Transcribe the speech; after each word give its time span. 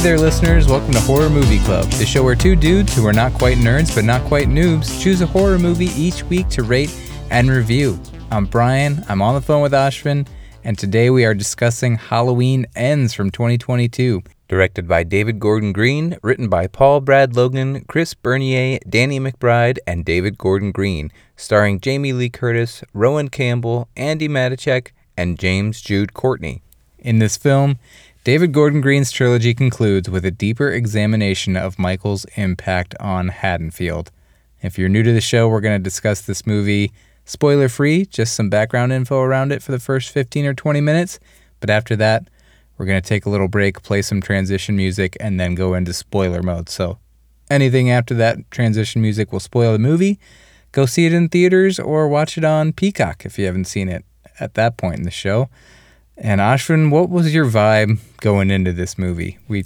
Hey 0.00 0.16
there, 0.16 0.18
listeners. 0.18 0.66
Welcome 0.66 0.92
to 0.92 1.00
Horror 1.00 1.28
Movie 1.28 1.58
Club, 1.58 1.84
the 1.90 2.06
show 2.06 2.22
where 2.22 2.34
two 2.34 2.56
dudes 2.56 2.96
who 2.96 3.06
are 3.06 3.12
not 3.12 3.34
quite 3.34 3.58
nerds 3.58 3.94
but 3.94 4.02
not 4.02 4.22
quite 4.22 4.48
noobs 4.48 4.98
choose 4.98 5.20
a 5.20 5.26
horror 5.26 5.58
movie 5.58 5.90
each 5.94 6.24
week 6.24 6.48
to 6.48 6.62
rate 6.62 6.90
and 7.28 7.50
review. 7.50 8.00
I'm 8.30 8.46
Brian, 8.46 9.04
I'm 9.10 9.20
on 9.20 9.34
the 9.34 9.42
phone 9.42 9.60
with 9.60 9.72
Ashvin, 9.72 10.26
and 10.64 10.78
today 10.78 11.10
we 11.10 11.26
are 11.26 11.34
discussing 11.34 11.96
Halloween 11.96 12.64
Ends 12.74 13.12
from 13.12 13.30
2022. 13.30 14.22
Directed 14.48 14.88
by 14.88 15.02
David 15.02 15.38
Gordon 15.38 15.70
Green, 15.70 16.16
written 16.22 16.48
by 16.48 16.66
Paul 16.66 17.02
Brad 17.02 17.36
Logan, 17.36 17.84
Chris 17.84 18.14
Bernier, 18.14 18.78
Danny 18.88 19.20
McBride, 19.20 19.76
and 19.86 20.06
David 20.06 20.38
Gordon 20.38 20.72
Green, 20.72 21.12
starring 21.36 21.78
Jamie 21.78 22.14
Lee 22.14 22.30
Curtis, 22.30 22.82
Rohan 22.94 23.28
Campbell, 23.28 23.90
Andi 23.98 24.30
Matichak, 24.30 24.92
and 25.18 25.38
James 25.38 25.82
Jude 25.82 26.14
Courtney. 26.14 26.62
In 27.02 27.18
this 27.18 27.38
film, 27.38 27.78
David 28.30 28.52
Gordon 28.52 28.80
Green's 28.80 29.10
trilogy 29.10 29.54
concludes 29.54 30.08
with 30.08 30.24
a 30.24 30.30
deeper 30.30 30.70
examination 30.70 31.56
of 31.56 31.80
Michael's 31.80 32.24
impact 32.36 32.94
on 33.00 33.26
Haddonfield. 33.26 34.12
If 34.62 34.78
you're 34.78 34.88
new 34.88 35.02
to 35.02 35.12
the 35.12 35.20
show, 35.20 35.48
we're 35.48 35.60
going 35.60 35.76
to 35.76 35.82
discuss 35.82 36.20
this 36.20 36.46
movie 36.46 36.92
spoiler 37.24 37.68
free, 37.68 38.06
just 38.06 38.36
some 38.36 38.48
background 38.48 38.92
info 38.92 39.18
around 39.18 39.50
it 39.50 39.64
for 39.64 39.72
the 39.72 39.80
first 39.80 40.10
15 40.10 40.46
or 40.46 40.54
20 40.54 40.80
minutes. 40.80 41.18
But 41.58 41.70
after 41.70 41.96
that, 41.96 42.28
we're 42.78 42.86
going 42.86 43.02
to 43.02 43.08
take 43.08 43.26
a 43.26 43.30
little 43.30 43.48
break, 43.48 43.82
play 43.82 44.00
some 44.00 44.20
transition 44.20 44.76
music, 44.76 45.16
and 45.18 45.40
then 45.40 45.56
go 45.56 45.74
into 45.74 45.92
spoiler 45.92 46.40
mode. 46.40 46.68
So 46.68 47.00
anything 47.50 47.90
after 47.90 48.14
that 48.14 48.48
transition 48.52 49.02
music 49.02 49.32
will 49.32 49.40
spoil 49.40 49.72
the 49.72 49.80
movie. 49.80 50.20
Go 50.70 50.86
see 50.86 51.04
it 51.04 51.12
in 51.12 51.30
theaters 51.30 51.80
or 51.80 52.06
watch 52.06 52.38
it 52.38 52.44
on 52.44 52.74
Peacock 52.74 53.26
if 53.26 53.40
you 53.40 53.46
haven't 53.46 53.64
seen 53.64 53.88
it 53.88 54.04
at 54.38 54.54
that 54.54 54.76
point 54.76 54.98
in 54.98 55.04
the 55.04 55.10
show. 55.10 55.50
And 56.20 56.40
Ashwin, 56.40 56.90
what 56.90 57.08
was 57.08 57.34
your 57.34 57.46
vibe 57.46 57.98
going 58.18 58.50
into 58.50 58.72
this 58.72 58.98
movie? 58.98 59.38
We 59.48 59.64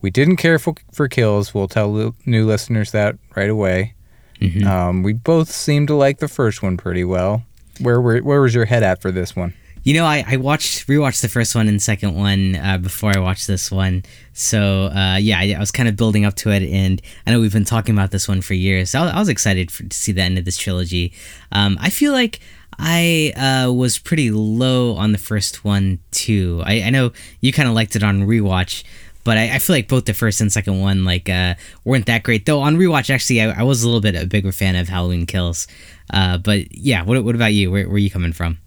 we 0.00 0.10
didn't 0.10 0.36
care 0.36 0.58
for, 0.58 0.74
for 0.92 1.08
kills. 1.08 1.52
We'll 1.52 1.68
tell 1.68 2.14
new 2.24 2.46
listeners 2.46 2.92
that 2.92 3.16
right 3.34 3.50
away. 3.50 3.94
Mm-hmm. 4.40 4.66
Um, 4.66 5.02
we 5.02 5.14
both 5.14 5.50
seemed 5.50 5.88
to 5.88 5.94
like 5.94 6.18
the 6.18 6.28
first 6.28 6.62
one 6.62 6.76
pretty 6.76 7.04
well. 7.04 7.42
Where 7.80 8.00
were 8.00 8.20
where 8.20 8.40
was 8.40 8.54
your 8.54 8.66
head 8.66 8.82
at 8.82 9.02
for 9.02 9.10
this 9.10 9.34
one? 9.34 9.54
You 9.82 9.94
know, 9.94 10.04
I, 10.04 10.24
I 10.26 10.36
watched 10.36 10.88
rewatched 10.88 11.22
the 11.22 11.28
first 11.28 11.54
one 11.54 11.68
and 11.68 11.80
second 11.80 12.14
one 12.14 12.56
uh, 12.56 12.78
before 12.78 13.12
I 13.14 13.20
watched 13.20 13.46
this 13.46 13.70
one. 13.70 14.04
So 14.32 14.86
uh, 14.86 15.16
yeah, 15.16 15.38
I, 15.38 15.54
I, 15.56 15.60
was 15.60 15.70
kind 15.70 15.88
of 15.88 15.96
building 15.96 16.24
up 16.24 16.34
to 16.36 16.50
it, 16.50 16.62
and 16.64 17.00
I 17.26 17.30
know 17.30 17.40
we've 17.40 17.52
been 17.52 17.64
talking 17.64 17.94
about 17.94 18.10
this 18.10 18.28
one 18.28 18.42
for 18.42 18.54
years. 18.54 18.90
So 18.90 19.00
I, 19.00 19.10
I 19.10 19.18
was 19.18 19.28
excited 19.28 19.70
for, 19.70 19.84
to 19.84 19.96
see 19.96 20.12
the 20.12 20.22
end 20.22 20.38
of 20.38 20.44
this 20.44 20.56
trilogy. 20.56 21.12
Um, 21.52 21.78
I 21.80 21.90
feel 21.90 22.12
like 22.12 22.40
I 22.78 23.32
uh, 23.36 23.72
was 23.72 23.98
pretty 23.98 24.30
low 24.30 24.96
on 24.96 25.12
the 25.12 25.18
first 25.18 25.64
one 25.64 25.98
too. 26.10 26.62
I, 26.64 26.82
I 26.82 26.90
know 26.90 27.12
you 27.40 27.52
kind 27.52 27.68
of 27.68 27.74
liked 27.74 27.96
it 27.96 28.02
on 28.02 28.22
rewatch, 28.22 28.84
but 29.24 29.38
I, 29.38 29.54
I, 29.54 29.58
feel 29.58 29.74
like 29.74 29.88
both 29.88 30.04
the 30.04 30.14
first 30.14 30.40
and 30.40 30.52
second 30.52 30.80
one 30.80 31.04
like 31.04 31.28
uh, 31.28 31.54
weren't 31.84 32.06
that 32.06 32.22
great. 32.22 32.46
Though 32.46 32.60
on 32.60 32.76
rewatch, 32.76 33.08
actually, 33.10 33.40
I, 33.40 33.60
I, 33.60 33.62
was 33.62 33.82
a 33.82 33.86
little 33.86 34.00
bit 34.00 34.14
a 34.14 34.26
bigger 34.26 34.52
fan 34.52 34.76
of 34.76 34.88
Halloween 34.88 35.26
Kills. 35.26 35.66
Uh, 36.12 36.38
but 36.38 36.74
yeah, 36.76 37.02
what 37.02 37.22
what 37.24 37.34
about 37.34 37.54
you? 37.54 37.70
Where, 37.70 37.86
where 37.86 37.96
are 37.96 37.98
you 37.98 38.10
coming 38.10 38.32
from? 38.32 38.58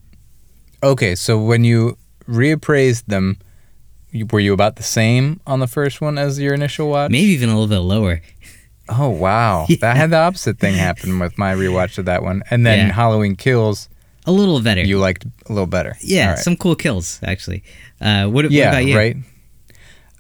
Okay, 0.81 1.15
so 1.15 1.39
when 1.39 1.63
you 1.63 1.97
reappraised 2.27 3.05
them, 3.05 3.37
were 4.31 4.39
you 4.39 4.53
about 4.53 4.77
the 4.77 4.83
same 4.83 5.39
on 5.45 5.59
the 5.59 5.67
first 5.67 6.01
one 6.01 6.17
as 6.17 6.39
your 6.39 6.53
initial 6.53 6.89
watch? 6.89 7.11
Maybe 7.11 7.31
even 7.31 7.49
a 7.49 7.53
little 7.53 7.67
bit 7.67 7.79
lower. 7.79 8.21
Oh 8.89 9.09
wow, 9.09 9.65
yeah. 9.69 9.77
that 9.81 9.97
had 9.97 10.09
the 10.09 10.17
opposite 10.17 10.57
thing 10.57 10.75
happen 10.75 11.19
with 11.19 11.37
my 11.37 11.53
rewatch 11.53 11.99
of 11.99 12.05
that 12.05 12.23
one, 12.23 12.41
and 12.49 12.65
then 12.65 12.87
yeah. 12.87 12.93
Halloween 12.93 13.35
Kills 13.35 13.87
a 14.25 14.31
little 14.31 14.61
better. 14.61 14.81
You 14.81 14.99
liked 14.99 15.25
a 15.25 15.53
little 15.53 15.67
better. 15.67 15.95
Yeah, 16.01 16.31
right. 16.31 16.39
some 16.39 16.55
cool 16.55 16.75
kills 16.75 17.19
actually. 17.23 17.63
Uh, 18.01 18.27
what, 18.27 18.49
yeah, 18.51 18.65
what 18.65 18.73
about 18.73 18.85
you? 18.85 18.93
Yeah, 18.93 18.97
right. 18.97 19.17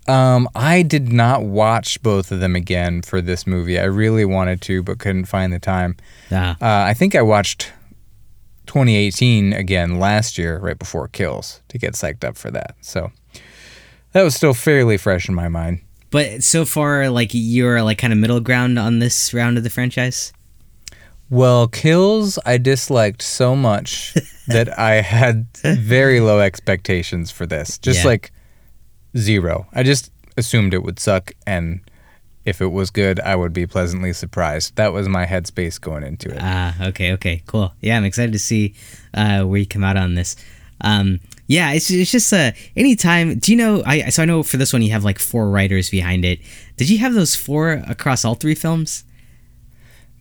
Um, 0.07 0.49
I 0.55 0.81
did 0.81 1.13
not 1.13 1.43
watch 1.43 2.01
both 2.01 2.31
of 2.31 2.39
them 2.39 2.55
again 2.55 3.03
for 3.03 3.21
this 3.21 3.45
movie. 3.45 3.79
I 3.79 3.83
really 3.83 4.25
wanted 4.25 4.59
to, 4.61 4.81
but 4.81 4.97
couldn't 4.97 5.25
find 5.25 5.53
the 5.53 5.59
time. 5.59 5.97
Ah. 6.31 6.53
Uh, 6.59 6.89
I 6.89 6.95
think 6.95 7.13
I 7.13 7.21
watched 7.21 7.71
2018 8.65 9.53
again 9.53 9.99
last 9.99 10.37
year, 10.37 10.57
right 10.57 10.79
before 10.79 11.07
Kills, 11.07 11.61
to 11.67 11.77
get 11.77 11.93
psyched 11.93 12.23
up 12.23 12.37
for 12.37 12.49
that. 12.49 12.75
So 12.81 13.11
that 14.13 14.23
was 14.23 14.33
still 14.33 14.55
fairly 14.55 14.97
fresh 14.97 15.29
in 15.29 15.35
my 15.35 15.47
mind. 15.47 15.81
But 16.11 16.43
so 16.43 16.65
far, 16.65 17.09
like 17.09 17.29
you're 17.33 17.83
like 17.83 17.99
kind 17.99 18.11
of 18.11 18.17
middle 18.17 18.39
ground 18.39 18.79
on 18.79 18.97
this 18.99 19.31
round 19.33 19.57
of 19.57 19.63
the 19.63 19.69
franchise. 19.69 20.33
Well, 21.29 21.67
Kills 21.67 22.39
I 22.45 22.57
disliked 22.57 23.21
so 23.21 23.55
much 23.55 24.15
that 24.47 24.77
I 24.79 24.95
had 25.01 25.47
very 25.63 26.19
low 26.19 26.39
expectations 26.39 27.31
for 27.31 27.45
this. 27.45 27.77
Just 27.77 27.99
yeah. 27.99 28.07
like 28.07 28.31
zero. 29.17 29.67
I 29.73 29.83
just 29.83 30.11
assumed 30.37 30.73
it 30.73 30.83
would 30.83 30.99
suck 30.99 31.33
and 31.45 31.81
if 32.45 32.61
it 32.61 32.67
was 32.67 32.89
good, 32.89 33.19
I 33.19 33.35
would 33.35 33.53
be 33.53 33.67
pleasantly 33.67 34.13
surprised. 34.13 34.75
That 34.75 34.91
was 34.91 35.07
my 35.07 35.25
headspace 35.25 35.79
going 35.79 36.03
into 36.03 36.31
it. 36.31 36.37
Ah, 36.41 36.87
okay, 36.87 37.11
okay, 37.13 37.43
cool. 37.45 37.73
Yeah, 37.81 37.97
I'm 37.97 38.05
excited 38.05 38.31
to 38.31 38.39
see 38.39 38.73
uh, 39.13 39.43
where 39.43 39.59
you 39.59 39.67
come 39.67 39.83
out 39.83 39.97
on 39.97 40.15
this. 40.15 40.35
Um, 40.81 41.19
yeah, 41.47 41.71
it's, 41.73 41.91
it's 41.91 42.11
just 42.11 42.31
uh, 42.31 42.51
anytime. 42.75 43.39
Do 43.39 43.51
you 43.51 43.57
know? 43.57 43.83
I 43.85 44.09
so 44.09 44.23
I 44.23 44.25
know 44.25 44.43
for 44.43 44.57
this 44.57 44.71
one 44.71 44.81
you 44.81 44.91
have 44.91 45.03
like 45.03 45.19
four 45.19 45.49
writers 45.49 45.89
behind 45.89 46.23
it. 46.23 46.39
Did 46.77 46.89
you 46.89 46.99
have 46.99 47.13
those 47.13 47.35
four 47.35 47.83
across 47.87 48.23
all 48.23 48.35
three 48.35 48.55
films? 48.55 49.03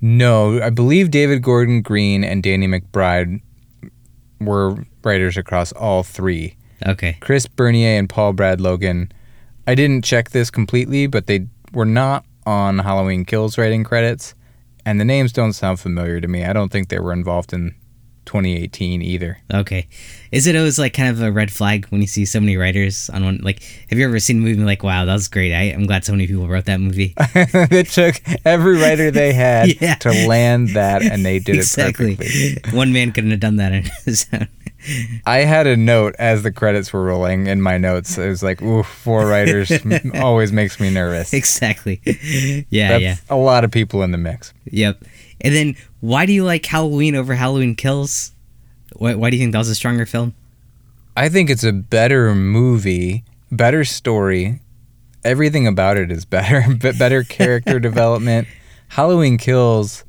No, 0.01 0.63
I 0.63 0.71
believe 0.71 1.11
David 1.11 1.43
Gordon 1.43 1.83
Green 1.83 2.25
and 2.25 2.43
Danny 2.43 2.69
McBride 2.69 3.41
were 4.41 4.85
writers 5.03 5.37
across 5.37 5.73
all 5.73 6.03
three. 6.03 6.57
Okay. 6.87 7.17
Chris 7.21 7.47
Bernier 7.47 7.99
and 7.99 8.09
Paul 8.09 8.33
Brad 8.33 8.61
Logan. 8.61 9.11
I 9.67 9.75
didn't 9.75 10.05
check 10.05 10.31
this 10.31 10.51
completely, 10.51 11.07
but 11.07 11.27
they 11.27 11.47
were 11.73 11.85
not 11.85 12.25
on 12.47 12.79
Halloween 12.79 13.25
Kills 13.25 13.59
writing 13.59 13.85
credits, 13.85 14.35
and 14.87 15.01
the 15.01 15.05
names 15.05 15.33
don't 15.33 15.53
sound 15.53 15.81
familiar 15.81 16.21
to 16.21 16.29
me. 16.29 16.45
I 16.45 16.53
don't 16.53 16.71
think 16.71 16.89
they 16.89 17.01
were 17.01 17.13
involved 17.13 17.53
in 17.53 17.75
2018 18.29 19.01
either. 19.01 19.39
Okay. 19.53 19.89
Is 20.31 20.47
it 20.47 20.55
always 20.55 20.79
like 20.79 20.93
kind 20.93 21.09
of 21.09 21.23
a 21.23 21.33
red 21.33 21.51
flag 21.51 21.87
when 21.87 22.03
you 22.03 22.07
see 22.07 22.27
so 22.27 22.39
many 22.39 22.59
writers 22.59 23.09
on 23.09 23.25
one? 23.25 23.41
Like, 23.43 23.63
have 23.89 23.99
you 23.99 24.07
ever 24.07 24.21
seen 24.21 24.37
a 24.37 24.41
movie 24.41 24.63
like, 24.63 24.83
wow, 24.83 25.07
that 25.07 25.13
was 25.15 25.29
great. 25.29 25.55
I, 25.55 25.63
am 25.73 25.87
glad 25.87 26.05
so 26.05 26.13
many 26.13 26.27
people 26.27 26.47
wrote 26.47 26.67
that 26.67 26.79
movie. 26.79 27.15
it 27.19 27.89
took 27.89 28.17
every 28.45 28.77
writer 28.77 29.11
they 29.11 29.33
had 29.33 29.75
yeah. 29.81 29.95
to 29.97 30.11
land 30.29 30.71
that, 30.71 31.03
and 31.03 31.25
they 31.25 31.39
did 31.39 31.57
exactly. 31.57 32.13
it 32.13 32.19
perfectly. 32.19 32.77
One 32.77 32.93
man 32.93 33.13
couldn't 33.13 33.31
have 33.31 33.41
done 33.41 33.57
that 33.57 33.73
on 33.73 33.85
his 34.05 34.27
own. 34.33 34.49
I 35.27 35.39
had 35.39 35.67
a 35.67 35.77
note 35.77 36.15
as 36.19 36.43
the 36.43 36.53
credits 36.53 36.93
were 36.93 37.03
rolling 37.03 37.47
in 37.47 37.63
my 37.63 37.79
notes. 37.79 38.17
It 38.19 38.29
was 38.29 38.43
like, 38.43 38.61
ooh, 38.61 38.83
four 38.83 39.27
writers 39.27 39.73
always 40.15 40.53
makes 40.53 40.79
me 40.79 40.91
nervous. 40.91 41.33
Exactly. 41.33 42.01
Yeah, 42.71 42.89
That's 42.89 43.03
yeah. 43.03 43.17
A 43.29 43.37
lot 43.37 43.65
of 43.65 43.71
people 43.71 44.03
in 44.03 44.13
the 44.13 44.19
mix. 44.19 44.53
Yep. 44.67 45.03
And 45.41 45.55
then, 45.55 45.77
why 46.01 46.27
do 46.27 46.33
you 46.33 46.45
like 46.45 46.65
Halloween 46.67 47.15
over 47.15 47.35
Halloween 47.35 47.75
Kills? 47.75 48.33
Why, 48.97 49.15
why 49.15 49.31
do 49.31 49.37
you 49.37 49.43
think 49.43 49.53
that 49.53 49.59
was 49.59 49.69
a 49.69 49.75
stronger 49.75 50.07
film? 50.07 50.35
I 51.17 51.29
think 51.29 51.51
it's 51.51 51.65
a 51.65 51.73
better 51.73 52.35
movie, 52.35 53.25
better 53.51 53.85
story. 53.85 54.61
Everything 55.25 55.67
about 55.67 55.97
it 55.97 56.11
is 56.11 56.25
better, 56.25 56.65
better 56.99 57.25
character 57.25 57.79
development. 57.81 58.49
Halloween 58.89 59.39
Kills 59.39 60.05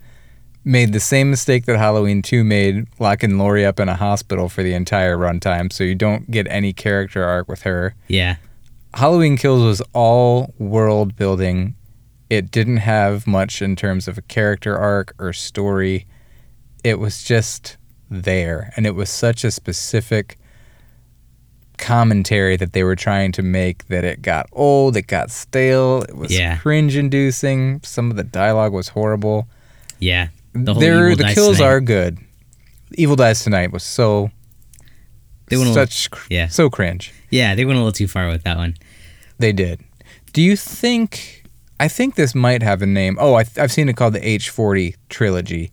made 0.63 0.93
the 0.93 0.99
same 0.99 1.29
mistake 1.29 1.65
that 1.65 1.77
Halloween 1.77 2.21
2 2.21 2.43
made, 2.43 2.87
locking 2.99 3.37
Laurie 3.37 3.65
up 3.65 3.79
in 3.79 3.89
a 3.89 3.95
hospital 3.95 4.49
for 4.49 4.61
the 4.61 4.73
entire 4.73 5.17
runtime, 5.17 5.71
so 5.71 5.83
you 5.83 5.95
don't 5.95 6.29
get 6.29 6.47
any 6.49 6.73
character 6.73 7.23
arc 7.23 7.47
with 7.47 7.63
her. 7.63 7.95
Yeah. 8.07 8.35
Halloween 8.93 9.37
Kills 9.37 9.63
was 9.63 9.81
all 9.93 10.53
world 10.57 11.15
building 11.15 11.75
it 12.29 12.51
didn't 12.51 12.77
have 12.77 13.25
much 13.25 13.61
in 13.61 13.75
terms 13.75 14.07
of 14.07 14.17
a 14.17 14.21
character 14.21 14.77
arc 14.77 15.13
or 15.19 15.33
story. 15.33 16.05
It 16.83 16.99
was 16.99 17.23
just 17.23 17.77
there. 18.09 18.71
And 18.75 18.85
it 18.85 18.95
was 18.95 19.09
such 19.09 19.43
a 19.43 19.51
specific 19.51 20.37
commentary 21.77 22.57
that 22.57 22.73
they 22.73 22.83
were 22.83 22.95
trying 22.95 23.31
to 23.31 23.41
make 23.41 23.87
that 23.87 24.03
it 24.03 24.21
got 24.21 24.47
old, 24.51 24.97
it 24.97 25.07
got 25.07 25.31
stale, 25.31 26.03
it 26.03 26.15
was 26.15 26.37
yeah. 26.37 26.57
cringe 26.57 26.95
inducing. 26.95 27.81
Some 27.83 28.11
of 28.11 28.17
the 28.17 28.23
dialogue 28.23 28.73
was 28.73 28.89
horrible. 28.89 29.47
Yeah. 29.97 30.27
The, 30.53 30.73
there, 30.73 31.15
the 31.15 31.31
kills 31.33 31.57
tonight. 31.57 31.69
are 31.69 31.81
good. 31.81 32.19
Evil 32.93 33.15
Dies 33.15 33.43
Tonight 33.43 33.71
was 33.71 33.83
so 33.83 34.31
they 35.45 35.57
went 35.57 35.73
such 35.73 36.11
little, 36.11 36.25
yeah. 36.29 36.47
so 36.47 36.69
cringe. 36.69 37.13
Yeah, 37.29 37.55
they 37.55 37.65
went 37.65 37.77
a 37.77 37.79
little 37.79 37.91
too 37.91 38.07
far 38.07 38.27
with 38.27 38.43
that 38.43 38.57
one. 38.57 38.75
They 39.37 39.51
did. 39.51 39.81
Do 40.33 40.41
you 40.41 40.55
think 40.55 41.38
I 41.79 41.87
think 41.87 42.15
this 42.15 42.35
might 42.35 42.61
have 42.61 42.81
a 42.81 42.85
name. 42.85 43.17
Oh, 43.19 43.35
I 43.35 43.45
have 43.55 43.71
seen 43.71 43.87
it 43.89 43.95
called 43.95 44.13
the 44.13 44.19
H40 44.19 44.95
trilogy, 45.07 45.71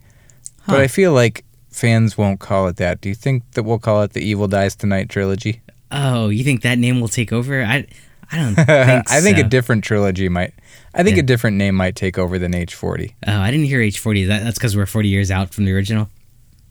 huh. 0.63 0.73
but 0.73 0.81
I 0.81 0.87
feel 0.87 1.13
like 1.13 1.45
fans 1.71 2.17
won't 2.17 2.41
call 2.41 2.69
it 2.69 2.77
that. 2.77 3.01
Do 3.01 3.09
you 3.09 3.15
think 3.15 3.51
that 3.53 3.65
we'll 3.65 3.79
call 3.79 4.03
it 4.03 4.13
the 4.13 4.21
Evil 4.21 4.49
Dies 4.49 4.77
Tonight 4.77 5.09
trilogy? 5.09 5.63
Oh, 5.91 6.29
you 6.29 6.45
think 6.45 6.63
that 6.63 6.79
name 6.79 7.01
will 7.01 7.09
take 7.09 7.33
over? 7.33 7.63
I, 7.63 7.87
I 8.31 8.37
don't 8.37 8.55
think. 8.55 9.11
I 9.11 9.21
think 9.21 9.39
a 9.39 9.45
different 9.45 9.85
trilogy 9.85 10.29
might. 10.29 10.55
I 10.95 11.03
think 11.03 11.17
yeah. 11.17 11.23
a 11.23 11.27
different 11.27 11.57
name 11.57 11.75
might 11.75 11.97
take 11.97 12.19
over 12.19 12.39
than 12.39 12.53
H40. 12.53 13.15
Oh, 13.27 13.41
I 13.41 13.51
didn't 13.51 13.67
hear 13.67 13.81
H40. 13.81 14.29
That, 14.29 14.45
that's 14.45 14.59
because 14.59 14.77
we're 14.77 14.87
40 14.87 15.09
years 15.09 15.31
out 15.31 15.53
from 15.53 15.65
the 15.65 15.73
original. 15.73 16.09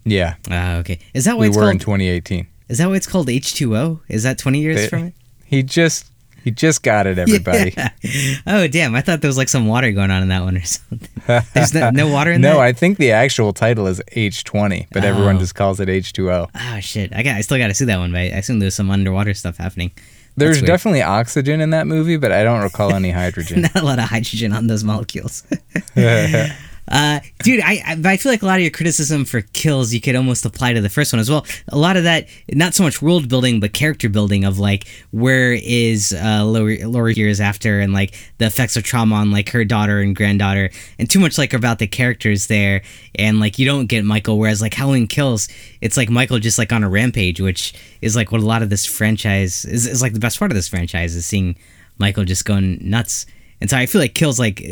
Yeah. 0.03 0.35
Uh, 0.49 0.77
okay. 0.79 0.99
Is 1.13 1.25
that 1.25 1.35
why 1.35 1.41
we 1.41 1.47
it's 1.47 1.57
were 1.57 1.63
called, 1.63 1.73
in 1.73 1.79
2018? 1.79 2.47
Is 2.69 2.77
that 2.79 2.87
why 2.87 2.95
it's 2.95 3.07
called 3.07 3.27
H2O? 3.27 4.01
Is 4.07 4.23
that 4.23 4.37
20 4.37 4.59
years 4.59 4.77
they, 4.77 4.87
from 4.87 5.03
it? 5.05 5.13
He 5.45 5.61
just 5.61 6.09
You 6.45 6.51
just 6.51 6.81
got 6.83 7.05
it, 7.07 7.17
everybody. 7.17 7.73
Yeah. 8.03 8.35
Oh 8.45 8.67
damn! 8.67 8.93
I 8.95 9.01
thought 9.01 9.21
there 9.21 9.27
was 9.29 9.37
like 9.37 9.49
some 9.49 9.65
water 9.67 9.91
going 9.91 10.11
on 10.11 10.21
in 10.21 10.29
that 10.29 10.43
one 10.43 10.55
or 10.57 10.63
something. 10.63 11.09
There's 11.53 11.73
no, 11.73 11.89
no 11.89 12.07
water 12.07 12.31
in 12.31 12.41
there? 12.41 12.53
no, 12.53 12.57
that. 12.59 12.65
I 12.65 12.71
think 12.71 12.99
the 12.99 13.11
actual 13.11 13.51
title 13.51 13.87
is 13.87 13.99
H20, 14.15 14.87
but 14.91 15.03
everyone 15.03 15.37
Oh. 15.37 15.39
just 15.39 15.55
calls 15.55 15.79
it 15.79 15.89
H2O. 15.89 16.49
Oh 16.53 16.79
shit! 16.79 17.13
I 17.15 17.23
got. 17.23 17.35
I 17.35 17.41
still 17.41 17.57
got 17.57 17.67
to 17.67 17.73
see 17.73 17.85
that 17.85 17.97
one, 17.97 18.11
but 18.11 18.19
I 18.19 18.23
assume 18.25 18.59
there's 18.59 18.75
some 18.75 18.91
underwater 18.91 19.33
stuff 19.33 19.57
happening. 19.57 19.91
There's 20.37 20.61
definitely 20.61 21.01
oxygen 21.01 21.61
in 21.61 21.71
that 21.71 21.87
movie, 21.87 22.17
but 22.17 22.31
I 22.31 22.43
don't 22.43 22.61
recall 22.61 22.93
any 22.93 23.09
hydrogen. 23.21 23.61
Not 23.63 23.75
a 23.75 23.83
lot 23.83 23.97
of 23.99 24.05
hydrogen 24.05 24.53
on 24.53 24.67
those 24.67 24.83
molecules. 24.83 25.43
Uh, 26.87 27.19
dude, 27.39 27.61
I, 27.61 27.81
I 28.05 28.17
feel 28.17 28.31
like 28.31 28.43
a 28.43 28.45
lot 28.45 28.57
of 28.57 28.61
your 28.61 28.71
criticism 28.71 29.25
for 29.25 29.41
kills 29.41 29.91
you 29.93 29.99
could 29.99 30.15
almost 30.15 30.45
apply 30.45 30.73
to 30.73 30.81
the 30.81 30.89
first 30.89 31.11
one 31.11 31.19
as 31.19 31.29
well. 31.29 31.45
A 31.69 31.77
lot 31.77 31.97
of 31.97 32.03
that, 32.03 32.27
not 32.51 32.75
so 32.75 32.83
much 32.83 33.01
world 33.01 33.27
building, 33.27 33.59
but 33.59 33.73
character 33.73 34.07
building 34.07 34.45
of 34.45 34.59
like 34.59 34.87
where 35.11 35.53
is 35.53 36.13
uh, 36.13 36.45
Laurie, 36.45 36.83
Laurie 36.83 37.15
years 37.15 37.41
after, 37.41 37.79
and 37.79 37.91
like 37.91 38.15
the 38.37 38.45
effects 38.45 38.77
of 38.77 38.83
trauma 38.83 39.15
on 39.15 39.31
like 39.31 39.49
her 39.49 39.65
daughter 39.65 39.99
and 39.99 40.15
granddaughter, 40.15 40.69
and 40.99 41.09
too 41.09 41.19
much 41.19 41.37
like 41.37 41.53
about 41.53 41.79
the 41.79 41.87
characters 41.87 42.47
there, 42.47 42.83
and 43.15 43.39
like 43.39 43.57
you 43.57 43.65
don't 43.65 43.87
get 43.87 44.05
Michael. 44.05 44.37
Whereas 44.37 44.61
like 44.61 44.75
Halloween 44.75 45.07
Kills, 45.07 45.47
it's 45.81 45.97
like 45.97 46.09
Michael 46.09 46.39
just 46.39 46.59
like 46.59 46.71
on 46.71 46.83
a 46.83 46.89
rampage, 46.89 47.41
which 47.41 47.73
is 48.01 48.15
like 48.15 48.31
what 48.31 48.41
a 48.41 48.45
lot 48.45 48.61
of 48.61 48.69
this 48.69 48.85
franchise 48.85 49.65
is, 49.65 49.87
is 49.87 50.01
like 50.01 50.13
the 50.13 50.19
best 50.19 50.37
part 50.37 50.51
of 50.51 50.55
this 50.55 50.67
franchise 50.67 51.15
is 51.15 51.25
seeing 51.25 51.55
Michael 51.97 52.25
just 52.25 52.45
going 52.45 52.77
nuts. 52.87 53.25
And 53.61 53.69
so 53.69 53.77
I 53.77 53.85
feel 53.85 54.01
like 54.01 54.13
Kills 54.13 54.39
like 54.39 54.63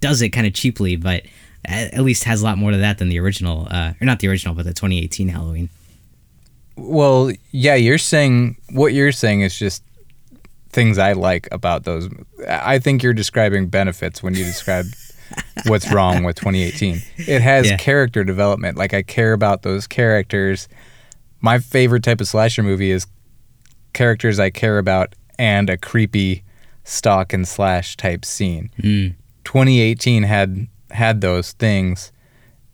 does 0.00 0.20
it 0.20 0.30
kind 0.30 0.46
of 0.46 0.52
cheaply, 0.52 0.96
but 0.96 1.22
at 1.64 2.00
least 2.00 2.24
has 2.24 2.42
a 2.42 2.44
lot 2.44 2.58
more 2.58 2.70
to 2.70 2.76
that 2.78 2.98
than 2.98 3.08
the 3.08 3.18
original, 3.18 3.66
uh, 3.70 3.92
or 4.00 4.04
not 4.04 4.20
the 4.20 4.28
original, 4.28 4.54
but 4.54 4.64
the 4.64 4.74
2018 4.74 5.28
Halloween. 5.28 5.68
Well, 6.76 7.30
yeah, 7.52 7.74
you're 7.76 7.98
saying 7.98 8.56
what 8.72 8.92
you're 8.92 9.12
saying 9.12 9.42
is 9.42 9.56
just 9.58 9.82
things 10.70 10.98
I 10.98 11.12
like 11.12 11.48
about 11.52 11.84
those. 11.84 12.08
I 12.48 12.78
think 12.80 13.02
you're 13.02 13.12
describing 13.12 13.68
benefits 13.68 14.22
when 14.22 14.34
you 14.34 14.42
describe 14.44 14.86
what's 15.66 15.90
wrong 15.92 16.24
with 16.24 16.36
2018. 16.36 17.00
It 17.16 17.40
has 17.42 17.70
Yeah. 17.70 17.76
character 17.76 18.24
development. 18.24 18.76
Like 18.76 18.92
I 18.92 19.02
care 19.02 19.32
about 19.32 19.62
those 19.62 19.86
characters. 19.86 20.68
My 21.40 21.60
favorite 21.60 22.02
type 22.02 22.20
of 22.20 22.26
slasher 22.26 22.62
movie 22.64 22.90
is 22.90 23.06
characters 23.92 24.40
I 24.40 24.50
care 24.50 24.78
about 24.78 25.14
and 25.38 25.70
a 25.70 25.76
creepy 25.76 26.42
stalk 26.82 27.32
and 27.32 27.46
slash 27.46 27.96
type 27.96 28.24
scene. 28.24 28.70
Mm. 28.80 29.14
2018 29.44 30.24
had 30.24 30.66
had 30.94 31.20
those 31.20 31.52
things 31.52 32.10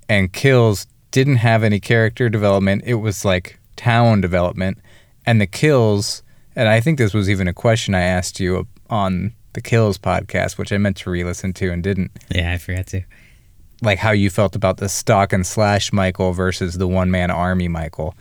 and 0.08 0.32
kills 0.32 0.86
didn't 1.10 1.36
have 1.36 1.62
any 1.64 1.80
character 1.80 2.28
development. 2.28 2.82
It 2.86 2.94
was 2.94 3.24
like 3.24 3.58
town 3.76 4.20
development. 4.20 4.78
And 5.26 5.40
the 5.40 5.46
kills 5.46 6.22
and 6.56 6.68
i 6.68 6.80
think 6.80 6.98
this 6.98 7.14
was 7.14 7.30
even 7.30 7.46
a 7.46 7.52
question 7.52 7.94
i 7.94 8.00
asked 8.02 8.40
you 8.40 8.66
on 8.88 9.32
the 9.52 9.60
kills 9.60 9.98
podcast 9.98 10.58
which 10.58 10.72
i 10.72 10.78
meant 10.78 10.96
to 10.96 11.10
re-listen 11.10 11.52
to 11.54 11.70
and 11.72 11.82
didn't. 11.82 12.10
Yeah, 12.34 12.52
I 12.52 12.58
forgot 12.58 12.86
to. 12.88 13.02
like 13.82 13.98
how 13.98 14.10
you 14.10 14.30
felt 14.30 14.56
about 14.56 14.78
the 14.78 14.88
stalk 14.88 15.32
and 15.32 15.46
slash 15.46 15.92
michael 15.92 16.32
versus 16.32 16.74
the 16.78 16.88
one-man 16.88 17.30
army 17.30 17.68
michael. 17.68 18.14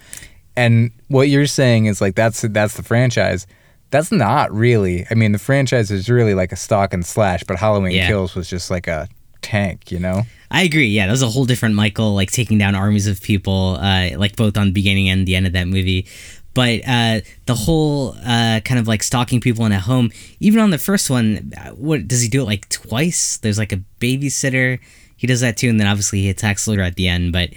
And 0.55 0.91
what 1.07 1.29
you're 1.29 1.47
saying 1.47 1.85
is 1.85 2.01
like 2.01 2.15
that's 2.15 2.41
that's 2.41 2.75
the 2.75 2.83
franchise. 2.83 3.47
That's 3.91 4.11
not 4.11 4.51
really 4.53 5.05
i 5.09 5.15
mean 5.15 5.31
the 5.31 5.39
franchise 5.39 5.89
is 5.89 6.09
really 6.09 6.35
like 6.35 6.51
a 6.51 6.55
stalk 6.57 6.93
and 6.93 7.03
slash 7.05 7.43
but 7.43 7.57
halloween 7.57 7.93
Yeah. 7.93 8.07
kills 8.07 8.35
was 8.35 8.47
just 8.49 8.69
like 8.69 8.87
a 8.87 9.07
tank 9.49 9.91
you 9.91 9.99
know 9.99 10.23
I 10.51 10.63
agree. 10.63 10.87
Yeah, 10.87 11.05
that 11.05 11.11
was 11.11 11.21
a 11.21 11.29
whole 11.29 11.45
different 11.45 11.75
Michael, 11.75 12.15
like 12.15 12.31
taking 12.31 12.57
down 12.57 12.73
armies 12.73 13.05
of 13.05 13.21
people, 13.21 13.77
uh, 13.79 14.17
like 14.17 14.35
both 14.35 14.57
on 14.57 14.67
the 14.67 14.73
beginning 14.73 15.07
and 15.09 15.27
the 15.27 15.35
end 15.35 15.45
of 15.45 15.53
that 15.53 15.67
movie. 15.67 16.07
But 16.55 16.81
uh, 16.87 17.21
the 17.45 17.53
whole 17.53 18.15
uh, 18.25 18.59
kind 18.65 18.79
of 18.79 18.87
like 18.87 19.03
stalking 19.03 19.39
people 19.39 19.65
in 19.65 19.71
a 19.71 19.79
home, 19.79 20.11
even 20.39 20.59
on 20.59 20.71
the 20.71 20.79
first 20.79 21.09
one, 21.09 21.53
uh, 21.55 21.69
what 21.71 22.07
does 22.07 22.21
he 22.21 22.27
do 22.27 22.41
it 22.41 22.45
like 22.45 22.67
twice? 22.69 23.37
There's 23.37 23.59
like 23.59 23.71
a 23.71 23.81
babysitter. 23.99 24.79
He 25.15 25.27
does 25.27 25.41
that 25.41 25.57
too, 25.57 25.69
and 25.69 25.79
then 25.79 25.85
obviously 25.85 26.21
he 26.21 26.29
attacks 26.29 26.67
Laura 26.67 26.87
at 26.87 26.95
the 26.95 27.07
end. 27.07 27.31
But 27.31 27.51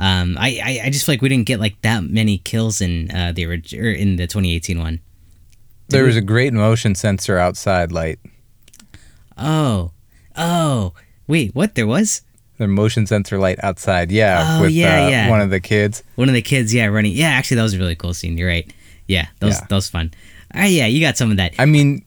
um, 0.00 0.38
I, 0.38 0.60
I, 0.64 0.80
I 0.86 0.90
just 0.90 1.04
feel 1.04 1.12
like 1.12 1.22
we 1.22 1.28
didn't 1.28 1.46
get 1.46 1.60
like 1.60 1.80
that 1.82 2.02
many 2.04 2.38
kills 2.38 2.80
in 2.80 3.10
uh, 3.10 3.32
the 3.32 3.44
orig- 3.44 3.74
or 3.74 3.90
in 3.90 4.16
the 4.16 4.26
2018 4.26 4.78
one. 4.78 5.00
There 5.88 6.04
was 6.04 6.16
a 6.16 6.22
great 6.22 6.54
motion 6.54 6.94
sensor 6.94 7.38
outside 7.38 7.92
light. 7.92 8.18
Oh, 9.36 9.92
oh, 10.36 10.94
wait, 11.28 11.54
what? 11.54 11.74
There 11.76 11.86
was 11.86 12.22
The 12.58 12.66
motion 12.66 13.06
sensor 13.06 13.38
light 13.38 13.58
outside, 13.62 14.10
yeah, 14.10 14.56
Oh, 14.58 14.62
with 14.62 14.72
yeah, 14.72 15.04
uh, 15.04 15.08
yeah. 15.08 15.30
one 15.30 15.40
of 15.40 15.50
the 15.50 15.60
kids. 15.60 16.02
One 16.16 16.28
of 16.28 16.34
the 16.34 16.42
kids, 16.42 16.74
yeah, 16.74 16.86
running. 16.86 17.12
Yeah, 17.12 17.28
actually, 17.28 17.56
that 17.58 17.62
was 17.62 17.74
a 17.74 17.78
really 17.78 17.94
cool 17.94 18.14
scene. 18.14 18.36
You're 18.36 18.48
right. 18.48 18.68
Yeah, 19.06 19.26
that 19.38 19.46
was 19.46 19.56
Yeah. 19.60 19.66
that 19.68 19.74
was 19.76 19.88
fun. 19.88 20.12
Ah, 20.54 20.64
yeah, 20.64 20.86
you 20.86 21.00
got 21.00 21.16
some 21.16 21.30
of 21.30 21.36
that. 21.36 21.52
I 21.58 21.66
mean, 21.66 22.02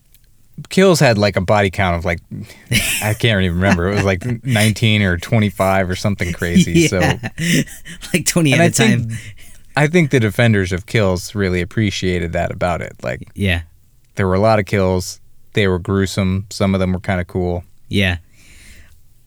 Kills 0.69 0.99
had 0.99 1.17
like 1.17 1.37
a 1.37 1.41
body 1.41 1.69
count 1.69 1.95
of 1.95 2.05
like 2.05 2.19
I 3.01 3.13
can't 3.13 3.41
even 3.41 3.55
remember. 3.55 3.89
It 3.89 3.95
was 3.95 4.03
like 4.03 4.43
19 4.43 5.01
or 5.01 5.17
25 5.17 5.89
or 5.89 5.95
something 5.95 6.33
crazy. 6.33 6.87
So 6.87 6.99
Yeah. 7.39 7.61
like 8.13 8.25
twenty 8.27 8.51
and 8.51 8.61
at 8.61 8.65
I 8.65 8.67
a 8.67 8.71
time. 8.89 9.03
think 9.09 9.19
I 9.77 9.87
think 9.87 10.11
the 10.11 10.19
defenders 10.19 10.71
of 10.73 10.85
Kills 10.85 11.33
really 11.33 11.61
appreciated 11.61 12.33
that 12.33 12.51
about 12.51 12.81
it. 12.81 12.93
Like 13.01 13.21
yeah, 13.35 13.61
there 14.15 14.27
were 14.27 14.35
a 14.35 14.39
lot 14.39 14.59
of 14.59 14.65
kills. 14.65 15.19
They 15.53 15.67
were 15.67 15.79
gruesome. 15.79 16.45
Some 16.49 16.75
of 16.75 16.79
them 16.79 16.91
were 16.93 16.99
kind 16.99 17.21
of 17.21 17.27
cool. 17.27 17.63
yeah. 17.87 18.17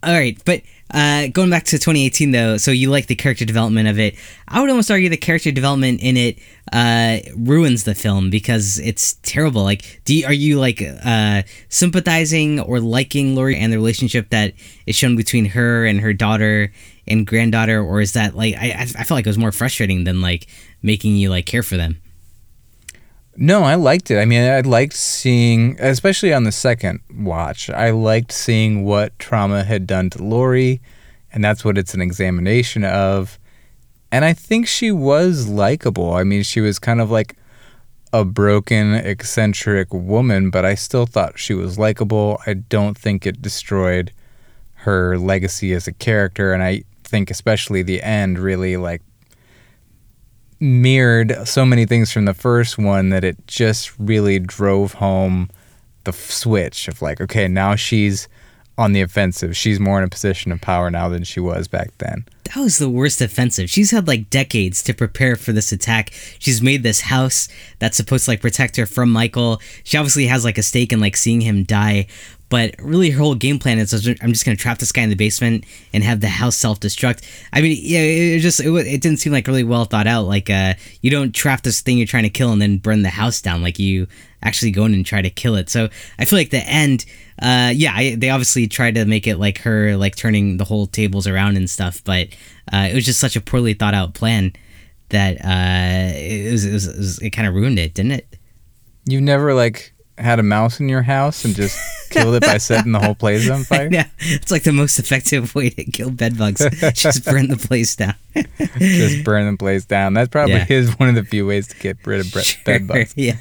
All 0.05 0.13
right, 0.13 0.39
but 0.45 0.61
uh, 0.91 1.29
going 1.29 1.49
back 1.49 1.65
to 1.65 1.79
2018 1.79 2.31
though, 2.31 2.57
so 2.59 2.71
you 2.71 2.91
like 2.91 3.07
the 3.07 3.15
character 3.15 3.47
development 3.47 3.89
of 3.89 3.99
it. 3.99 4.17
I 4.47 4.61
would 4.61 4.69
almost 4.69 4.91
argue 4.91 5.09
the 5.09 5.17
character 5.17 5.51
development 5.51 6.01
in 6.03 6.19
it 6.19 6.39
uh, 6.73 7.21
ruins 7.35 7.85
the 7.85 7.95
film 7.95 8.29
because 8.29 8.79
it's 8.81 9.15
terrible. 9.23 9.65
Like, 9.65 10.03
do 10.05 10.15
you, 10.15 10.27
are 10.27 10.33
you 10.33 10.61
like 10.61 10.83
uh, 11.05 11.43
sympathizing 11.71 12.61
or 12.61 12.81
liking 12.81 13.35
Laurie 13.35 13.57
and 13.57 13.73
the 13.73 13.79
relationship 13.79 14.29
that 14.29 14.53
is 14.87 14.95
shown 14.95 15.17
between 15.17 15.47
her 15.47 15.87
and 15.87 16.01
her 16.01 16.13
daughter 16.13 16.71
and 17.07 17.27
granddaughter, 17.27 17.81
or 17.81 18.03
is 18.03 18.13
that 18.13 18.37
like 18.37 18.55
I 18.55 18.71
I 18.71 18.83
I 18.83 19.05
felt 19.05 19.13
like 19.13 19.27
it 19.27 19.31
was 19.31 19.39
more 19.39 19.53
frustrating 19.53 20.05
than 20.05 20.21
like 20.21 20.47
making 20.83 21.17
you 21.17 21.31
like 21.31 21.47
care 21.47 21.63
for 21.63 21.79
them. 21.79 21.97
No, 23.37 23.65
I 23.65 23.75
liked 23.75 24.11
it. 24.11 24.19
I 24.19 24.25
mean, 24.25 24.49
I 24.49 24.61
liked 24.61 24.95
seeing, 24.95 25.77
especially 25.81 26.33
on 26.33 26.45
the 26.45 26.53
second 26.53 27.01
watch, 27.13 27.69
I 27.69 27.91
liked 27.91 28.33
seeing 28.33 28.85
what 28.85 29.19
trauma 29.19 29.65
had 29.65 29.87
done 29.87 30.11
to 30.11 30.23
Laurie, 30.23 30.81
and 31.33 31.45
that's 31.45 31.65
what 31.65 31.77
it's 31.77 31.95
an 31.95 32.01
examination 32.01 32.85
of. 32.85 33.39
And 34.13 34.25
I 34.25 34.33
think 34.33 34.69
she 34.69 34.93
was 34.93 35.49
likable. 35.49 36.15
I 36.15 36.23
mean, 36.23 36.45
she 36.45 36.61
was 36.61 36.79
kind 36.79 37.01
of 37.01 37.11
like 37.11 37.37
a 38.13 38.25
broken, 38.25 38.95
eccentric 38.95 39.93
woman, 39.93 40.51
but 40.51 40.65
I 40.65 40.77
still 40.77 41.07
thought 41.07 41.37
she 41.37 41.55
was 41.55 41.77
likable. 41.77 42.41
I 42.47 42.55
don't 42.55 42.97
think 42.97 43.27
it 43.27 43.43
destroyed 43.43 44.13
her 44.75 45.19
legacy 45.19 45.73
as 45.73 45.89
a 45.89 45.93
character, 45.93 46.53
and 46.53 46.63
I 46.63 46.85
think 47.03 47.31
especially 47.31 47.83
the 47.83 48.03
end 48.03 48.39
really 48.39 48.77
like 48.77 49.03
mirrored 50.61 51.37
so 51.47 51.65
many 51.65 51.87
things 51.87 52.13
from 52.13 52.25
the 52.25 52.35
first 52.35 52.79
one 52.79 53.11
that 53.11 53.25
it 53.25 53.47
just 53.47 53.99
really 53.99 54.39
drove 54.39 54.95
home 54.95 55.51
the 56.05 56.13
switch 56.13 56.89
of 56.89 57.03
like, 57.03 57.21
okay, 57.21 57.49
now 57.49 57.75
she's 57.75 58.29
on 58.77 58.93
the 58.93 59.01
offensive. 59.01 59.57
She's 59.57 59.79
more 59.79 59.99
in 59.99 60.05
a 60.05 60.09
position 60.09 60.51
of 60.53 60.61
power 60.61 60.91
now 60.91 61.09
than 61.09 61.25
she 61.25 61.41
was 61.41 61.69
back 61.69 61.97
then. 61.99 62.25
That 62.45 62.57
was 62.57 62.79
the 62.79 62.91
worst 62.91 63.21
offensive. 63.21 63.71
She's 63.71 63.91
had 63.91 64.07
like 64.07 64.31
decades 64.31 64.83
to 64.85 64.95
prepare 64.95 65.37
for 65.37 65.53
this 65.53 65.73
attack. 65.73 66.13
She's 66.39 66.61
made 66.61 66.83
this 66.83 67.03
house 67.03 67.49
that's 67.79 67.97
supposed 67.97 68.25
to 68.25 68.33
like 68.33 68.41
protect 68.41 68.77
her 68.77 68.87
from 68.87 69.11
Michael. 69.11 69.61
She 69.83 69.97
obviously 69.97 70.27
has 70.27 70.45
like 70.45 70.59
a 70.59 70.63
stake 70.63 70.93
in 70.93 71.01
like 71.01 71.17
seeing 71.17 71.41
him 71.41 71.65
die. 71.65 72.07
But 72.49 72.75
really, 72.79 73.11
her 73.11 73.19
whole 73.19 73.35
game 73.35 73.59
plan 73.59 73.79
is 73.79 73.93
I'm 73.93 74.33
just 74.33 74.45
gonna 74.45 74.57
trap 74.57 74.79
this 74.79 74.93
guy 74.93 75.03
in 75.03 75.11
the 75.11 75.17
basement 75.17 75.65
and 75.93 76.05
have 76.05 76.21
the 76.21 76.29
house 76.29 76.57
self 76.57 76.79
destruct. 76.81 77.25
I 77.53 77.61
mean, 77.61 77.77
yeah, 77.81 78.01
it 78.01 78.41
just 78.41 78.61
it, 78.61 78.69
it 78.69 79.01
didn't 79.01 79.19
seem 79.19 79.33
like 79.33 79.47
really 79.47 79.65
well 79.65 79.85
thought 79.87 80.07
out. 80.07 80.27
Like, 80.27 80.51
uh, 80.51 80.75
you 81.01 81.11
don't 81.11 81.35
trap 81.35 81.63
this 81.63 81.81
thing 81.81 81.99
you're 81.99 82.07
trying 82.07 82.25
to 82.25 82.31
kill 82.31 82.53
and 82.53 82.61
then 82.61 82.79
burn 82.79 83.03
the 83.03 83.09
house 83.11 83.41
down. 83.41 83.63
Like, 83.63 83.79
you 83.79 84.07
actually 84.45 84.71
go 84.71 84.85
in 84.85 84.95
and 84.95 85.05
try 85.05 85.23
to 85.23 85.31
kill 85.31 85.57
it. 85.57 85.71
So 85.71 85.89
I 86.19 86.25
feel 86.27 86.39
like 86.39 86.51
the 86.51 86.59
end, 86.59 87.07
uh, 87.41 87.73
yeah, 87.75 87.93
I, 87.95 88.15
they 88.15 88.31
obviously 88.31 88.69
tried 88.69 88.95
to 88.97 89.05
make 89.07 89.27
it 89.27 89.39
like 89.39 89.59
her 89.59 89.97
like 89.97 90.15
turning 90.15 90.59
the 90.59 90.65
whole 90.65 90.87
tables 90.87 91.27
around 91.27 91.57
and 91.57 91.69
stuff, 91.69 92.05
but 92.05 92.29
uh, 92.73 92.89
it 92.91 92.95
was 92.95 93.07
just 93.07 93.21
such 93.21 93.37
a 93.37 93.41
poorly 93.41 93.75
thought 93.75 93.95
out 93.95 94.15
plan 94.15 94.53
that 95.09 95.37
uh, 95.45 96.13
it 96.17 96.53
was 96.53 96.65
it, 96.65 97.23
it, 97.23 97.27
it 97.27 97.31
kind 97.31 97.49
of 97.49 97.55
ruined 97.55 97.79
it, 97.79 97.95
didn't 97.95 98.13
it? 98.13 98.37
You've 99.07 99.23
never 99.23 99.55
like 99.55 99.94
had 100.19 100.39
a 100.39 100.43
mouse 100.43 100.79
in 100.81 100.89
your 100.89 101.03
house 101.03 101.45
and 101.45 101.55
just 101.55 101.77
killed 102.11 102.35
it 102.37 102.43
by 102.43 102.59
setting 102.59 102.93
the 102.93 103.01
whole 103.01 103.15
place 103.15 103.49
on 103.51 103.65
fire? 103.65 103.89
Yeah, 103.91 104.07
it's 104.21 104.51
like 104.53 104.63
the 104.63 104.73
most 104.73 104.99
effective 104.99 105.55
way 105.55 105.71
to 105.71 105.85
kill 105.85 106.11
bed 106.11 106.39
bugs. 106.39 106.65
just 106.95 107.25
burn 107.25 107.49
the 107.49 107.57
place 107.57 107.97
down. 107.97 108.15
just 108.79 109.25
burn 109.25 109.51
the 109.51 109.57
place 109.59 109.85
down. 109.85 110.15
That 110.15 110.31
probably 110.31 110.55
Yeah. 110.57 110.67
is 110.69 110.99
one 110.99 111.09
of 111.09 111.15
the 111.15 111.25
few 111.25 111.47
ways 111.47 111.67
to 111.69 111.77
get 111.77 111.99
rid 112.07 112.21
of 112.21 112.33
bre- 112.33 112.41
bed 112.65 112.87
bugs. 112.87 113.15
Yeah, 113.17 113.37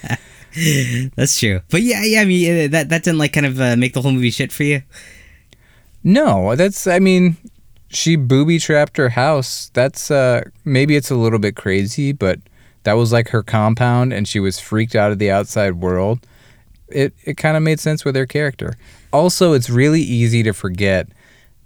that's 1.15 1.39
true. 1.39 1.62
But 1.72 1.82
yeah, 1.82 2.03
yeah, 2.03 2.22
I 2.22 2.25
mean 2.25 2.65
uh, 2.65 2.68
that 2.72 2.89
that 2.89 3.03
didn't 3.03 3.18
like 3.20 3.34
kind 3.34 3.46
of 3.46 3.60
uh, 3.60 3.75
make 3.75 3.94
the 3.94 4.01
whole 4.01 4.12
movie 4.12 4.30
shit 4.32 4.51
for 4.51 4.63
you. 4.63 4.84
No, 6.03 6.56
that's 6.56 6.86
I 6.88 7.00
mean, 7.00 7.38
she 7.89 8.15
booby 8.15 8.60
trapped 8.60 8.98
her 8.98 9.10
house. 9.10 9.70
That's 9.74 10.12
uh 10.12 10.44
maybe 10.65 10.96
it's 10.96 11.10
a 11.12 11.15
little 11.15 11.39
bit 11.39 11.56
crazy, 11.56 12.12
but 12.12 12.39
that 12.84 12.94
was 12.94 13.12
like 13.12 13.30
her 13.30 13.42
compound 13.44 14.12
and 14.13 14.27
she 14.27 14.39
was 14.39 14.60
freaked 14.60 14.96
out 14.96 15.12
of 15.12 15.20
the 15.20 15.32
outside 15.32 15.75
world. 15.75 16.20
It, 16.93 17.13
it 17.23 17.38
kind 17.38 17.57
of 17.57 17.63
made 17.63 17.79
sense 17.79 18.05
with 18.05 18.13
their 18.13 18.25
character. 18.25 18.73
Also, 19.12 19.53
it's 19.53 19.69
really 19.69 20.01
easy 20.01 20.43
to 20.43 20.53
forget 20.53 21.07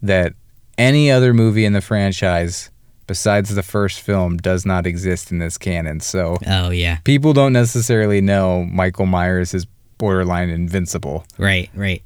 that 0.02 0.34
any 0.78 1.10
other 1.12 1.34
movie 1.34 1.66
in 1.66 1.74
the 1.74 1.82
franchise 1.82 2.70
besides 3.08 3.56
the 3.56 3.64
first 3.64 4.02
film 4.02 4.38
does 4.38 4.66
not 4.66 4.86
exist 4.86 5.32
in 5.32 5.40
this 5.40 5.58
canon. 5.58 6.00
So 6.02 6.38
Oh 6.46 6.70
yeah. 6.72 6.98
people 7.06 7.32
don't 7.34 7.54
necessarily 7.54 8.20
know 8.22 8.64
Michael 8.66 9.06
Myers 9.06 9.54
is 9.54 9.66
borderline 9.98 10.50
invincible, 10.50 11.26
Right. 11.38 11.70
Right. 11.74 12.04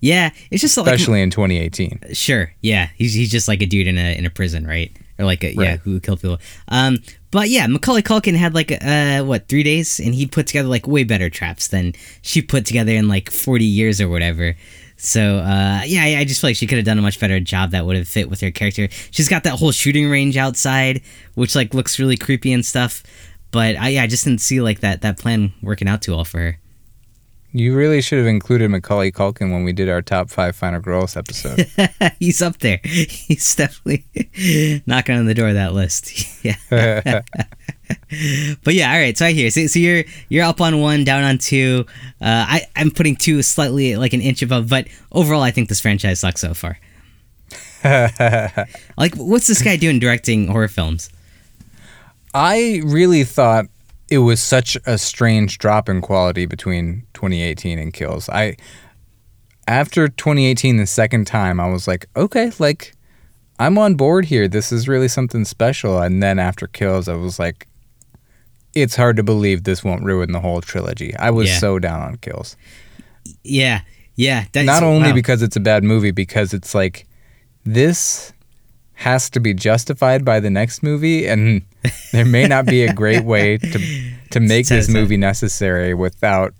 Yeah. 0.00 0.30
It's 0.52 0.60
just 0.62 0.76
like 0.76 0.86
especially 0.86 1.22
in 1.22 1.30
2018. 1.30 2.00
Sure. 2.14 2.52
Yeah. 2.62 2.88
He's 2.96 3.14
he's 3.14 3.30
just 3.30 3.48
like 3.48 3.60
a 3.62 3.66
dude 3.66 3.88
in 3.88 3.98
a 3.98 4.16
in 4.16 4.24
a 4.26 4.30
prison, 4.30 4.64
right? 4.66 4.96
Or 5.18 5.24
like 5.24 5.42
a 5.42 5.52
yeah, 5.54 5.78
who 5.78 5.98
killed 5.98 6.20
people. 6.22 6.38
Um 6.68 6.98
but 7.30 7.48
yeah, 7.48 7.66
Macaulay 7.66 8.02
Culkin 8.02 8.34
had 8.34 8.54
like 8.54 8.72
uh 8.72 9.22
what, 9.24 9.48
3 9.48 9.62
days 9.62 10.00
and 10.00 10.14
he 10.14 10.26
put 10.26 10.46
together 10.46 10.68
like 10.68 10.86
way 10.86 11.04
better 11.04 11.30
traps 11.30 11.68
than 11.68 11.94
she 12.22 12.42
put 12.42 12.66
together 12.66 12.92
in 12.92 13.08
like 13.08 13.30
40 13.30 13.64
years 13.64 14.00
or 14.00 14.08
whatever. 14.08 14.56
So 14.96 15.38
uh 15.38 15.82
yeah, 15.86 16.02
I 16.04 16.20
I 16.20 16.24
just 16.24 16.40
feel 16.40 16.50
like 16.50 16.56
she 16.56 16.66
could 16.66 16.78
have 16.78 16.86
done 16.86 16.98
a 16.98 17.02
much 17.02 17.20
better 17.20 17.40
job 17.40 17.70
that 17.72 17.86
would 17.86 17.96
have 17.96 18.08
fit 18.08 18.30
with 18.30 18.40
her 18.40 18.50
character. 18.50 18.88
She's 19.10 19.28
got 19.28 19.44
that 19.44 19.58
whole 19.58 19.72
shooting 19.72 20.10
range 20.10 20.36
outside, 20.36 21.02
which 21.34 21.54
like 21.54 21.74
looks 21.74 21.98
really 21.98 22.16
creepy 22.16 22.52
and 22.52 22.64
stuff. 22.64 23.02
But 23.50 23.76
I 23.76 23.88
yeah, 23.90 24.02
I 24.02 24.06
just 24.06 24.24
didn't 24.24 24.40
see 24.40 24.60
like 24.60 24.80
that 24.80 25.02
that 25.02 25.18
plan 25.18 25.52
working 25.62 25.88
out 25.88 26.02
too 26.02 26.12
well 26.12 26.24
for 26.24 26.38
her. 26.38 26.58
You 27.58 27.74
really 27.74 28.00
should 28.00 28.18
have 28.18 28.28
included 28.28 28.70
Macaulay 28.70 29.10
Culkin 29.10 29.50
when 29.50 29.64
we 29.64 29.72
did 29.72 29.88
our 29.88 30.00
top 30.00 30.30
five 30.30 30.54
Final 30.54 30.78
Girls 30.78 31.16
episode. 31.16 31.68
He's 32.20 32.40
up 32.40 32.58
there. 32.58 32.78
He's 32.84 33.56
definitely 33.56 34.04
knocking 34.86 35.16
on 35.16 35.26
the 35.26 35.34
door 35.34 35.48
of 35.48 35.54
that 35.54 35.74
list. 35.74 36.44
yeah. 36.44 36.54
But 38.62 38.74
yeah, 38.74 38.92
all 38.92 38.98
right. 39.00 39.18
So 39.18 39.26
I 39.26 39.32
hear. 39.32 39.50
So, 39.50 39.66
so 39.66 39.80
you're 39.80 40.04
you're 40.28 40.44
up 40.44 40.60
on 40.60 40.80
one, 40.80 41.02
down 41.02 41.24
on 41.24 41.38
two. 41.38 41.84
Uh, 42.20 42.46
I 42.46 42.66
I'm 42.76 42.92
putting 42.92 43.16
two 43.16 43.42
slightly 43.42 43.96
like 43.96 44.12
an 44.12 44.20
inch 44.20 44.40
above, 44.40 44.68
but 44.68 44.86
overall, 45.10 45.42
I 45.42 45.50
think 45.50 45.68
this 45.68 45.80
franchise 45.80 46.20
sucks 46.20 46.40
so 46.40 46.54
far. 46.54 46.78
Like, 47.82 49.16
what's 49.16 49.48
this 49.48 49.62
guy 49.62 49.76
doing 49.76 49.98
directing 49.98 50.46
horror 50.46 50.68
films? 50.68 51.10
I 52.32 52.82
really 52.84 53.24
thought 53.24 53.66
it 54.10 54.18
was 54.18 54.40
such 54.40 54.76
a 54.86 54.96
strange 54.98 55.58
drop 55.58 55.88
in 55.88 56.00
quality 56.00 56.46
between 56.46 57.06
2018 57.14 57.78
and 57.78 57.92
Kills. 57.92 58.28
I 58.28 58.56
after 59.66 60.08
2018 60.08 60.78
the 60.78 60.86
second 60.86 61.26
time 61.26 61.60
I 61.60 61.68
was 61.68 61.86
like, 61.86 62.06
okay, 62.16 62.50
like 62.58 62.94
I'm 63.58 63.76
on 63.76 63.96
board 63.96 64.24
here. 64.26 64.48
This 64.48 64.72
is 64.72 64.88
really 64.88 65.08
something 65.08 65.44
special. 65.44 66.00
And 66.00 66.22
then 66.22 66.38
after 66.38 66.66
Kills 66.66 67.08
I 67.08 67.14
was 67.14 67.38
like 67.38 67.66
it's 68.74 68.96
hard 68.96 69.16
to 69.16 69.22
believe 69.22 69.64
this 69.64 69.82
won't 69.82 70.04
ruin 70.04 70.32
the 70.32 70.40
whole 70.40 70.60
trilogy. 70.60 71.14
I 71.16 71.30
was 71.30 71.48
Yeah. 71.48 71.58
so 71.58 71.78
down 71.78 72.00
on 72.00 72.16
Kills. 72.18 72.56
Yeah, 73.42 73.80
yeah. 74.14 74.44
That's, 74.52 74.66
Not 74.66 74.82
only 74.82 75.08
wow. 75.08 75.14
because 75.14 75.42
it's 75.42 75.56
a 75.56 75.60
bad 75.60 75.84
movie 75.84 76.12
because 76.12 76.54
it's 76.54 76.74
like 76.74 77.06
this 77.64 78.32
has 78.98 79.30
to 79.30 79.38
be 79.38 79.54
justified 79.54 80.24
by 80.24 80.40
the 80.40 80.50
next 80.50 80.82
movie 80.82 81.28
and 81.28 81.62
there 82.12 82.24
may 82.24 82.48
not 82.48 82.66
be 82.66 82.82
a 82.82 82.92
great 82.92 83.24
way 83.24 83.56
to 83.56 83.78
to 84.30 84.40
make 84.54 84.66
this 84.66 84.88
movie 84.88 85.16
necessary 85.16 85.94
without 85.94 86.52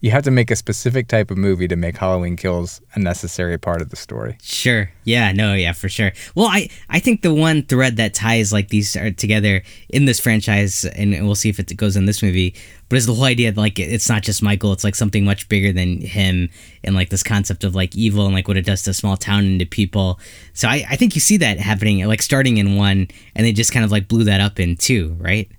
you 0.00 0.12
have 0.12 0.22
to 0.24 0.30
make 0.30 0.50
a 0.50 0.56
specific 0.56 1.08
type 1.08 1.30
of 1.30 1.36
movie 1.36 1.66
to 1.66 1.74
make 1.74 1.96
Halloween 1.96 2.36
Kills 2.36 2.80
a 2.94 3.00
necessary 3.00 3.58
part 3.58 3.82
of 3.82 3.90
the 3.90 3.96
story. 3.96 4.38
Sure. 4.40 4.90
Yeah. 5.04 5.32
No. 5.32 5.54
Yeah. 5.54 5.72
For 5.72 5.88
sure. 5.88 6.12
Well, 6.36 6.46
I 6.46 6.68
I 6.88 7.00
think 7.00 7.22
the 7.22 7.34
one 7.34 7.62
thread 7.62 7.96
that 7.96 8.14
ties 8.14 8.52
like 8.52 8.68
these 8.68 8.96
are 8.96 9.10
together 9.10 9.62
in 9.88 10.04
this 10.04 10.20
franchise, 10.20 10.84
and 10.84 11.10
we'll 11.26 11.34
see 11.34 11.48
if 11.48 11.58
it 11.58 11.76
goes 11.76 11.96
in 11.96 12.06
this 12.06 12.22
movie. 12.22 12.54
But 12.88 12.96
is 12.96 13.06
the 13.06 13.14
whole 13.14 13.24
idea 13.24 13.50
that 13.50 13.60
like 13.60 13.78
it's 13.78 14.08
not 14.08 14.22
just 14.22 14.42
Michael; 14.42 14.72
it's 14.72 14.84
like 14.84 14.94
something 14.94 15.24
much 15.24 15.48
bigger 15.48 15.72
than 15.72 16.00
him, 16.00 16.48
and 16.84 16.94
like 16.94 17.10
this 17.10 17.24
concept 17.24 17.64
of 17.64 17.74
like 17.74 17.96
evil 17.96 18.24
and 18.24 18.34
like 18.34 18.46
what 18.46 18.56
it 18.56 18.64
does 18.64 18.82
to 18.84 18.90
a 18.90 18.94
small 18.94 19.16
town 19.16 19.44
and 19.44 19.60
to 19.60 19.66
people. 19.66 20.20
So 20.54 20.68
I 20.68 20.84
I 20.88 20.96
think 20.96 21.16
you 21.16 21.20
see 21.20 21.38
that 21.38 21.58
happening, 21.58 22.06
like 22.06 22.22
starting 22.22 22.58
in 22.58 22.76
one, 22.76 23.08
and 23.34 23.44
they 23.44 23.52
just 23.52 23.72
kind 23.72 23.84
of 23.84 23.90
like 23.90 24.06
blew 24.06 24.24
that 24.24 24.40
up 24.40 24.60
in 24.60 24.76
two, 24.76 25.16
right? 25.18 25.50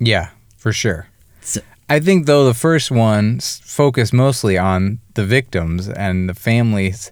Yeah, 0.00 0.30
for 0.56 0.72
sure. 0.72 1.09
I 1.90 1.98
think 1.98 2.26
though 2.26 2.44
the 2.44 2.54
first 2.54 2.92
one 2.92 3.40
focused 3.40 4.12
mostly 4.12 4.56
on 4.56 5.00
the 5.14 5.26
victims 5.26 5.88
and 5.88 6.28
the 6.28 6.34
families, 6.34 7.10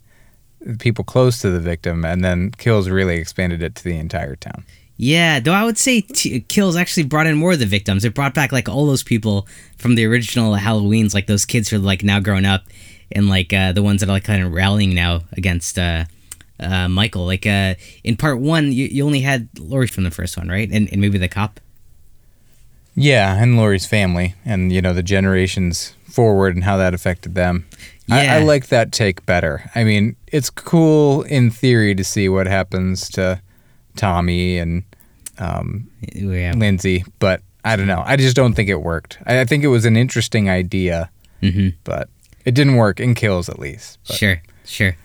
people 0.78 1.02
close 1.02 1.40
to 1.40 1.50
the 1.50 1.58
victim, 1.58 2.04
and 2.04 2.24
then 2.24 2.52
Kills 2.52 2.88
really 2.88 3.16
expanded 3.16 3.60
it 3.60 3.74
to 3.74 3.84
the 3.84 3.98
entire 3.98 4.36
town. 4.36 4.64
Yeah, 4.96 5.40
though 5.40 5.52
I 5.52 5.64
would 5.64 5.78
say 5.78 6.02
t- 6.02 6.40
Kills 6.42 6.76
actually 6.76 7.04
brought 7.04 7.26
in 7.26 7.36
more 7.36 7.52
of 7.52 7.58
the 7.58 7.66
victims. 7.66 8.04
It 8.04 8.14
brought 8.14 8.34
back 8.34 8.52
like 8.52 8.68
all 8.68 8.86
those 8.86 9.02
people 9.02 9.48
from 9.78 9.96
the 9.96 10.04
original 10.06 10.54
Halloweens, 10.54 11.12
like 11.12 11.26
those 11.26 11.44
kids 11.44 11.68
who 11.68 11.76
are 11.76 11.80
like 11.80 12.04
now 12.04 12.20
grown 12.20 12.44
up, 12.44 12.62
and 13.10 13.28
like 13.28 13.52
uh, 13.52 13.72
the 13.72 13.82
ones 13.82 14.00
that 14.00 14.08
are 14.08 14.12
like 14.12 14.24
kind 14.24 14.44
of 14.44 14.52
rallying 14.52 14.94
now 14.94 15.22
against 15.32 15.76
uh, 15.76 16.04
uh, 16.60 16.88
Michael. 16.88 17.26
Like 17.26 17.46
uh, 17.48 17.74
in 18.04 18.16
part 18.16 18.38
one, 18.38 18.70
you, 18.70 18.86
you 18.86 19.04
only 19.04 19.22
had 19.22 19.48
Laurie 19.58 19.88
from 19.88 20.04
the 20.04 20.12
first 20.12 20.36
one, 20.36 20.48
right? 20.48 20.70
And, 20.70 20.88
and 20.92 21.00
maybe 21.00 21.18
the 21.18 21.26
cop. 21.26 21.58
Yeah, 23.00 23.40
and 23.40 23.56
Laurie's 23.56 23.86
family, 23.86 24.34
and 24.44 24.72
you 24.72 24.82
know 24.82 24.92
the 24.92 25.02
generations 25.02 25.94
forward 26.04 26.54
and 26.54 26.64
how 26.64 26.76
that 26.78 26.94
affected 26.94 27.34
them. 27.34 27.66
I, 28.10 28.26
I 28.26 28.38
like 28.42 28.68
that 28.68 28.90
take 28.90 29.24
better. 29.26 29.70
I 29.74 29.84
mean, 29.84 30.16
it's 30.28 30.48
cool 30.48 31.22
in 31.24 31.50
theory 31.50 31.94
to 31.94 32.02
see 32.02 32.28
what 32.28 32.46
happens 32.46 33.08
to 33.10 33.40
Tommy 33.96 34.56
and 34.58 34.82
um, 35.38 35.90
Yeah. 36.14 36.54
Lindsay, 36.56 37.04
but 37.18 37.42
I 37.64 37.76
don't 37.76 37.86
know. 37.86 38.02
I 38.04 38.16
just 38.16 38.34
don't 38.34 38.54
think 38.54 38.70
it 38.70 38.80
worked. 38.82 39.18
I, 39.26 39.40
I 39.40 39.44
think 39.44 39.62
it 39.62 39.68
was 39.68 39.84
an 39.84 39.96
interesting 39.96 40.48
idea, 40.48 41.10
hmm 41.42 41.68
but 41.84 42.08
it 42.46 42.54
didn't 42.54 42.76
work 42.76 42.98
in 42.98 43.14
Kills 43.14 43.48
at 43.50 43.58
least. 43.58 43.98
But 44.06 44.16
Sure. 44.16 44.42
Sure. 44.64 44.96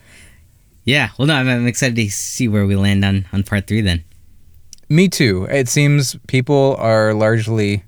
Yeah. 0.85 1.09
Well, 1.17 1.27
no, 1.27 1.35
I'm, 1.35 1.49
I'm 1.49 1.67
excited 1.67 1.95
to 1.97 2.09
see 2.09 2.47
where 2.47 2.65
we 2.65 2.75
land 2.77 3.03
on 3.03 3.25
on 3.33 3.43
part 3.43 3.67
three 3.67 3.81
then. 3.81 4.03
Me 4.93 5.09
too. 5.09 5.47
It 5.49 5.67
seems 5.67 6.15
people 6.27 6.75
are 6.77 7.15
largely. 7.15 7.83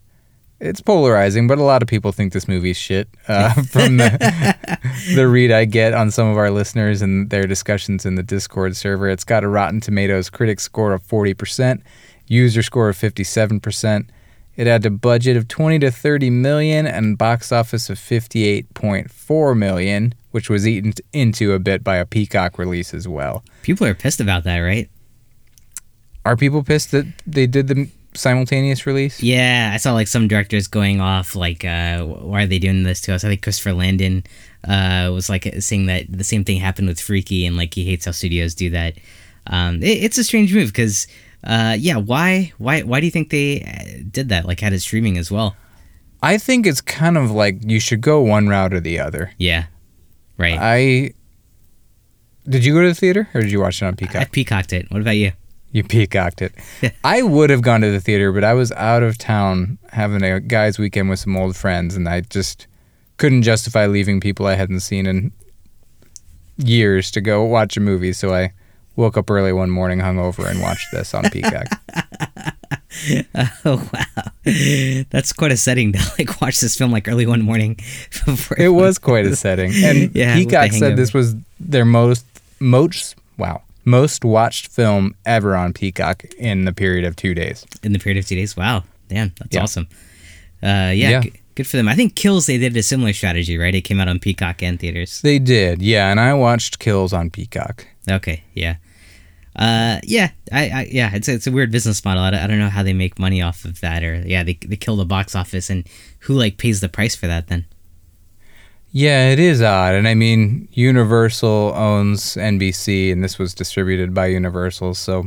It's 0.59 0.81
polarizing, 0.81 1.45
but 1.45 1.59
a 1.59 1.63
lot 1.63 1.83
of 1.83 1.87
people 1.87 2.11
think 2.11 2.33
this 2.33 2.47
movie's 2.47 2.77
shit. 2.77 3.07
Uh, 3.27 3.53
from 3.69 3.97
the 3.97 4.67
the 5.13 5.27
read 5.27 5.51
I 5.51 5.65
get 5.65 5.93
on 5.93 6.09
some 6.09 6.27
of 6.27 6.35
our 6.35 6.49
listeners 6.49 7.03
and 7.03 7.29
their 7.29 7.45
discussions 7.45 8.07
in 8.07 8.15
the 8.15 8.23
Discord 8.23 8.75
server, 8.75 9.07
it's 9.07 9.23
got 9.23 9.43
a 9.43 9.47
Rotten 9.47 9.81
Tomatoes 9.81 10.31
critic 10.31 10.59
score 10.59 10.93
of 10.93 11.03
forty 11.03 11.35
percent, 11.35 11.83
user 12.25 12.63
score 12.63 12.89
of 12.89 12.97
fifty 12.97 13.23
seven 13.23 13.59
percent. 13.59 14.09
It 14.55 14.65
had 14.65 14.83
a 14.83 14.89
budget 14.89 15.37
of 15.37 15.47
twenty 15.47 15.77
to 15.79 15.91
thirty 15.91 16.31
million 16.31 16.87
and 16.87 17.19
box 17.19 17.51
office 17.51 17.87
of 17.91 17.99
fifty 17.99 18.47
eight 18.47 18.73
point 18.73 19.11
four 19.11 19.53
million, 19.53 20.15
which 20.31 20.49
was 20.49 20.67
eaten 20.67 20.91
into 21.13 21.53
a 21.53 21.59
bit 21.59 21.83
by 21.83 21.97
a 21.97 22.05
Peacock 22.05 22.57
release 22.57 22.95
as 22.95 23.07
well. 23.07 23.43
People 23.61 23.85
are 23.85 23.93
pissed 23.93 24.19
about 24.19 24.43
that, 24.45 24.57
right? 24.57 24.89
Are 26.25 26.35
people 26.35 26.63
pissed 26.63 26.91
that 26.91 27.05
they 27.27 27.45
did 27.45 27.67
the 27.67 27.87
simultaneous 28.15 28.85
release? 28.87 29.21
Yeah, 29.21 29.71
I 29.73 29.77
saw 29.77 29.93
like 29.93 30.07
some 30.07 30.27
directors 30.27 30.67
going 30.67 30.99
off 30.99 31.35
like, 31.35 31.63
uh, 31.63 32.03
why 32.03 32.43
are 32.43 32.47
they 32.47 32.59
doing 32.59 32.83
this 32.83 33.01
to 33.01 33.13
us? 33.13 33.23
I 33.23 33.29
think 33.29 33.43
Christopher 33.43 33.73
Landon 33.73 34.23
uh, 34.67 35.11
was 35.13 35.29
like 35.29 35.47
saying 35.59 35.85
that 35.85 36.05
the 36.09 36.23
same 36.23 36.43
thing 36.43 36.59
happened 36.59 36.87
with 36.87 36.99
Freaky, 36.99 37.45
and 37.45 37.55
like 37.55 37.73
he 37.75 37.85
hates 37.85 38.05
how 38.05 38.11
studios 38.11 38.55
do 38.55 38.71
that. 38.71 38.97
Um, 39.47 39.83
it, 39.83 40.03
it's 40.03 40.17
a 40.17 40.23
strange 40.23 40.53
move 40.53 40.69
because, 40.69 41.07
uh, 41.43 41.75
yeah, 41.77 41.97
why, 41.97 42.51
why, 42.57 42.81
why 42.81 42.99
do 42.99 43.05
you 43.05 43.11
think 43.11 43.29
they 43.29 43.61
uh, 43.61 44.03
did 44.09 44.29
that? 44.29 44.45
Like 44.45 44.59
had 44.59 44.73
it 44.73 44.79
streaming 44.79 45.19
as 45.19 45.29
well? 45.29 45.55
I 46.23 46.39
think 46.39 46.65
it's 46.65 46.81
kind 46.81 47.19
of 47.19 47.29
like 47.29 47.57
you 47.63 47.79
should 47.79 48.01
go 48.01 48.21
one 48.21 48.47
route 48.47 48.73
or 48.73 48.79
the 48.79 48.99
other. 48.99 49.31
Yeah, 49.37 49.65
right. 50.39 50.57
I 50.59 51.13
did 52.49 52.65
you 52.65 52.73
go 52.73 52.81
to 52.81 52.87
the 52.87 52.95
theater 52.95 53.29
or 53.35 53.41
did 53.41 53.51
you 53.51 53.59
watch 53.59 53.81
it 53.81 53.85
on 53.85 53.95
Peacock? 53.95 54.15
I 54.15 54.25
Peacock? 54.25 54.31
peacocked 54.31 54.73
it. 54.73 54.91
What 54.91 55.01
about 55.01 55.17
you? 55.17 55.33
You 55.75 55.83
peacocked 55.83 56.41
it. 56.41 56.53
I 57.03 57.21
would 57.21 57.49
have 57.49 57.61
gone 57.61 57.81
to 57.81 57.91
the 57.91 57.99
theater, 57.99 58.31
but 58.31 58.45
I 58.45 58.53
was 58.53 58.71
out 58.71 59.03
of 59.03 59.17
town 59.17 59.77
having 59.91 60.23
a 60.23 60.39
guys' 60.39 60.79
weekend 60.79 61.09
with 61.09 61.19
some 61.19 61.35
old 61.35 61.57
friends, 61.57 61.97
and 61.97 62.07
I 62.07 62.21
just 62.21 62.67
couldn't 63.17 63.41
justify 63.41 63.85
leaving 63.85 64.21
people 64.21 64.47
I 64.47 64.55
hadn't 64.55 64.79
seen 64.79 65.05
in 65.05 65.33
years 66.55 67.11
to 67.11 67.19
go 67.19 67.43
watch 67.43 67.75
a 67.75 67.81
movie. 67.81 68.13
So 68.13 68.33
I 68.33 68.53
woke 68.95 69.17
up 69.17 69.29
early 69.29 69.51
one 69.51 69.69
morning, 69.69 69.99
hungover, 69.99 70.49
and 70.49 70.61
watched 70.61 70.87
this 70.93 71.13
on 71.13 71.29
Peacock. 71.29 71.67
Oh 73.65 73.89
wow, 73.93 74.23
that's 75.09 75.33
quite 75.33 75.51
a 75.51 75.57
setting 75.57 75.91
to 75.91 75.99
like 76.17 76.39
watch 76.39 76.61
this 76.61 76.77
film 76.77 76.91
like 76.91 77.09
early 77.09 77.25
one 77.25 77.41
morning. 77.41 77.75
Before 78.25 78.57
it 78.57 78.69
was 78.69 78.97
quite 78.97 79.25
a 79.25 79.35
setting, 79.35 79.73
and 79.75 80.15
Yeah, 80.15 80.35
Peacock 80.35 80.71
said 80.71 80.95
this 80.95 81.13
was 81.13 81.35
their 81.59 81.83
most 81.83 82.25
most 82.61 83.17
wow 83.37 83.61
most 83.85 84.25
watched 84.25 84.67
film 84.67 85.15
ever 85.25 85.55
on 85.55 85.71
Peacock 85.73 86.25
in 86.37 86.65
the 86.65 86.73
period 86.73 87.05
of 87.05 87.15
two 87.15 87.33
days. 87.33 87.65
in 87.83 87.93
the 87.93 87.99
period 87.99 88.19
of 88.19 88.27
two 88.27 88.35
days. 88.35 88.57
Wow, 88.57 88.83
damn, 89.07 89.31
that's 89.39 89.55
Yeah. 89.55 89.61
awesome. 89.63 89.87
Uh, 90.63 90.91
yeah, 90.93 91.09
Yeah. 91.09 91.21
g- 91.21 91.33
good 91.55 91.67
for 91.67 91.77
them. 91.77 91.87
I 91.87 91.95
think 91.95 92.15
Kills 92.15 92.47
they 92.47 92.57
did 92.57 92.75
a 92.75 92.81
similar 92.83 93.13
strategy, 93.13 93.57
right? 93.57 93.73
It 93.75 93.81
came 93.81 93.99
out 93.99 94.07
on 94.07 94.19
Peacock 94.19 94.63
and 94.63 94.79
theaters. 94.79 95.21
They 95.21 95.37
did, 95.39 95.81
yeah, 95.81 96.09
and 96.11 96.19
I 96.19 96.33
watched 96.33 96.79
Kills 96.79 97.13
on 97.13 97.29
Peacock. 97.29 97.85
Okay, 98.09 98.43
yeah, 98.53 98.75
uh, 99.55 99.99
yeah, 100.03 100.31
I, 100.51 100.69
I 100.69 100.89
yeah, 100.91 101.11
it's 101.13 101.27
it's 101.27 101.47
a 101.47 101.51
weird 101.51 101.71
business 101.71 102.03
model. 102.03 102.23
I 102.23 102.31
don't, 102.31 102.39
I 102.41 102.47
don't 102.47 102.59
know 102.59 102.69
how 102.69 102.83
they 102.83 102.93
make 102.93 103.19
money 103.19 103.41
off 103.41 103.63
of 103.65 103.79
that, 103.81 104.03
or 104.03 104.23
yeah, 104.25 104.43
they 104.43 104.57
they 104.65 104.75
kill 104.75 104.95
the 104.95 105.05
box 105.05 105.35
office, 105.35 105.69
and 105.69 105.87
who 106.21 106.33
like 106.33 106.57
pays 106.57 106.81
the 106.81 106.89
price 106.89 107.15
for 107.15 107.27
that 107.27 107.47
then? 107.47 107.65
Yeah, 108.97 109.29
it 109.31 109.39
is 109.39 109.61
odd. 109.61 109.93
And 109.93 110.07
I 110.07 110.13
mean, 110.13 110.69
Universal 110.71 111.73
owns 111.75 112.35
NBC, 112.35 113.11
and 113.11 113.21
this 113.21 113.37
was 113.37 113.53
distributed 113.53 114.13
by 114.13 114.27
Universal. 114.27 114.93
So 114.93 115.25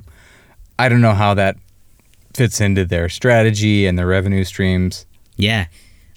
I 0.79 0.89
don't 0.89 1.03
know 1.03 1.13
how 1.13 1.35
that 1.35 1.59
fits 2.33 2.63
into 2.63 2.87
their 2.87 3.11
strategy 3.11 3.87
and 3.87 3.99
their 3.99 4.07
revenue 4.07 4.45
streams. 4.45 5.05
Yeah, 5.37 5.67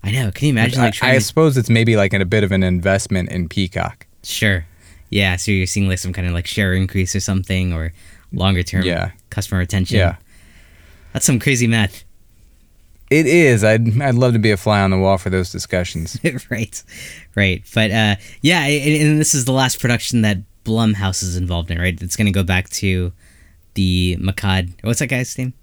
I 0.02 0.12
know. 0.12 0.32
Can 0.32 0.46
you 0.48 0.54
imagine? 0.54 0.80
Like, 0.80 1.04
I, 1.04 1.12
I 1.12 1.14
to- 1.16 1.22
suppose 1.22 1.58
it's 1.58 1.70
maybe 1.70 1.98
like 1.98 2.14
in 2.14 2.22
a 2.22 2.26
bit 2.26 2.46
of 2.46 2.54
an 2.54 2.64
investment 2.64 3.30
in 3.30 3.50
Peacock. 3.50 4.08
Sure. 4.24 4.66
Yeah, 5.10 5.36
so 5.36 5.52
you're 5.52 5.68
seeing 5.68 5.90
like 5.90 6.00
some 6.00 6.14
kind 6.14 6.28
of 6.30 6.34
like 6.34 6.48
share 6.48 6.72
increase 6.74 7.14
or 7.18 7.20
something 7.20 7.74
or 7.74 7.92
longer 8.32 8.64
term 8.64 8.84
Yeah. 8.84 9.12
customer 9.30 9.60
retention. 9.60 9.98
Yeah. 9.98 10.16
That's 11.12 11.26
some 11.26 11.38
crazy 11.38 11.68
math. 11.68 12.06
It 13.12 13.28
is. 13.28 13.64
I'd, 13.64 14.02
I'd 14.02 14.16
love 14.16 14.34
to 14.34 14.40
be 14.40 14.52
a 14.52 14.58
fly 14.58 14.82
on 14.82 14.90
the 14.90 14.98
wall 14.98 15.18
for 15.20 15.30
those 15.30 15.52
discussions. 15.52 16.18
right. 16.50 16.82
Right. 17.36 17.64
But 17.76 17.92
uh 17.92 18.16
yeah, 18.42 18.64
and, 18.66 19.02
and 19.10 19.20
this 19.20 19.36
is 19.36 19.46
the 19.46 19.52
last 19.52 19.80
production 19.82 20.22
that 20.22 20.38
Blumhouse 20.64 21.22
is 21.22 21.36
involved 21.38 21.70
in, 21.72 21.78
right? 21.80 22.02
It's 22.02 22.16
going 22.16 22.28
to 22.28 22.32
go 22.32 22.44
back 22.44 22.70
to 22.70 23.12
the 23.74 24.16
Makad. 24.20 24.74
What's 24.84 25.00
that 25.00 25.08
guy's 25.08 25.38
name? 25.38 25.54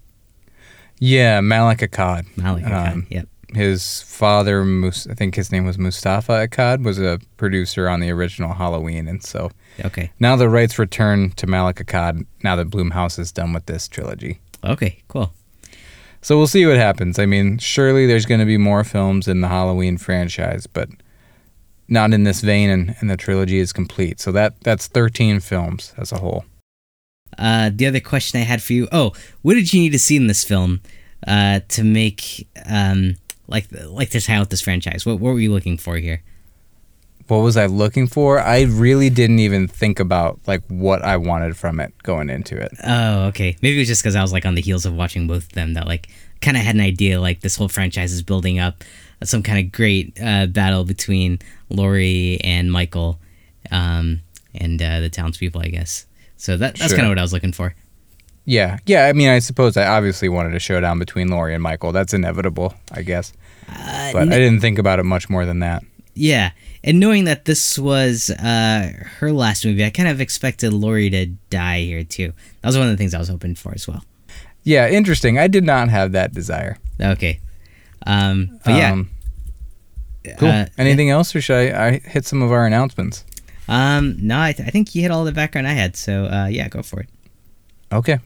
Yeah, 0.99 1.39
Malek 1.41 1.79
Akkad. 1.79 2.25
Malek 2.37 2.65
Akkad. 2.65 2.91
Um, 2.93 3.07
yep. 3.09 3.27
His 3.55 4.01
father, 4.03 4.63
Mus- 4.65 5.07
I 5.07 5.13
think 5.15 5.35
his 5.35 5.51
name 5.51 5.65
was 5.65 5.77
Moustapha 5.77 6.47
Akkad, 6.47 6.83
was 6.83 6.99
a 6.99 7.19
producer 7.37 7.87
on 7.89 7.99
the 8.01 8.11
original 8.11 8.53
Halloween. 8.53 9.07
And 9.07 9.23
so 9.23 9.49
Okay. 9.85 10.11
now 10.19 10.35
the 10.35 10.49
rights 10.49 10.77
return 10.77 11.31
to 11.31 11.47
Malek 11.47 11.77
Akkad 11.77 12.25
now 12.43 12.55
that 12.57 12.69
Blumhouse 12.69 13.17
is 13.17 13.31
done 13.31 13.53
with 13.53 13.65
this 13.65 13.87
trilogy. 13.87 14.39
Okay, 14.63 14.99
cool. 15.07 15.33
So 16.21 16.37
we'll 16.37 16.47
see 16.47 16.65
what 16.65 16.77
happens. 16.77 17.17
I 17.17 17.25
mean, 17.25 17.57
surely 17.57 18.05
there's 18.05 18.25
going 18.25 18.39
to 18.39 18.45
be 18.45 18.57
more 18.57 18.83
films 18.83 19.27
in 19.27 19.41
the 19.41 19.47
Halloween 19.47 19.97
franchise, 19.97 20.67
but 20.67 20.89
not 21.87 22.13
in 22.13 22.23
this 22.23 22.41
vein, 22.41 22.69
and, 22.69 22.95
and 22.99 23.09
the 23.09 23.17
trilogy 23.17 23.59
is 23.59 23.73
complete. 23.73 24.19
So 24.19 24.31
that 24.33 24.59
that's 24.61 24.87
13 24.87 25.39
films 25.39 25.93
as 25.97 26.11
a 26.11 26.19
whole. 26.19 26.45
Uh, 27.37 27.71
the 27.73 27.87
other 27.87 27.99
question 27.99 28.41
I 28.41 28.43
had 28.43 28.61
for 28.61 28.73
you. 28.73 28.87
Oh, 28.91 29.13
what 29.41 29.53
did 29.53 29.73
you 29.73 29.79
need 29.81 29.91
to 29.91 29.99
see 29.99 30.17
in 30.17 30.27
this 30.27 30.43
film 30.43 30.81
uh, 31.25 31.61
to 31.69 31.83
make 31.83 32.47
um, 32.65 33.15
like 33.47 33.67
like 33.71 34.09
this 34.11 34.27
how 34.27 34.41
with 34.41 34.49
this 34.49 34.61
franchise? 34.61 35.05
What 35.05 35.19
what 35.19 35.33
were 35.33 35.39
you 35.39 35.51
looking 35.51 35.77
for 35.77 35.97
here? 35.97 36.21
What 37.29 37.39
was 37.39 37.57
I 37.57 37.67
looking 37.67 38.07
for? 38.07 38.39
I 38.39 38.61
really 38.63 39.09
didn't 39.09 39.39
even 39.39 39.67
think 39.67 39.99
about 39.99 40.39
like 40.47 40.63
what 40.67 41.03
I 41.03 41.17
wanted 41.17 41.55
from 41.55 41.79
it 41.79 41.93
going 42.03 42.29
into 42.29 42.57
it. 42.57 42.71
Oh, 42.83 43.25
okay. 43.27 43.55
Maybe 43.61 43.77
it 43.77 43.79
was 43.79 43.87
just 43.87 44.01
because 44.01 44.15
I 44.15 44.21
was 44.21 44.33
like 44.33 44.45
on 44.45 44.55
the 44.55 44.61
heels 44.61 44.85
of 44.85 44.93
watching 44.95 45.27
both 45.27 45.43
of 45.43 45.51
them 45.53 45.73
that 45.75 45.85
like 45.87 46.09
kind 46.41 46.57
of 46.57 46.63
had 46.63 46.75
an 46.75 46.81
idea 46.81 47.19
like 47.21 47.41
this 47.41 47.55
whole 47.55 47.69
franchise 47.69 48.11
is 48.13 48.21
building 48.21 48.59
up 48.59 48.83
some 49.23 49.43
kind 49.43 49.59
of 49.65 49.71
great 49.71 50.17
uh, 50.23 50.45
battle 50.47 50.85
between 50.85 51.39
Laurie 51.69 52.39
and 52.43 52.71
Michael 52.71 53.19
um, 53.71 54.21
and 54.55 54.81
uh, 54.81 54.99
the 55.01 55.09
townspeople, 55.09 55.61
I 55.61 55.67
guess. 55.67 56.05
So 56.37 56.55
that 56.57 56.75
that's 56.77 56.89
Sure. 56.91 56.97
kind 56.97 57.05
of 57.05 57.11
what 57.11 57.19
I 57.19 57.21
was 57.21 57.33
looking 57.33 57.51
for. 57.51 57.75
Yeah, 58.45 58.77
yeah. 58.87 59.05
I 59.05 59.13
mean, 59.13 59.29
I 59.29 59.39
suppose 59.39 59.77
I 59.77 59.85
obviously 59.85 60.29
wanted 60.29 60.55
a 60.55 60.59
showdown 60.59 60.97
between 60.97 61.27
Laurie 61.27 61.53
and 61.53 61.61
Michael. 61.61 61.91
That's 61.91 62.13
inevitable, 62.13 62.73
I 62.91 63.03
guess. 63.03 63.33
Uh, 63.67 64.11
But 64.13 64.21
I 64.33 64.39
didn't 64.39 64.61
think 64.61 64.79
about 64.79 64.97
it 64.99 65.03
much 65.03 65.29
more 65.29 65.45
than 65.45 65.59
that. 65.59 65.83
Yeah, 66.19 66.51
and 66.83 66.99
knowing 66.99 67.23
that 67.25 67.45
this 67.45 67.79
was 67.79 68.29
uh, 68.29 68.91
her 69.19 69.31
last 69.31 69.63
movie, 69.65 69.85
I 69.85 69.89
kind 69.89 70.09
of 70.09 70.19
expected 70.19 70.73
Laurie 70.73 71.09
to 71.11 71.27
die 71.49 71.81
here 71.81 72.03
too. 72.03 72.33
That 72.61 72.67
was 72.67 72.77
one 72.77 72.87
of 72.87 72.91
the 72.91 72.97
things 72.97 73.13
I 73.13 73.19
was 73.19 73.29
hoping 73.29 73.55
for 73.55 73.71
as 73.73 73.87
well. 73.87 74.03
Yeah, 74.63 74.89
interesting. 74.89 75.39
I 75.39 75.47
did 75.47 75.63
not 75.63 75.87
have 75.89 76.11
that 76.11 76.33
desire. 76.33 76.77
Okay, 77.01 77.39
um, 78.05 78.59
but 78.65 78.75
yeah, 78.75 78.91
Um, 78.91 79.09
cool. 80.37 80.49
uh, 80.49 80.65
Anything 80.77 81.09
else, 81.09 81.33
or 81.35 81.41
should 81.41 81.55
I, 81.73 81.87
I 81.87 81.99
hit 81.99 82.25
some 82.25 82.41
of 82.41 82.51
our 82.51 82.65
announcements? 82.65 83.23
um, 83.69 84.17
no, 84.19 84.41
I, 84.41 84.51
th- 84.51 84.67
I 84.67 84.71
think 84.71 84.93
you 84.95 85.01
hit 85.01 85.11
all 85.11 85.23
the 85.23 85.31
background 85.31 85.67
I 85.67 85.73
had. 85.73 85.95
So 85.95 86.25
uh, 86.25 86.47
yeah, 86.47 86.67
go 86.67 86.81
for 86.83 86.99
it. 87.01 87.09
Okay. 87.91 88.19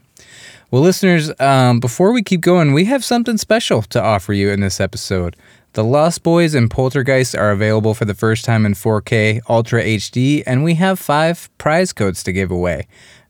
Well, 0.72 0.82
listeners, 0.82 1.32
um, 1.40 1.80
before 1.80 2.12
we 2.12 2.24
keep 2.24 2.42
going, 2.42 2.74
we 2.74 2.86
have 2.86 3.04
something 3.06 3.38
special 3.38 3.84
to 3.84 4.02
offer 4.02 4.34
you 4.34 4.50
in 4.50 4.62
this 4.62 4.80
episode. 4.80 5.36
The 5.74 5.84
Lost 5.84 6.22
Boys 6.22 6.54
and 6.54 6.70
Poltergeist 6.70 7.34
are 7.34 7.50
available 7.50 7.96
for 7.96 8.06
the 8.06 8.14
first 8.14 8.46
time 8.46 8.64
in 8.64 8.76
4K 8.76 9.42
Ultra 9.50 9.84
HD, 9.84 10.44
and 10.46 10.64
we 10.64 10.76
have 10.76 11.00
five 11.00 11.50
prize 11.58 11.92
codes 11.92 12.22
to 12.24 12.32
give 12.32 12.52
away. 12.52 12.86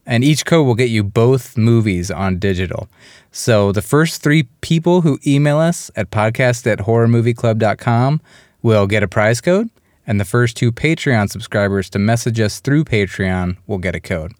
And 0.05 0.25
each 0.25 0.45
code 0.45 0.67
will 0.67 0.75
get 0.75 0.89
you 0.89 1.05
both 1.05 1.55
movies 1.55 2.11
on 2.11 2.39
digital. 2.39 2.89
So 3.31 3.71
the 3.71 3.81
first 3.81 4.21
three 4.21 4.49
people 4.59 4.99
who 5.01 5.19
email 5.25 5.57
us 5.57 5.89
at 5.95 6.11
podcast 6.11 6.69
at 6.69 6.79
horrormovieclub.com 6.79 8.19
will 8.61 8.87
get 8.87 9.03
a 9.03 9.07
prize 9.07 9.39
code, 9.39 9.69
and 10.05 10.19
the 10.19 10.25
first 10.25 10.57
two 10.57 10.73
Patreon 10.73 11.29
subscribers 11.29 11.89
to 11.91 11.97
message 11.97 12.41
us 12.41 12.59
through 12.59 12.83
Patreon 12.83 13.55
will 13.67 13.77
get 13.77 13.95
a 13.95 14.01
code. 14.01 14.33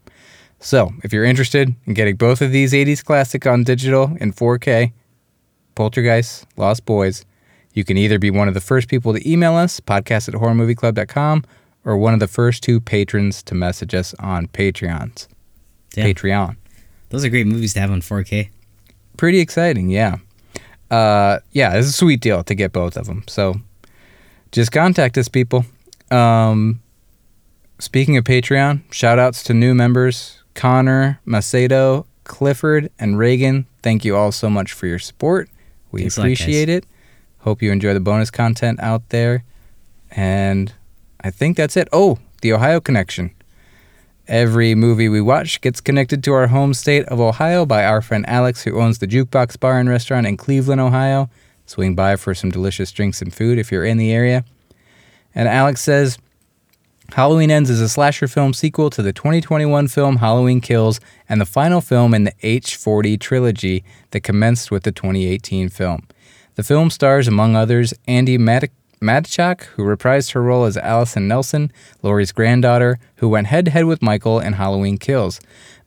So, 0.60 0.92
if 1.06 1.14
you're 1.14 1.24
interested 1.24 1.74
in 1.86 1.94
getting 1.94 2.18
both 2.18 2.42
of 2.42 2.52
these 2.52 2.74
80s 2.74 3.02
classic 3.02 3.48
on 3.48 3.64
digital 3.64 4.18
in 4.20 4.34
4K, 4.34 4.92
Poltergeist, 5.76 6.46
Lost 6.58 6.86
Boys, 6.86 7.24
you 7.74 7.84
can 7.84 7.98
either 7.98 8.20
be 8.20 8.32
one 8.32 8.48
of 8.48 8.54
the 8.54 8.62
first 8.62 8.88
people 8.88 9.14
to 9.14 9.30
email 9.30 9.56
us, 9.56 9.80
podcast 9.80 10.28
at 10.28 10.36
horrormovieclub.com, 10.36 11.44
or 11.86 11.98
one 11.98 12.14
of 12.14 12.20
the 12.20 12.28
first 12.28 12.64
two 12.64 12.80
patrons 12.80 13.44
to 13.44 13.56
message 13.56 13.94
us 13.94 14.14
on 14.20 14.48
Patreons. 14.48 15.28
Damn. 15.92 16.14
Patreon. 16.14 16.56
Those 17.10 17.26
are 17.26 17.30
great 17.30 17.48
movies 17.48 17.74
to 17.74 17.80
have 17.80 17.92
on 17.92 18.02
4K. 18.02 18.50
Pretty 19.18 19.40
exciting, 19.40 19.90
yeah. 19.90 20.18
Uh, 20.90 21.40
yeah, 21.52 21.76
it's 21.76 21.88
a 21.88 21.92
sweet 21.92 22.22
deal 22.22 22.44
to 22.44 22.56
get 22.56 22.72
both 22.72 22.98
of 22.98 23.06
them. 23.06 23.24
So 23.28 23.56
just 24.52 24.72
contact 24.72 25.18
us, 25.18 25.28
people. 25.28 25.66
Um, 26.12 26.82
speaking 27.80 28.18
of 28.18 28.24
Patreon, 28.24 28.82
shout 28.92 29.20
outs 29.20 29.44
to 29.44 29.54
new 29.54 29.74
members 29.74 30.44
Connor, 30.54 31.20
Macedo, 31.26 32.06
Clifford, 32.24 32.90
and 33.00 33.18
Reagan. 33.18 33.66
Thank 33.82 34.06
you 34.06 34.16
all 34.16 34.32
so 34.32 34.50
much 34.50 34.74
for 34.74 34.88
your 34.88 35.00
support. 35.00 35.50
We 35.92 36.02
Thanks 36.02 36.18
a 36.18 36.22
lot, 36.22 36.26
appreciate 36.26 36.70
it. 36.70 36.86
Hope 37.44 37.62
you 37.62 37.72
enjoy 37.72 37.94
the 37.94 38.00
bonus 38.00 38.32
content 38.32 38.80
out 38.80 39.10
there. 39.10 39.44
And 40.12 40.72
I 41.22 41.30
think 41.30 41.58
that's 41.58 41.76
it. 41.76 41.90
Oh, 41.92 42.20
the 42.42 42.54
Ohio 42.54 42.80
Connection. 42.80 43.32
Every 44.30 44.74
movie 44.76 45.10
we 45.10 45.20
watch 45.20 45.60
gets 45.60 45.82
connected 45.82 46.24
to 46.24 46.34
our 46.34 46.48
home 46.48 46.74
state 46.74 47.04
of 47.08 47.20
Ohio 47.20 47.66
by 47.66 47.84
our 47.84 48.02
friend 48.02 48.24
Alex, 48.30 48.64
who 48.64 48.80
owns 48.80 49.00
the 49.00 49.08
Jukebox 49.08 49.60
Bar 49.60 49.78
and 49.78 49.90
Restaurant 49.90 50.26
in 50.26 50.38
Cleveland, 50.38 50.80
Ohio. 50.80 51.30
Swing 51.66 51.96
by 51.96 52.16
for 52.16 52.34
some 52.34 52.50
delicious 52.50 52.92
drinks 52.94 53.22
and 53.22 53.34
food 53.34 53.58
if 53.58 53.74
you're 53.74 53.84
in 53.84 53.98
the 53.98 54.14
area. 54.14 54.46
And 55.36 55.50
Alex 55.50 55.82
says 55.82 56.18
Halloween 57.12 57.52
Ends 57.52 57.70
is 57.70 57.82
a 57.82 57.90
slasher 57.90 58.30
film 58.30 58.54
sequel 58.54 58.90
to 58.92 59.02
the 59.02 59.12
2021 59.12 59.90
film 59.90 60.18
Halloween 60.18 60.62
Kills 60.62 61.02
and 61.28 61.42
the 61.42 61.46
final 61.46 61.82
film 61.82 62.14
in 62.14 62.24
the 62.24 62.34
H40 62.42 63.20
trilogy 63.20 63.84
that 64.12 64.22
commenced 64.22 64.72
with 64.72 64.84
the 64.84 64.94
2018 64.94 65.68
film. 65.68 66.08
The 66.56 66.64
film 66.64 66.90
stars, 66.90 67.28
among 67.28 67.56
others, 67.56 67.94
Andi 68.08 68.38
Matichak, 68.38 69.64
who 69.76 69.84
reprised 69.84 70.34
her 70.34 70.42
role 70.42 70.66
as 70.66 70.78
Allison 70.78 71.28
Nelson, 71.28 71.72
Laurie's 72.02 72.32
granddaughter, 72.32 73.00
who 73.18 73.28
went 73.28 73.48
head 73.48 73.66
to 73.66 73.72
head 73.72 73.86
with 73.86 74.02
Michael 74.02 74.40
in 74.40 74.54
Halloween 74.54 74.98
Kills. 74.98 75.40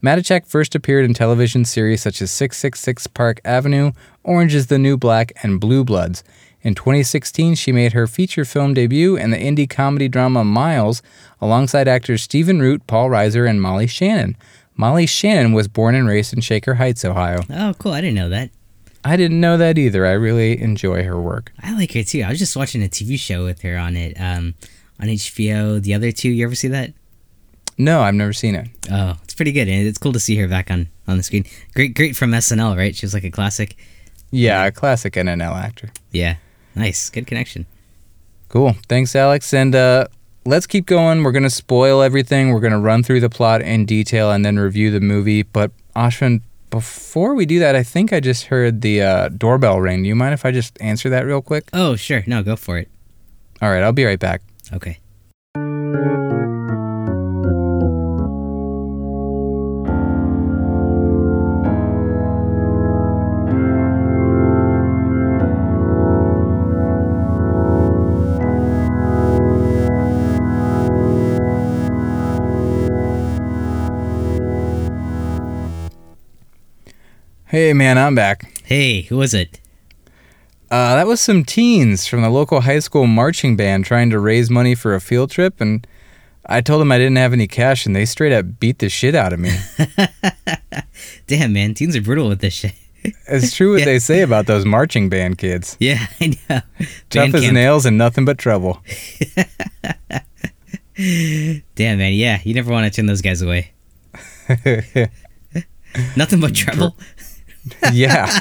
Madchak 0.02 0.46
first 0.46 0.74
appeared 0.74 1.05
in 1.05 1.14
television 1.14 1.64
series 1.64 2.02
such 2.02 2.20
as 2.20 2.31
666 2.31 3.07
Park 3.09 3.40
Avenue, 3.44 3.92
Orange 4.24 4.55
is 4.55 4.66
the 4.66 4.79
New 4.79 4.96
Black, 4.96 5.33
and 5.42 5.61
Blue 5.61 5.85
Bloods. 5.85 6.22
In 6.62 6.74
2016, 6.74 7.55
she 7.55 7.72
made 7.72 7.92
her 7.92 8.07
feature 8.07 8.44
film 8.44 8.74
debut 8.74 9.16
in 9.16 9.31
the 9.31 9.37
indie 9.37 9.70
comedy 9.70 10.09
drama 10.09 10.44
Miles 10.44 11.00
alongside 11.40 11.87
actors 11.88 12.22
Stephen 12.22 12.61
Root, 12.61 12.87
Paul 12.87 13.09
Reiser, 13.09 13.48
and 13.48 13.62
Molly 13.62 13.87
Shannon. 13.87 14.37
Molly 14.74 15.07
Shannon 15.07 15.52
was 15.52 15.68
born 15.68 15.94
and 15.94 16.09
raised 16.09 16.35
in 16.35 16.40
Shaker 16.40 16.74
Heights, 16.74 17.05
Ohio. 17.05 17.40
Oh, 17.48 17.72
cool. 17.79 17.92
I 17.92 18.00
didn't 18.00 18.16
know 18.16 18.29
that. 18.29 18.50
I 19.07 19.16
didn't 19.16 19.40
know 19.40 19.57
that 19.57 19.79
either. 19.79 20.05
I 20.05 20.12
really 20.12 20.61
enjoy 20.61 21.05
her 21.05 21.21
work. 21.21 21.53
I 21.62 21.73
like 21.75 21.92
her 21.92 22.03
too. 22.03 22.23
I 22.23 22.31
was 22.31 22.40
just 22.40 22.57
watching 22.57 22.83
a 22.83 22.88
TV 22.88 23.16
show 23.19 23.45
with 23.45 23.62
her 23.62 23.77
on 23.79 23.97
it 23.97 24.16
um, 24.19 24.55
on 25.01 25.07
HBO. 25.07 25.81
The 25.81 25.95
other 25.95 26.11
two, 26.11 26.29
you 26.29 26.45
ever 26.45 26.57
see 26.57 26.69
that? 26.69 26.92
No, 27.79 28.01
I've 28.01 28.14
never 28.14 28.33
seen 28.33 28.57
it. 28.57 28.69
Oh, 28.90 29.16
it's 29.23 29.35
pretty 29.35 29.53
good, 29.53 29.69
and 29.69 29.87
it's 29.87 29.99
cool 29.99 30.12
to 30.12 30.19
see 30.19 30.37
her 30.37 30.49
back 30.49 30.73
on 30.73 30.88
on 31.07 31.19
the 31.19 31.23
screen. 31.23 31.45
Great, 31.75 31.95
great 31.95 32.16
from 32.16 32.33
SNL, 32.33 32.77
right? 32.77 32.97
She 32.97 33.07
was 33.07 33.14
like 33.14 33.23
a 33.23 33.31
classic. 33.31 33.77
Yeah, 34.33 34.64
a 34.64 34.73
classic 34.73 35.12
SNL 35.12 35.55
actor. 35.55 35.92
Yeah, 36.11 36.37
nice, 36.75 37.09
good 37.09 37.29
connection. 37.29 37.66
Cool. 38.49 38.75
Thanks, 38.88 39.14
Alex. 39.14 39.55
And 39.55 39.75
uh, 39.75 40.09
let's 40.45 40.66
keep 40.66 40.87
going. 40.87 41.23
We're 41.23 41.33
going 41.33 41.42
to 41.45 41.51
spoil 41.51 42.03
everything. 42.03 42.51
We're 42.51 42.61
going 42.61 42.73
to 42.73 42.79
run 42.79 43.03
through 43.03 43.21
the 43.21 43.31
plot 43.31 43.62
in 43.62 43.87
detail 43.87 44.33
and 44.33 44.45
then 44.45 44.59
review 44.59 44.90
the 44.90 45.01
movie. 45.01 45.42
But, 45.42 45.73
Ashwin, 45.95 46.42
before 46.70 47.35
we 47.35 47.46
do 47.46 47.59
that, 47.61 47.74
I 47.76 47.83
think 47.83 48.12
I 48.12 48.20
just 48.20 48.46
heard 48.46 48.83
the 48.83 49.02
uh, 49.02 49.29
doorbell 49.29 49.81
ring. 49.81 50.02
Do 50.02 50.09
you 50.09 50.16
mind 50.16 50.35
if 50.35 50.44
I 50.44 50.50
just 50.50 50.81
answer 50.81 51.09
that 51.11 51.24
real 51.26 51.42
quick? 51.42 51.68
Oh, 51.72 51.96
sure. 51.96 52.24
No, 52.26 52.42
go 52.42 52.57
for 52.57 52.79
it. 52.79 52.88
All 53.62 53.70
right, 53.70 53.83
I'll 53.83 53.92
be 53.92 54.05
right 54.05 54.18
back. 54.18 54.42
Okay. 54.72 54.98
Hey, 77.57 77.73
man, 77.73 77.97
I'm 77.97 78.14
back. 78.14 78.53
Hey, 78.64 79.01
who 79.01 79.16
was 79.16 79.33
it? 79.33 79.62
Uh, 80.71 80.95
that 80.97 81.07
was 81.07 81.23
some 81.23 81.42
teens 81.42 82.07
from 82.07 82.21
the 82.21 82.29
local 82.29 82.61
high 82.61 82.81
school 82.81 83.07
marching 83.07 83.57
band 83.57 83.87
trying 83.87 84.11
to 84.11 84.19
raise 84.19 84.51
money 84.51 84.75
for 84.75 84.95
a 84.95 85.01
field 85.01 85.31
trip, 85.31 85.59
and 85.59 85.87
I 86.45 86.61
told 86.61 86.83
them 86.83 86.92
I 86.92 86.99
didn't 86.99 87.16
have 87.16 87.33
any 87.33 87.47
cash, 87.47 87.87
and 87.87 87.97
they 87.97 88.05
straight 88.05 88.35
up 88.35 88.61
beat 88.61 88.79
the 88.81 88.90
shit 88.90 89.14
out 89.14 89.33
of 89.33 89.40
me. 89.40 89.53
Damn, 91.29 91.55
man, 91.55 91.73
teens 91.73 91.97
are 91.97 92.03
brutal 92.03 92.29
with 92.29 92.40
this 92.42 92.53
shit. 92.53 92.75
it's 93.27 93.57
true 93.57 93.71
what 93.73 93.79
Yeah. 93.79 93.85
they 93.87 94.01
say 94.01 94.21
about 94.21 94.45
those 94.45 94.66
marching 94.66 95.09
band 95.09 95.38
kids. 95.38 95.79
Yeah, 95.81 96.07
I 96.21 96.27
know. 96.51 96.61
Tough 97.09 97.33
Band 97.33 97.35
as 97.37 97.40
camp. 97.40 97.55
nails 97.55 97.87
and 97.87 97.97
nothing 97.97 98.27
but 98.27 98.37
trouble. 98.37 98.83
Damn, 100.95 101.62
man, 101.97 102.12
yeah, 102.12 102.38
you 102.45 102.53
never 102.53 102.71
want 102.71 102.85
to 102.85 102.95
turn 102.95 103.07
those 103.07 103.23
guys 103.23 103.40
away. 103.40 103.73
Nothing 106.14 106.40
but 106.40 106.55
trouble. 106.55 106.95
Yeah. 107.92 108.40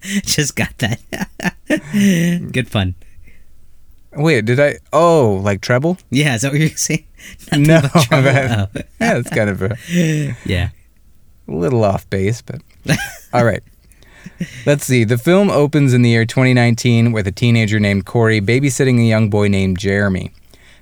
Just 0.22 0.56
got 0.56 0.76
that. 0.78 1.00
Good 2.52 2.68
fun. 2.68 2.94
Wait, 4.12 4.44
did 4.44 4.58
I? 4.58 4.78
Oh, 4.92 5.40
like 5.42 5.60
treble? 5.60 5.98
Yeah, 6.10 6.34
is 6.34 6.42
that 6.42 6.52
what 6.52 6.60
you're 6.60 6.70
saying? 6.70 7.04
Nothing 7.52 7.62
No, 7.62 7.80
trouble. 8.02 8.28
Oh. 8.28 8.82
Yeah, 9.00 9.18
it's 9.18 9.30
kind 9.30 9.50
of 9.50 9.62
a 9.62 9.76
Yeah. 10.44 10.70
A 11.48 11.52
little 11.52 11.84
off 11.84 12.08
base, 12.10 12.42
but 12.42 12.60
all 13.32 13.44
right. 13.44 13.62
Let's 14.66 14.84
see. 14.84 15.04
The 15.04 15.18
film 15.18 15.50
opens 15.50 15.92
in 15.94 16.02
the 16.02 16.10
year 16.10 16.24
2019 16.24 17.12
with 17.12 17.26
a 17.26 17.32
teenager 17.32 17.78
named 17.80 18.04
Corey 18.06 18.40
babysitting 18.40 18.98
a 18.98 19.08
young 19.08 19.30
boy 19.30 19.48
named 19.48 19.78
Jeremy. 19.78 20.32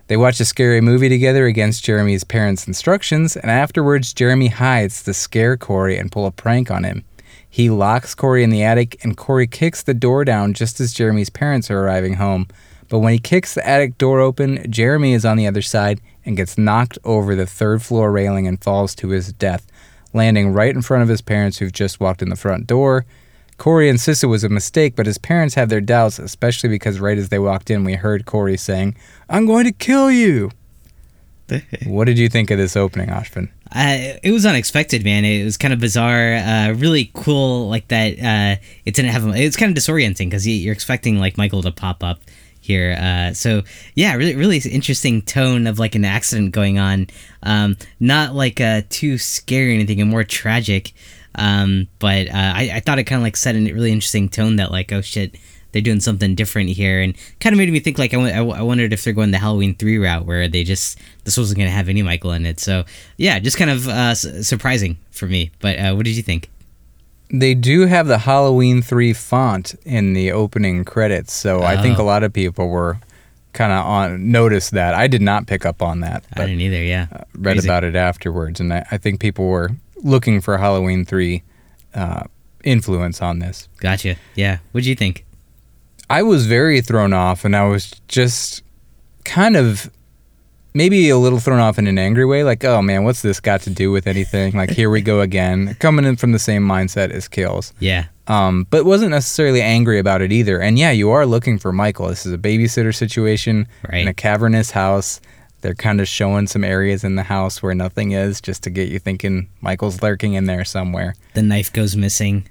They 0.08 0.16
watch 0.16 0.40
a 0.40 0.44
scary 0.44 0.80
movie 0.80 1.08
together 1.08 1.46
against 1.46 1.84
Jeremy's 1.84 2.24
parents' 2.24 2.66
instructions, 2.66 3.36
and 3.36 3.50
afterwards, 3.50 4.14
Jeremy 4.14 4.48
hides 4.48 5.02
to 5.02 5.12
scare 5.12 5.56
Corey 5.58 5.98
and 5.98 6.10
pull 6.10 6.24
a 6.24 6.30
prank 6.32 6.70
on 6.70 6.84
him. 6.84 7.04
He 7.50 7.70
locks 7.70 8.14
Corey 8.14 8.44
in 8.44 8.50
the 8.50 8.62
attic, 8.62 9.02
and 9.02 9.16
Corey 9.16 9.46
kicks 9.46 9.82
the 9.82 9.94
door 9.94 10.24
down 10.24 10.54
just 10.54 10.80
as 10.80 10.92
Jeremy's 10.92 11.30
parents 11.30 11.70
are 11.70 11.80
arriving 11.80 12.14
home. 12.14 12.46
But 12.88 13.00
when 13.00 13.12
he 13.12 13.18
kicks 13.18 13.54
the 13.54 13.66
attic 13.66 13.98
door 13.98 14.20
open, 14.20 14.70
Jeremy 14.70 15.12
is 15.12 15.24
on 15.24 15.36
the 15.36 15.46
other 15.46 15.62
side 15.62 16.00
and 16.24 16.36
gets 16.36 16.58
knocked 16.58 16.98
over 17.04 17.34
the 17.34 17.46
third 17.46 17.82
floor 17.82 18.10
railing 18.10 18.46
and 18.46 18.62
falls 18.62 18.94
to 18.96 19.08
his 19.08 19.32
death, 19.32 19.66
landing 20.12 20.52
right 20.52 20.74
in 20.74 20.82
front 20.82 21.02
of 21.02 21.08
his 21.08 21.20
parents 21.20 21.58
who've 21.58 21.72
just 21.72 22.00
walked 22.00 22.22
in 22.22 22.28
the 22.28 22.36
front 22.36 22.66
door. 22.66 23.04
Corey 23.58 23.88
insisted 23.88 24.26
it 24.26 24.30
was 24.30 24.44
a 24.44 24.48
mistake, 24.48 24.94
but 24.94 25.06
his 25.06 25.18
parents 25.18 25.56
have 25.56 25.68
their 25.68 25.80
doubts, 25.80 26.18
especially 26.18 26.68
because 26.68 27.00
right 27.00 27.18
as 27.18 27.28
they 27.28 27.40
walked 27.40 27.70
in, 27.70 27.82
we 27.82 27.94
heard 27.94 28.24
Corey 28.24 28.56
saying, 28.56 28.96
I'm 29.28 29.46
going 29.46 29.64
to 29.64 29.72
kill 29.72 30.10
you. 30.10 30.50
What 31.86 32.04
did 32.04 32.18
you 32.18 32.28
think 32.28 32.50
of 32.50 32.58
this 32.58 32.76
opening, 32.76 33.08
Ashvin? 33.08 33.48
Uh, 33.74 34.18
it 34.22 34.32
was 34.32 34.46
unexpected, 34.46 35.04
man. 35.04 35.24
It 35.24 35.44
was 35.44 35.56
kind 35.56 35.74
of 35.74 35.80
bizarre, 35.80 36.34
uh, 36.34 36.72
really 36.72 37.10
cool. 37.14 37.68
Like 37.68 37.88
that, 37.88 38.12
uh, 38.18 38.60
it 38.84 38.94
didn't 38.94 39.10
have. 39.10 39.26
It's 39.36 39.56
kind 39.56 39.76
of 39.76 39.82
disorienting 39.82 40.30
because 40.30 40.46
you're 40.46 40.72
expecting 40.72 41.18
like 41.18 41.36
Michael 41.36 41.62
to 41.62 41.72
pop 41.72 42.02
up 42.02 42.20
here. 42.60 42.96
Uh, 43.00 43.32
so 43.32 43.62
yeah, 43.94 44.14
really, 44.14 44.36
really 44.36 44.58
interesting 44.58 45.22
tone 45.22 45.66
of 45.66 45.78
like 45.78 45.94
an 45.94 46.04
accident 46.04 46.52
going 46.52 46.78
on. 46.78 47.08
Um, 47.42 47.76
not 48.00 48.34
like 48.34 48.60
uh, 48.60 48.82
too 48.88 49.18
scary 49.18 49.72
or 49.72 49.74
anything, 49.74 50.00
and 50.00 50.10
more 50.10 50.24
tragic. 50.24 50.92
Um, 51.34 51.88
but 51.98 52.28
uh, 52.28 52.52
I, 52.56 52.70
I 52.74 52.80
thought 52.80 52.98
it 52.98 53.04
kind 53.04 53.20
of 53.20 53.22
like 53.22 53.36
set 53.36 53.54
a 53.54 53.72
really 53.72 53.92
interesting 53.92 54.28
tone 54.28 54.56
that 54.56 54.70
like, 54.70 54.92
oh 54.92 55.00
shit, 55.00 55.36
they're 55.72 55.82
doing 55.82 56.00
something 56.00 56.34
different 56.34 56.70
here, 56.70 57.00
and 57.02 57.14
kind 57.40 57.52
of 57.52 57.58
made 57.58 57.70
me 57.70 57.80
think 57.80 57.98
like 57.98 58.12
I, 58.14 58.16
w- 58.16 58.32
I 58.32 58.36
w- 58.38 58.56
I 58.56 58.62
wondered 58.62 58.92
if 58.92 59.04
they're 59.04 59.12
going 59.12 59.30
the 59.32 59.38
Halloween 59.38 59.74
three 59.74 59.98
route 59.98 60.24
where 60.26 60.48
they 60.48 60.64
just 60.64 60.98
this 61.24 61.36
wasn't 61.36 61.58
going 61.58 61.68
to 61.68 61.74
have 61.76 61.88
any 61.88 62.02
Michael 62.02 62.32
in 62.32 62.46
it. 62.46 62.58
So 62.60 62.84
yeah, 63.16 63.38
just 63.38 63.56
kind 63.58 63.70
of 63.70 63.86
uh, 63.88 63.92
s- 64.12 64.46
surprising 64.48 64.96
for 65.10 65.26
me. 65.26 65.50
But 65.60 65.78
uh, 65.78 65.94
what 65.94 66.04
did 66.04 66.16
you 66.16 66.22
think? 66.22 66.48
They 67.30 67.52
do 67.54 67.86
have 67.86 68.06
the 68.06 68.16
Halloween 68.18 68.80
3 68.80 69.12
font 69.12 69.74
in 69.84 70.14
the 70.14 70.32
opening 70.32 70.86
credits, 70.86 71.34
so 71.34 71.62
I 71.62 71.76
think 71.82 71.98
Oh. 71.98 72.02
a 72.02 72.04
lot 72.06 72.22
of 72.22 72.32
people 72.32 72.68
were 72.70 72.98
kind 73.52 73.70
of 73.70 73.84
on 73.84 74.30
noticed 74.32 74.70
that. 74.70 74.94
I 74.94 75.08
did 75.08 75.20
not 75.20 75.46
pick 75.46 75.66
up 75.66 75.82
on 75.82 76.00
that, 76.00 76.24
I 76.34 76.46
didn't 76.46 76.62
either. 76.62 76.82
Yeah, 76.82 77.08
read 77.34 77.56
Crazy. 77.56 77.68
about 77.68 77.84
it 77.84 77.96
afterwards, 77.96 78.60
and 78.60 78.72
I, 78.72 78.86
I 78.90 78.96
think 78.96 79.20
people 79.20 79.46
were 79.46 79.72
looking 80.02 80.40
for 80.40 80.56
Halloween 80.56 81.04
3 81.04 81.42
uh, 81.94 82.22
influence 82.64 83.20
on 83.20 83.40
this. 83.40 83.68
Gotcha. 83.80 84.16
Yeah. 84.34 84.58
What'd 84.72 84.86
you 84.86 84.94
think? 84.94 85.26
I 86.10 86.22
was 86.22 86.46
very 86.46 86.80
thrown 86.80 87.12
off, 87.12 87.44
and 87.44 87.54
I 87.54 87.66
was 87.66 87.90
just 88.08 88.62
kind 89.24 89.56
of 89.56 89.90
maybe 90.74 91.08
a 91.08 91.18
little 91.18 91.38
thrown 91.40 91.58
off 91.60 91.78
in 91.78 91.86
an 91.86 91.98
angry 91.98 92.24
way. 92.24 92.44
Like, 92.44 92.64
oh 92.64 92.80
man, 92.82 93.04
what's 93.04 93.22
this 93.22 93.40
got 93.40 93.60
to 93.62 93.70
do 93.70 93.90
with 93.90 94.06
anything? 94.06 94.54
Like, 94.54 94.70
here 94.70 94.90
we 94.90 95.00
go 95.02 95.20
again, 95.20 95.74
coming 95.80 96.04
in 96.04 96.16
from 96.16 96.32
the 96.32 96.38
same 96.38 96.66
mindset 96.66 97.10
as 97.10 97.28
Kills. 97.28 97.72
Yeah. 97.80 98.06
Um, 98.26 98.66
but 98.70 98.84
wasn't 98.84 99.10
necessarily 99.10 99.62
angry 99.62 99.98
about 99.98 100.20
it 100.20 100.32
either. 100.32 100.60
And 100.60 100.78
yeah, 100.78 100.90
you 100.90 101.10
are 101.10 101.24
looking 101.26 101.58
for 101.58 101.72
Michael. 101.72 102.08
This 102.08 102.26
is 102.26 102.32
a 102.32 102.38
babysitter 102.38 102.94
situation 102.94 103.66
Right. 103.90 104.02
in 104.02 104.08
a 104.08 104.12
cavernous 104.14 104.70
house. 104.70 105.20
They're 105.62 105.74
kind 105.74 106.00
of 106.00 106.06
showing 106.08 106.46
some 106.46 106.62
areas 106.62 107.02
in 107.04 107.16
the 107.16 107.22
house 107.24 107.62
where 107.62 107.74
nothing 107.74 108.12
is, 108.12 108.40
just 108.40 108.62
to 108.64 108.70
get 108.70 108.88
you 108.90 108.98
thinking 108.98 109.48
Michael's 109.62 110.02
lurking 110.02 110.34
in 110.34 110.44
there 110.44 110.64
somewhere. 110.64 111.14
The 111.34 111.42
knife 111.42 111.72
goes 111.72 111.96
missing. 111.96 112.46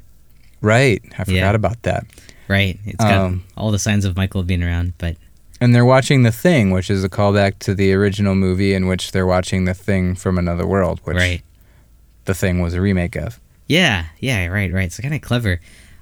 Right. 0.61 1.01
I 1.17 1.23
forgot 1.23 1.31
Yeah. 1.31 1.53
about 1.53 1.83
that. 1.83 2.05
Right. 2.47 2.79
It's 2.85 2.95
got 2.95 3.13
Um, 3.25 3.43
all 3.57 3.71
the 3.71 3.79
signs 3.79 4.05
of 4.05 4.15
Michael 4.15 4.43
being 4.43 4.63
around, 4.63 4.93
but 4.97 5.17
And 5.59 5.73
they're 5.73 5.85
watching 5.85 6.23
The 6.23 6.31
Thing, 6.31 6.71
which 6.71 6.89
is 6.89 7.03
a 7.03 7.09
callback 7.09 7.59
to 7.59 7.73
the 7.73 7.91
original 7.93 8.35
movie 8.35 8.73
in 8.73 8.87
which 8.87 9.11
they're 9.11 9.25
watching 9.25 9.65
The 9.65 9.73
Thing 9.73 10.15
from 10.15 10.37
Another 10.37 10.65
World, 10.67 11.01
which 11.03 11.17
right. 11.17 11.41
The 12.25 12.33
Thing 12.35 12.61
was 12.61 12.73
a 12.73 12.81
remake 12.81 13.15
of. 13.15 13.39
Yeah, 13.67 14.05
yeah, 14.19 14.45
right, 14.47 14.71
right. 14.71 14.91
So 14.91 15.01
kind 15.01 15.13
of 15.15 15.21
clever. 15.21 15.59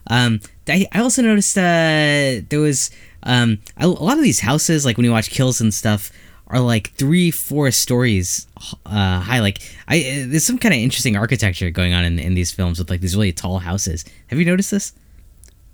Um, 0.08 0.40
I, 0.68 0.86
I 0.92 1.00
also 1.00 1.22
noticed 1.22 1.58
uh, 1.58 2.46
there 2.50 2.60
was 2.60 2.92
um, 3.24 3.60
a, 3.78 3.86
a 3.86 3.88
lot 3.88 4.18
of 4.18 4.24
these 4.24 4.42
houses, 4.42 4.86
like 4.86 4.98
when 4.98 5.06
you 5.06 5.12
watch 5.12 5.30
Kills 5.30 5.62
and 5.62 5.74
stuff, 5.74 6.12
are 6.48 6.60
like 6.60 6.92
three, 6.92 7.32
four 7.32 7.72
stories 7.72 8.46
uh, 8.86 9.20
high. 9.20 9.40
Like, 9.40 9.62
I 9.88 9.98
uh, 10.00 10.26
there's 10.28 10.46
some 10.46 10.60
kind 10.60 10.76
of 10.76 10.80
interesting 10.80 11.16
architecture 11.16 11.72
going 11.72 11.94
on 11.94 12.04
in, 12.06 12.20
in 12.20 12.36
these 12.36 12.52
films 12.52 12.78
with 12.78 12.90
like 12.92 13.02
these 13.02 13.16
really 13.16 13.32
tall 13.32 13.60
houses. 13.60 14.06
Have 14.28 14.38
you 14.38 14.46
noticed 14.46 14.70
this? 14.70 14.94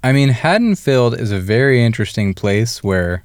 I 0.04 0.12
mean, 0.14 0.30
Haddonfield 0.30 1.20
is 1.20 1.32
a 1.32 1.40
very 1.40 1.84
interesting 1.84 2.34
place 2.34 2.84
where 2.84 3.24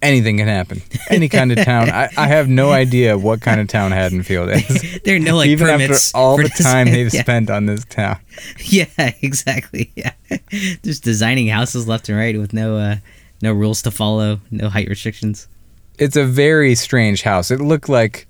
anything 0.00 0.38
can 0.38 0.48
happen. 0.48 0.82
Any 1.10 1.28
kind 1.28 1.52
of 1.52 1.62
town. 1.64 1.90
I, 1.90 2.08
I 2.16 2.26
have 2.28 2.48
no 2.48 2.72
idea 2.72 3.18
what 3.18 3.40
kind 3.42 3.60
of 3.60 3.68
town 3.68 3.92
Haddonfield 3.92 4.50
is. 4.50 5.00
There 5.04 5.16
are 5.16 5.18
no 5.18 5.36
like 5.36 5.48
Even 5.48 5.68
after 5.68 5.94
all 6.14 6.36
the 6.38 6.44
time 6.48 6.56
design- 6.56 6.90
they've 6.90 7.12
yeah. 7.12 7.20
spent 7.22 7.50
on 7.50 7.66
this 7.66 7.84
town. 7.84 8.18
Yeah, 8.66 8.86
exactly. 9.22 9.92
Yeah, 9.94 10.12
just 10.82 11.04
designing 11.04 11.48
houses 11.48 11.86
left 11.86 12.08
and 12.08 12.16
right 12.18 12.38
with 12.38 12.52
no 12.52 12.76
uh, 12.76 12.96
no 13.42 13.52
rules 13.52 13.82
to 13.82 13.90
follow, 13.90 14.40
no 14.50 14.68
height 14.70 14.88
restrictions. 14.88 15.46
It's 15.98 16.16
a 16.16 16.24
very 16.24 16.74
strange 16.74 17.22
house. 17.22 17.50
It 17.50 17.60
looked 17.60 17.88
like, 17.88 18.26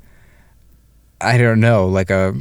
I 1.21 1.39
don't 1.39 1.61
know, 1.61 1.87
like 1.87 2.11
a 2.11 2.35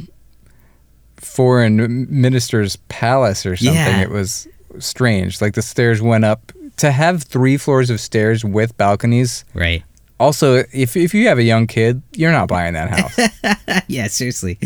foreign 1.16 2.06
minister's 2.10 2.76
palace 2.88 3.46
or 3.46 3.56
something. 3.56 3.74
Yeah. 3.74 4.02
It 4.02 4.10
was 4.10 4.46
strange. 4.78 5.40
Like 5.40 5.54
the 5.54 5.62
stairs 5.62 6.00
went 6.02 6.24
up. 6.24 6.52
To 6.78 6.90
have 6.90 7.22
three 7.22 7.56
floors 7.56 7.88
of 7.88 8.00
stairs 8.00 8.44
with 8.44 8.76
balconies. 8.76 9.44
Right. 9.54 9.84
Also, 10.18 10.64
if, 10.72 10.96
if 10.96 11.14
you 11.14 11.28
have 11.28 11.38
a 11.38 11.42
young 11.44 11.68
kid, 11.68 12.02
you're 12.12 12.32
not 12.32 12.48
buying 12.48 12.74
that 12.74 12.90
house. 12.90 13.82
yeah, 13.88 14.08
seriously. 14.08 14.58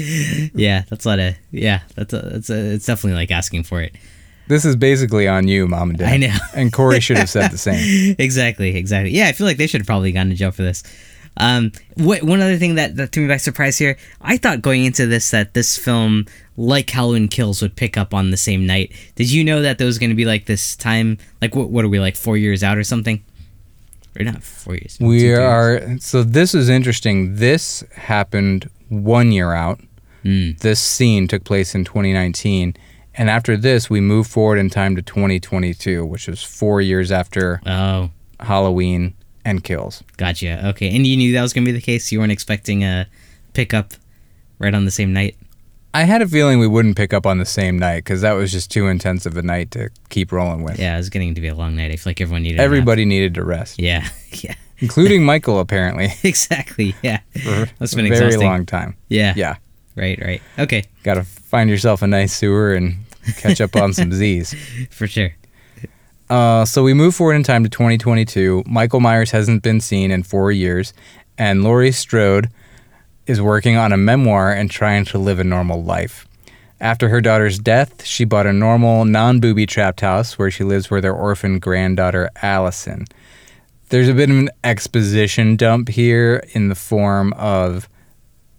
Yeah, 0.55 0.85
that's 0.89 1.05
a 1.05 1.09
lot 1.09 1.19
of 1.19 1.35
yeah. 1.51 1.81
That's 1.97 2.13
a, 2.15 2.21
that's 2.21 2.51
a, 2.51 2.75
it's 2.75 2.87
definitely 2.87 3.19
like 3.19 3.31
asking 3.31 3.65
for 3.65 3.83
it. 3.83 3.95
this 4.49 4.65
is 4.65 4.77
basically 4.77 5.29
on 5.29 5.49
you, 5.49 5.67
mom 5.67 5.91
and 5.91 5.99
dad. 5.99 6.13
I 6.13 6.17
know. 6.17 6.37
And 6.55 6.73
Corey 6.73 7.01
should 7.01 7.19
have 7.19 7.29
said 7.29 7.51
the 7.51 7.59
same. 7.59 8.17
exactly, 8.19 8.77
exactly. 8.77 9.11
Yeah, 9.11 9.29
I 9.29 9.33
feel 9.33 9.47
like 9.47 9.59
they 9.59 9.67
should 9.67 9.83
have 9.83 9.87
probably 9.87 10.13
gone 10.13 10.31
to 10.31 10.35
jail 10.35 10.51
for 10.51 10.63
this. 10.63 10.83
Um, 11.39 11.73
what 11.95 12.23
one 12.23 12.41
other 12.41 12.57
thing 12.57 12.75
that, 12.75 12.97
that 12.97 13.13
threw 13.13 13.23
me 13.25 13.29
by 13.29 13.37
surprise 13.37 13.79
here, 13.79 13.97
I 14.21 14.37
thought 14.37 14.61
going 14.61 14.85
into 14.85 15.07
this 15.07 15.31
that 15.31 15.55
this 15.55 15.77
film, 15.79 16.27
like 16.59 16.91
Halloween 16.91 17.29
Kills, 17.29 17.63
would 17.63 17.77
pick 17.77 17.97
up 17.97 18.13
on 18.13 18.31
the 18.33 18.37
same 18.37 18.67
night. 18.67 18.93
Did 19.15 19.31
you 19.31 19.45
know 19.45 19.63
that 19.63 19.79
there 19.79 19.87
was 19.87 19.99
going 19.99 20.11
to 20.11 20.17
be 20.17 20.25
like 20.25 20.47
this 20.47 20.75
time? 20.77 21.17
Like, 21.41 21.55
what, 21.55 21.71
what 21.71 21.85
are 21.85 21.89
we 21.89 22.01
like 22.01 22.17
four 22.17 22.37
years 22.37 22.63
out 22.65 22.77
or 22.77 22.83
something? 22.85 23.23
Or 24.19 24.25
not 24.25 24.43
four 24.43 24.75
years? 24.75 24.99
two, 24.99 25.07
We 25.07 25.21
years. 25.21 25.39
are 25.39 25.99
so 26.01 26.25
this 26.25 26.55
is 26.57 26.69
interesting. 26.69 27.37
This 27.37 27.85
happened 27.95 28.69
one 28.89 29.31
year 29.31 29.53
out. 29.53 29.81
Mm, 30.25 30.59
This 30.59 30.81
scene 30.81 31.29
took 31.29 31.45
place 31.45 31.77
in 31.77 31.85
2019, 31.85 32.75
and 33.15 33.31
after 33.31 33.57
this, 33.57 33.89
we 33.89 34.01
move 34.01 34.27
forward 34.27 34.59
in 34.59 34.69
time 34.69 34.97
to 34.97 35.03
2022, 35.03 36.05
which 36.05 36.29
is 36.29 36.43
four 36.43 36.81
years 36.81 37.13
after 37.13 37.61
oh, 37.67 38.11
Halloween 38.41 39.15
and 39.45 39.63
Kills. 39.63 40.03
gotcha. 40.17 40.67
Okay, 40.71 40.95
and 40.95 41.07
you 41.07 41.17
knew 41.17 41.33
that 41.35 41.43
was 41.43 41.53
going 41.53 41.65
to 41.65 41.73
be 41.73 41.79
the 41.79 41.81
case. 41.85 42.11
You 42.11 42.19
weren't 42.19 42.33
expecting 42.33 42.83
a 42.83 43.07
pickup 43.55 43.93
right 44.59 44.75
on 44.75 44.85
the 44.85 44.91
same 44.91 45.13
night. 45.13 45.37
I 45.99 46.05
had 46.05 46.23
a 46.23 46.29
feeling 46.29 46.61
we 46.61 46.69
wouldn't 46.69 46.97
pick 46.97 47.13
up 47.13 47.27
on 47.27 47.39
the 47.39 47.45
same 47.45 47.77
night 47.79 48.05
because 48.05 48.21
that 48.21 48.33
was 48.35 48.53
just 48.53 48.71
too 48.71 48.87
intense 48.87 49.27
of 49.27 49.37
a 49.37 49.43
night 49.43 49.73
to 49.73 49.91
keep 50.11 50.31
rolling 50.31 50.63
with. 50.63 50.79
Yeah, 50.79 50.95
it 50.95 50.99
was 50.99 51.11
getting 51.11 51.35
to 51.35 51.41
be 51.41 51.49
a 51.49 51.55
long 51.57 51.75
night. 51.75 51.91
I 51.91 51.97
feel 51.97 52.11
like 52.11 52.21
everyone 52.21 52.45
needed. 52.45 52.61
Everybody 52.61 53.05
needed 53.05 53.35
to 53.35 53.43
rest, 53.45 53.81
Yeah, 53.81 54.09
yeah, 54.31 54.55
including 54.79 55.25
Michael, 55.25 55.59
apparently, 55.59 56.09
exactly. 56.23 56.95
Yeah, 57.03 57.19
for 57.43 57.69
That's 57.81 57.95
been 57.95 58.07
a 58.07 58.11
very 58.11 58.27
exhausting. 58.27 58.49
long 58.49 58.65
time. 58.67 58.97
yeah, 59.09 59.35
Yeah. 59.37 59.57
Right, 59.97 60.17
right. 60.25 60.41
Okay. 60.57 60.85
Got 61.03 61.15
to 61.15 61.25
find 61.25 61.69
yourself 61.69 62.03
a 62.03 62.07
nice 62.07 62.33
sewer 62.33 62.75
and 62.75 62.95
catch 63.39 63.61
up 63.61 63.75
on 63.75 63.93
some 63.93 64.13
Z's. 64.21 64.55
For 64.91 65.09
sure. 65.09 65.35
Uh, 66.31 66.65
so 66.65 66.85
we 66.85 66.95
move 66.95 67.17
forward 67.17 67.35
in 67.35 67.43
time 67.43 67.65
to 67.65 67.69
2022. 67.69 68.63
Michael 68.65 69.01
Myers 69.01 69.33
hasn't 69.33 69.65
been 69.65 69.81
seen 69.81 70.13
in 70.13 70.23
four 70.23 70.53
years, 70.53 70.93
and 71.37 71.65
Laurie 71.65 71.91
Strode 71.91 72.49
is 73.29 73.41
working 73.41 73.77
on 73.77 73.93
a 73.93 73.97
memoir 73.97 74.51
and 74.53 74.71
trying 74.71 75.05
to 75.05 75.19
live 75.19 75.39
a 75.39 75.45
normal 75.45 75.85
life. 75.85 76.27
After 76.81 77.09
her 77.09 77.21
daughter's 77.21 77.59
death, 77.59 78.05
she 78.05 78.25
bought 78.25 78.47
a 78.47 78.53
normal, 78.53 79.05
non 79.05 79.39
booby 79.39 79.67
trapped 79.67 80.01
house 80.01 80.39
where 80.39 80.51
she 80.51 80.65
lives 80.65 80.91
with 80.91 81.05
her 81.05 81.13
orphan 81.13 81.59
granddaughter, 81.59 82.31
Allison. 82.43 83.07
There's 83.91 84.09
a 84.09 84.15
bit 84.15 84.31
of 84.31 84.37
an 84.37 84.51
exposition 84.65 85.57
dump 85.57 85.89
here 85.89 86.43
in 86.53 86.69
the 86.69 86.75
form 86.75 87.33
of 87.35 87.89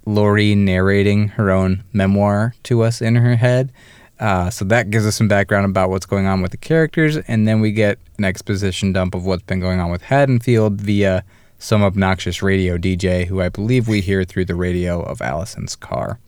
Laurie 0.06 0.56
narrating 0.56 1.30
her 1.30 1.50
own 1.50 1.84
memoir 1.94 2.54
to 2.64 2.84
us 2.84 3.02
in 3.02 3.16
her 3.16 3.36
head. 3.36 3.72
Uh, 4.20 4.50
so 4.50 4.66
that 4.66 4.90
gives 4.90 5.06
us 5.06 5.16
some 5.16 5.30
background 5.30 5.66
about 5.66 5.90
what's 5.90 6.06
going 6.06 6.26
on 6.26 6.42
with 6.42 6.52
the 6.52 6.58
characters, 6.58 7.16
and 7.16 7.48
then 7.48 7.62
we 7.62 7.72
get 7.72 7.98
an 8.18 8.26
exposition 8.26 8.92
dump 8.92 9.16
of 9.16 9.26
what's 9.26 9.44
been 9.44 9.62
going 9.62 9.80
on 9.80 9.90
with 9.90 10.02
Haddonfield 10.02 10.82
via 10.82 11.24
some 11.60 11.84
obnoxious 11.84 12.42
radio 12.42 12.78
DJ 12.78 13.26
who 13.28 13.42
I 13.42 13.50
believe 13.50 13.88
we 13.88 14.02
hear 14.02 14.24
through 14.24 14.46
the 14.46 14.56
radio 14.56 15.02
of 15.02 15.22
Allison's 15.22 15.76
car. 15.76 16.20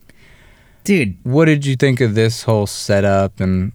Dude, 0.84 1.17
What 1.24 1.46
did 1.46 1.65
you 1.65 1.76
think 1.76 2.02
of 2.02 2.15
this 2.15 2.44
whole 2.44 2.67
setup 2.67 3.39
and 3.39 3.72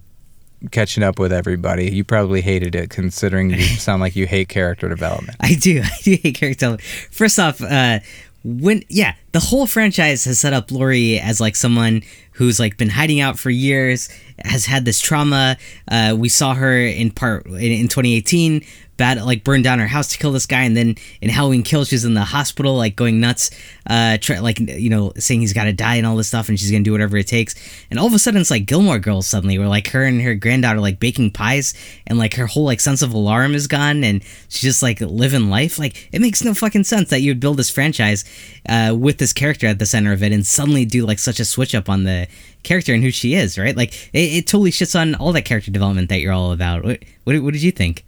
catching 0.71 1.03
up 1.03 1.19
with 1.19 1.33
everybody? 1.33 1.91
You 1.91 2.05
probably 2.05 2.41
hated 2.43 2.75
it 2.75 2.91
considering 2.91 3.51
you 3.51 3.63
sound 3.63 4.01
like 4.03 4.17
you 4.17 4.27
hate 4.27 4.49
character 4.49 4.89
development. 4.89 5.37
I 5.41 5.55
do. 5.55 5.83
I 5.85 5.99
do 6.03 6.17
hate 6.23 6.35
character 6.35 6.67
development. 6.67 6.83
First 6.83 7.39
off, 7.39 7.61
uh, 7.63 8.01
when 8.45 8.83
yeah, 8.89 9.15
the 9.33 9.41
whole 9.41 9.67
franchise 9.67 10.25
has 10.25 10.39
set 10.39 10.53
up 10.53 10.71
Laurie 10.71 11.19
as 11.19 11.41
like 11.41 11.57
someone 11.57 12.03
who's 12.33 12.61
like 12.61 12.77
been 12.77 12.91
hiding 12.91 13.19
out 13.21 13.39
for 13.39 13.51
years, 13.51 14.09
has 14.45 14.67
had 14.67 14.85
this 14.85 15.01
trauma. 15.01 15.57
Uh, 15.89 16.15
we 16.17 16.29
saw 16.29 16.55
her 16.55 16.79
in 16.79 17.11
part 17.11 17.47
in, 17.47 17.55
in 17.57 17.89
2018 17.89 18.65
bad 18.97 19.23
like 19.23 19.45
burn 19.45 19.63
down 19.63 19.79
her 19.79 19.87
house 19.87 20.09
to 20.09 20.19
kill 20.19 20.33
this 20.33 20.47
guy 20.47 20.63
and 20.63 20.77
then 20.77 20.95
in 21.21 21.29
halloween 21.29 21.63
kill 21.63 21.85
she's 21.85 22.05
in 22.05 22.15
the 22.15 22.25
hospital 22.25 22.77
like 22.77 22.97
going 22.97 23.21
nuts 23.21 23.51
uh 23.89 24.17
like 24.41 24.59
you 24.61 24.91
know 24.91 25.13
saying 25.19 25.41
he's 25.41 25.53
got 25.53 25.65
to 25.65 25.73
die 25.73 25.97
and 25.97 26.07
all 26.07 26.17
this 26.17 26.29
stuff 26.29 26.49
and 26.49 26.59
she's 26.59 26.71
gonna 26.71 26.85
do 26.85 26.93
whatever 26.93 27.17
it 27.17 27.27
takes. 27.27 27.55
And 27.91 27.99
all 27.99 28.07
of 28.07 28.15
a 28.15 28.19
sudden 28.19 28.41
it's 28.41 28.51
like 28.51 28.67
gilmore 28.67 28.99
girls 28.99 29.27
suddenly 29.27 29.59
where 29.59 29.69
like 29.69 29.89
her 29.89 30.05
and 30.05 30.21
her 30.23 30.35
granddaughter 30.35 30.81
like 30.81 31.01
baking 31.01 31.33
pies 31.33 31.75
and 32.07 32.19
like 32.19 32.35
her 32.35 32.47
whole 32.47 32.65
like 32.65 32.81
sense 32.81 33.03
of 33.03 33.13
alarm 33.13 33.55
is 33.55 33.67
gone 33.67 34.05
and 34.05 34.23
she's 34.49 34.63
just 34.63 34.83
like 34.83 35.01
living 35.01 35.51
life. 35.51 35.79
Like 35.79 36.09
it 36.13 36.21
makes 36.21 36.43
no 36.43 36.55
fucking 36.55 36.85
sense 36.85 37.11
that 37.11 37.21
you 37.21 37.31
would 37.31 37.41
build 37.41 37.57
this 37.57 37.71
franchise 37.71 38.25
uh 38.69 38.95
with 38.99 39.19
this 39.19 39.33
character 39.33 39.67
at 39.67 39.79
the 39.79 39.87
center 39.87 40.13
of 40.13 40.23
it 40.23 40.33
and 40.33 40.47
suddenly 40.47 40.85
do 40.85 41.05
like 41.05 41.19
such 41.19 41.41
a 41.41 41.45
switch 41.45 41.75
up 41.75 41.89
on 41.89 42.05
the 42.05 42.29
character 42.63 42.95
and 42.95 43.03
who 43.03 43.11
she 43.11 43.35
is 43.35 43.59
right? 43.59 43.77
Like 43.77 44.11
it, 44.13 44.39
it 44.39 44.47
totally 44.47 44.71
shits 44.71 44.99
on 44.99 45.15
all 45.17 45.33
that 45.33 45.45
character 45.45 45.71
development 45.71 46.09
that 46.09 46.21
you're 46.21 46.33
all 46.33 46.53
about. 46.53 46.85
What, 46.85 47.03
what, 47.25 47.41
what 47.43 47.53
did 47.53 47.63
you 47.63 47.73
think 47.73 48.05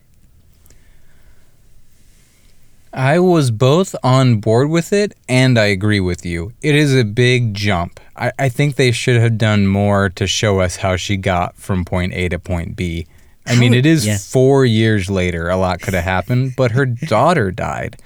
I 2.99 3.21
was 3.21 3.53
both 3.53 3.95
on 4.03 4.41
board 4.41 4.71
with 4.71 4.93
it 4.93 5.15
and 5.29 5.57
I 5.57 5.67
agree 5.67 6.01
with 6.01 6.27
you. 6.27 6.53
It 6.63 6.75
is 6.75 6.97
a 6.97 7.05
big 7.05 7.55
jump. 7.55 8.01
I, 8.17 8.33
I 8.41 8.49
think 8.49 8.75
they 8.75 8.91
should 8.91 9.15
have 9.21 9.39
done 9.39 9.69
more 9.69 10.09
to 10.09 10.27
show 10.27 10.59
us 10.59 10.75
how 10.75 10.97
she 10.97 11.17
got 11.17 11.55
from 11.55 11.85
point 11.85 12.13
A 12.13 12.29
to 12.31 12.41
point 12.41 12.75
B. 12.75 13.07
I 13.47 13.55
mean, 13.55 13.73
it 13.73 13.87
is 13.87 14.29
four 14.29 14.65
years 14.65 15.09
later. 15.09 15.49
A 15.49 15.57
lot 15.57 15.81
could 15.81 15.95
have 15.95 16.03
happened, 16.03 16.55
but 16.57 16.73
her 16.73 16.87
daughter 17.07 17.53
died. 17.53 18.03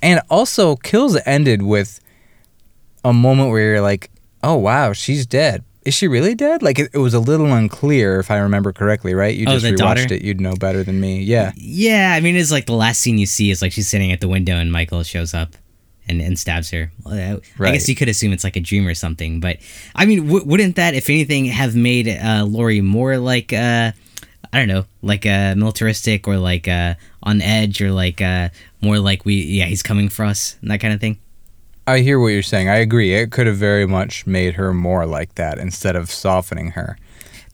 And 0.00 0.22
also, 0.30 0.76
Kills 0.76 1.18
ended 1.26 1.60
with 1.60 2.00
a 3.04 3.12
moment 3.12 3.50
where 3.50 3.74
you're 3.74 3.82
like, 3.82 4.10
oh, 4.42 4.56
wow, 4.56 4.94
she's 4.94 5.26
dead. 5.26 5.64
Is 5.84 5.92
she 5.94 6.08
really 6.08 6.34
dead? 6.34 6.62
Like, 6.62 6.78
it, 6.78 6.90
it 6.94 6.98
was 6.98 7.12
a 7.14 7.20
little 7.20 7.52
unclear, 7.52 8.18
if 8.18 8.30
I 8.30 8.38
remember 8.38 8.72
correctly, 8.72 9.12
right? 9.14 9.34
You 9.36 9.46
Oh, 9.48 9.52
just 9.52 9.64
the 9.64 9.72
rewatched 9.72 9.76
daughter? 9.76 10.14
it. 10.14 10.22
You'd 10.22 10.40
know 10.40 10.54
better 10.56 10.82
than 10.82 10.98
me. 11.00 11.20
Yeah. 11.22 11.52
Yeah, 11.56 12.14
I 12.16 12.20
mean, 12.20 12.36
it's 12.36 12.50
like 12.50 12.66
the 12.66 12.72
last 12.72 13.00
scene 13.00 13.18
you 13.18 13.26
see 13.26 13.50
is 13.50 13.60
like 13.60 13.72
she's 13.72 13.88
sitting 13.88 14.10
at 14.12 14.20
the 14.20 14.28
window 14.28 14.54
and 14.56 14.72
Michael 14.72 15.02
shows 15.02 15.34
up 15.34 15.50
and, 16.08 16.22
and 16.22 16.38
stabs 16.38 16.70
her. 16.70 16.90
I- 17.06 17.20
I 17.32 17.38
Right. 17.58 17.72
guess 17.74 17.88
you 17.88 17.94
could 17.94 18.08
assume 18.08 18.32
it's 18.32 18.44
like 18.44 18.56
a 18.56 18.60
dream 18.60 18.86
or 18.86 18.94
something, 18.94 19.40
but 19.40 19.58
I 19.94 20.06
mean, 20.06 20.26
w- 20.26 20.44
wouldn't 20.46 20.76
that, 20.76 20.94
if 20.94 21.10
anything, 21.10 21.44
have 21.46 21.74
made 21.76 22.08
uh, 22.08 22.44
Laurie 22.48 22.80
more 22.80 23.18
like, 23.18 23.52
uh, 23.52 23.92
I 24.52 24.58
don't 24.58 24.68
know, 24.68 24.86
like 25.02 25.26
uh, 25.26 25.54
militaristic 25.56 26.26
or 26.28 26.36
like 26.38 26.66
uh, 26.68 26.94
on 27.22 27.42
edge 27.42 27.82
or 27.82 27.90
like 27.90 28.20
uh, 28.22 28.48
more 28.80 28.98
like 29.00 29.24
we, 29.26 29.34
yeah, 29.42 29.64
he's 29.66 29.82
coming 29.82 30.08
for 30.08 30.24
us 30.24 30.56
and 30.62 30.70
that 30.70 30.80
kind 30.80 30.94
of 30.94 31.00
thing? 31.00 31.18
I 31.86 32.00
hear 32.00 32.18
what 32.18 32.28
you're 32.28 32.42
saying. 32.42 32.68
I 32.68 32.76
agree. 32.76 33.14
It 33.14 33.30
could 33.30 33.46
have 33.46 33.56
very 33.56 33.86
much 33.86 34.26
made 34.26 34.54
her 34.54 34.72
more 34.72 35.04
like 35.06 35.34
that 35.34 35.58
instead 35.58 35.96
of 35.96 36.10
softening 36.10 36.70
her. 36.72 36.96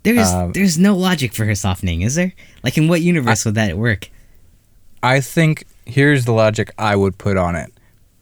There's 0.03 0.29
Um, 0.29 0.53
there's 0.53 0.79
no 0.79 0.97
logic 0.97 1.35
for 1.35 1.45
her 1.45 1.55
softening, 1.55 2.03
is 2.03 2.15
there? 2.15 2.33
Like, 2.63 2.79
in 2.79 2.89
what 2.89 3.03
universe 3.03 3.45
would 3.45 3.57
that 3.57 3.77
work? 3.77 4.09
I 5.03 5.21
think 5.21 5.65
here's 5.85 6.25
the 6.25 6.33
logic 6.33 6.71
I 6.79 6.95
would 6.97 7.19
put 7.19 7.37
on 7.37 7.57
it. 7.57 7.73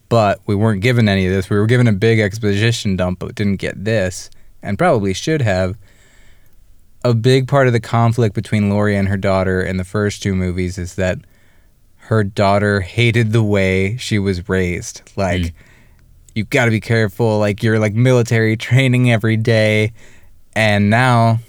But 0.09 0.39
we 0.47 0.55
weren't 0.55 0.81
given 0.81 1.07
any 1.07 1.27
of 1.27 1.31
this. 1.31 1.49
We 1.51 1.57
were 1.57 1.67
given 1.67 1.87
a 1.87 1.93
big 1.93 2.19
exposition 2.19 2.95
dump, 2.95 3.19
but 3.19 3.35
didn't 3.35 3.57
get 3.57 3.85
this, 3.85 4.31
and 4.63 4.77
probably 4.77 5.13
should 5.13 5.41
have. 5.43 5.77
A 7.05 7.13
big 7.13 7.47
part 7.47 7.67
of 7.67 7.73
the 7.73 7.79
conflict 7.79 8.33
between 8.35 8.69
Laurie 8.69 8.97
and 8.97 9.07
her 9.07 9.17
daughter 9.17 9.61
in 9.61 9.77
the 9.77 9.83
first 9.85 10.21
two 10.23 10.33
movies 10.35 10.77
is 10.79 10.95
that 10.95 11.19
her 12.07 12.23
daughter 12.23 12.81
hated 12.81 13.31
the 13.31 13.43
way 13.43 13.95
she 13.97 14.17
was 14.19 14.49
raised. 14.49 15.03
Like, 15.15 15.41
Mm. 15.41 15.53
You 16.35 16.43
got 16.45 16.65
to 16.65 16.71
be 16.71 16.79
careful. 16.79 17.39
Like, 17.39 17.63
you're 17.63 17.79
like 17.79 17.93
military 17.93 18.55
training 18.57 19.11
every 19.11 19.37
day. 19.37 19.93
And 20.53 20.89
now 20.89 21.39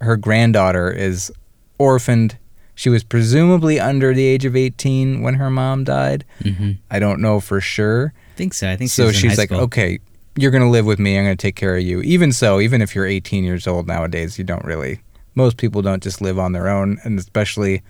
her 0.00 0.16
granddaughter 0.16 0.90
is 0.90 1.32
orphaned. 1.78 2.36
She 2.74 2.90
was 2.90 3.02
presumably 3.04 3.80
under 3.80 4.12
the 4.12 4.24
age 4.26 4.44
of 4.44 4.54
18 4.54 5.22
when 5.22 5.34
her 5.34 5.50
mom 5.50 5.84
died. 5.84 6.24
Mm-hmm. 6.42 6.72
I 6.90 6.98
don't 6.98 7.20
know 7.20 7.40
for 7.40 7.60
sure. 7.60 8.12
I 8.34 8.36
think 8.36 8.52
so. 8.54 8.70
I 8.70 8.76
think 8.76 8.90
So 8.90 9.12
she's 9.12 9.38
like, 9.38 9.48
school. 9.48 9.60
okay, 9.62 9.98
you're 10.36 10.50
going 10.50 10.62
to 10.62 10.68
live 10.68 10.84
with 10.84 10.98
me. 10.98 11.16
I'm 11.18 11.24
going 11.24 11.36
to 11.36 11.40
take 11.40 11.56
care 11.56 11.76
of 11.76 11.82
you. 11.82 12.02
Even 12.02 12.32
so, 12.32 12.60
even 12.60 12.82
if 12.82 12.94
you're 12.94 13.06
18 13.06 13.44
years 13.44 13.66
old 13.66 13.86
nowadays, 13.86 14.36
you 14.38 14.44
don't 14.44 14.64
really, 14.64 15.00
most 15.34 15.56
people 15.56 15.80
don't 15.80 16.02
just 16.02 16.20
live 16.20 16.38
on 16.38 16.52
their 16.52 16.68
own. 16.68 16.98
And 17.04 17.18
especially 17.18 17.82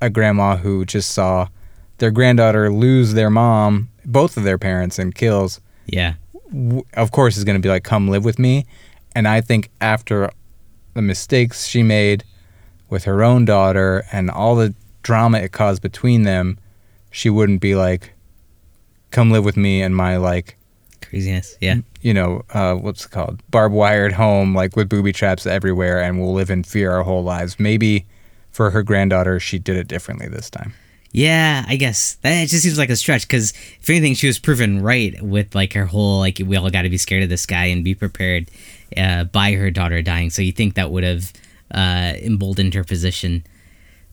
a 0.00 0.08
grandma 0.08 0.56
who 0.56 0.84
just 0.84 1.10
saw 1.10 1.48
their 1.98 2.10
granddaughter 2.10 2.70
lose 2.72 3.14
their 3.14 3.30
mom, 3.30 3.88
both 4.04 4.36
of 4.36 4.44
their 4.44 4.58
parents, 4.58 4.98
and 4.98 5.14
kills, 5.14 5.60
Yeah. 5.86 6.14
w- 6.52 6.84
of 6.94 7.10
course, 7.12 7.36
is 7.36 7.44
going 7.44 7.56
to 7.60 7.62
be 7.62 7.68
like, 7.68 7.84
come 7.84 8.08
live 8.08 8.24
with 8.24 8.38
me. 8.38 8.66
And 9.14 9.26
I 9.28 9.40
think 9.40 9.70
after 9.80 10.30
the 10.94 11.02
mistakes 11.02 11.66
she 11.66 11.82
made 11.82 12.24
with 12.88 13.04
her 13.04 13.22
own 13.22 13.44
daughter 13.44 14.04
and 14.12 14.30
all 14.30 14.56
the 14.56 14.74
drama 15.02 15.38
it 15.38 15.52
caused 15.52 15.82
between 15.82 16.22
them, 16.22 16.58
she 17.10 17.28
wouldn't 17.30 17.60
be 17.60 17.74
like, 17.74 18.12
come 19.10 19.30
live 19.30 19.44
with 19.44 19.56
me 19.56 19.82
and 19.82 19.96
my 19.96 20.16
like 20.16 20.56
Craziness. 21.00 21.56
Yeah. 21.60 21.76
you 22.02 22.12
know, 22.12 22.42
uh, 22.52 22.74
what's 22.74 23.06
it 23.06 23.10
called? 23.10 23.42
Barbed 23.50 23.74
wired 23.74 24.12
home, 24.12 24.54
like 24.54 24.76
with 24.76 24.88
booby 24.88 25.12
traps 25.12 25.46
everywhere, 25.46 26.02
and 26.02 26.20
we'll 26.20 26.34
live 26.34 26.50
in 26.50 26.62
fear 26.64 26.92
our 26.92 27.02
whole 27.02 27.22
lives. 27.24 27.58
Maybe 27.58 28.04
for 28.50 28.70
her 28.70 28.82
granddaughter, 28.82 29.40
she 29.40 29.58
did 29.58 29.76
it 29.76 29.88
differently 29.88 30.28
this 30.28 30.50
time. 30.50 30.74
Yeah, 31.12 31.64
I 31.66 31.76
guess 31.76 32.14
that 32.16 32.32
it 32.32 32.48
just 32.48 32.62
seems 32.62 32.78
like 32.78 32.90
a 32.90 32.96
stretch 32.96 33.22
because 33.26 33.52
if 33.80 33.88
anything, 33.88 34.14
she 34.14 34.26
was 34.26 34.38
proven 34.38 34.82
right 34.82 35.20
with 35.22 35.54
like 35.54 35.72
her 35.72 35.86
whole 35.86 36.18
like 36.18 36.40
we 36.44 36.56
all 36.56 36.68
got 36.70 36.82
to 36.82 36.90
be 36.90 36.98
scared 36.98 37.22
of 37.22 37.28
this 37.28 37.46
guy 37.46 37.66
and 37.66 37.82
be 37.82 37.94
prepared 37.94 38.50
uh, 38.96 39.24
by 39.24 39.52
her 39.52 39.70
daughter 39.70 40.02
dying. 40.02 40.30
So 40.30 40.42
you 40.42 40.52
think 40.52 40.74
that 40.74 40.90
would 40.90 41.04
have 41.04 41.32
uh, 41.72 42.12
emboldened 42.22 42.74
her 42.74 42.84
position 42.84 43.44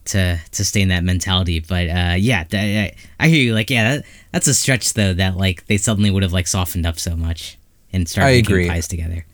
to 0.06 0.38
to 0.52 0.64
stay 0.64 0.80
in 0.80 0.88
that 0.88 1.04
mentality? 1.04 1.60
But 1.60 1.88
uh, 1.88 2.14
yeah, 2.18 2.44
th- 2.44 2.94
I, 2.94 3.24
I 3.24 3.28
hear 3.28 3.42
you. 3.42 3.54
Like, 3.54 3.68
yeah, 3.68 3.96
that, 3.96 4.04
that's 4.32 4.46
a 4.46 4.54
stretch 4.54 4.94
though. 4.94 5.12
That 5.12 5.36
like 5.36 5.66
they 5.66 5.76
suddenly 5.76 6.10
would 6.10 6.22
have 6.22 6.32
like 6.32 6.46
softened 6.46 6.86
up 6.86 6.98
so 6.98 7.14
much 7.14 7.58
and 7.92 8.08
started 8.08 8.28
I 8.28 8.32
making 8.36 8.52
agree. 8.52 8.68
pies 8.68 8.88
together. 8.88 9.26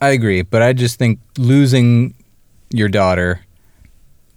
I 0.00 0.10
agree, 0.10 0.42
but 0.42 0.60
I 0.60 0.72
just 0.72 0.98
think 0.98 1.20
losing 1.38 2.14
your 2.70 2.88
daughter 2.88 3.45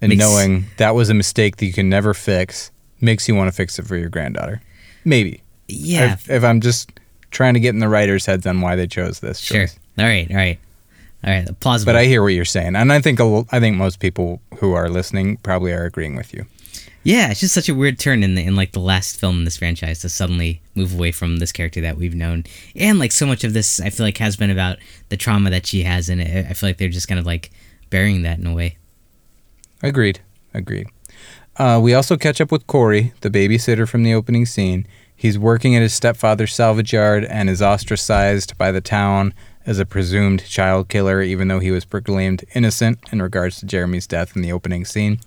and 0.00 0.10
Makes- 0.10 0.20
knowing 0.20 0.66
that 0.78 0.94
was 0.94 1.10
a 1.10 1.14
mistake 1.14 1.56
that 1.56 1.66
you 1.66 1.72
can 1.72 1.88
never 1.88 2.14
fix 2.14 2.70
makes 3.00 3.26
you 3.28 3.34
want 3.34 3.48
to 3.48 3.52
fix 3.52 3.78
it 3.78 3.86
for 3.86 3.96
your 3.96 4.08
granddaughter. 4.10 4.60
Maybe. 5.04 5.42
Yeah, 5.68 6.14
If, 6.14 6.28
if 6.30 6.44
I'm 6.44 6.60
just 6.60 6.90
trying 7.30 7.54
to 7.54 7.60
get 7.60 7.70
in 7.70 7.78
the 7.80 7.88
writers' 7.88 8.26
heads 8.26 8.44
on 8.46 8.60
why 8.60 8.76
they 8.76 8.86
chose 8.86 9.20
this 9.20 9.38
sure. 9.38 9.62
choice. 9.66 9.78
All 9.98 10.04
right, 10.04 10.28
all 10.30 10.36
right, 10.36 10.58
all 11.24 11.30
right. 11.32 11.60
Plausible. 11.60 11.92
But 11.92 11.96
I 11.98 12.04
hear 12.06 12.22
what 12.22 12.28
you're 12.28 12.44
saying, 12.44 12.76
and 12.76 12.92
I 12.92 13.00
think 13.00 13.20
a 13.20 13.44
I 13.52 13.60
think 13.60 13.76
most 13.76 14.00
people 14.00 14.40
who 14.58 14.72
are 14.72 14.88
listening 14.90 15.36
probably 15.38 15.72
are 15.72 15.84
agreeing 15.84 16.16
with 16.16 16.34
you. 16.34 16.44
Yeah, 17.02 17.30
it's 17.30 17.40
just 17.40 17.54
such 17.54 17.68
a 17.70 17.74
weird 17.74 17.98
turn 17.98 18.22
in 18.22 18.34
the, 18.34 18.44
in 18.44 18.56
like 18.56 18.72
the 18.72 18.80
last 18.80 19.18
film 19.18 19.38
in 19.38 19.44
this 19.44 19.56
franchise 19.56 20.00
to 20.00 20.10
suddenly 20.10 20.60
move 20.74 20.92
away 20.94 21.12
from 21.12 21.38
this 21.38 21.50
character 21.52 21.80
that 21.80 21.96
we've 21.96 22.14
known, 22.14 22.44
and 22.76 22.98
like 22.98 23.12
so 23.12 23.26
much 23.26 23.42
of 23.44 23.52
this, 23.54 23.80
I 23.80 23.88
feel 23.90 24.04
like 24.04 24.18
has 24.18 24.36
been 24.36 24.50
about 24.50 24.76
the 25.08 25.16
trauma 25.16 25.48
that 25.50 25.66
she 25.66 25.82
has, 25.84 26.08
and 26.10 26.20
I 26.20 26.52
feel 26.52 26.68
like 26.68 26.76
they're 26.78 26.88
just 26.88 27.08
kind 27.08 27.18
of 27.18 27.24
like 27.26 27.50
burying 27.90 28.22
that 28.22 28.38
in 28.38 28.46
a 28.46 28.52
way. 28.54 28.76
Agreed. 29.82 30.20
Agreed. 30.52 30.88
Uh, 31.56 31.78
we 31.82 31.94
also 31.94 32.16
catch 32.16 32.40
up 32.40 32.50
with 32.50 32.66
Corey, 32.66 33.12
the 33.20 33.30
babysitter 33.30 33.88
from 33.88 34.02
the 34.02 34.14
opening 34.14 34.46
scene. 34.46 34.86
He's 35.14 35.38
working 35.38 35.76
at 35.76 35.82
his 35.82 35.92
stepfather's 35.92 36.54
salvage 36.54 36.92
yard 36.92 37.24
and 37.24 37.50
is 37.50 37.60
ostracized 37.60 38.56
by 38.56 38.72
the 38.72 38.80
town 38.80 39.34
as 39.66 39.78
a 39.78 39.84
presumed 39.84 40.44
child 40.46 40.88
killer, 40.88 41.20
even 41.20 41.48
though 41.48 41.58
he 41.58 41.70
was 41.70 41.84
proclaimed 41.84 42.44
innocent 42.54 42.98
in 43.12 43.20
regards 43.20 43.60
to 43.60 43.66
Jeremy's 43.66 44.06
death 44.06 44.34
in 44.34 44.42
the 44.42 44.52
opening 44.52 44.84
scene. 44.84 45.20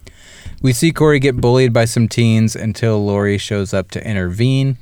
We 0.62 0.74
see 0.74 0.92
Corey 0.92 1.20
get 1.20 1.38
bullied 1.40 1.74
by 1.74 1.86
some 1.86 2.08
teens 2.08 2.56
until 2.56 3.06
Laurie 3.06 3.38
shows 3.38 3.74
up 3.74 3.92
to 3.92 4.08
intervene. 4.08 4.78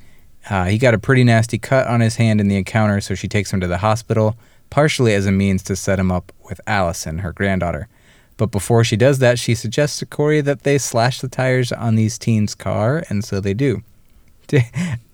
Uh, 0.49 0.65
he 0.65 0.77
got 0.77 0.93
a 0.93 0.99
pretty 0.99 1.23
nasty 1.23 1.57
cut 1.57 1.87
on 1.87 1.99
his 1.99 2.15
hand 2.15 2.39
in 2.39 2.47
the 2.47 2.57
encounter, 2.57 3.01
so 3.01 3.13
she 3.13 3.27
takes 3.27 3.51
him 3.51 3.59
to 3.59 3.67
the 3.67 3.79
hospital, 3.79 4.37
partially 4.69 5.13
as 5.13 5.25
a 5.25 5.31
means 5.31 5.61
to 5.63 5.75
set 5.75 5.99
him 5.99 6.11
up 6.11 6.31
with 6.47 6.61
Allison, 6.65 7.19
her 7.19 7.33
granddaughter. 7.33 7.89
But 8.41 8.49
before 8.49 8.83
she 8.83 8.97
does 8.97 9.19
that, 9.19 9.37
she 9.37 9.53
suggests 9.53 9.99
to 9.99 10.05
Corey 10.07 10.41
that 10.41 10.63
they 10.63 10.79
slash 10.79 11.21
the 11.21 11.27
tires 11.27 11.71
on 11.71 11.93
these 11.93 12.17
teens' 12.17 12.55
car, 12.55 13.03
and 13.07 13.23
so 13.23 13.39
they 13.39 13.53
do. 13.53 13.83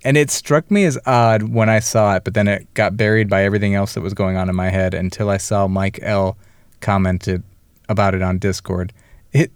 And 0.06 0.16
it 0.16 0.32
struck 0.32 0.72
me 0.72 0.86
as 0.86 0.98
odd 1.06 1.44
when 1.44 1.70
I 1.70 1.80
saw 1.80 2.16
it, 2.16 2.24
but 2.24 2.34
then 2.34 2.48
it 2.48 2.74
got 2.74 2.96
buried 2.96 3.30
by 3.30 3.44
everything 3.44 3.76
else 3.76 3.96
that 3.96 4.02
was 4.02 4.14
going 4.14 4.38
on 4.38 4.48
in 4.48 4.56
my 4.56 4.70
head 4.70 4.94
until 4.94 5.30
I 5.30 5.36
saw 5.36 5.68
Mike 5.68 6.00
L 6.02 6.38
commented 6.80 7.44
about 7.90 8.16
it 8.16 8.22
on 8.22 8.38
Discord. 8.38 8.94
It 9.34 9.52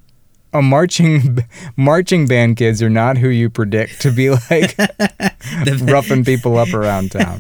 a 0.52 0.62
marching 0.62 1.40
marching 1.78 2.28
band 2.28 2.58
kids 2.58 2.84
are 2.84 2.90
not 2.90 3.18
who 3.18 3.30
you 3.30 3.50
predict 3.50 4.02
to 4.02 4.12
be 4.12 4.32
like 4.32 4.78
roughing 5.84 6.26
people 6.26 6.58
up 6.58 6.74
around 6.74 7.12
town. 7.12 7.40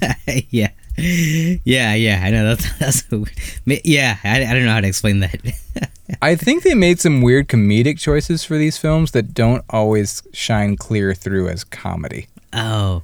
yeah. 0.49 0.71
Yeah, 1.01 1.93
yeah, 1.95 2.21
I 2.23 2.29
know 2.31 2.43
that's 2.55 2.73
that's 2.79 3.11
a 3.11 3.17
weird, 3.17 3.81
yeah. 3.85 4.17
I, 4.23 4.45
I 4.45 4.53
don't 4.53 4.65
know 4.65 4.71
how 4.71 4.81
to 4.81 4.87
explain 4.87 5.19
that. 5.21 5.35
I 6.21 6.35
think 6.35 6.63
they 6.63 6.73
made 6.73 6.99
some 6.99 7.21
weird 7.21 7.47
comedic 7.47 7.97
choices 7.99 8.43
for 8.43 8.57
these 8.57 8.77
films 8.77 9.11
that 9.11 9.33
don't 9.33 9.63
always 9.69 10.21
shine 10.33 10.75
clear 10.75 11.13
through 11.13 11.47
as 11.47 11.63
comedy. 11.63 12.27
Oh, 12.53 13.03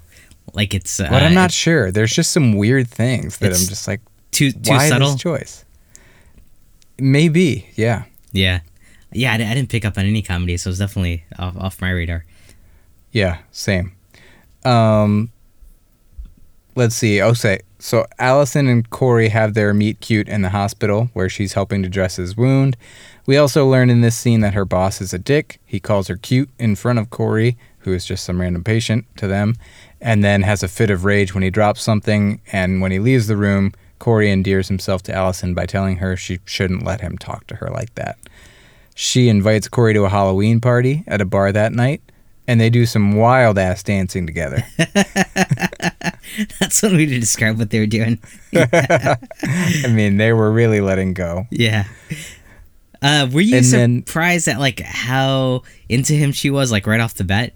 like 0.53 0.73
it's. 0.73 0.99
Uh, 0.99 1.07
But 1.09 1.23
I'm 1.23 1.33
not 1.33 1.51
sure. 1.51 1.91
There's 1.91 2.11
just 2.11 2.31
some 2.31 2.53
weird 2.57 2.89
things 2.89 3.37
that 3.39 3.47
I'm 3.47 3.67
just 3.67 3.87
like, 3.87 4.01
too 4.31 4.51
too 4.51 4.73
why 4.73 4.89
subtle. 4.89 5.17
choice? 5.17 5.63
Maybe, 6.99 7.69
yeah. 7.75 8.03
Yeah, 8.33 8.59
yeah. 9.11 9.31
I, 9.31 9.35
I 9.35 9.53
didn't 9.53 9.69
pick 9.69 9.85
up 9.85 9.97
on 9.97 10.05
any 10.05 10.21
comedy, 10.21 10.57
so 10.57 10.69
it's 10.69 10.79
definitely 10.79 11.23
off, 11.39 11.55
off 11.57 11.81
my 11.81 11.91
radar. 11.91 12.25
Yeah, 13.11 13.39
same. 13.51 13.93
Um, 14.65 15.31
let's 16.77 16.95
see. 16.95 17.19
Oh, 17.21 17.33
say 17.33 17.59
so. 17.79 18.05
Allison 18.19 18.67
and 18.67 18.89
Corey 18.89 19.29
have 19.29 19.53
their 19.53 19.73
meet 19.73 19.99
cute 19.99 20.29
in 20.29 20.43
the 20.43 20.49
hospital 20.49 21.09
where 21.13 21.27
she's 21.27 21.53
helping 21.53 21.83
to 21.83 21.89
dress 21.89 22.15
his 22.17 22.37
wound. 22.37 22.77
We 23.25 23.35
also 23.35 23.67
learn 23.67 23.89
in 23.89 24.01
this 24.01 24.15
scene 24.15 24.41
that 24.41 24.53
her 24.53 24.63
boss 24.63 25.01
is 25.01 25.13
a 25.13 25.19
dick. 25.19 25.59
He 25.65 25.79
calls 25.79 26.07
her 26.07 26.15
cute 26.15 26.49
in 26.59 26.75
front 26.75 26.99
of 26.99 27.09
Corey, 27.09 27.57
who 27.79 27.93
is 27.93 28.05
just 28.05 28.23
some 28.23 28.39
random 28.39 28.63
patient 28.63 29.05
to 29.17 29.27
them, 29.27 29.55
and 29.99 30.23
then 30.23 30.43
has 30.43 30.63
a 30.63 30.67
fit 30.67 30.91
of 30.91 31.03
rage 31.03 31.33
when 31.33 31.43
he 31.43 31.49
drops 31.49 31.81
something. 31.81 32.39
And 32.53 32.79
when 32.79 32.91
he 32.91 32.99
leaves 32.99 33.27
the 33.27 33.37
room, 33.37 33.73
Corey 33.99 34.31
endears 34.31 34.67
himself 34.67 35.01
to 35.03 35.13
Allison 35.13 35.53
by 35.53 35.65
telling 35.65 35.97
her 35.97 36.15
she 36.15 36.39
shouldn't 36.45 36.85
let 36.85 37.01
him 37.01 37.17
talk 37.17 37.47
to 37.47 37.55
her 37.55 37.69
like 37.69 37.95
that. 37.95 38.17
She 38.93 39.29
invites 39.29 39.67
Corey 39.67 39.93
to 39.93 40.05
a 40.05 40.09
Halloween 40.09 40.61
party 40.61 41.03
at 41.07 41.21
a 41.21 41.25
bar 41.25 41.51
that 41.51 41.73
night, 41.73 42.01
and 42.47 42.59
they 42.61 42.69
do 42.69 42.85
some 42.85 43.13
wild 43.15 43.57
ass 43.57 43.83
dancing 43.83 44.25
together. 44.25 44.63
That's 46.59 46.81
one 46.83 46.95
way 46.95 47.05
to 47.05 47.19
describe 47.19 47.57
what 47.57 47.69
they 47.69 47.79
were 47.79 47.85
doing. 47.85 48.19
I 48.55 49.87
mean, 49.89 50.17
they 50.17 50.33
were 50.33 50.51
really 50.51 50.81
letting 50.81 51.13
go. 51.13 51.47
Yeah. 51.51 51.85
Uh, 53.01 53.27
were 53.31 53.41
you 53.41 53.57
And 53.57 53.65
then- 53.65 54.05
surprised 54.05 54.47
at 54.47 54.59
like 54.59 54.79
how 54.79 55.63
into 55.89 56.13
him 56.13 56.31
she 56.31 56.49
was, 56.49 56.71
like 56.71 56.87
right 56.87 56.99
off 56.99 57.13
the 57.15 57.23
bat? 57.23 57.53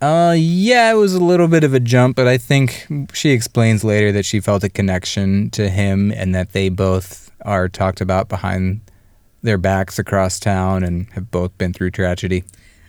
Uh, 0.00 0.34
yeah, 0.36 0.90
it 0.92 0.96
was 0.96 1.14
a 1.14 1.22
little 1.22 1.48
bit 1.48 1.64
of 1.64 1.72
a 1.72 1.80
jump, 1.80 2.14
but 2.16 2.26
I 2.28 2.36
think 2.36 2.86
she 3.14 3.30
explains 3.30 3.84
later 3.84 4.12
that 4.12 4.26
she 4.26 4.38
felt 4.40 4.62
a 4.62 4.68
connection 4.68 5.48
to 5.50 5.70
him 5.70 6.10
and 6.12 6.34
that 6.34 6.52
they 6.52 6.68
both 6.68 7.30
are 7.42 7.68
talked 7.70 8.02
about 8.02 8.28
behind 8.28 8.82
their 9.42 9.56
backs 9.56 9.98
across 9.98 10.38
town 10.38 10.82
and 10.84 11.08
have 11.12 11.30
both 11.30 11.56
been 11.56 11.72
through 11.72 11.90
tragedy. 11.92 12.44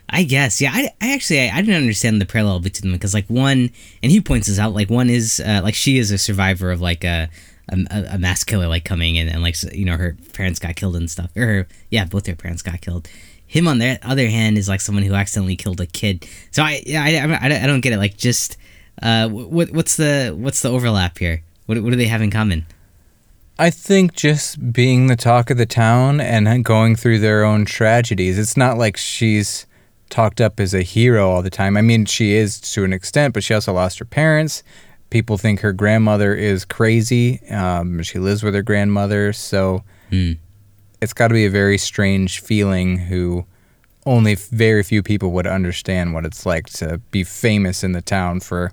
I 0.08 0.22
guess, 0.22 0.60
yeah. 0.60 0.70
I, 0.72 0.90
I 1.00 1.14
actually 1.14 1.40
I, 1.40 1.56
I 1.56 1.60
didn't 1.62 1.76
understand 1.76 2.20
the 2.20 2.26
parallel 2.26 2.60
between 2.60 2.90
them 2.90 2.98
because 2.98 3.12
like 3.12 3.26
one, 3.26 3.70
and 4.02 4.12
he 4.12 4.20
points 4.20 4.46
this 4.46 4.58
out, 4.58 4.72
like 4.72 4.88
one 4.88 5.10
is 5.10 5.40
uh, 5.40 5.60
like 5.64 5.74
she 5.74 5.98
is 5.98 6.10
a 6.10 6.18
survivor 6.18 6.70
of 6.70 6.80
like 6.80 7.02
a 7.04 7.28
a, 7.68 8.06
a 8.12 8.18
mass 8.18 8.44
killer 8.44 8.68
like 8.68 8.84
coming 8.84 9.16
in 9.16 9.28
and 9.28 9.42
like 9.42 9.60
you 9.72 9.84
know 9.84 9.96
her 9.96 10.16
parents 10.32 10.58
got 10.58 10.76
killed 10.76 10.96
and 10.96 11.10
stuff, 11.10 11.30
or 11.36 11.46
her, 11.46 11.68
yeah, 11.90 12.04
both 12.04 12.24
their 12.24 12.36
parents 12.36 12.62
got 12.62 12.80
killed. 12.80 13.08
Him 13.48 13.68
on 13.68 13.78
the 13.78 13.98
other 14.02 14.28
hand 14.28 14.58
is 14.58 14.68
like 14.68 14.80
someone 14.80 15.04
who 15.04 15.14
accidentally 15.14 15.56
killed 15.56 15.80
a 15.80 15.86
kid. 15.86 16.26
So 16.50 16.62
I 16.62 16.82
yeah 16.86 17.02
I, 17.02 17.48
I, 17.48 17.64
I 17.64 17.66
don't 17.66 17.80
get 17.80 17.92
it. 17.92 17.98
Like 17.98 18.16
just 18.16 18.56
uh 19.02 19.28
what 19.28 19.70
what's 19.72 19.96
the 19.96 20.34
what's 20.36 20.62
the 20.62 20.70
overlap 20.70 21.18
here? 21.18 21.42
What 21.66 21.80
what 21.82 21.90
do 21.90 21.96
they 21.96 22.06
have 22.06 22.22
in 22.22 22.30
common? 22.30 22.66
I 23.58 23.70
think 23.70 24.14
just 24.14 24.72
being 24.72 25.06
the 25.06 25.16
talk 25.16 25.48
of 25.50 25.56
the 25.56 25.66
town 25.66 26.20
and 26.20 26.62
going 26.64 26.94
through 26.94 27.20
their 27.20 27.42
own 27.42 27.64
tragedies. 27.64 28.38
It's 28.38 28.56
not 28.56 28.76
like 28.76 28.98
she's 28.98 29.66
talked 30.10 30.40
up 30.40 30.60
as 30.60 30.72
a 30.74 30.82
hero 30.82 31.30
all 31.30 31.42
the 31.42 31.50
time. 31.50 31.76
I 31.76 31.82
mean, 31.82 32.04
she 32.04 32.34
is 32.34 32.60
to 32.72 32.84
an 32.84 32.92
extent, 32.92 33.34
but 33.34 33.42
she 33.44 33.54
also 33.54 33.72
lost 33.72 33.98
her 33.98 34.04
parents. 34.04 34.62
People 35.10 35.38
think 35.38 35.60
her 35.60 35.72
grandmother 35.72 36.34
is 36.34 36.64
crazy. 36.64 37.40
Um, 37.50 38.02
she 38.02 38.18
lives 38.18 38.42
with 38.42 38.54
her 38.54 38.62
grandmother, 38.62 39.32
so 39.32 39.84
Hmm. 40.10 40.32
it's 41.00 41.12
got 41.12 41.28
to 41.28 41.34
be 41.34 41.44
a 41.46 41.50
very 41.50 41.78
strange 41.78 42.40
feeling. 42.40 42.98
Who 42.98 43.46
only 44.04 44.34
very 44.36 44.82
few 44.84 45.02
people 45.02 45.32
would 45.32 45.46
understand 45.46 46.14
what 46.14 46.24
it's 46.24 46.46
like 46.46 46.66
to 46.70 46.98
be 47.10 47.24
famous 47.24 47.82
in 47.82 47.92
the 47.92 48.02
town 48.02 48.38
for 48.40 48.72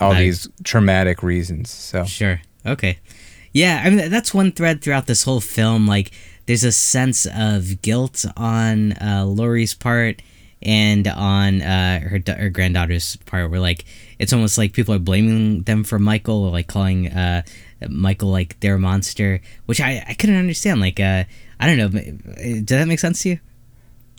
all 0.00 0.12
Right. 0.12 0.20
these 0.24 0.48
traumatic 0.64 1.22
reasons. 1.22 1.70
So 1.70 2.04
Sure. 2.04 2.40
Okay. 2.66 2.98
Yeah, 3.52 3.82
I 3.84 3.90
mean 3.90 4.10
that's 4.10 4.34
one 4.34 4.52
thread 4.52 4.82
throughout 4.82 5.06
this 5.06 5.22
whole 5.24 5.40
film. 5.40 5.86
Like, 5.86 6.10
there's 6.46 6.64
a 6.64 6.72
sense 6.72 7.26
of 7.26 7.82
guilt 7.82 8.24
on 8.36 8.92
uh, 8.92 9.24
Laurie's 9.26 9.74
part 9.74 10.22
and 10.62 11.06
on 11.08 11.60
uh, 11.60 12.00
her 12.00 12.22
her 12.26 12.50
granddaughter's 12.50 13.16
part, 13.26 13.50
where 13.50 13.60
like 13.60 13.84
it's 14.18 14.32
almost 14.32 14.58
like 14.58 14.72
people 14.72 14.94
are 14.94 15.00
blaming 15.00 15.62
them 15.62 15.84
for 15.84 15.98
Michael, 15.98 16.44
or 16.44 16.50
like 16.50 16.68
calling 16.68 17.08
uh, 17.08 17.42
Michael 17.88 18.30
like 18.30 18.58
their 18.60 18.78
monster, 18.78 19.40
which 19.66 19.80
I 19.80 20.04
I 20.08 20.14
couldn't 20.14 20.36
understand. 20.36 20.80
Like, 20.80 21.00
uh, 21.00 21.24
I 21.58 21.66
don't 21.66 21.78
know. 21.78 22.00
Does 22.60 22.78
that 22.78 22.88
make 22.88 23.00
sense 23.00 23.22
to 23.22 23.30
you? 23.30 23.40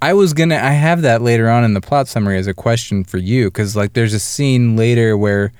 I 0.01 0.13
was 0.13 0.33
gonna. 0.33 0.57
I 0.57 0.71
have 0.71 1.01
that 1.03 1.21
later 1.21 1.49
on 1.49 1.63
in 1.63 1.73
the 1.73 1.81
plot 1.81 2.07
summary 2.09 2.37
as 2.37 2.47
a 2.47 2.53
question 2.53 3.05
for 3.05 3.17
you, 3.17 3.45
because 3.45 3.75
like 3.75 3.93
there's 3.93 4.13
a 4.13 4.19
scene 4.19 4.75
later 4.75 5.15
where 5.17 5.53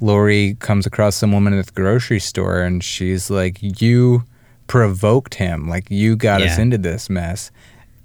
Laurie 0.00 0.56
comes 0.60 0.86
across 0.86 1.16
some 1.16 1.32
woman 1.32 1.58
at 1.58 1.66
the 1.66 1.72
grocery 1.72 2.20
store, 2.20 2.62
and 2.62 2.84
she's 2.84 3.30
like, 3.30 3.58
"You 3.80 4.24
provoked 4.66 5.34
him. 5.34 5.68
Like 5.68 5.90
you 5.90 6.16
got 6.16 6.42
us 6.42 6.58
into 6.58 6.78
this 6.78 7.08
mess." 7.10 7.50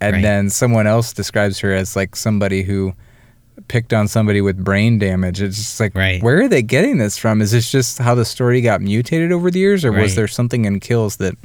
And 0.01 0.15
Right. 0.15 0.21
then 0.21 0.49
someone 0.49 0.87
else 0.87 1.11
describes 1.13 1.59
her 1.59 1.73
as 1.73 1.95
like 1.95 2.15
somebody 2.15 2.63
who 2.63 2.93
picked 3.67 3.93
on 3.93 4.07
somebody 4.07 4.39
with 4.39 4.63
brain 4.63 4.97
damage. 4.97 5.41
It's 5.41 5.57
just 5.57 5.79
like, 5.81 5.93
Right. 5.93 6.23
where 6.23 6.41
are 6.41 6.47
they 6.47 6.61
getting 6.61 6.97
this 6.97 7.17
from? 7.17 7.41
Is 7.41 7.51
this 7.51 7.69
just 7.69 7.97
how 7.97 8.15
the 8.15 8.23
story 8.23 8.61
got 8.61 8.79
mutated 8.81 9.33
over 9.33 9.51
the 9.51 9.59
years, 9.59 9.83
or 9.83 9.91
was 9.91 10.15
there 10.15 10.27
something 10.29 10.63
in 10.63 10.79
Kills 10.79 11.17
that 11.17 11.35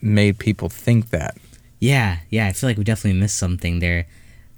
made 0.00 0.38
people 0.38 0.68
think 0.68 1.10
that? 1.10 1.36
Yeah, 1.80 2.18
yeah, 2.30 2.46
I 2.46 2.52
feel 2.52 2.70
like 2.70 2.76
we 2.78 2.84
definitely 2.84 3.18
missed 3.20 3.36
something 3.36 3.78
there. 3.80 4.06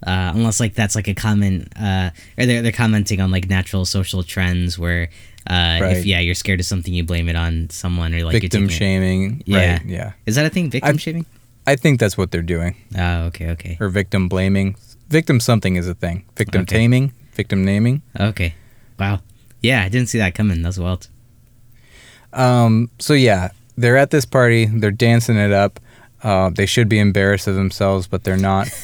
Uh, 0.06 0.32
unless 0.34 0.60
like 0.60 0.74
that's 0.74 0.94
like 0.96 1.08
a 1.08 1.14
comment, 1.14 1.68
uh, 1.78 2.10
or 2.38 2.46
they're 2.46 2.62
they're 2.62 2.72
commenting 2.72 3.20
on 3.20 3.30
like 3.30 3.48
natural 3.50 3.84
social 3.84 4.22
trends 4.22 4.78
where, 4.78 5.08
uh, 5.50 5.78
Right. 5.82 5.96
if 5.98 6.06
yeah 6.06 6.20
you're 6.20 6.34
scared 6.36 6.60
of 6.60 6.66
something, 6.66 6.94
you 6.94 7.02
blame 7.04 7.28
it 7.28 7.36
on 7.36 7.68
someone 7.70 8.14
or 8.14 8.22
like 8.24 8.32
Victim 8.32 8.68
taking 8.68 8.70
it- 8.70 8.78
shaming. 8.78 9.42
Yeah. 9.46 9.72
Right. 9.72 9.86
Yeah. 9.86 10.12
Is 10.26 10.36
that 10.36 10.46
a 10.46 10.50
thing? 10.50 10.70
Victim 10.70 10.88
I've- 10.88 10.98
shaming? 10.98 11.26
I 11.66 11.76
think 11.76 12.00
that's 12.00 12.16
what 12.16 12.30
they're 12.30 12.40
doing. 12.56 12.74
Oh, 12.96 13.24
okay, 13.26 13.48
okay, 13.50 13.76
Or 13.80 13.88
victim 13.90 14.28
blaming. 14.28 14.76
Victim 15.10 15.40
something 15.40 15.76
is 15.76 15.86
a 15.86 15.94
thing. 15.94 16.24
Victim 16.36 16.62
Okay. 16.62 16.76
taming. 16.78 17.12
Victim 17.34 17.64
naming. 17.64 18.00
okay. 18.18 18.54
Wow. 18.98 19.20
Yeah, 19.60 19.82
I 19.84 19.88
didn't 19.90 20.08
see 20.08 20.18
that 20.18 20.34
coming. 20.34 20.62
That's 20.62 20.78
wild. 20.78 21.08
Um, 22.32 22.90
so 22.98 23.12
yeah, 23.14 23.50
they're 23.76 23.96
at 23.98 24.10
this 24.10 24.24
party. 24.24 24.66
They're 24.66 24.90
dancing 24.90 25.36
it 25.36 25.52
up. 25.52 25.80
Uh, 26.22 26.50
they 26.50 26.66
should 26.66 26.88
be 26.88 26.98
embarrassed 26.98 27.46
of 27.48 27.54
themselves, 27.56 28.06
but 28.06 28.24
they're 28.24 28.36
not. 28.36 28.68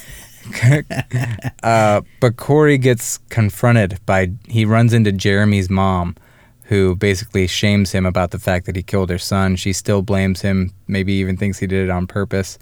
uh, 1.62 2.00
but 2.20 2.36
Corey 2.36 2.78
gets 2.78 3.18
confronted 3.30 3.98
by 4.06 4.30
he 4.48 4.64
runs 4.64 4.92
into 4.92 5.12
Jeremy's 5.12 5.68
mom, 5.70 6.14
who 6.66 6.96
basically 6.96 7.46
shames 7.46 7.92
him 7.92 8.04
about 8.04 8.32
the 8.32 8.38
fact 8.38 8.66
that 8.66 8.76
he 8.76 8.82
killed 8.82 9.10
her 9.10 9.18
son. 9.18 9.56
She 9.56 9.72
still 9.72 10.02
blames 10.02 10.40
him, 10.40 10.72
maybe 10.88 11.12
even 11.14 11.36
thinks 11.36 11.58
he 11.58 11.66
did 11.66 11.84
it 11.84 11.90
on 11.90 12.06
purpose. 12.06 12.58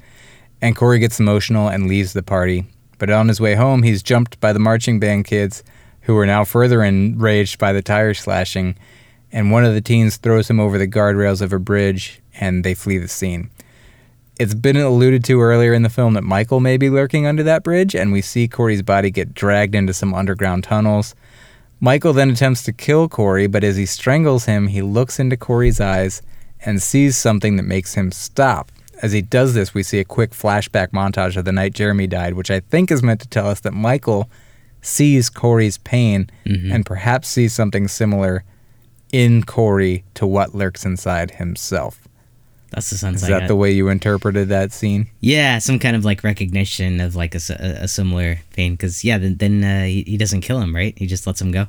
And 0.60 0.76
Corey 0.76 0.98
gets 0.98 1.20
emotional 1.20 1.68
and 1.68 1.88
leaves 1.88 2.12
the 2.12 2.22
party. 2.22 2.66
But 2.98 3.10
on 3.10 3.28
his 3.28 3.40
way 3.40 3.54
home, 3.54 3.82
he's 3.82 4.02
jumped 4.02 4.38
by 4.40 4.52
the 4.52 4.58
marching 4.58 5.00
band 5.00 5.24
kids, 5.24 5.64
who 6.02 6.16
are 6.18 6.26
now 6.26 6.44
further 6.44 6.82
enraged 6.82 7.58
by 7.58 7.72
the 7.72 7.82
tire 7.82 8.12
slashing. 8.12 8.76
And 9.32 9.50
one 9.50 9.64
of 9.64 9.74
the 9.74 9.80
teens 9.80 10.18
throws 10.18 10.48
him 10.48 10.60
over 10.60 10.76
the 10.76 10.86
guardrails 10.86 11.40
of 11.40 11.52
a 11.52 11.58
bridge, 11.58 12.20
and 12.34 12.62
they 12.62 12.74
flee 12.74 12.98
the 12.98 13.08
scene. 13.08 13.50
It's 14.38 14.54
been 14.54 14.76
alluded 14.76 15.24
to 15.24 15.40
earlier 15.40 15.72
in 15.72 15.82
the 15.82 15.88
film 15.88 16.14
that 16.14 16.24
Michael 16.24 16.60
may 16.60 16.76
be 16.76 16.90
lurking 16.90 17.26
under 17.26 17.42
that 17.44 17.64
bridge, 17.64 17.94
and 17.94 18.12
we 18.12 18.20
see 18.20 18.48
Corey's 18.48 18.82
body 18.82 19.10
get 19.10 19.32
dragged 19.32 19.74
into 19.74 19.94
some 19.94 20.12
underground 20.12 20.64
tunnels. 20.64 21.14
Michael 21.84 22.14
then 22.14 22.30
attempts 22.30 22.62
to 22.62 22.72
kill 22.72 23.10
Corey, 23.10 23.46
but 23.46 23.62
as 23.62 23.76
he 23.76 23.84
strangles 23.84 24.46
him, 24.46 24.68
he 24.68 24.80
looks 24.80 25.20
into 25.20 25.36
Corey's 25.36 25.82
eyes 25.82 26.22
and 26.64 26.80
sees 26.80 27.14
something 27.14 27.56
that 27.56 27.64
makes 27.64 27.92
him 27.92 28.10
stop. 28.10 28.72
As 29.02 29.12
he 29.12 29.20
does 29.20 29.52
this, 29.52 29.74
we 29.74 29.82
see 29.82 30.00
a 30.00 30.04
quick 30.04 30.30
flashback 30.30 30.92
montage 30.92 31.36
of 31.36 31.44
the 31.44 31.52
night 31.52 31.74
Jeremy 31.74 32.06
died, 32.06 32.32
which 32.32 32.50
I 32.50 32.60
think 32.60 32.90
is 32.90 33.02
meant 33.02 33.20
to 33.20 33.28
tell 33.28 33.48
us 33.48 33.60
that 33.60 33.74
Michael 33.74 34.30
sees 34.80 35.28
Corey's 35.28 35.76
pain 35.76 36.30
mm-hmm. 36.46 36.72
and 36.72 36.86
perhaps 36.86 37.28
sees 37.28 37.52
something 37.52 37.86
similar 37.86 38.44
in 39.12 39.42
Corey 39.42 40.04
to 40.14 40.26
what 40.26 40.54
lurks 40.54 40.86
inside 40.86 41.32
himself. 41.32 42.08
That's 42.74 42.90
the 42.90 42.96
sense 42.98 43.22
Is 43.22 43.28
I 43.28 43.32
that 43.32 43.40
got. 43.40 43.48
the 43.48 43.56
way 43.56 43.70
you 43.70 43.88
interpreted 43.88 44.48
that 44.48 44.72
scene? 44.72 45.08
yeah, 45.20 45.58
some 45.58 45.78
kind 45.78 45.94
of 45.96 46.04
like 46.04 46.24
recognition 46.24 47.00
of 47.00 47.14
like 47.14 47.34
a 47.34 47.88
similar 47.88 48.36
thing. 48.50 48.72
Because 48.72 49.04
yeah, 49.04 49.18
then, 49.18 49.36
then 49.36 49.64
uh, 49.64 49.84
he, 49.84 50.02
he 50.02 50.16
doesn't 50.16 50.40
kill 50.40 50.60
him, 50.60 50.74
right? 50.74 50.96
He 50.98 51.06
just 51.06 51.26
lets 51.26 51.40
him 51.40 51.52
go. 51.52 51.66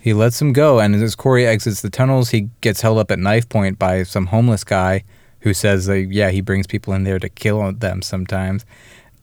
He 0.00 0.12
lets 0.14 0.42
him 0.42 0.52
go, 0.52 0.80
and 0.80 0.96
as 0.96 1.14
Corey 1.14 1.46
exits 1.46 1.80
the 1.80 1.88
tunnels, 1.90 2.30
he 2.30 2.48
gets 2.60 2.80
held 2.80 2.98
up 2.98 3.12
at 3.12 3.20
knife 3.20 3.48
point 3.48 3.78
by 3.78 4.02
some 4.02 4.26
homeless 4.26 4.64
guy 4.64 5.04
who 5.40 5.54
says, 5.54 5.88
uh, 5.88 5.92
"Yeah, 5.94 6.30
he 6.30 6.40
brings 6.40 6.66
people 6.66 6.92
in 6.92 7.04
there 7.04 7.20
to 7.20 7.28
kill 7.28 7.70
them 7.72 8.02
sometimes." 8.02 8.64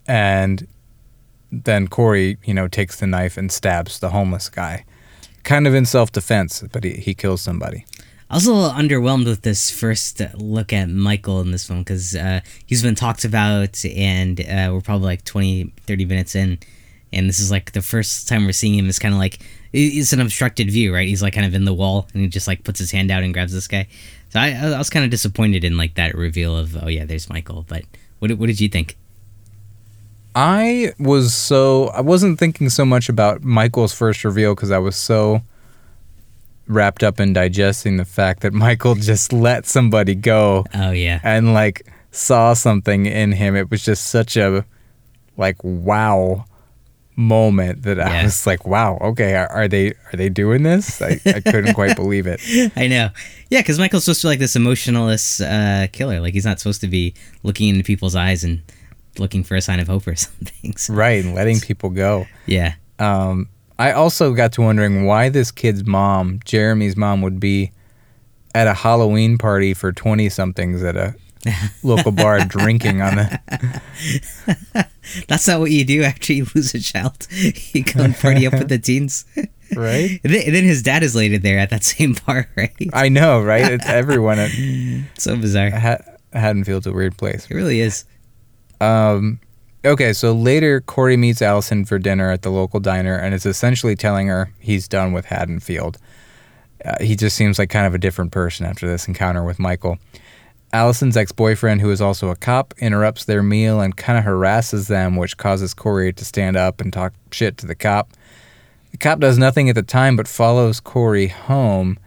And 0.07 0.65
then 1.51 1.89
Corey, 1.89 2.37
you 2.45 2.53
know, 2.53 2.69
takes 2.69 2.97
the 2.99 3.07
knife 3.07 3.35
and 3.37 3.51
stabs 3.51 3.99
the 3.99 4.11
homeless 4.11 4.47
guy, 4.47 4.85
kind 5.43 5.67
of 5.67 5.75
in 5.75 5.85
self-defense, 5.85 6.63
but 6.71 6.83
he, 6.85 6.91
he 6.91 7.13
kills 7.13 7.41
somebody. 7.41 7.85
I 8.31 8.35
was 8.35 8.45
a 8.45 8.53
little 8.53 8.69
underwhelmed 8.69 9.25
with 9.25 9.41
this 9.41 9.71
first 9.71 10.21
look 10.35 10.71
at 10.71 10.87
Michael 10.87 11.41
in 11.41 11.51
this 11.51 11.65
film 11.65 11.79
because 11.79 12.15
uh, 12.15 12.41
he's 12.67 12.83
been 12.83 12.93
talked 12.93 13.25
about 13.25 13.83
and 13.83 14.39
uh, 14.41 14.69
we're 14.71 14.81
probably 14.81 15.07
like 15.07 15.25
20, 15.25 15.73
30 15.87 16.05
minutes 16.05 16.35
in. 16.35 16.59
And 17.11 17.27
this 17.27 17.39
is 17.39 17.49
like 17.49 17.71
the 17.71 17.81
first 17.81 18.27
time 18.27 18.45
we're 18.45 18.51
seeing 18.51 18.75
him 18.75 18.87
is 18.87 18.99
kind 18.99 19.15
of 19.15 19.19
like, 19.19 19.39
it's 19.73 20.13
an 20.13 20.21
obstructed 20.21 20.69
view, 20.69 20.93
right? 20.93 21.07
He's 21.07 21.23
like 21.23 21.33
kind 21.33 21.47
of 21.47 21.55
in 21.55 21.65
the 21.65 21.73
wall 21.73 22.07
and 22.13 22.21
he 22.21 22.27
just 22.27 22.47
like 22.47 22.63
puts 22.63 22.77
his 22.77 22.91
hand 22.91 23.09
out 23.09 23.23
and 23.23 23.33
grabs 23.33 23.51
this 23.51 23.67
guy. 23.67 23.87
So 24.29 24.39
I, 24.39 24.51
I 24.51 24.77
was 24.77 24.91
kind 24.91 25.03
of 25.03 25.09
disappointed 25.09 25.63
in 25.63 25.75
like 25.75 25.95
that 25.95 26.13
reveal 26.13 26.55
of, 26.55 26.77
oh 26.83 26.87
yeah, 26.87 27.05
there's 27.05 27.29
Michael. 27.29 27.65
But 27.67 27.85
what, 28.19 28.31
what 28.33 28.45
did 28.45 28.61
you 28.61 28.69
think? 28.69 28.95
I 30.35 30.93
was 30.99 31.33
so 31.33 31.87
I 31.87 32.01
wasn't 32.01 32.37
thinking 32.37 32.69
so 32.69 32.85
much 32.85 33.09
about 33.09 33.43
Michael's 33.43 33.93
first 33.93 34.23
reveal 34.23 34.53
because 34.53 34.69
I 34.69 34.77
was 34.77 34.95
so 34.95 35.41
wrapped 36.69 37.03
up 37.03 37.19
in 37.19 37.33
digesting 37.33 37.97
the 37.97 38.05
fact 38.05 38.41
that 38.41 38.53
Michael 38.53 38.95
just 39.11 39.33
let 39.33 39.65
somebody 39.65 40.15
go 40.15 40.63
Oh 40.73 40.91
yeah. 40.91 41.19
and 41.23 41.53
like 41.53 41.85
saw 42.11 42.53
something 42.53 43.05
in 43.05 43.33
him. 43.33 43.55
It 43.57 43.69
was 43.69 43.83
just 43.83 44.07
such 44.09 44.37
a 44.37 44.63
like 45.35 45.57
wow 45.63 46.45
moment 47.15 47.83
that 47.83 47.99
I 47.99 48.23
was 48.23 48.47
like, 48.47 48.65
wow, 48.65 48.97
okay, 49.01 49.35
are, 49.35 49.47
are 49.49 49.67
they 49.67 49.89
are 49.91 50.13
they 50.15 50.29
doing 50.29 50.63
this? 50.63 51.01
I, 51.01 51.19
I 51.25 51.41
couldn't 51.41 51.73
quite 51.73 51.95
believe 52.03 52.27
it. 52.27 52.39
I 52.77 52.87
know. 52.87 53.09
Yeah, 53.49 53.59
because 53.59 53.77
Michael's 53.77 54.05
supposed 54.05 54.21
to 54.21 54.25
be 54.27 54.29
like 54.29 54.39
this 54.39 54.55
emotionless 54.55 55.41
uh, 55.41 55.87
killer. 55.91 56.21
Like 56.21 56.33
he's 56.33 56.45
not 56.45 56.59
supposed 56.59 56.81
to 56.81 56.87
be 56.87 57.13
looking 57.43 57.67
into 57.69 57.83
people's 57.83 58.15
eyes 58.15 58.43
and 58.45 58.61
looking 59.17 59.43
for 59.43 59.55
a 59.55 59.61
sign 59.61 59.79
of 59.81 59.87
hope 59.87 60.07
or 60.07 60.15
something. 60.15 60.77
So, 60.77 60.93
Right, 60.93 61.23
and 61.23 61.35
letting 61.35 61.59
people 61.59 61.89
go. 61.89 62.27
yeah. 62.45 62.75
Um, 62.99 63.49
I 63.79 63.93
also 63.93 64.33
got 64.33 64.51
to 64.53 64.61
wondering 64.61 65.05
why 65.05 65.29
this 65.29 65.51
kid's 65.51 65.85
mom, 65.85 66.41
Jeremy's 66.43 66.97
mom, 66.97 67.21
would 67.21 67.39
be 67.39 67.71
at 68.53 68.67
a 68.67 68.73
Halloween 68.73 69.37
party 69.37 69.73
for 69.73 69.93
20 69.93 70.27
somethings 70.29 70.83
at 70.83 70.97
a 70.97 71.15
local 71.83 72.11
bar 72.11 72.39
drinking 72.45 73.01
on 73.01 73.15
the. 73.15 73.81
That's 75.27 75.47
not 75.47 75.61
what 75.61 75.71
you 75.71 75.85
do 75.85 76.03
after 76.03 76.33
you 76.33 76.45
lose 76.53 76.73
a 76.75 76.79
child. 76.79 77.27
You 77.73 77.83
go 77.83 78.03
and 78.03 78.15
party 78.15 78.45
up 78.45 78.53
with 78.53 78.67
the 78.67 78.79
teens. 78.79 79.25
Right? 79.75 80.19
And 80.23 80.33
then, 80.33 80.63
his 80.65 80.81
dad 80.83 81.03
is 81.03 81.15
later 81.15 81.37
there 81.37 81.59
at 81.59 81.69
that 81.69 81.83
same 81.83 82.15
bar, 82.25 82.49
right? 82.57 82.75
I 82.91 83.07
know, 83.09 83.41
right? 83.41 83.71
It's 83.71 83.87
everyone 83.87 84.39
at 84.39 84.51
so 85.17 85.35
bizarre. 85.37 85.69
ha- 85.71 86.01
Haddonfield's 86.33 86.87
a 86.87 86.91
weird 86.91 87.17
place. 87.17 87.45
It 87.49 87.53
really 87.55 87.79
is. 87.79 88.03
Um, 88.81 89.39
okay, 89.85 90.13
so 90.13 90.33
later 90.33 90.81
Corey 90.81 91.17
meets 91.17 91.41
Allison 91.41 91.85
for 91.85 91.99
dinner 91.99 92.31
at 92.31 92.41
the 92.41 92.49
local 92.49 92.79
diner 92.79 93.15
and 93.15 93.33
is 93.33 93.45
essentially 93.45 93.95
telling 93.95 94.27
her 94.27 94.51
he's 94.59 94.87
done 94.87 95.13
with 95.13 95.25
Haddonfield. 95.25 95.97
Uh, 96.83 96.95
he 97.01 97.15
just 97.15 97.35
seems 97.35 97.59
like 97.59 97.69
kind 97.69 97.85
of 97.85 97.93
a 97.93 97.97
different 97.97 98.31
person 98.31 98.65
after 98.65 98.87
this 98.87 99.07
encounter 99.07 99.43
with 99.43 99.59
Michael. 99.59 99.97
Allison's 100.71 101.17
ex 101.17 101.31
boyfriend, 101.31 101.81
who 101.81 101.89
is 101.89 101.99
also 101.99 102.29
a 102.29 102.35
cop, 102.35 102.73
interrupts 102.77 103.25
their 103.25 103.41
meal 103.41 103.81
and 103.81 103.97
kind 103.97 104.19
of 104.19 104.23
harasses 104.23 104.87
them, 104.87 105.15
which 105.15 105.37
causes 105.37 105.73
Corey 105.73 106.13
to 106.13 106.23
stand 106.23 106.55
up 106.55 106.79
and 106.79 106.93
talk 106.93 107.13
shit 107.31 107.57
to 107.57 107.65
the 107.65 107.75
cop. 107.75 108.13
The 108.91 108.97
cop 108.97 109.19
does 109.19 109.37
nothing 109.37 109.67
at 109.69 109.75
the 109.75 109.83
time 109.83 110.15
but 110.15 110.27
follows 110.27 110.79
Corey 110.79 111.27
home. 111.27 111.97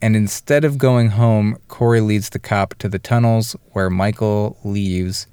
And 0.00 0.14
instead 0.14 0.64
of 0.64 0.78
going 0.78 1.10
home, 1.10 1.58
Corey 1.66 2.00
leads 2.00 2.30
the 2.30 2.38
cop 2.38 2.74
to 2.76 2.88
the 2.88 3.00
tunnels 3.00 3.56
where 3.72 3.90
Michael 3.90 4.56
leaves. 4.62 5.26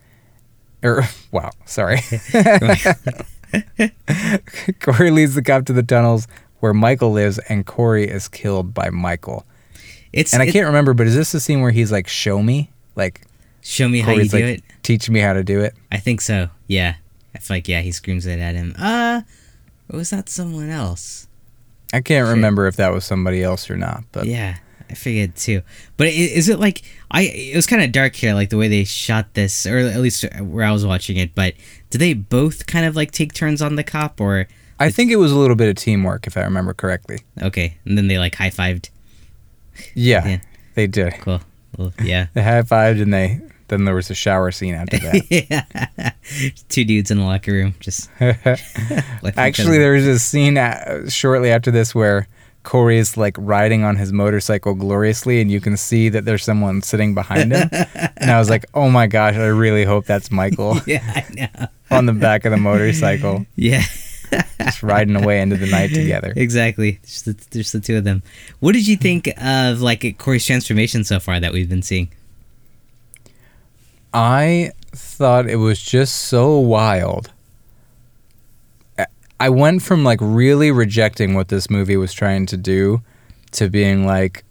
Or, 0.85 1.03
wow, 1.31 1.49
sorry. 1.65 1.99
Corey 4.79 5.11
leads 5.11 5.35
the 5.35 5.41
cop 5.43 5.65
to 5.65 5.73
the 5.73 5.83
tunnels 5.83 6.27
where 6.59 6.73
Michael 6.73 7.11
lives, 7.11 7.37
and 7.49 7.65
Corey 7.65 8.07
is 8.07 8.27
killed 8.27 8.73
by 8.73 8.89
Michael. 8.89 9.45
It's 10.13 10.33
And 10.33 10.41
I 10.41 10.45
it- 10.47 10.53
can't 10.53 10.67
remember, 10.67 10.93
but 10.93 11.07
is 11.07 11.15
this 11.15 11.31
the 11.31 11.39
scene 11.39 11.61
where 11.61 11.71
he's 11.71 11.91
like, 11.91 12.07
"Show 12.07 12.41
me"? 12.41 12.69
Like 12.95 13.21
show 13.61 13.87
me 13.89 13.99
how 13.99 14.11
you 14.11 14.29
Corey's 14.29 14.31
do 14.31 14.37
it. 14.37 14.63
"Teach 14.83 15.09
me 15.09 15.19
how 15.19 15.33
to 15.33 15.43
do 15.43 15.61
it." 15.61 15.73
I 15.91 15.97
think 15.97 16.21
so. 16.21 16.49
Yeah. 16.67 16.95
I 17.33 17.39
feel 17.39 17.57
like 17.57 17.67
yeah, 17.67 17.81
he 17.81 17.91
screams 17.91 18.25
it 18.25 18.39
at 18.39 18.55
him. 18.55 18.73
Uh, 18.79 19.21
or 19.91 19.97
was 19.97 20.09
that 20.11 20.29
someone 20.29 20.69
else? 20.69 21.27
I 21.93 21.99
can't 22.01 22.25
Shit. 22.27 22.35
remember 22.35 22.67
if 22.67 22.77
that 22.77 22.93
was 22.93 23.03
somebody 23.05 23.43
else 23.43 23.69
or 23.69 23.75
not, 23.77 24.03
but 24.13 24.25
Yeah, 24.25 24.55
I 24.89 24.93
figured 24.93 25.35
too. 25.35 25.61
But 25.97 26.07
is 26.07 26.49
it 26.49 26.59
like 26.59 26.81
I? 27.11 27.23
It 27.23 27.55
was 27.55 27.65
kind 27.67 27.81
of 27.81 27.91
dark 27.91 28.15
here, 28.15 28.33
like 28.33 28.49
the 28.49 28.57
way 28.57 28.67
they 28.67 28.83
shot 28.83 29.33
this, 29.33 29.65
or 29.65 29.77
at 29.77 29.99
least 29.99 30.25
where 30.39 30.65
I 30.65 30.71
was 30.71 30.85
watching 30.85 31.17
it. 31.17 31.33
But 31.35 31.53
did 31.89 31.99
they 31.99 32.13
both 32.13 32.65
kind 32.67 32.85
of 32.85 32.95
like 32.95 33.11
take 33.11 33.33
turns 33.33 33.61
on 33.61 33.75
the 33.75 33.83
cop, 33.83 34.19
or 34.21 34.47
I 34.79 34.89
think 34.91 35.11
it 35.11 35.15
was 35.17 35.31
a 35.31 35.37
little 35.37 35.55
bit 35.55 35.69
of 35.69 35.75
teamwork, 35.75 36.27
if 36.27 36.37
I 36.37 36.41
remember 36.41 36.73
correctly. 36.73 37.19
okay, 37.41 37.77
and 37.85 37.97
then 37.97 38.07
they 38.07 38.19
like 38.19 38.35
high 38.35 38.49
fived? 38.49 38.89
Yeah, 39.93 40.25
Yeah. 40.27 40.39
they 40.75 40.87
did. 40.87 41.13
Cool. 41.21 41.41
Well, 41.77 41.93
yeah. 42.01 42.27
They 42.33 42.43
high 42.43 42.61
fived, 42.61 43.01
and 43.01 43.13
they 43.13 43.41
then 43.67 43.85
there 43.85 43.95
was 43.95 44.11
a 44.11 44.15
shower 44.15 44.51
scene 44.51 44.75
after 44.75 44.97
that. 44.99 45.25
yeah. 45.97 46.11
Two 46.69 46.85
dudes 46.85 47.09
in 47.09 47.17
the 47.17 47.23
locker 47.23 47.51
room, 47.51 47.73
just 47.79 48.09
Actually, 48.19 49.77
there 49.79 49.93
was 49.93 50.05
a 50.07 50.19
scene 50.19 50.57
uh, 50.57 51.09
shortly 51.09 51.49
after 51.51 51.71
this 51.71 51.93
where 51.95 52.27
Corey 52.65 52.97
is 52.97 53.15
like 53.15 53.37
riding 53.39 53.83
on 53.85 53.95
his 53.95 54.11
motorcycle 54.11 54.73
gloriously, 54.73 55.39
and 55.39 55.49
you 55.49 55.61
can 55.61 55.77
see 55.77 56.09
that 56.09 56.25
there's 56.25 56.43
someone 56.43 56.81
sitting 56.81 57.13
behind 57.15 57.53
him. 57.53 57.69
and 58.17 58.29
I 58.29 58.37
was 58.37 58.49
like, 58.49 58.65
"Oh 58.73 58.89
my 58.89 59.07
gosh, 59.07 59.35
I 59.35 59.45
really 59.45 59.85
hope 59.85 60.05
that's 60.05 60.29
Michael 60.31 60.77
Yeah, 60.85 61.01
I 61.15 61.25
know. 61.33 61.67
on 61.91 62.05
the 62.07 62.13
back 62.13 62.43
of 62.43 62.51
the 62.51 62.57
motorcycle, 62.57 63.45
Yeah. 63.55 63.83
just 64.59 64.83
riding 64.83 65.15
away 65.15 65.39
into 65.39 65.55
the 65.55 65.67
night 65.67 65.93
together." 65.93 66.33
Exactly. 66.35 66.99
Just 67.05 67.25
the, 67.25 67.33
just 67.51 67.71
the 67.71 67.79
two 67.79 67.95
of 67.97 68.03
them. 68.03 68.23
What 68.59 68.73
did 68.73 68.87
you 68.87 68.97
think 68.97 69.29
of 69.41 69.79
like 69.81 70.17
Corey's 70.17 70.45
transformation 70.45 71.03
so 71.05 71.19
far 71.21 71.39
that 71.39 71.53
we've 71.53 71.69
been 71.69 71.83
seeing? 71.83 72.09
I 74.13 74.71
thought 74.91 75.47
it 75.49 75.57
was 75.57 75.81
just 75.81 76.15
so 76.15 76.57
wild. 76.57 77.31
I- 79.39 79.49
went 79.49 79.81
from 79.81 80.03
like 80.03 80.19
really 80.21 80.71
rejecting 80.71 81.33
what 81.33 81.47
this 81.49 81.69
movie 81.69 81.97
was 81.97 82.13
trying 82.13 82.45
to 82.47 82.57
do 82.57 83.01
to 83.51 83.69
being 83.69 84.05
like, 84.05 84.43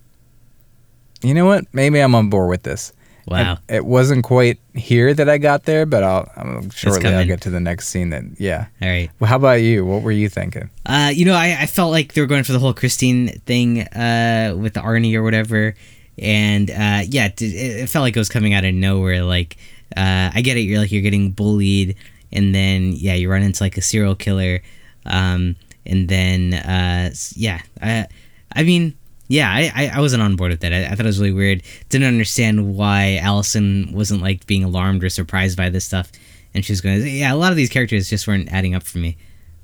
you 1.22 1.34
know 1.34 1.46
what? 1.46 1.64
Maybe 1.72 2.00
I'm 2.00 2.14
on 2.14 2.28
board 2.30 2.50
with 2.50 2.62
this. 2.62 2.92
Wow. 3.26 3.58
It, 3.68 3.76
it 3.76 3.84
wasn't 3.86 4.22
quite 4.24 4.58
here 4.74 5.14
that 5.14 5.28
I 5.30 5.38
got 5.38 5.64
there, 5.64 5.86
but 5.86 6.02
I'll, 6.04 6.30
I'll 6.36 6.68
shortly 6.70 7.08
I'll 7.08 7.24
get 7.26 7.40
to 7.42 7.50
the 7.50 7.60
next 7.60 7.88
scene. 7.88 8.10
That 8.10 8.24
yeah. 8.38 8.66
All 8.82 8.88
right. 8.88 9.10
Well, 9.18 9.28
how 9.30 9.36
about 9.36 9.62
you? 9.62 9.86
What 9.86 10.02
were 10.02 10.12
you 10.12 10.28
thinking? 10.28 10.68
Uh, 10.84 11.10
you 11.14 11.24
know, 11.24 11.34
I, 11.34 11.56
I 11.60 11.66
felt 11.66 11.90
like 11.90 12.12
they 12.12 12.20
were 12.20 12.26
going 12.26 12.44
for 12.44 12.52
the 12.52 12.58
whole 12.58 12.74
Christine 12.74 13.28
thing 13.46 13.80
uh, 13.80 14.54
with 14.58 14.74
the 14.74 14.80
Arnie 14.80 15.14
or 15.14 15.22
whatever, 15.22 15.74
and 16.18 16.70
uh, 16.70 17.00
yeah, 17.08 17.26
it, 17.26 17.40
it 17.40 17.88
felt 17.88 18.02
like 18.02 18.14
it 18.14 18.18
was 18.18 18.28
coming 18.28 18.52
out 18.52 18.66
of 18.66 18.74
nowhere. 18.74 19.22
Like, 19.24 19.56
uh, 19.96 20.30
I 20.34 20.42
get 20.42 20.58
it, 20.58 20.60
you're 20.60 20.80
like 20.80 20.92
you're 20.92 21.00
getting 21.00 21.30
bullied, 21.30 21.96
and 22.34 22.54
then 22.54 22.92
yeah, 22.92 23.14
you 23.14 23.30
run 23.30 23.42
into 23.42 23.62
like 23.62 23.76
a 23.78 23.82
serial 23.82 24.14
killer, 24.14 24.60
um, 25.06 25.56
and 25.86 26.08
then 26.08 26.54
uh, 26.54 27.14
yeah, 27.34 27.60
I, 27.80 28.06
I 28.54 28.62
mean. 28.62 28.94
Yeah, 29.26 29.50
I, 29.50 29.72
I, 29.74 29.88
I 29.96 30.00
wasn't 30.00 30.22
on 30.22 30.36
board 30.36 30.50
with 30.50 30.60
that. 30.60 30.74
I, 30.74 30.84
I 30.84 30.90
thought 30.90 31.00
it 31.00 31.06
was 31.06 31.18
really 31.18 31.32
weird. 31.32 31.62
Didn't 31.88 32.06
understand 32.06 32.76
why 32.76 33.16
Allison 33.22 33.90
wasn't 33.94 34.20
like 34.20 34.46
being 34.46 34.62
alarmed 34.62 35.02
or 35.02 35.08
surprised 35.08 35.56
by 35.56 35.70
this 35.70 35.86
stuff, 35.86 36.12
and 36.52 36.62
she 36.62 36.72
was 36.72 36.82
going. 36.82 37.00
Yeah, 37.06 37.32
a 37.32 37.34
lot 37.34 37.50
of 37.50 37.56
these 37.56 37.70
characters 37.70 38.10
just 38.10 38.28
weren't 38.28 38.52
adding 38.52 38.74
up 38.74 38.82
for 38.82 38.98
me 38.98 39.16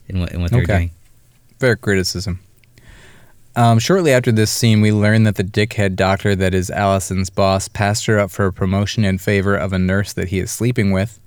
in 0.09 0.19
what 0.19 0.33
in 0.33 0.41
what 0.41 0.51
they 0.51 0.57
were 0.57 0.63
Okay. 0.63 0.77
doing. 0.77 0.91
Fair 1.59 1.77
criticism. 1.77 2.41
Um, 3.55 3.79
shortly 3.79 4.13
after 4.13 4.33
this 4.33 4.51
scene, 4.51 4.81
we 4.81 4.93
learn 4.93 5.25
that 5.25 5.35
the 5.35 5.45
dickhead 5.45 5.95
doctor 5.95 6.35
that 6.37 6.55
is 6.55 6.71
Allison's 6.71 7.29
boss 7.29 7.69
passed 7.69 8.07
her 8.07 8.19
up 8.19 8.31
for 8.31 8.47
a 8.47 8.53
promotion 8.55 9.05
in 9.05 9.19
favor 9.19 9.57
of 9.57 9.75
a 9.75 9.79
nurse 9.79 10.15
that 10.15 10.29
he 10.29 10.39
is 10.39 10.51
sleeping 10.51 10.91
with. 10.91 11.21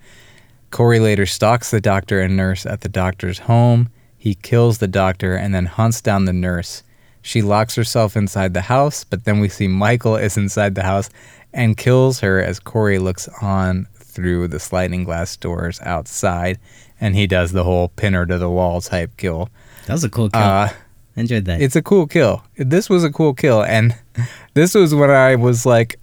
Corey 0.73 0.99
later 0.99 1.27
stalks 1.27 1.69
the 1.69 1.79
doctor 1.79 2.19
and 2.19 2.35
nurse 2.35 2.65
at 2.65 2.81
the 2.81 2.89
doctor's 2.89 3.37
home. 3.37 3.89
He 4.17 4.33
kills 4.33 4.79
the 4.79 4.87
doctor 4.87 5.35
and 5.35 5.53
then 5.53 5.67
hunts 5.67 6.01
down 6.01 6.25
the 6.25 6.33
nurse. 6.33 6.81
She 7.21 7.43
locks 7.43 7.75
herself 7.75 8.17
inside 8.17 8.55
the 8.55 8.61
house, 8.61 9.03
but 9.03 9.23
then 9.23 9.39
we 9.39 9.49
see 9.49 9.67
Michael 9.67 10.15
is 10.15 10.35
inside 10.35 10.73
the 10.73 10.81
house 10.81 11.11
and 11.53 11.77
kills 11.77 12.21
her 12.21 12.41
as 12.41 12.59
Corey 12.59 12.97
looks 12.97 13.29
on 13.39 13.87
through 13.93 14.47
the 14.47 14.59
sliding 14.59 15.03
glass 15.03 15.37
doors 15.37 15.79
outside, 15.83 16.57
and 16.99 17.15
he 17.15 17.27
does 17.27 17.51
the 17.51 17.63
whole 17.63 17.89
pinner 17.89 18.25
to 18.25 18.39
the 18.39 18.49
wall 18.49 18.81
type 18.81 19.15
kill. 19.15 19.49
That 19.85 19.93
was 19.93 20.03
a 20.03 20.09
cool 20.09 20.31
kill. 20.31 20.41
Uh, 20.41 20.69
I 21.15 21.19
enjoyed 21.19 21.45
that. 21.45 21.61
it's 21.61 21.75
a 21.75 21.83
cool 21.83 22.07
kill. 22.07 22.43
This 22.57 22.89
was 22.89 23.03
a 23.03 23.11
cool 23.11 23.35
kill, 23.35 23.61
and 23.63 23.95
this 24.55 24.73
was 24.73 24.95
when 24.95 25.11
I 25.11 25.35
was 25.35 25.67
like, 25.67 25.99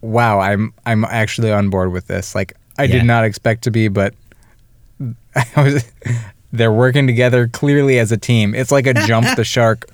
"Wow, 0.00 0.38
I'm 0.38 0.72
I'm 0.86 1.04
actually 1.04 1.50
on 1.50 1.70
board 1.70 1.90
with 1.90 2.06
this." 2.06 2.36
Like 2.36 2.54
I 2.78 2.84
Yeah. 2.84 2.92
did 2.96 3.04
not 3.04 3.24
expect 3.24 3.64
to 3.64 3.70
be, 3.70 3.88
but 3.88 4.14
I 5.34 5.62
was. 5.62 5.84
They're 6.52 6.72
working 6.72 7.06
together 7.06 7.48
clearly 7.48 7.98
as 7.98 8.12
a 8.12 8.16
team. 8.16 8.54
It's 8.54 8.70
like 8.72 8.86
a 8.86 8.94
jump 8.94 9.26
the 9.36 9.44
shark 9.56 9.84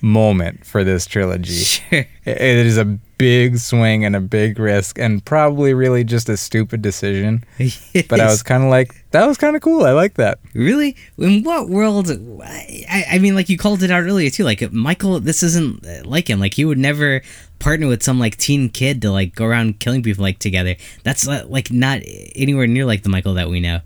moment 0.00 0.64
for 0.64 0.84
this 0.84 1.06
trilogy. 1.06 1.52
sure. 1.54 2.06
It 2.24 2.40
is 2.66 2.78
a 2.78 2.84
big 2.84 3.58
swing 3.58 4.04
and 4.04 4.14
a 4.14 4.20
big 4.20 4.58
risk, 4.60 4.98
and 4.98 5.22
probably 5.24 5.74
really 5.74 6.04
just 6.04 6.28
a 6.28 6.36
stupid 6.36 6.80
decision. 6.82 7.44
But 8.08 8.20
I 8.20 8.26
was 8.26 8.42
kind 8.44 8.62
of 8.62 8.70
like, 8.70 8.94
that 9.10 9.26
was 9.26 9.36
kind 9.36 9.56
of 9.56 9.60
cool. 9.62 9.84
I 9.84 9.90
like 9.92 10.14
that. 10.14 10.38
Really? 10.54 10.94
In 11.18 11.42
what 11.42 11.68
world? 11.68 12.08
I, 12.42 13.04
I 13.10 13.18
mean, 13.18 13.34
like 13.34 13.48
you 13.48 13.58
called 13.58 13.82
it 13.82 13.90
out 13.90 14.04
earlier 14.04 14.30
too. 14.30 14.44
Like 14.44 14.72
Michael, 14.72 15.18
this 15.20 15.42
isn't 15.42 15.84
uh, 15.84 16.02
like 16.04 16.30
him. 16.30 16.38
Like 16.38 16.54
he 16.54 16.64
would 16.64 16.78
never 16.78 17.20
partner 17.58 17.88
with 17.88 18.02
some 18.02 18.18
like 18.18 18.36
teen 18.36 18.68
kid 18.68 19.02
to 19.02 19.10
like 19.10 19.34
go 19.34 19.44
around 19.44 19.80
killing 19.80 20.02
people 20.02 20.22
like 20.22 20.38
together. 20.38 20.76
That's 21.02 21.26
uh, 21.26 21.44
like 21.48 21.70
not 21.70 22.00
anywhere 22.34 22.66
near 22.66 22.84
like 22.84 23.02
the 23.02 23.08
Michael 23.08 23.34
that 23.34 23.48
we 23.48 23.60
know. 23.60 23.80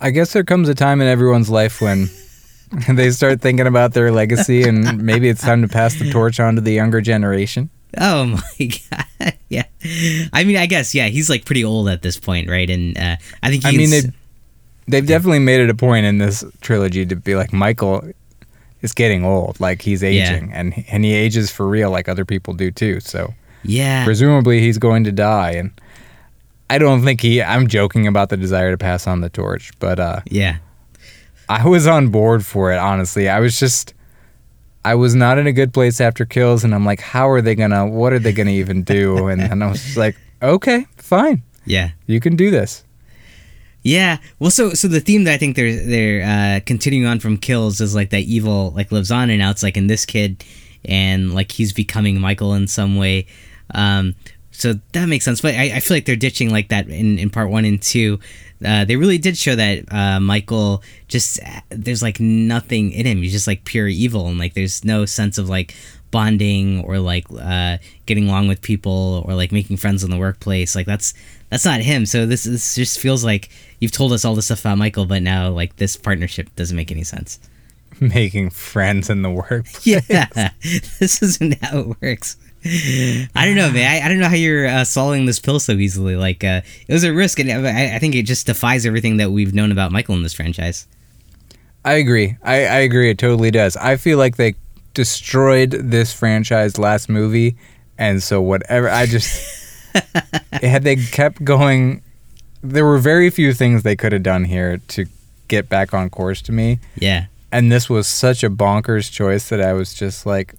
I 0.00 0.10
guess 0.10 0.32
there 0.32 0.44
comes 0.44 0.68
a 0.68 0.74
time 0.74 1.00
in 1.00 1.08
everyone's 1.08 1.50
life 1.50 1.80
when 1.80 2.10
they 2.88 3.10
start 3.10 3.40
thinking 3.40 3.66
about 3.66 3.94
their 3.94 4.10
legacy, 4.12 4.62
and 4.62 5.02
maybe 5.02 5.28
it's 5.28 5.42
time 5.42 5.62
to 5.62 5.68
pass 5.68 5.98
the 5.98 6.10
torch 6.10 6.40
on 6.40 6.56
to 6.56 6.60
the 6.60 6.72
younger 6.72 7.00
generation. 7.00 7.70
Oh 7.98 8.24
my 8.60 8.70
god! 8.90 9.34
yeah, 9.48 9.64
I 10.32 10.44
mean, 10.44 10.56
I 10.56 10.66
guess 10.66 10.94
yeah, 10.94 11.06
he's 11.06 11.30
like 11.30 11.44
pretty 11.44 11.64
old 11.64 11.88
at 11.88 12.02
this 12.02 12.18
point, 12.18 12.48
right? 12.48 12.68
And 12.68 12.98
uh, 12.98 13.16
I 13.42 13.50
think 13.50 13.64
I 13.64 13.72
mean, 13.72 13.90
they 13.90 14.02
they've 14.88 15.06
definitely 15.06 15.38
made 15.38 15.60
it 15.60 15.70
a 15.70 15.74
point 15.74 16.06
in 16.06 16.18
this 16.18 16.44
trilogy 16.60 17.06
to 17.06 17.16
be 17.16 17.34
like 17.34 17.52
Michael 17.52 18.04
is 18.84 18.92
getting 18.92 19.24
old, 19.24 19.58
like 19.58 19.82
he's 19.82 20.02
Yeah. 20.02 20.08
aging, 20.10 20.52
and 20.52 20.84
and 20.88 21.04
he 21.04 21.12
ages 21.12 21.50
for 21.50 21.66
real, 21.66 21.90
like 21.90 22.08
other 22.08 22.24
people 22.24 22.54
do 22.54 22.70
too. 22.70 23.00
So 23.00 23.34
yeah, 23.64 24.04
presumably 24.04 24.60
he's 24.60 24.78
going 24.78 25.02
to 25.04 25.12
die, 25.12 25.52
and 25.52 25.70
I 26.70 26.78
don't 26.78 27.02
think 27.02 27.20
he. 27.22 27.42
I'm 27.42 27.66
joking 27.66 28.06
about 28.06 28.28
the 28.28 28.36
desire 28.36 28.70
to 28.70 28.78
pass 28.78 29.06
on 29.06 29.20
the 29.22 29.28
torch, 29.30 29.72
but 29.80 29.98
uh, 29.98 30.20
yeah, 30.26 30.58
I 31.48 31.66
was 31.66 31.86
on 31.86 32.08
board 32.10 32.44
for 32.44 32.72
it. 32.72 32.76
Honestly, 32.78 33.28
I 33.28 33.40
was 33.40 33.58
just. 33.58 33.94
I 34.86 34.94
was 34.96 35.14
not 35.14 35.38
in 35.38 35.46
a 35.46 35.52
good 35.52 35.72
place 35.72 35.98
after 35.98 36.26
kills, 36.26 36.62
and 36.62 36.74
I'm 36.74 36.84
like, 36.84 37.00
how 37.00 37.30
are 37.30 37.40
they 37.40 37.54
gonna? 37.54 37.86
What 37.86 38.12
are 38.12 38.18
they 38.18 38.34
gonna 38.34 38.50
even 38.50 38.82
do? 38.82 39.28
And, 39.28 39.40
and 39.40 39.64
I 39.64 39.70
was 39.70 39.82
just 39.82 39.96
like, 39.96 40.14
okay, 40.42 40.86
fine, 40.98 41.42
yeah. 41.64 41.92
you 42.06 42.20
can 42.20 42.36
do 42.36 42.50
this. 42.50 42.83
Yeah. 43.84 44.16
Well, 44.38 44.50
so 44.50 44.70
so 44.70 44.88
the 44.88 44.98
theme 44.98 45.24
that 45.24 45.34
I 45.34 45.36
think 45.36 45.56
they're 45.56 45.76
they're 45.76 46.22
uh, 46.24 46.60
continuing 46.64 47.06
on 47.06 47.20
from 47.20 47.36
kills 47.36 47.80
is 47.82 47.94
like 47.94 48.10
that 48.10 48.22
evil 48.22 48.72
like 48.74 48.90
lives 48.90 49.10
on, 49.10 49.28
and 49.28 49.38
now 49.38 49.50
it's 49.50 49.62
like 49.62 49.76
in 49.76 49.86
this 49.86 50.06
kid, 50.06 50.42
and 50.86 51.34
like 51.34 51.52
he's 51.52 51.72
becoming 51.74 52.18
Michael 52.18 52.54
in 52.54 52.66
some 52.66 52.96
way. 52.96 53.26
Um, 53.74 54.14
so 54.50 54.74
that 54.92 55.06
makes 55.06 55.24
sense. 55.24 55.42
But 55.42 55.54
I, 55.54 55.76
I 55.76 55.80
feel 55.80 55.98
like 55.98 56.06
they're 56.06 56.16
ditching 56.16 56.50
like 56.50 56.70
that 56.70 56.88
in, 56.88 57.18
in 57.18 57.28
part 57.28 57.50
one 57.50 57.66
and 57.66 57.80
two. 57.80 58.20
Uh, 58.64 58.86
they 58.86 58.96
really 58.96 59.18
did 59.18 59.36
show 59.36 59.54
that 59.54 59.92
uh, 59.92 60.18
Michael 60.18 60.82
just 61.08 61.38
there's 61.68 62.02
like 62.02 62.18
nothing 62.20 62.90
in 62.92 63.04
him. 63.04 63.18
He's 63.18 63.32
just 63.32 63.46
like 63.46 63.66
pure 63.66 63.86
evil, 63.86 64.28
and 64.28 64.38
like 64.38 64.54
there's 64.54 64.82
no 64.82 65.04
sense 65.04 65.36
of 65.36 65.50
like 65.50 65.74
bonding 66.10 66.82
or 66.84 67.00
like 67.00 67.26
uh, 67.38 67.76
getting 68.06 68.28
along 68.28 68.48
with 68.48 68.62
people 68.62 69.24
or 69.26 69.34
like 69.34 69.52
making 69.52 69.76
friends 69.76 70.02
in 70.02 70.10
the 70.10 70.16
workplace. 70.16 70.74
Like 70.74 70.86
that's 70.86 71.12
that's 71.54 71.64
not 71.64 71.82
him. 71.82 72.04
So 72.04 72.26
this 72.26 72.42
this 72.42 72.74
just 72.74 72.98
feels 72.98 73.24
like 73.24 73.48
you've 73.78 73.92
told 73.92 74.12
us 74.12 74.24
all 74.24 74.34
this 74.34 74.46
stuff 74.46 74.62
about 74.62 74.76
Michael, 74.76 75.06
but 75.06 75.22
now 75.22 75.50
like 75.50 75.76
this 75.76 75.94
partnership 75.94 76.48
doesn't 76.56 76.76
make 76.76 76.90
any 76.90 77.04
sense. 77.04 77.38
Making 78.00 78.50
friends 78.50 79.08
in 79.08 79.22
the 79.22 79.30
work. 79.30 79.66
Yeah, 79.84 80.00
this 80.98 81.22
isn't 81.22 81.62
how 81.62 81.78
it 81.78 82.02
works. 82.02 82.36
I 82.64 83.44
don't 83.44 83.54
know, 83.54 83.70
man. 83.70 83.88
I, 83.88 84.04
I 84.04 84.08
don't 84.08 84.18
know 84.18 84.28
how 84.28 84.34
you're 84.34 84.66
uh, 84.66 84.82
swallowing 84.82 85.26
this 85.26 85.38
pill 85.38 85.60
so 85.60 85.74
easily. 85.74 86.16
Like, 86.16 86.42
uh, 86.42 86.62
it 86.88 86.92
was 86.92 87.04
a 87.04 87.12
risk, 87.12 87.38
and 87.38 87.52
I, 87.52 87.94
I 87.94 87.98
think 88.00 88.16
it 88.16 88.24
just 88.24 88.46
defies 88.46 88.84
everything 88.84 89.18
that 89.18 89.30
we've 89.30 89.54
known 89.54 89.70
about 89.70 89.92
Michael 89.92 90.16
in 90.16 90.24
this 90.24 90.34
franchise. 90.34 90.88
I 91.84 91.92
agree. 91.94 92.36
I, 92.42 92.64
I 92.64 92.78
agree. 92.78 93.10
It 93.10 93.18
totally 93.18 93.52
does. 93.52 93.76
I 93.76 93.96
feel 93.96 94.18
like 94.18 94.38
they 94.38 94.54
destroyed 94.94 95.70
this 95.70 96.12
franchise 96.12 96.78
last 96.78 97.08
movie, 97.08 97.56
and 97.96 98.20
so 98.20 98.40
whatever. 98.40 98.88
I 98.88 99.06
just 99.06 99.63
had 100.62 100.82
they 100.82 100.96
kept 100.96 101.44
going. 101.44 102.02
There 102.62 102.84
were 102.84 102.98
very 102.98 103.30
few 103.30 103.52
things 103.52 103.82
they 103.82 103.96
could 103.96 104.12
have 104.12 104.22
done 104.22 104.44
here 104.44 104.78
to 104.88 105.04
get 105.48 105.68
back 105.68 105.92
on 105.92 106.08
course 106.10 106.40
to 106.42 106.52
me, 106.52 106.78
Yeah, 106.96 107.26
and 107.52 107.70
this 107.70 107.90
was 107.90 108.06
such 108.08 108.42
a 108.42 108.48
bonkers 108.50 109.10
choice 109.12 109.48
that 109.50 109.60
I 109.60 109.74
was 109.74 109.92
just 109.92 110.24
like, 110.24 110.54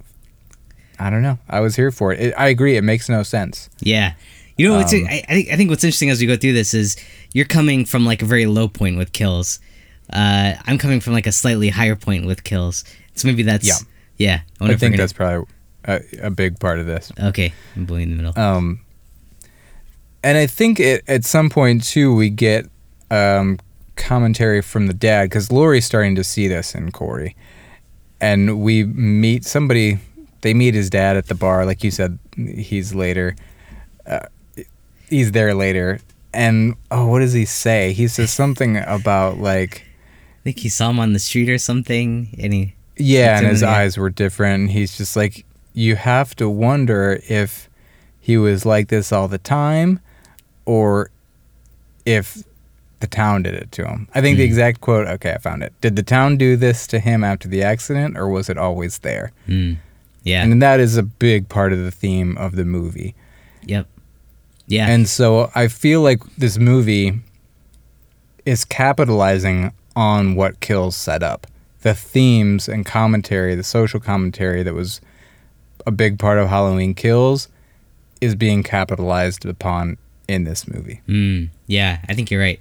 I 1.00 1.10
don't 1.10 1.24
know. 1.24 1.40
I 1.50 1.60
was 1.62 1.76
here 1.76 1.92
for 1.92 2.14
it. 2.14 2.20
it 2.20 2.34
I 2.38 2.48
agree. 2.50 2.78
It 2.78 2.84
makes 2.84 3.10
no 3.10 3.24
sense. 3.24 3.70
yeah. 3.80 4.14
You 4.58 4.70
know, 4.70 4.78
what's, 4.78 4.94
Um, 4.94 5.06
I, 5.10 5.22
I 5.28 5.34
think 5.34 5.50
I 5.52 5.58
think 5.58 5.70
what's 5.70 5.84
interesting 5.84 6.10
as 6.10 6.22
we 6.22 6.28
go 6.28 6.38
through 6.38 6.54
this 6.54 6.74
is 6.74 6.96
you're 7.34 7.44
coming 7.46 7.84
from 7.84 8.06
like 8.06 8.22
a 8.22 8.26
very 8.26 8.46
low 8.46 8.70
point 8.70 8.98
with 8.98 9.12
kills. 9.12 9.60
Uh, 10.14 10.54
I'm 10.66 10.78
coming 10.78 11.02
from 11.02 11.12
like 11.12 11.28
a 11.28 11.34
slightly 11.34 11.68
higher 11.70 11.96
point 11.98 12.26
with 12.26 12.46
kills. 12.46 12.86
So 13.16 13.28
maybe 13.28 13.44
that's 13.44 13.68
Yeah. 13.68 13.76
yeah. 14.18 14.40
I, 14.62 14.64
wonder 14.64 14.78
think 14.78 14.94
gonna- 14.94 15.04
that's 15.04 15.12
probably 15.12 15.46
a, 15.84 16.02
a 16.22 16.30
big 16.30 16.58
part 16.60 16.80
of 16.80 16.86
this. 16.86 17.12
okay. 17.20 17.52
I'm 17.76 17.84
bullying 17.86 18.12
in 18.12 18.18
the 18.18 18.24
middle. 18.24 18.42
Um, 18.42 18.80
and 20.26 20.40
I 20.40 20.48
think 20.48 20.80
it, 20.80 21.04
at 21.08 21.24
some 21.24 21.50
point 21.52 21.84
too 21.84 22.14
we 22.16 22.32
get 22.32 22.66
um, 23.12 23.60
commentary 23.96 24.62
from 24.62 24.88
the 24.88 24.94
dad 24.94 25.26
because 25.30 25.52
Laurie's 25.52 25.86
starting 25.86 26.16
to 26.16 26.24
see 26.24 26.48
this 26.48 26.74
in 26.74 26.92
Corey, 26.92 27.36
and 28.20 28.60
we 28.62 28.84
meet 28.84 29.46
somebody. 29.46 30.00
They 30.42 30.54
meet 30.54 30.74
his 30.74 30.90
dad 30.90 31.16
at 31.16 31.28
the 31.28 31.36
bar, 31.36 31.66
like 31.66 31.84
you 31.84 31.92
said. 31.92 32.18
He's 32.36 32.96
later. 32.96 33.36
Uh, 34.06 34.26
he's 35.10 35.32
there 35.32 35.54
later, 35.54 36.00
and 36.34 36.76
oh, 36.90 37.06
what 37.08 37.20
does 37.20 37.34
he 37.34 37.46
say? 37.46 37.94
He 37.94 38.08
says 38.08 38.32
something 38.32 38.78
about 38.78 39.38
like. 39.38 39.84
I 40.42 40.44
think 40.46 40.60
he 40.60 40.70
saw 40.70 40.90
him 40.90 41.00
on 41.00 41.14
the 41.14 41.20
street 41.20 41.50
or 41.50 41.58
something, 41.60 42.36
and 42.40 42.54
he 42.54 42.74
Yeah, 42.98 43.38
and 43.38 43.48
his 43.48 43.62
in 43.62 43.68
the 43.68 43.72
eye. 43.74 43.82
eyes 43.84 43.98
were 43.98 44.10
different. 44.12 44.62
and 44.62 44.72
He's 44.72 44.98
just 44.98 45.16
like, 45.16 45.46
you 45.74 45.96
have 45.96 46.36
to 46.36 46.48
wonder 46.50 47.20
if 47.28 47.70
he 48.20 48.38
was 48.38 48.66
like 48.66 48.90
this 48.90 49.12
all 49.12 49.28
the 49.28 49.38
time 49.40 50.00
or 50.66 51.10
if 52.06 52.44
the 53.00 53.08
town 53.08 53.44
did 53.44 53.54
it 53.54 53.72
to 53.74 53.86
him. 53.88 54.08
I 54.16 54.22
think 54.22 54.38
the 54.38 54.44
Hmm. 54.46 54.50
exact 54.52 54.82
quote, 54.82 55.08
okay, 55.08 55.34
I 55.34 55.38
found 55.38 55.64
it. 55.64 55.74
Did 55.82 55.96
the 55.96 56.04
town 56.04 56.38
do 56.38 56.56
this 56.56 56.88
to 56.88 57.00
him 57.00 57.24
after 57.24 57.48
the 57.48 57.62
accident 57.62 58.18
or 58.18 58.28
was 58.30 58.50
it 58.50 58.58
always 58.58 59.00
there? 59.00 59.32
Hmm. 59.48 59.74
Yeah. 60.24 60.44
And 60.44 60.62
that 60.62 60.80
is 60.80 60.98
a 60.98 61.04
big 61.04 61.50
part 61.50 61.72
of 61.74 61.80
the 61.84 61.92
theme 61.92 62.38
of 62.38 62.56
the 62.56 62.66
movie. 62.66 63.14
yep. 63.64 63.88
Yeah. 64.68 64.88
And 64.88 65.08
so 65.08 65.52
I 65.54 65.68
feel 65.68 66.02
like 66.02 66.22
this 66.38 66.58
movie 66.58 67.20
is 68.46 68.66
capitalizing 68.66 69.72
on 69.96 70.36
what 70.36 70.60
Kills 70.60 70.96
set 70.96 71.22
up. 71.22 71.46
The 71.82 71.94
themes 71.94 72.68
and 72.68 72.84
commentary, 72.86 73.54
the 73.54 73.64
social 73.64 74.00
commentary 74.00 74.64
that 74.64 74.74
was 74.74 75.02
a 75.86 75.92
big 75.92 76.18
part 76.18 76.40
of 76.40 76.50
Halloween 76.50 76.96
Kills 76.96 77.48
is 78.22 78.34
being 78.36 78.64
capitalized 78.64 79.46
upon 79.46 79.98
in 80.28 80.44
this 80.44 80.68
movie. 80.68 81.02
Hmm. 81.06 81.46
Yeah. 81.68 82.00
I 82.08 82.14
think 82.14 82.32
you're 82.32 82.42
right. 82.42 82.60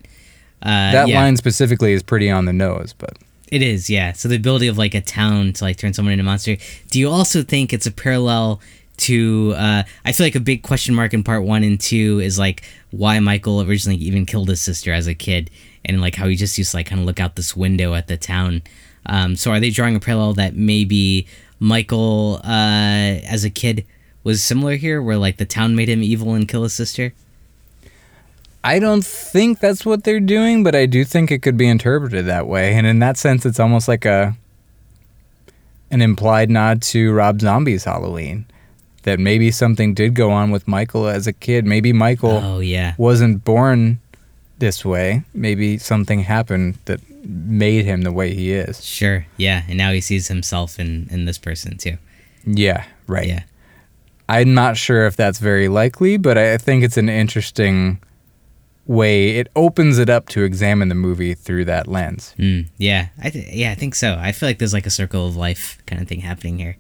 Uh, 0.63 0.93
that 0.93 1.09
yeah, 1.09 1.21
line 1.21 1.37
specifically 1.37 1.93
is 1.93 2.03
pretty 2.03 2.31
on 2.31 2.47
the 2.47 2.53
nose, 2.53 2.95
but 2.97 3.19
It 3.51 3.63
is. 3.63 3.91
Yeah. 3.91 4.13
So 4.13 4.29
the 4.29 4.37
ability 4.37 4.67
of 4.69 4.79
like 4.79 4.95
a 4.95 5.01
town 5.01 5.53
to 5.55 5.65
like 5.65 5.77
turn 5.77 5.93
someone 5.93 6.13
into 6.13 6.23
a 6.23 6.25
monster. 6.25 6.57
Do 6.91 6.99
you 6.99 7.11
also 7.11 7.43
think 7.43 7.73
it's 7.73 7.87
a 7.87 7.93
parallel? 7.93 8.61
To 8.99 9.55
uh, 9.57 9.83
I 10.05 10.13
feel 10.13 10.25
like 10.25 10.37
a 10.37 10.41
big 10.41 10.63
question 10.63 10.95
mark 10.95 11.13
in 11.13 11.25
part 11.25 11.43
one 11.43 11.65
and 11.65 11.81
two 11.81 12.21
is 12.21 12.39
like 12.39 12.63
why 12.93 13.19
Michael 13.19 13.61
originally 13.61 13.99
even 13.99 14.25
killed 14.25 14.49
his 14.49 14.61
sister 14.61 14.93
as 14.93 15.09
a 15.09 15.15
kid, 15.15 15.51
and 15.85 16.01
like 16.01 16.15
how 16.15 16.29
he 16.29 16.37
just 16.37 16.57
used 16.57 16.71
to 16.71 16.77
like 16.77 16.87
kind 16.87 17.01
of 17.01 17.07
look 17.07 17.19
out 17.19 17.35
this 17.35 17.57
window 17.57 17.95
at 17.95 18.07
the 18.07 18.17
town. 18.17 18.63
Um, 19.07 19.35
so 19.35 19.51
are 19.51 19.59
they 19.59 19.71
drawing 19.71 19.97
a 19.97 20.01
parallel 20.01 20.35
that 20.35 20.55
maybe 20.55 21.27
Michael 21.59 22.41
uh, 22.45 23.19
as 23.27 23.43
a 23.43 23.51
kid 23.51 23.85
was 24.23 24.45
similar 24.45 24.77
here, 24.77 25.03
where 25.03 25.17
like 25.19 25.39
the 25.39 25.45
town 25.45 25.75
made 25.75 25.89
him 25.89 26.01
evil 26.05 26.33
and 26.35 26.47
kill 26.47 26.63
his 26.63 26.73
sister? 26.73 27.13
I 28.65 28.79
don't 28.79 29.05
think 29.05 29.61
that's 29.61 29.85
what 29.85 30.05
they're 30.05 30.19
doing, 30.19 30.65
but 30.65 30.75
I 30.75 30.87
do 30.87 31.05
think 31.05 31.31
it 31.31 31.43
could 31.43 31.59
be 31.59 31.69
interpreted 31.69 32.25
that 32.27 32.47
way. 32.47 32.73
And 32.73 32.87
in 32.87 32.99
that 33.01 33.19
sense, 33.19 33.45
it's 33.45 33.61
almost 33.61 33.89
like 33.89 34.07
a 34.07 34.35
an 35.91 36.01
implied 36.01 36.49
nod 36.51 36.81
to 36.83 37.13
Rob 37.13 37.41
Zombie's 37.41 37.85
Halloween. 37.85 38.47
That 39.03 39.21
maybe 39.21 39.51
something 39.51 39.93
did 39.93 40.15
go 40.15 40.31
on 40.31 40.51
with 40.51 40.67
Michael 40.67 41.09
as 41.09 41.27
a 41.27 41.33
kid. 41.35 41.67
Maybe 41.67 41.93
Michael 41.93 42.41
Oh 42.43 42.61
yeah, 42.61 42.95
wasn't 42.97 43.45
born 43.45 44.01
this 44.61 44.83
way. 44.83 45.25
Maybe 45.35 45.77
something 45.77 46.21
happened 46.21 46.79
that 46.87 47.01
made 47.23 47.85
him 47.85 48.01
the 48.01 48.13
way 48.13 48.35
he 48.35 48.53
is. 48.53 48.83
Sure. 48.83 49.27
Yeah. 49.37 49.65
And 49.69 49.77
now 49.77 49.93
he 49.93 50.01
sees 50.01 50.29
himself 50.29 50.81
in 50.81 51.07
in 51.11 51.27
this 51.27 51.37
person 51.37 51.77
too. 51.77 51.99
Yeah, 52.47 52.85
right. 53.07 53.29
Yeah. 53.29 53.43
I'm 54.27 54.55
not 54.55 54.79
sure 54.79 55.07
if 55.07 55.17
that's 55.17 55.39
very 55.39 55.69
likely, 55.69 56.17
but 56.17 56.39
I 56.39 56.57
think 56.57 56.83
it's 56.83 56.97
an 56.97 57.11
interesting 57.11 57.99
way. 58.87 59.31
It 59.39 59.49
opens 59.57 59.99
it 59.99 60.09
up 60.11 60.29
to 60.31 60.43
examine 60.43 60.89
the 60.89 60.95
movie 60.95 61.35
through 61.35 61.65
that 61.67 61.89
lens. 61.89 62.35
Mm, 62.39 62.69
yeah. 62.77 63.09
I 63.23 63.31
th- 63.31 63.49
yeah. 63.53 63.71
I 63.71 63.75
think 63.75 63.95
so. 63.95 64.17
I 64.19 64.33
feel 64.33 64.49
like 64.49 64.59
there's 64.59 64.73
like 64.73 64.87
a 64.87 64.91
circle 64.91 65.27
of 65.27 65.37
life 65.37 65.79
kind 65.87 66.01
of 66.03 66.09
thing 66.09 66.21
happening 66.21 66.59
here. 66.59 66.77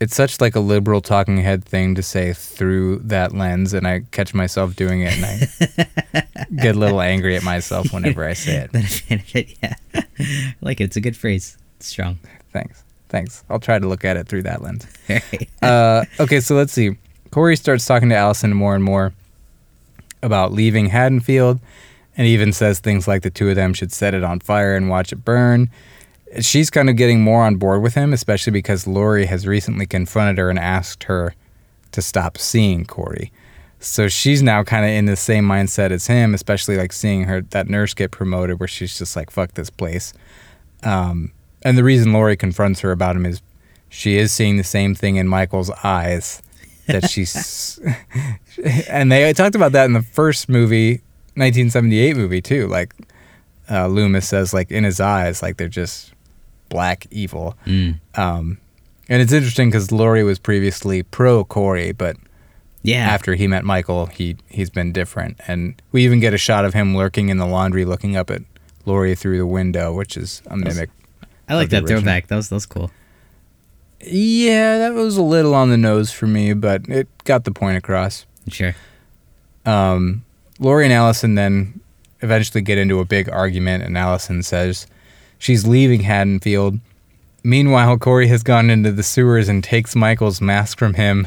It's 0.00 0.14
such 0.14 0.40
like 0.40 0.54
a 0.54 0.60
liberal 0.60 1.00
talking 1.00 1.38
head 1.38 1.64
thing 1.64 1.96
to 1.96 2.02
say 2.04 2.32
through 2.32 3.00
that 3.00 3.34
lens, 3.34 3.74
and 3.74 3.84
I 3.86 4.02
catch 4.12 4.32
myself 4.32 4.76
doing 4.76 5.00
it, 5.02 5.12
and 5.18 5.24
I 5.24 6.44
get 6.62 6.76
a 6.76 6.78
little 6.78 7.00
angry 7.00 7.34
at 7.36 7.42
myself 7.42 7.92
whenever 7.92 8.24
I 8.24 8.34
say 8.34 8.58
it. 8.58 8.72
Not 8.72 8.84
a 8.84 8.86
fan 8.86 9.18
of 9.18 9.34
it. 9.34 9.56
Yeah. 9.60 9.74
I 9.94 10.54
like 10.60 10.80
it. 10.80 10.84
It's 10.84 10.96
a 10.96 11.00
good 11.00 11.16
phrase. 11.16 11.58
It's 11.78 11.88
strong. 11.88 12.20
Thanks, 12.52 12.84
thanks. 13.08 13.42
I'll 13.50 13.58
try 13.58 13.80
to 13.80 13.88
look 13.88 14.04
at 14.04 14.16
it 14.16 14.28
through 14.28 14.42
that 14.44 14.62
lens. 14.62 14.86
Uh, 15.62 16.04
okay, 16.20 16.38
so 16.40 16.54
let's 16.54 16.72
see. 16.72 16.96
Corey 17.32 17.56
starts 17.56 17.84
talking 17.84 18.08
to 18.10 18.14
Allison 18.14 18.54
more 18.54 18.76
and 18.76 18.84
more 18.84 19.12
about 20.22 20.52
leaving 20.52 20.86
Haddonfield, 20.86 21.60
and 22.16 22.26
even 22.26 22.52
says 22.52 22.80
things 22.80 23.06
like 23.06 23.22
the 23.22 23.30
two 23.30 23.48
of 23.48 23.56
them 23.56 23.72
should 23.72 23.92
set 23.92 24.14
it 24.14 24.24
on 24.24 24.40
fire 24.40 24.74
and 24.76 24.88
watch 24.88 25.12
it 25.12 25.24
burn. 25.24 25.70
She's 26.40 26.68
kind 26.68 26.90
of 26.90 26.96
getting 26.96 27.22
more 27.22 27.44
on 27.44 27.56
board 27.56 27.80
with 27.80 27.94
him, 27.94 28.12
especially 28.12 28.52
because 28.52 28.86
Laurie 28.86 29.26
has 29.26 29.46
recently 29.46 29.86
confronted 29.86 30.38
her 30.38 30.50
and 30.50 30.58
asked 30.58 31.04
her 31.04 31.34
to 31.92 32.02
stop 32.02 32.36
seeing 32.36 32.84
Corey. 32.84 33.32
So 33.80 34.08
she's 34.08 34.42
now 34.42 34.64
kind 34.64 34.84
of 34.84 34.90
in 34.90 35.06
the 35.06 35.16
same 35.16 35.44
mindset 35.44 35.90
as 35.90 36.08
him, 36.08 36.34
especially 36.34 36.76
like 36.76 36.92
seeing 36.92 37.24
her 37.24 37.42
that 37.42 37.68
nurse 37.68 37.94
get 37.94 38.10
promoted, 38.10 38.58
where 38.58 38.68
she's 38.68 38.98
just 38.98 39.14
like, 39.14 39.30
"Fuck 39.30 39.54
this 39.54 39.70
place." 39.70 40.12
Um, 40.82 41.32
and 41.62 41.78
the 41.78 41.84
reason 41.84 42.12
Laurie 42.12 42.36
confronts 42.36 42.80
her 42.80 42.90
about 42.90 43.16
him 43.16 43.24
is 43.24 43.40
she 43.88 44.16
is 44.16 44.32
seeing 44.32 44.56
the 44.56 44.64
same 44.64 44.94
thing 44.94 45.16
in 45.16 45.28
Michael's 45.28 45.70
eyes 45.82 46.42
that 46.88 47.08
she's 47.08 47.78
and 48.88 49.10
they 49.12 49.32
talked 49.32 49.54
about 49.54 49.72
that 49.72 49.84
in 49.86 49.92
the 49.92 50.02
first 50.02 50.48
movie 50.48 50.94
1978 51.36 52.16
movie 52.16 52.40
too 52.42 52.66
like 52.66 52.92
uh, 53.70 53.86
loomis 53.86 54.26
says 54.28 54.52
like 54.52 54.70
in 54.70 54.84
his 54.84 54.98
eyes 55.00 55.42
like 55.42 55.56
they're 55.56 55.68
just 55.68 56.12
black 56.68 57.06
evil 57.10 57.56
Mm. 57.66 58.00
um, 58.18 58.58
and 59.08 59.22
it's 59.22 59.32
interesting 59.32 59.70
because 59.70 59.90
Laurie 59.90 60.22
was 60.22 60.38
previously 60.38 61.02
pro 61.02 61.42
Corey, 61.42 61.92
but 61.92 62.16
Yeah. 62.82 63.08
after 63.08 63.34
he 63.36 63.46
met 63.46 63.64
Michael, 63.64 64.04
he 64.04 64.36
he's 64.50 64.68
been 64.68 64.92
different. 64.92 65.40
And 65.48 65.80
we 65.92 66.04
even 66.04 66.20
get 66.20 66.34
a 66.34 66.38
shot 66.38 66.66
of 66.66 66.74
him 66.74 66.94
lurking 66.94 67.30
in 67.30 67.38
the 67.38 67.46
laundry, 67.46 67.86
looking 67.86 68.16
up 68.16 68.30
at 68.30 68.42
Laurie 68.84 69.14
through 69.14 69.38
the 69.38 69.46
window, 69.46 69.94
which 69.94 70.14
is 70.18 70.42
a 70.48 70.58
mimic. 70.58 70.90
I 71.48 71.54
like 71.54 71.70
that 71.70 71.84
original. 71.84 72.02
throwback. 72.02 72.26
That 72.26 72.36
was 72.36 72.50
that 72.50 72.56
was 72.56 72.66
cool. 72.66 72.90
Yeah, 74.00 74.78
that 74.78 74.94
was 74.94 75.16
a 75.16 75.22
little 75.22 75.54
on 75.54 75.70
the 75.70 75.76
nose 75.76 76.12
for 76.12 76.26
me, 76.26 76.52
but 76.52 76.88
it 76.88 77.08
got 77.24 77.44
the 77.44 77.50
point 77.50 77.76
across. 77.76 78.26
Sure. 78.48 78.74
Um, 79.66 80.24
Laurie 80.58 80.84
and 80.84 80.92
Allison 80.92 81.34
then 81.34 81.80
eventually 82.20 82.62
get 82.62 82.78
into 82.78 83.00
a 83.00 83.04
big 83.04 83.28
argument, 83.28 83.84
and 83.84 83.98
Allison 83.98 84.42
says 84.42 84.86
she's 85.38 85.66
leaving 85.66 86.00
Haddonfield. 86.02 86.78
Meanwhile, 87.42 87.98
Corey 87.98 88.28
has 88.28 88.42
gone 88.42 88.70
into 88.70 88.92
the 88.92 89.02
sewers 89.02 89.48
and 89.48 89.62
takes 89.62 89.94
Michael's 89.94 90.40
mask 90.40 90.78
from 90.78 90.94
him 90.94 91.26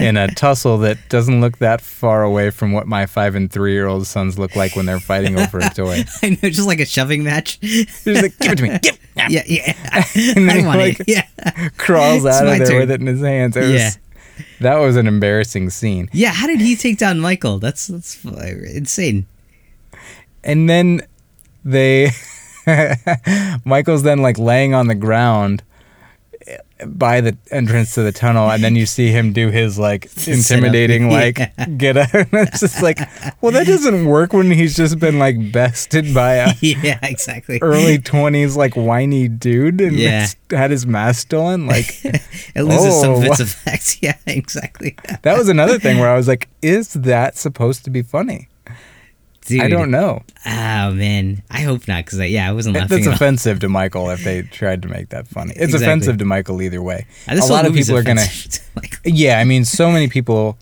in 0.00 0.16
a 0.16 0.28
tussle 0.34 0.78
that 0.78 0.96
doesn't 1.08 1.40
look 1.40 1.58
that 1.58 1.80
far 1.80 2.22
away 2.22 2.50
from 2.50 2.72
what 2.72 2.86
my 2.86 3.06
five 3.06 3.34
and 3.34 3.50
three 3.52 3.72
year 3.72 3.86
old 3.86 4.06
sons 4.06 4.38
look 4.38 4.56
like 4.56 4.74
when 4.74 4.86
they're 4.86 4.98
fighting 5.00 5.38
over 5.38 5.58
a 5.58 5.70
toy. 5.70 6.04
I 6.22 6.30
know, 6.30 6.48
just 6.50 6.66
like 6.66 6.80
a 6.80 6.86
shoving 6.86 7.22
match. 7.22 7.58
He's 7.60 8.06
like, 8.06 8.38
give 8.38 8.52
it 8.52 8.56
to 8.56 8.62
me. 8.62 8.78
Give. 8.82 8.98
yeah, 9.28 9.42
yeah. 9.46 9.74
And 10.36 10.48
then 10.48 10.50
I 10.50 10.60
he, 10.60 10.66
like, 10.66 11.00
it. 11.00 11.08
Yeah. 11.08 11.68
crawls 11.76 12.24
out 12.26 12.46
of 12.46 12.58
there 12.58 12.66
turn. 12.66 12.78
with 12.80 12.90
it 12.90 13.00
in 13.00 13.06
his 13.06 13.20
hands. 13.20 13.56
It 13.56 13.60
was, 13.60 13.70
Yeah. 13.72 13.90
That 14.60 14.76
was 14.76 14.96
an 14.96 15.06
embarrassing 15.06 15.68
scene. 15.70 16.08
Yeah, 16.12 16.30
how 16.30 16.46
did 16.46 16.60
he 16.60 16.74
take 16.74 16.96
down 16.98 17.20
Michael? 17.20 17.58
That's 17.58 17.86
that's 17.88 18.24
insane. 18.24 19.26
and 20.42 20.68
then 20.68 21.02
they 21.64 22.10
michael's 23.64 24.02
then 24.02 24.20
like 24.20 24.38
laying 24.38 24.74
on 24.74 24.86
the 24.86 24.94
ground 24.94 25.62
by 26.86 27.20
the 27.20 27.36
entrance 27.50 27.94
to 27.94 28.02
the 28.02 28.12
tunnel 28.12 28.50
and 28.50 28.62
then 28.62 28.74
you 28.76 28.86
see 28.86 29.08
him 29.08 29.32
do 29.32 29.48
his 29.50 29.78
like 29.78 30.04
intimidating 30.26 31.08
like 31.10 31.38
Yeah. 31.38 31.66
get 31.76 31.96
out 31.96 32.14
and 32.14 32.28
it's 32.32 32.60
just 32.60 32.82
like 32.82 32.98
well 33.40 33.52
that 33.52 33.66
doesn't 33.66 34.06
work 34.06 34.32
when 34.32 34.50
he's 34.50 34.76
just 34.76 34.98
been 34.98 35.18
like 35.18 35.52
bested 35.52 36.12
by 36.14 36.34
a 36.34 36.52
yeah, 36.60 36.98
exactly. 37.02 37.58
early 37.62 37.98
20s 37.98 38.56
like 38.56 38.74
whiny 38.74 39.28
dude 39.28 39.80
and 39.80 39.96
Yeah. 39.96 40.26
had 40.50 40.70
his 40.70 40.86
mask 40.86 41.22
stolen 41.22 41.66
like 41.66 42.04
it 42.04 42.62
loses 42.62 43.00
some 43.00 43.12
of 43.12 43.18
Oh, 43.24 43.32
its 43.32 43.40
effects. 43.40 44.02
Yeah, 44.02 44.16
exactly. 44.26 44.96
that 45.22 45.36
was 45.38 45.48
another 45.48 45.78
thing 45.78 45.98
where 45.98 46.10
i 46.10 46.16
was 46.16 46.28
like 46.28 46.48
is 46.62 46.92
that 46.94 47.36
supposed 47.36 47.84
to 47.84 47.90
be 47.90 48.02
funny 48.02 48.48
Dude, 49.46 49.62
i 49.62 49.68
don't 49.68 49.90
know 49.90 50.22
Oh 50.46 50.92
man, 50.92 51.42
I 51.50 51.60
hope 51.62 51.88
not. 51.88 52.04
Cause 52.06 52.20
I, 52.20 52.26
yeah, 52.26 52.48
I 52.48 52.52
wasn't 52.52 52.76
laughing. 52.76 52.88
That's 52.98 53.06
at 53.06 53.10
all. 53.10 53.14
offensive 53.14 53.58
to 53.60 53.68
Michael 53.68 54.10
if 54.10 54.22
they 54.24 54.42
tried 54.60 54.82
to 54.82 54.88
make 54.88 55.08
that 55.10 55.26
funny. 55.28 55.52
It's 55.52 55.74
Exactly. 55.74 55.86
offensive 55.86 56.18
to 56.18 56.24
Michael 56.24 56.62
either 56.62 56.82
way. 56.82 57.06
Uh, 57.28 57.34
a 57.40 57.46
lot 57.46 57.66
of 57.66 57.74
people 57.74 57.96
are 57.96 58.02
gonna. 58.02 58.24
to 58.26 58.60
Yeah, 59.04 59.38
I 59.38 59.44
mean, 59.44 59.64
so 59.64 59.90
many 59.90 60.08
people 60.08 60.56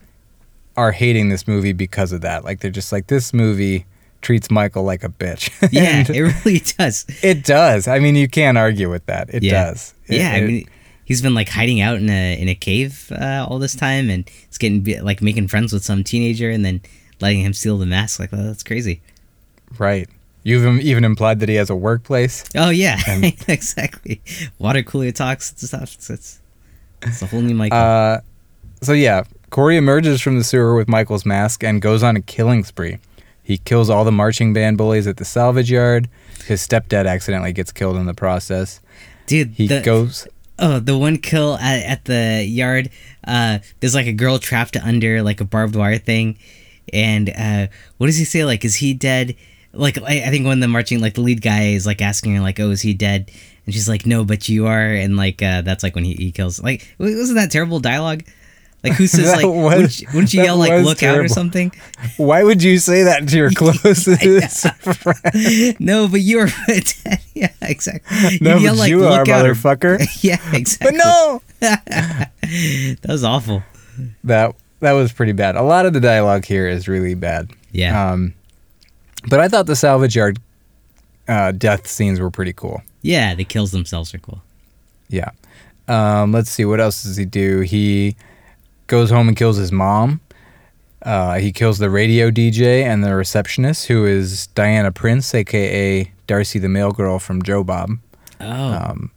are 0.77 0.93
hating 0.93 1.29
this 1.29 1.47
movie 1.49 1.73
because 1.73 2.13
of 2.13 2.21
that. 2.23 2.45
Like 2.45 2.61
they're 2.61 2.71
just 2.71 2.93
like 2.93 3.09
this 3.09 3.35
movie 3.35 3.85
treats 4.21 4.51
Michael 4.51 4.85
like 4.85 5.05
a 5.05 5.09
bitch. 5.09 5.51
Yeah, 5.73 6.05
it 6.09 6.45
really 6.45 6.61
does. 6.61 7.05
it 7.23 7.45
does. 7.45 7.87
I 7.89 7.99
mean, 7.99 8.15
you 8.17 8.29
can't 8.29 8.57
argue 8.59 8.91
with 8.91 9.07
that. 9.07 9.29
It 9.35 9.43
Yeah. 9.43 9.65
does. 9.71 9.95
It- 10.07 10.17
yeah, 10.19 10.33
I 10.33 10.41
mean, 10.41 10.69
he's 11.05 11.21
been 11.23 11.35
like 11.35 11.49
hiding 11.49 11.81
out 11.81 11.97
in 11.99 12.09
a 12.11 12.41
in 12.41 12.49
a 12.49 12.55
cave 12.55 13.13
uh, 13.13 13.45
all 13.49 13.59
this 13.59 13.75
time, 13.77 14.09
and 14.11 14.29
he's 14.49 14.59
getting 14.59 14.85
like 15.05 15.21
making 15.23 15.49
friends 15.49 15.73
with 15.73 15.85
some 15.85 16.03
teenager, 16.05 16.51
and 16.51 16.65
then 16.65 16.81
letting 17.21 17.41
him 17.41 17.53
steal 17.53 17.79
the 17.79 17.87
mask. 17.87 18.19
Like, 18.21 18.31
oh, 18.33 18.37
that's 18.43 18.63
crazy. 18.63 19.01
right. 19.79 20.09
You've 20.45 20.81
even 20.81 21.05
implied 21.05 21.41
that 21.41 21.49
he 21.51 21.57
has 21.57 21.69
a 21.69 21.75
workplace. 21.77 22.43
Oh 22.57 22.71
yeah, 22.71 22.99
And- 23.07 23.25
exactly. 23.49 24.23
Water 24.59 24.83
cooler 24.83 25.11
talks 25.11 25.51
and 25.51 25.59
stuff. 25.61 25.95
It's 25.95 26.09
it's, 26.09 26.41
it's 27.03 27.21
a 27.21 27.27
whole 27.27 27.43
new 27.43 27.55
Michael. 27.55 27.77
Uh, 27.77 28.21
so 28.81 28.93
yeah, 28.95 29.25
Corey 29.51 29.77
emerges 29.77 30.23
from 30.23 30.39
the 30.39 30.45
sewer 30.45 30.75
with 30.75 30.89
Michael's 30.89 31.27
mask 31.27 31.63
and 31.65 31.83
goes 31.83 32.03
on 32.03 32.17
a 32.17 32.23
killing 32.23 32.65
spree. 32.65 32.99
He 33.43 33.59
kills 33.59 33.91
all 33.91 34.05
the 34.05 34.13
marching 34.13 34.55
band 34.55 34.79
bullies 34.79 35.07
at 35.07 35.19
the 35.19 35.25
salvage 35.25 35.71
yard. 35.71 36.09
His 36.47 36.67
stepdad 36.67 37.07
accidentally 37.07 37.53
gets 37.53 37.73
killed 37.73 37.97
in 37.97 38.07
the 38.07 38.15
process. 38.15 38.81
Dude, 39.27 39.51
He 39.51 39.67
the, 39.67 39.81
goes. 39.83 40.27
Oh, 40.59 40.79
the 40.79 40.97
one 40.97 41.19
kill 41.19 41.57
at, 41.59 41.83
at 41.83 42.05
the 42.07 42.43
yard. 42.49 42.89
Uh, 43.27 43.59
there's 43.81 43.95
like 43.95 44.07
a 44.07 44.13
girl 44.13 44.39
trapped 44.39 44.77
under 44.77 45.23
like 45.23 45.41
a 45.43 45.45
barbed 45.45 45.77
wire 45.77 45.99
thing, 45.99 46.39
and 46.93 47.31
uh, 47.31 47.67
what 47.99 48.07
does 48.07 48.17
he 48.17 48.25
say? 48.25 48.45
Like, 48.45 48.65
is 48.65 48.77
he 48.77 48.95
dead? 48.95 49.37
Like, 49.73 49.99
I, 50.03 50.25
I 50.25 50.31
think 50.31 50.47
when 50.47 50.61
the 50.61 50.69
marching, 50.69 51.01
like 51.01 51.15
the 51.15 51.21
lead 51.21 51.43
guy 51.43 51.69
is 51.69 51.87
like 51.87 52.01
asking 52.03 52.35
her, 52.35 52.41
like, 52.41 52.59
"Oh, 52.59 52.71
is 52.71 52.81
he 52.83 52.95
dead?" 52.95 53.31
And 53.67 53.75
she's 53.75 53.89
like, 53.89 54.07
"No, 54.07 54.25
but 54.25 54.49
you 54.49 54.67
are." 54.67 54.87
And 54.93 55.17
like, 55.17 55.43
uh, 55.43 55.61
that's 55.63 55.83
like 55.83 55.95
when 55.95 56.05
he, 56.05 56.15
he 56.15 56.33
kills. 56.33 56.61
Like, 56.63 56.95
wasn't 56.99 57.37
that 57.39 57.51
terrible 57.51 57.79
dialogue? 57.79 58.25
Like, 58.83 58.95
who 58.95 59.07
says 59.07 59.27
like? 59.37 59.45
was- 59.45 59.55
wouldn't, 59.75 60.01
you, 60.01 60.07
wouldn't 60.15 60.33
you 60.35 60.43
yell 60.43 60.57
like, 60.57 60.83
"Look 60.85 61.03
out" 61.03 61.19
or 61.19 61.29
something? 61.29 61.71
Why 62.17 62.43
would 62.45 62.63
you 62.63 62.79
say 62.79 63.03
that 63.03 63.29
to 63.29 63.37
your 63.37 63.51
closest 63.55 64.09
friend? 64.83 65.77
no, 65.81 66.09
but 66.09 66.21
you 66.23 66.39
are 66.41 66.49
dead. 66.67 67.21
Yeah, 67.35 67.53
exactly. 67.61 68.39
No, 68.41 68.57
yell, 68.57 68.77
but 68.77 68.89
you 68.89 69.05
are, 69.05 69.19
"Look 69.19 69.29
out," 69.29 69.45
or- 69.47 69.53
motherfucker. 69.55 69.99
yeah, 70.25 70.39
exactly. 70.55 70.97
But 70.99 71.05
no, 71.05 71.43
that 71.61 72.99
was 73.07 73.23
awful. 73.25 73.63
that 74.25 74.55
that 74.81 74.93
was 74.93 75.13
pretty 75.13 75.33
bad. 75.33 75.57
A 75.57 75.63
lot 75.63 75.87
of 75.87 75.93
the 75.93 76.01
dialogue 76.01 76.45
here 76.45 76.69
is 76.69 76.89
really 76.89 77.15
bad. 77.15 77.51
Yeah. 77.73 78.11
Um, 78.13 78.35
but 79.29 79.41
I 79.41 79.49
thought 79.49 79.67
the 79.67 79.77
salvage 79.77 80.17
yard 80.17 80.39
uh, 81.27 81.53
death 81.53 81.87
scenes 81.87 82.21
were 82.21 82.31
pretty 82.31 82.53
cool. 82.53 82.83
Yeah, 83.03 83.35
the 83.35 83.45
kills 83.45 83.71
themselves 83.73 84.15
are 84.15 84.19
cool. 84.19 84.43
Yeah. 85.09 85.31
Um, 85.89 86.33
let's 86.33 86.51
see. 86.51 86.65
What 86.65 86.81
else 86.81 87.03
does 87.03 87.17
he 87.17 87.25
do? 87.25 87.61
He 87.61 88.17
goes 88.87 89.11
home 89.11 89.29
and 89.29 89.37
kills 89.37 89.57
his 89.57 89.73
mom. 89.73 90.21
Uh, 91.03 91.39
he 91.39 91.53
kills 91.53 91.79
the 91.79 91.89
radio 91.91 92.31
DJ 92.31 92.83
and 92.83 93.03
the 93.05 93.15
receptionist, 93.15 93.87
who 93.87 94.05
is 94.05 94.49
Diana 94.49 94.91
Prince, 94.93 95.33
aka 95.35 96.11
Darcy 96.27 96.59
the 96.59 96.69
mail 96.69 96.91
girl 96.91 97.19
from 97.19 97.43
Joe 97.43 97.63
Bob. 97.65 97.91
Oh, 98.41 98.47
Um, 98.51 99.11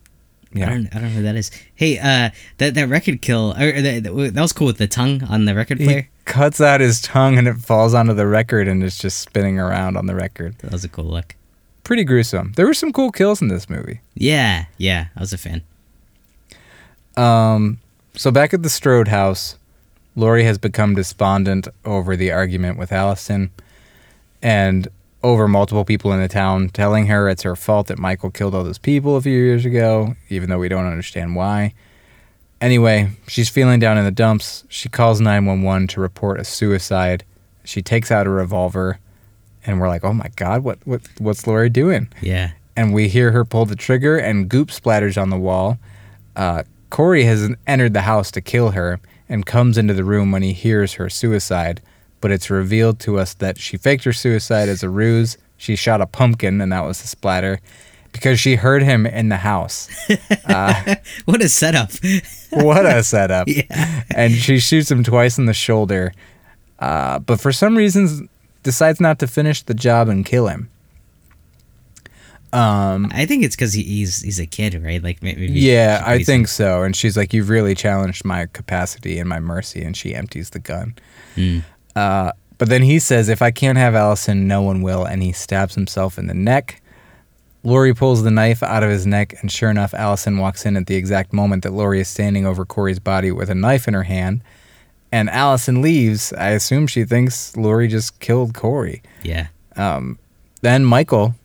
I 0.53 0.59
yeah. 0.59 0.69
don't, 0.69 0.87
I 0.87 0.99
don't 0.99 1.03
know 1.03 1.09
who 1.09 1.23
that 1.23 1.35
is. 1.35 1.49
Hey, 1.75 1.97
uh, 1.97 2.29
that 2.57 2.73
that 2.73 2.89
record 2.89 3.21
kill, 3.21 3.53
or, 3.53 3.81
that, 3.81 4.03
that 4.03 4.41
was 4.41 4.53
cool 4.53 4.67
with 4.67 4.77
the 4.77 4.87
tongue 4.87 5.23
on 5.23 5.45
the 5.45 5.55
record 5.55 5.79
He 5.79 5.85
player. 5.85 6.09
cuts 6.25 6.59
out 6.59 6.81
his 6.81 7.01
tongue 7.01 7.37
and 7.37 7.47
it 7.47 7.57
falls 7.57 7.93
onto 7.93 8.13
the 8.13 8.27
record 8.27 8.67
and 8.67 8.83
it's 8.83 8.97
just 8.97 9.19
spinning 9.19 9.59
around 9.59 9.95
on 9.97 10.07
the 10.07 10.15
record. 10.15 10.57
That 10.59 10.71
was 10.71 10.83
a 10.83 10.89
cool 10.89 11.05
look. 11.05 11.35
Pretty 11.83 12.03
gruesome. 12.03 12.53
There 12.55 12.65
were 12.65 12.73
some 12.73 12.91
cool 12.93 13.11
kills 13.11 13.41
in 13.41 13.47
this 13.47 13.69
movie. 13.69 14.01
Yeah, 14.13 14.65
yeah, 14.77 15.07
I 15.15 15.19
was 15.19 15.33
a 15.33 15.37
fan. 15.37 15.63
Um, 17.17 17.79
so 18.13 18.31
back 18.31 18.53
at 18.53 18.63
the 18.63 18.69
Strode 18.69 19.07
house, 19.07 19.57
Laurie 20.15 20.43
has 20.43 20.57
become 20.57 20.95
despondent 20.95 21.67
over 21.85 22.15
the 22.15 22.31
argument 22.31 22.77
with 22.77 22.91
Allison, 22.91 23.51
and 24.41 24.87
over 25.23 25.47
multiple 25.47 25.85
people 25.85 26.11
in 26.13 26.21
the 26.21 26.27
town, 26.27 26.69
telling 26.69 27.07
her 27.07 27.29
it's 27.29 27.43
her 27.43 27.55
fault 27.55 27.87
that 27.87 27.99
Michael 27.99 28.31
killed 28.31 28.55
all 28.55 28.63
those 28.63 28.77
people 28.77 29.15
a 29.15 29.21
few 29.21 29.37
years 29.37 29.65
ago, 29.65 30.15
even 30.29 30.49
though 30.49 30.59
we 30.59 30.69
don't 30.69 30.85
understand 30.85 31.35
why. 31.35 31.73
Anyway, 32.59 33.09
she's 33.27 33.49
feeling 33.49 33.79
down 33.79 33.97
in 33.97 34.05
the 34.05 34.11
dumps. 34.11 34.63
She 34.69 34.89
calls 34.89 35.19
911 35.19 35.87
to 35.89 36.01
report 36.01 36.39
a 36.39 36.43
suicide. 36.43 37.23
She 37.63 37.81
takes 37.81 38.11
out 38.11 38.27
a 38.27 38.29
revolver, 38.29 38.99
and 39.65 39.79
we're 39.79 39.87
like, 39.87 40.03
"Oh 40.03 40.13
my 40.13 40.29
god, 40.35 40.63
what 40.63 40.79
what 40.85 41.01
what's 41.17 41.47
Laurie 41.47 41.69
doing?" 41.69 42.07
Yeah. 42.21 42.51
And 42.75 42.93
we 42.93 43.07
hear 43.07 43.31
her 43.31 43.45
pull 43.45 43.65
the 43.65 43.75
trigger, 43.75 44.17
and 44.17 44.47
goop 44.49 44.69
splatters 44.69 45.19
on 45.21 45.29
the 45.29 45.37
wall. 45.37 45.77
Uh, 46.35 46.63
Corey 46.89 47.23
has 47.25 47.49
entered 47.67 47.93
the 47.93 48.01
house 48.01 48.31
to 48.31 48.41
kill 48.41 48.71
her 48.71 48.99
and 49.27 49.45
comes 49.45 49.77
into 49.77 49.93
the 49.93 50.03
room 50.03 50.31
when 50.31 50.43
he 50.43 50.53
hears 50.53 50.93
her 50.93 51.09
suicide. 51.09 51.81
But 52.21 52.31
it's 52.31 52.49
revealed 52.49 52.99
to 53.01 53.19
us 53.19 53.33
that 53.35 53.57
she 53.57 53.77
faked 53.77 54.03
her 54.05 54.13
suicide 54.13 54.69
as 54.69 54.83
a 54.83 54.89
ruse. 54.89 55.37
She 55.57 55.75
shot 55.75 56.01
a 56.01 56.05
pumpkin, 56.05 56.61
and 56.61 56.71
that 56.71 56.85
was 56.85 57.01
the 57.01 57.07
splatter 57.07 57.59
because 58.11 58.39
she 58.39 58.55
heard 58.55 58.83
him 58.83 59.05
in 59.05 59.29
the 59.29 59.37
house. 59.37 59.89
What 61.25 61.41
a 61.41 61.49
setup. 61.49 61.91
what 62.51 62.85
a 62.85 63.03
setup. 63.03 63.47
Yeah. 63.47 64.03
And 64.15 64.33
she 64.33 64.59
shoots 64.59 64.91
him 64.91 65.03
twice 65.03 65.37
in 65.37 65.45
the 65.45 65.53
shoulder. 65.53 66.13
Uh, 66.79 67.19
but 67.19 67.39
for 67.39 67.51
some 67.51 67.77
reasons, 67.77 68.21
decides 68.63 68.99
not 68.99 69.19
to 69.19 69.27
finish 69.27 69.61
the 69.63 69.73
job 69.73 70.09
and 70.09 70.25
kill 70.25 70.47
him. 70.47 70.69
I 73.13 73.25
think 73.25 73.43
it's 73.45 73.55
because 73.55 73.73
he, 73.73 73.83
he's 73.83 74.21
he's 74.21 74.39
a 74.39 74.45
kid, 74.45 74.73
right? 74.83 75.01
Like 75.01 75.23
maybe. 75.23 75.47
Yeah, 75.47 76.03
I 76.05 76.21
think 76.23 76.49
so. 76.49 76.83
And 76.83 76.95
she's 76.95 77.15
like, 77.15 77.33
You've 77.33 77.49
really 77.49 77.75
challenged 77.75 78.25
my 78.25 78.47
capacity 78.47 79.19
and 79.19 79.29
my 79.29 79.39
mercy. 79.39 79.81
And 79.83 79.95
she 79.95 80.13
empties 80.13 80.49
the 80.49 80.59
gun. 80.59 80.95
Uh, 81.95 82.31
but 82.57 82.69
then 82.69 82.83
he 82.83 82.99
says, 82.99 83.29
If 83.29 83.41
I 83.41 83.51
can't 83.51 83.77
have 83.77 83.95
Allison, 83.95 84.47
no 84.47 84.61
one 84.61 84.81
will. 84.81 85.05
And 85.05 85.23
he 85.23 85.31
stabs 85.31 85.75
himself 85.75 86.17
in 86.17 86.27
the 86.27 86.33
neck. 86.33 86.81
Laurie 87.63 87.93
pulls 87.93 88.23
the 88.23 88.31
knife 88.31 88.63
out 88.63 88.83
of 88.83 88.89
his 88.89 89.05
neck. 89.05 89.35
And 89.41 89.51
sure 89.51 89.69
enough, 89.69 89.93
Allison 89.93 90.37
walks 90.37 90.65
in 90.65 90.77
at 90.77 90.87
the 90.87 90.95
exact 90.95 91.33
moment 91.33 91.63
that 91.63 91.71
Laurie 91.73 92.01
is 92.01 92.07
standing 92.07 92.45
over 92.45 92.65
Corey's 92.65 92.99
body 92.99 93.31
with 93.31 93.49
a 93.49 93.55
knife 93.55 93.87
in 93.87 93.93
her 93.93 94.03
hand. 94.03 94.41
And 95.11 95.29
Allison 95.29 95.81
leaves. 95.81 96.33
I 96.33 96.49
assume 96.49 96.87
she 96.87 97.03
thinks 97.03 97.55
Laurie 97.57 97.87
just 97.87 98.19
killed 98.19 98.53
Corey. 98.53 99.01
Yeah. 99.23 99.47
Then 100.61 100.85
Michael, 100.85 101.35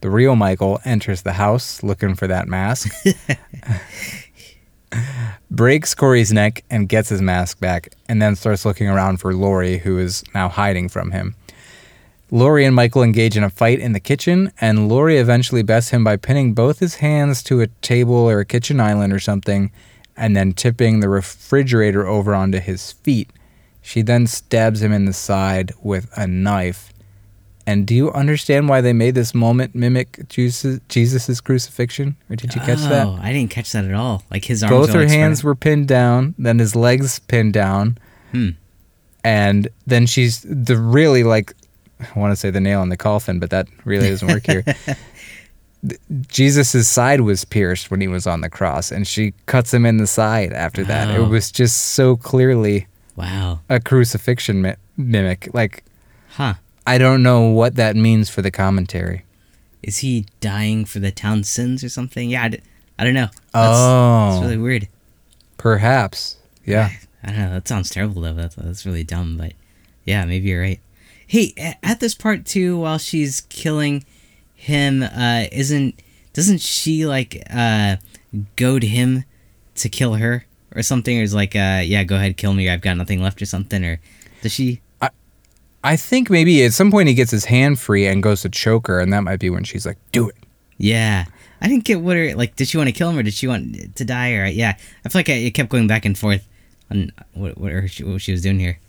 the 0.00 0.10
real 0.10 0.36
Michael, 0.36 0.80
enters 0.84 1.22
the 1.22 1.34
house 1.34 1.82
looking 1.82 2.14
for 2.14 2.26
that 2.26 2.48
mask. 2.48 2.92
breaks 5.50 5.94
Corey's 5.94 6.32
neck 6.32 6.64
and 6.70 6.88
gets 6.88 7.08
his 7.08 7.22
mask 7.22 7.60
back, 7.60 7.92
and 8.08 8.20
then 8.20 8.36
starts 8.36 8.64
looking 8.64 8.88
around 8.88 9.18
for 9.18 9.34
Laurie, 9.34 9.78
who 9.78 9.98
is 9.98 10.24
now 10.34 10.48
hiding 10.48 10.88
from 10.88 11.10
him. 11.10 11.34
Laurie 12.30 12.64
and 12.64 12.74
Michael 12.74 13.02
engage 13.02 13.36
in 13.36 13.44
a 13.44 13.50
fight 13.50 13.78
in 13.78 13.92
the 13.92 14.00
kitchen, 14.00 14.52
and 14.60 14.88
Laurie 14.88 15.18
eventually 15.18 15.62
bests 15.62 15.90
him 15.90 16.02
by 16.02 16.16
pinning 16.16 16.54
both 16.54 16.78
his 16.78 16.96
hands 16.96 17.42
to 17.42 17.60
a 17.60 17.66
table 17.82 18.14
or 18.14 18.40
a 18.40 18.46
kitchen 18.46 18.80
island 18.80 19.12
or 19.12 19.18
something, 19.18 19.70
and 20.16 20.34
then 20.34 20.52
tipping 20.52 21.00
the 21.00 21.08
refrigerator 21.08 22.06
over 22.06 22.34
onto 22.34 22.58
his 22.58 22.92
feet. 22.92 23.30
She 23.82 24.00
then 24.00 24.26
stabs 24.26 24.80
him 24.80 24.92
in 24.92 25.04
the 25.04 25.12
side 25.12 25.72
with 25.82 26.08
a 26.16 26.26
knife. 26.26 26.91
And 27.66 27.86
do 27.86 27.94
you 27.94 28.10
understand 28.12 28.68
why 28.68 28.80
they 28.80 28.92
made 28.92 29.14
this 29.14 29.34
moment 29.34 29.74
mimic 29.74 30.28
Jesus' 30.28 30.80
Jesus's 30.88 31.40
crucifixion? 31.40 32.16
Or 32.28 32.36
did 32.36 32.54
you 32.54 32.60
catch 32.60 32.80
that? 32.80 33.06
Oh, 33.06 33.18
I 33.22 33.32
didn't 33.32 33.50
catch 33.50 33.70
that 33.72 33.84
at 33.84 33.94
all. 33.94 34.24
Like 34.30 34.44
his 34.44 34.62
arms. 34.62 34.70
Both 34.72 34.88
her 34.88 35.06
spread 35.06 35.10
hands 35.10 35.44
were 35.44 35.54
pinned 35.54 35.86
down, 35.88 36.34
then 36.38 36.58
his 36.58 36.74
legs 36.74 37.18
pinned 37.20 37.52
down. 37.52 37.98
Hmm. 38.32 38.50
And 39.24 39.68
then 39.86 40.06
she's 40.06 40.40
the 40.42 40.76
really 40.76 41.22
like 41.22 41.54
I 42.14 42.18
want 42.18 42.32
to 42.32 42.36
say 42.36 42.50
the 42.50 42.60
nail 42.60 42.82
in 42.82 42.88
the 42.88 42.96
coffin, 42.96 43.38
but 43.38 43.50
that 43.50 43.68
really 43.84 44.08
doesn't 44.08 44.26
work 44.26 44.44
here. 44.46 44.64
Jesus' 46.28 46.88
side 46.88 47.22
was 47.22 47.44
pierced 47.44 47.90
when 47.90 48.00
he 48.00 48.08
was 48.08 48.26
on 48.26 48.40
the 48.40 48.48
cross, 48.50 48.92
and 48.92 49.06
she 49.06 49.34
cuts 49.46 49.74
him 49.74 49.84
in 49.84 49.96
the 49.96 50.06
side 50.06 50.52
after 50.52 50.84
that. 50.84 51.10
It 51.14 51.20
was 51.28 51.50
just 51.50 51.76
so 51.76 52.16
clearly 52.16 52.86
Wow. 53.16 53.60
a 53.68 53.80
crucifixion 53.80 54.62
mi- 54.62 54.74
mimic. 54.96 55.48
Like, 55.52 55.84
Huh. 56.30 56.54
I 56.86 56.98
don't 56.98 57.22
know 57.22 57.48
what 57.48 57.76
that 57.76 57.96
means 57.96 58.28
for 58.28 58.42
the 58.42 58.50
commentary. 58.50 59.24
Is 59.82 59.98
he 59.98 60.26
dying 60.40 60.84
for 60.84 60.98
the 60.98 61.10
town's 61.10 61.48
sins 61.48 61.82
or 61.84 61.88
something? 61.88 62.30
Yeah. 62.30 62.44
I, 62.44 62.48
d- 62.48 62.60
I 62.98 63.04
don't 63.04 63.14
know. 63.14 63.28
That's, 63.52 63.78
oh, 63.78 64.30
That's 64.32 64.42
really 64.44 64.58
weird. 64.58 64.88
perhaps. 65.58 66.36
Yeah. 66.64 66.90
I 67.24 67.28
don't 67.28 67.38
know. 67.38 67.50
That 67.54 67.68
sounds 67.68 67.90
terrible 67.90 68.22
though. 68.22 68.32
That's 68.34 68.54
that's 68.56 68.84
really 68.86 69.04
dumb. 69.04 69.36
But 69.36 69.52
yeah, 70.04 70.24
maybe 70.24 70.48
you're 70.48 70.60
right. 70.60 70.80
Hey, 71.26 71.54
at 71.82 72.00
this 72.00 72.14
part 72.14 72.44
too, 72.44 72.76
while 72.78 72.98
she's 72.98 73.42
killing 73.42 74.04
him, 74.54 75.02
uh, 75.02 75.44
isn't 75.52 76.00
doesn't 76.32 76.60
she 76.60 77.06
like 77.06 77.42
uh 77.50 77.96
goad 78.56 78.82
him 78.82 79.24
to 79.76 79.88
kill 79.88 80.14
her 80.14 80.44
or 80.74 80.82
something? 80.82 81.18
Or 81.18 81.22
is 81.22 81.34
like, 81.34 81.54
uh, 81.54 81.82
yeah, 81.84 82.02
go 82.04 82.16
ahead, 82.16 82.36
kill 82.36 82.54
me. 82.54 82.68
I've 82.68 82.80
got 82.80 82.96
nothing 82.96 83.22
left 83.22 83.40
or 83.40 83.46
something. 83.46 83.84
Or 83.84 84.00
does 84.42 84.52
she? 84.52 84.80
I 85.84 85.96
think 85.96 86.30
maybe 86.30 86.64
at 86.64 86.72
some 86.72 86.90
point 86.90 87.08
he 87.08 87.14
gets 87.14 87.30
his 87.30 87.46
hand 87.46 87.78
free 87.80 88.06
and 88.06 88.22
goes 88.22 88.42
to 88.42 88.48
choke 88.48 88.86
her, 88.86 89.00
and 89.00 89.12
that 89.12 89.20
might 89.22 89.40
be 89.40 89.50
when 89.50 89.64
she's 89.64 89.84
like, 89.84 89.98
"Do 90.12 90.28
it." 90.28 90.36
Yeah. 90.78 91.26
I 91.62 91.68
didn't 91.68 91.84
get 91.84 92.00
what 92.00 92.16
her 92.16 92.34
like. 92.34 92.56
Did 92.56 92.66
she 92.66 92.76
want 92.76 92.88
to 92.88 92.92
kill 92.92 93.08
him 93.08 93.16
or 93.16 93.22
did 93.22 93.34
she 93.34 93.46
want 93.46 93.94
to 93.94 94.04
die? 94.04 94.32
Or 94.32 94.46
yeah, 94.46 94.76
I 95.04 95.08
feel 95.08 95.20
like 95.20 95.28
I, 95.28 95.34
it 95.34 95.52
kept 95.52 95.70
going 95.70 95.86
back 95.86 96.04
and 96.04 96.18
forth 96.18 96.46
on 96.90 97.12
what 97.34 97.56
what, 97.56 97.70
her, 97.70 97.88
what 98.02 98.20
she 98.20 98.32
was 98.32 98.42
doing 98.42 98.58
here. 98.58 98.80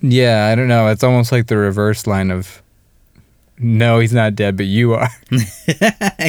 Yeah, 0.00 0.46
I 0.46 0.54
don't 0.54 0.68
know. 0.68 0.88
It's 0.88 1.04
almost 1.04 1.30
like 1.30 1.48
the 1.48 1.58
reverse 1.58 2.06
line 2.06 2.30
of, 2.30 2.62
"No, 3.58 3.98
he's 3.98 4.14
not 4.14 4.34
dead, 4.34 4.56
but 4.56 4.64
you 4.64 4.94
are." 4.94 5.10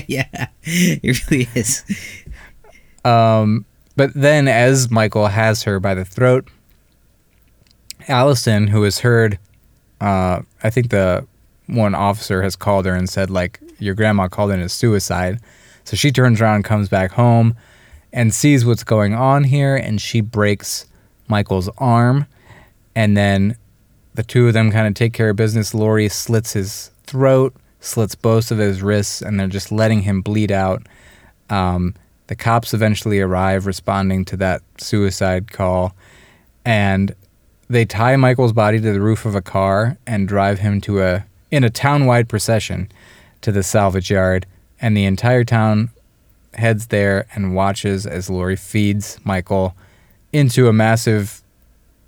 yeah, 0.08 0.48
it 0.64 1.30
really 1.32 1.48
is. 1.56 1.86
Um, 3.06 3.66
but 3.96 4.14
then, 4.14 4.50
as 4.50 4.92
Michael 4.92 5.28
has 5.28 5.64
her 5.64 5.80
by 5.80 5.96
the 5.96 6.04
throat, 6.04 6.50
Allison, 8.10 8.68
who 8.68 8.84
has 8.84 9.00
heard, 9.00 9.40
uh, 10.02 10.42
I 10.64 10.70
think 10.70 10.90
the 10.90 11.26
one 11.68 11.96
officer 11.96 12.42
has 12.44 12.56
called 12.56 12.86
her 12.86 12.94
and 12.94 13.10
said, 13.10 13.30
like, 13.30 13.60
your 13.80 13.96
grandma 13.96 14.28
called 14.28 14.52
in 14.52 14.60
a 14.60 14.70
suicide. 14.70 15.40
So 15.84 15.96
she 15.96 16.12
turns 16.12 16.42
around 16.42 16.64
comes 16.64 16.90
back 16.90 17.12
home 17.12 17.56
and 18.12 18.34
sees 18.34 18.66
what's 18.66 18.84
going 18.84 19.14
on 19.14 19.44
here, 19.44 19.76
and 19.76 20.02
she 20.02 20.22
breaks 20.22 20.86
Michael's 21.28 21.70
arm. 21.78 22.26
And 22.96 23.16
then 23.16 23.58
the 24.16 24.24
two 24.24 24.48
of 24.48 24.54
them 24.54 24.72
kind 24.72 24.88
of 24.88 24.94
take 24.94 25.14
care 25.14 25.30
of 25.30 25.36
business. 25.36 25.74
Laurie 25.74 26.10
slits 26.10 26.54
his 26.54 26.92
throat, 27.04 27.54
slits 27.80 28.16
both 28.16 28.50
of 28.52 28.58
his 28.58 28.82
wrists, 28.82 29.22
and 29.22 29.40
they're 29.40 29.48
just 29.48 29.72
letting 29.72 30.02
him 30.02 30.22
bleed 30.22 30.52
out. 30.52 30.88
Um, 31.50 31.94
the 32.28 32.36
cops 32.36 32.74
eventually 32.74 33.20
arrive, 33.20 33.66
responding 33.66 34.26
to 34.26 34.38
that 34.38 34.62
suicide 34.78 35.52
call, 35.52 35.96
and 36.66 37.16
they 37.70 37.86
tie 37.86 38.16
Michael's 38.16 38.54
body 38.54 38.80
to 38.80 38.94
the 38.94 39.02
roof 39.02 39.26
of 39.26 39.36
a 39.36 39.42
car 39.42 39.98
and 40.08 40.28
drive 40.28 40.60
him 40.60 40.82
to 40.82 41.02
a 41.02 41.26
in 41.50 41.64
a 41.64 41.70
town-wide 41.70 42.28
procession 42.28 42.90
to 43.42 43.52
the 43.52 43.64
salvage 43.64 44.12
yard, 44.12 44.46
and 44.82 44.96
the 44.96 45.06
entire 45.06 45.44
town 45.44 45.90
heads 46.54 46.88
there 46.88 47.26
and 47.34 47.56
watches 47.56 48.06
as 48.06 48.30
Laurie 48.30 48.56
feeds 48.56 49.20
Michael 49.24 49.76
into 50.34 50.68
a 50.68 50.74
massive 50.74 51.42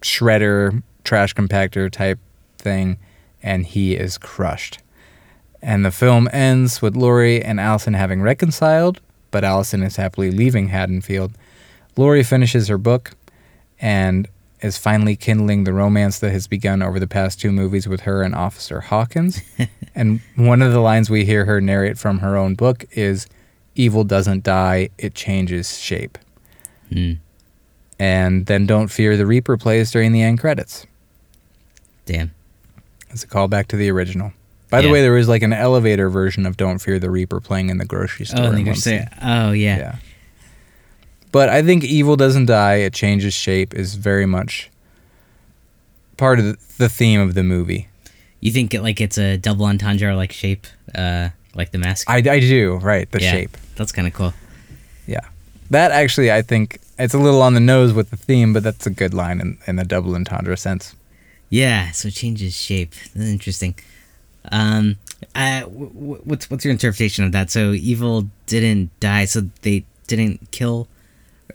shredder, 0.01 0.81
trash 1.03 1.33
compactor 1.33 1.89
type 1.89 2.19
thing, 2.57 2.97
and 3.41 3.65
he 3.65 3.95
is 3.95 4.17
crushed. 4.17 4.79
And 5.61 5.85
the 5.85 5.91
film 5.91 6.29
ends 6.31 6.81
with 6.81 6.95
Laurie 6.95 7.43
and 7.43 7.59
Allison 7.59 7.93
having 7.93 8.21
reconciled, 8.21 8.99
but 9.31 9.43
Allison 9.43 9.83
is 9.83 9.97
happily 9.97 10.31
leaving 10.31 10.69
Haddonfield. 10.69 11.33
Laurie 11.95 12.23
finishes 12.23 12.67
her 12.67 12.77
book 12.77 13.11
and 13.79 14.27
is 14.61 14.77
finally 14.77 15.15
kindling 15.15 15.63
the 15.63 15.73
romance 15.73 16.19
that 16.19 16.31
has 16.31 16.47
begun 16.47 16.81
over 16.81 16.99
the 16.99 17.07
past 17.07 17.39
two 17.39 17.51
movies 17.51 17.87
with 17.87 18.01
her 18.01 18.21
and 18.21 18.35
Officer 18.35 18.81
Hawkins. 18.81 19.41
and 19.95 20.21
one 20.35 20.61
of 20.61 20.73
the 20.73 20.79
lines 20.79 21.09
we 21.09 21.25
hear 21.25 21.45
her 21.45 21.61
narrate 21.61 21.97
from 21.97 22.19
her 22.19 22.35
own 22.37 22.55
book 22.55 22.85
is 22.91 23.27
Evil 23.75 24.03
doesn't 24.03 24.43
die, 24.43 24.89
it 24.97 25.15
changes 25.15 25.79
shape. 25.79 26.17
Hmm. 26.91 27.13
And 27.97 28.45
then 28.45 28.65
Don't 28.65 28.89
Fear 28.89 29.15
the 29.15 29.25
Reaper 29.25 29.57
plays 29.57 29.91
during 29.91 30.11
the 30.11 30.21
end 30.21 30.39
credits. 30.39 30.85
Damn. 32.05 32.31
It's 33.09 33.23
a 33.23 33.27
callback 33.27 33.67
to 33.67 33.77
the 33.77 33.89
original. 33.89 34.33
By 34.69 34.81
the 34.81 34.89
way, 34.89 35.01
there 35.01 35.13
was 35.13 35.27
like 35.27 35.41
an 35.41 35.53
elevator 35.53 36.09
version 36.09 36.45
of 36.45 36.55
Don't 36.57 36.79
Fear 36.79 36.99
the 36.99 37.09
Reaper 37.09 37.39
playing 37.39 37.69
in 37.69 37.77
the 37.77 37.85
grocery 37.85 38.25
store. 38.25 38.45
Oh, 38.45 38.51
in 38.51 38.65
one 38.65 38.75
scene. 38.75 39.09
oh 39.21 39.51
yeah. 39.51 39.77
Yeah. 39.77 39.95
But 41.31 41.49
I 41.49 41.61
think 41.61 41.83
Evil 41.83 42.15
Doesn't 42.15 42.45
Die, 42.45 42.75
It 42.75 42.93
Changes 42.93 43.33
Shape 43.33 43.73
is 43.73 43.95
very 43.95 44.25
much 44.25 44.69
part 46.17 46.39
of 46.39 46.45
the- 46.45 46.57
the 46.77 46.89
theme 46.89 47.19
of 47.19 47.33
the 47.33 47.43
movie. 47.43 47.87
You 48.41 48.51
think 48.51 48.73
it 48.73 48.81
like 48.81 48.99
it's 49.01 49.17
a 49.17 49.37
double 49.37 49.65
entendre 49.65 50.15
like 50.15 50.31
shape, 50.31 50.65
uh, 50.95 51.29
like 51.55 51.71
the 51.71 51.77
mask? 51.77 52.09
I, 52.09 52.17
I 52.17 52.39
do, 52.39 52.75
right, 52.81 53.09
the 53.11 53.21
Yeah. 53.21 53.31
shape. 53.31 53.57
That's 53.75 53.91
kind 53.91 54.07
of 54.07 54.13
cool. 54.13 54.33
Yeah. 55.07 55.19
That 55.69 55.91
actually, 55.91 56.31
I 56.31 56.41
think, 56.41 56.79
it's 56.97 57.13
a 57.13 57.17
little 57.19 57.41
on 57.41 57.53
the 57.53 57.59
nose 57.59 57.93
with 57.93 58.09
the 58.09 58.17
theme, 58.17 58.51
but 58.53 58.63
that's 58.63 58.85
a 58.87 58.89
good 58.89 59.13
line 59.13 59.39
in, 59.39 59.57
in 59.67 59.75
the 59.75 59.83
double 59.85 60.15
entendre 60.15 60.57
sense. 60.57 60.95
Yeah, 61.49 61.91
so 61.91 62.07
it 62.09 62.13
changes 62.15 62.55
shape. 62.55 62.93
That's 63.15 63.29
interesting. 63.29 63.75
Um, 64.51 64.97
Uh, 65.35 65.63
wh- 65.63 65.91
wh- 65.91 66.25
what's 66.27 66.49
what's 66.49 66.63
your 66.63 66.71
interpretation 66.71 67.25
of 67.25 67.33
that? 67.33 67.51
So 67.51 67.73
evil 67.73 68.29
didn't 68.45 68.89
die, 69.01 69.25
so 69.25 69.49
they 69.63 69.83
didn't 70.07 70.49
kill. 70.51 70.87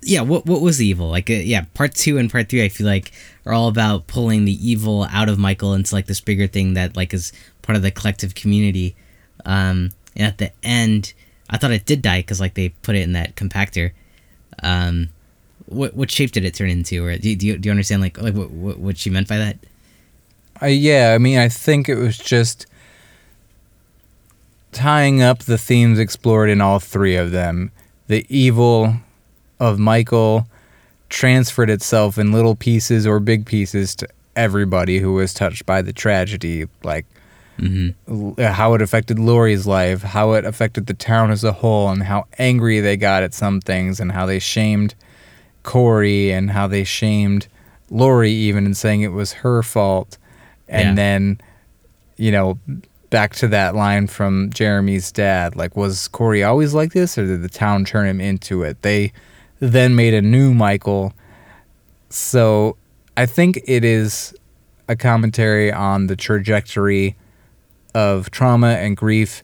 Yeah, 0.03 0.23
what 0.23 0.47
what 0.47 0.61
was 0.61 0.83
evil? 0.83 1.09
Like, 1.09 1.31
uh, 1.31 1.35
yeah, 1.35 1.65
part 1.75 1.95
two 1.95 2.19
and 2.19 2.31
part 2.31 2.49
three, 2.49 2.65
I 2.65 2.69
feel 2.69 2.87
like 2.87 3.13
are 3.47 3.53
all 3.53 3.69
about 3.69 4.07
pulling 4.07 4.45
the 4.45 4.69
evil 4.69 5.05
out 5.11 5.29
of 5.29 5.39
Michael 5.39 5.75
into 5.75 5.95
like 5.95 6.07
this 6.07 6.21
bigger 6.21 6.47
thing 6.47 6.75
that 6.75 6.97
like 6.97 7.15
is 7.15 7.33
part 7.63 7.77
of 7.77 7.83
the 7.83 7.91
collective 7.91 8.35
community. 8.35 8.97
Um, 9.45 9.91
and 10.17 10.27
at 10.27 10.39
the 10.39 10.53
end, 10.63 11.15
I 11.49 11.59
thought 11.59 11.71
it 11.71 11.87
did 11.87 12.03
die 12.03 12.21
because 12.21 12.41
like 12.41 12.55
they 12.55 12.71
put 12.71 12.97
it 12.97 13.03
in 13.03 13.13
that 13.13 13.37
compactor. 13.37 13.93
Um, 14.63 15.11
what 15.67 15.95
what 15.95 16.11
shape 16.11 16.33
did 16.33 16.45
it 16.45 16.55
turn 16.55 16.71
into, 16.71 17.05
or 17.05 17.17
do 17.17 17.35
do 17.37 17.47
you, 17.47 17.59
do 17.59 17.69
you 17.69 17.71
understand 17.71 18.03
like 18.03 18.21
like 18.21 18.35
what, 18.35 18.51
what 18.51 18.79
what 18.79 18.99
she 18.99 19.11
meant 19.11 19.29
by 19.29 19.39
that? 19.39 19.59
Uh, 20.63 20.67
yeah, 20.67 21.13
I 21.15 21.19
mean, 21.19 21.39
I 21.39 21.49
think 21.49 21.89
it 21.89 21.97
was 21.97 22.17
just 22.17 22.67
tying 24.73 25.23
up 25.23 25.41
the 25.41 25.59
themes 25.59 25.99
explored 25.99 26.51
in 26.51 26.61
all 26.61 26.79
three 26.79 27.17
of 27.17 27.31
them. 27.31 27.73
The 28.07 28.27
evil 28.29 28.97
of 29.61 29.79
Michael 29.79 30.47
transferred 31.09 31.71
itself 31.71 32.19
in 32.19 32.33
little 32.33 32.57
pieces 32.57 33.07
or 33.07 33.21
big 33.21 33.47
pieces 33.47 33.95
to 33.97 34.09
everybody 34.37 34.99
who 34.99 35.13
was 35.13 35.33
touched 35.33 35.65
by 35.65 35.81
the 35.81 35.93
tragedy, 35.93 36.67
like 36.83 37.07
mm-hmm. 37.59 37.91
l- 38.39 38.53
how 38.53 38.75
it 38.75 38.83
affected 38.83 39.19
Laurie's 39.19 39.67
life, 39.67 40.03
how 40.03 40.33
it 40.33 40.45
affected 40.45 40.87
the 40.87 40.95
town 40.95 41.31
as 41.31 41.45
a 41.45 41.53
whole, 41.53 41.89
and 41.89 42.03
how 42.03 42.27
angry 42.39 42.81
they 42.81 42.97
got 42.97 43.23
at 43.23 43.33
some 43.35 43.61
things, 43.61 44.01
and 44.01 44.13
how 44.13 44.27
they 44.27 44.39
shamed 44.41 44.95
Corey, 45.63 46.33
and 46.33 46.51
how 46.51 46.67
they 46.67 46.83
shamed 46.85 47.47
Laurie 47.91 48.33
even 48.33 48.67
in 48.67 48.75
saying 48.75 49.03
it 49.03 49.13
was 49.13 49.33
her 49.35 49.63
fault. 49.63 50.19
And 50.69 50.91
Yeah. 50.91 50.95
then, 50.95 51.41
you 52.17 52.33
know, 52.33 52.59
back 53.11 53.35
to 53.37 53.47
that 53.49 53.77
line 53.77 54.09
from 54.09 54.51
Jeremy's 54.51 55.13
dad 55.13 55.55
like, 55.55 55.77
was 55.77 56.09
Corey 56.09 56.43
always 56.43 56.75
like 56.75 56.93
this, 56.93 57.17
or 57.17 57.25
did 57.27 57.43
the 57.43 57.49
town 57.49 57.85
turn 57.85 58.07
him 58.09 58.21
into 58.21 58.65
it? 58.65 58.83
They 58.83 59.13
then 59.71 59.95
made 59.95 60.15
a 60.15 60.23
new 60.23 60.53
Michael. 60.55 61.13
So 62.11 62.77
I 63.17 63.27
think 63.27 63.61
it 63.67 63.85
is 63.85 64.35
a 64.89 64.97
commentary 64.97 65.73
on 65.73 66.07
the 66.07 66.17
trajectory 66.17 67.17
of 67.95 68.31
trauma 68.31 68.73
and 68.75 68.97
grief 68.97 69.43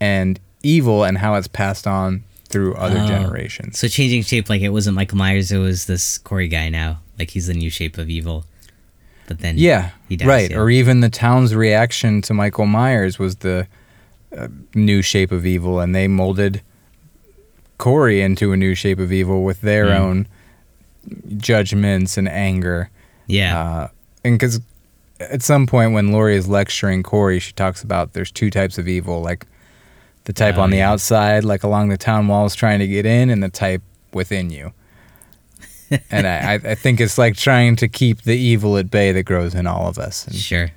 and 0.00 0.40
evil 0.62 1.04
and 1.04 1.18
how 1.18 1.34
it's 1.34 1.46
passed 1.48 1.86
on 1.86 2.24
through 2.48 2.74
other 2.74 2.98
Oh. 3.00 3.06
generations. 3.06 3.78
So 3.78 3.88
changing 3.88 4.22
shape, 4.22 4.48
like 4.48 4.62
it 4.62 4.70
wasn't 4.70 4.96
Michael 4.96 5.18
Myers, 5.18 5.52
it 5.52 5.58
was 5.58 5.86
this 5.86 6.18
Corey 6.18 6.48
guy 6.48 6.68
now. 6.68 7.00
Like 7.18 7.30
he's 7.30 7.46
the 7.46 7.54
new 7.54 7.70
shape 7.70 7.98
of 7.98 8.08
evil. 8.10 8.44
But 9.26 9.40
then 9.40 9.56
Yeah, 9.58 9.90
he 10.08 10.16
dies, 10.16 10.28
right. 10.28 10.50
yeah. 10.50 10.58
Or 10.58 10.70
even 10.70 11.00
the 11.00 11.08
town's 11.08 11.54
reaction 11.54 12.22
to 12.22 12.34
Michael 12.34 12.66
Myers 12.66 13.18
was 13.18 13.36
the 13.36 13.66
uh, 14.36 14.48
new 14.74 15.02
shape 15.02 15.32
of 15.32 15.44
evil, 15.46 15.80
and 15.80 15.94
they 15.94 16.06
molded 16.08 16.60
Corey 17.78 18.20
into 18.22 18.52
a 18.52 18.56
new 18.56 18.74
shape 18.74 18.98
of 18.98 19.12
evil 19.12 19.44
with 19.44 19.60
their 19.60 19.86
Mm. 19.86 19.98
own 19.98 20.26
judgments 21.36 22.16
and 22.16 22.28
anger. 22.28 22.90
yeah, 23.26 23.58
Uh, 23.60 23.88
and 24.24 24.38
because 24.38 24.60
at 25.20 25.42
some 25.42 25.66
point 25.66 25.92
when 25.92 26.12
Laurie 26.12 26.36
is 26.36 26.46
lecturing 26.48 27.02
Corey, 27.02 27.38
she 27.38 27.52
talks 27.52 27.82
about 27.82 28.12
there's 28.12 28.30
two 28.30 28.50
types 28.50 28.78
of 28.78 28.86
evil, 28.88 29.20
like 29.22 29.46
the 30.24 30.32
type 30.32 30.56
Oh, 30.58 30.62
on 30.62 30.70
the 30.70 30.78
yeah. 30.78 30.90
outside, 30.90 31.44
like 31.44 31.62
along 31.62 31.88
the 31.88 31.96
town 31.96 32.26
walls 32.28 32.54
trying 32.54 32.78
to 32.80 32.86
get 32.86 33.06
in, 33.06 33.30
and 33.30 33.42
the 33.42 33.48
type 33.48 33.82
within 34.12 34.50
you. 34.50 34.72
and 36.10 36.26
I, 36.26 36.54
I 36.54 36.54
I 36.72 36.74
think 36.74 37.00
it's 37.00 37.16
like 37.18 37.36
trying 37.36 37.76
to 37.76 37.86
keep 37.88 38.22
the 38.22 38.36
evil 38.36 38.76
at 38.76 38.90
bay 38.90 39.12
that 39.12 39.22
grows 39.22 39.54
in 39.54 39.66
all 39.68 39.86
of 39.88 39.98
us. 39.98 40.26
And 40.26 40.34
sure. 40.36 40.70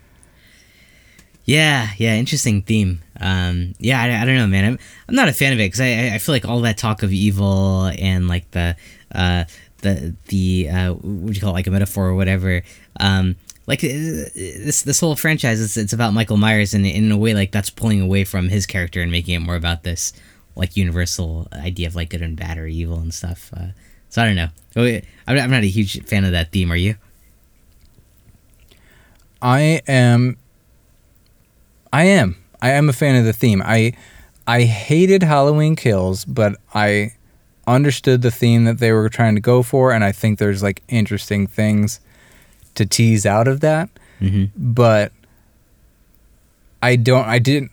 Yeah, 1.46 1.90
yeah, 1.98 2.16
interesting 2.16 2.62
theme. 2.62 3.02
Um, 3.20 3.74
yeah, 3.80 4.02
I, 4.02 4.22
I 4.22 4.26
don't 4.26 4.36
know, 4.38 4.48
man. 4.48 4.66
I'm, 4.66 4.80
I'm 5.08 5.16
not 5.16 5.28
a 5.28 5.34
fan 5.34 5.52
of 5.54 5.60
it 5.60 5.64
because 5.68 5.82
I, 5.82 6.16
I- 6.16 6.18
feel 6.20 6.34
like 6.34 6.46
all 6.46 6.62
that 6.62 6.78
talk 6.78 7.04
of 7.04 7.12
evil 7.12 7.86
and 8.00 8.28
like 8.28 8.50
the 8.52 8.76
uh, 9.14 9.44
the 9.82 10.16
the 10.28 10.70
uh, 10.70 10.94
what 10.94 11.28
do 11.28 11.34
you 11.34 11.42
call 11.42 11.50
it, 11.52 11.54
like 11.54 11.68
a 11.68 11.72
metaphor 11.72 12.08
or 12.08 12.16
whatever. 12.16 12.62
Um, 13.00 13.36
like 13.68 13.84
uh, 13.84 13.88
this 13.88 14.82
this 14.84 15.00
whole 15.00 15.16
franchise, 15.16 15.62
it's, 15.62 15.78
it's 15.78 15.94
about 15.94 16.14
Michael 16.14 16.38
Myers, 16.38 16.74
and 16.74 16.86
in 16.86 17.12
a 17.12 17.18
way, 17.18 17.34
like 17.34 17.52
that's 17.52 17.70
pulling 17.70 18.02
away 18.02 18.24
from 18.24 18.50
his 18.50 18.66
character 18.66 19.02
and 19.02 19.12
making 19.12 19.36
it 19.36 19.40
more 19.40 19.56
about 19.56 19.84
this 19.84 20.14
like 20.56 20.76
universal 20.76 21.48
idea 21.54 21.88
of 21.88 21.96
like 21.96 22.10
good 22.10 22.22
and 22.22 22.36
bad 22.36 22.58
or 22.58 22.68
evil 22.68 23.00
and 23.00 23.14
stuff. 23.14 23.52
Uh, 23.56 23.68
so 24.10 24.22
I 24.22 24.26
don't 24.26 24.36
know. 24.36 24.48
Oh, 24.76 25.00
I'm 25.28 25.52
not 25.52 25.64
a 25.64 25.68
huge 25.70 26.04
fan 26.06 26.26
of 26.26 26.32
that 26.32 26.52
theme. 26.52 26.72
Are 26.72 26.76
you? 26.76 26.96
I 29.42 29.82
am 29.88 30.38
I 31.94 32.04
am. 32.06 32.36
I 32.62 32.72
am 32.72 32.90
a 32.90 32.94
fan 32.94 33.16
of 33.16 33.26
the 33.26 33.34
theme. 33.34 33.62
I 33.66 33.94
I 34.48 34.64
hated 34.64 35.24
Halloween 35.24 35.76
Kills, 35.76 36.26
but 36.26 36.56
I 36.74 37.14
understood 37.68 38.22
the 38.22 38.32
theme 38.32 38.64
that 38.64 38.80
they 38.80 38.92
were 38.92 39.10
trying 39.10 39.36
to 39.36 39.42
go 39.42 39.62
for 39.62 39.92
and 39.92 40.04
I 40.04 40.12
think 40.12 40.40
there's 40.40 40.64
like 40.64 40.82
interesting 40.88 41.46
things 41.46 42.00
to 42.76 42.86
tease 42.86 43.26
out 43.26 43.48
of 43.48 43.60
that. 43.60 43.90
Mm-hmm. 44.20 44.46
But 44.56 45.12
I 46.82 46.96
don't 46.96 47.26
I 47.26 47.40
didn't 47.40 47.72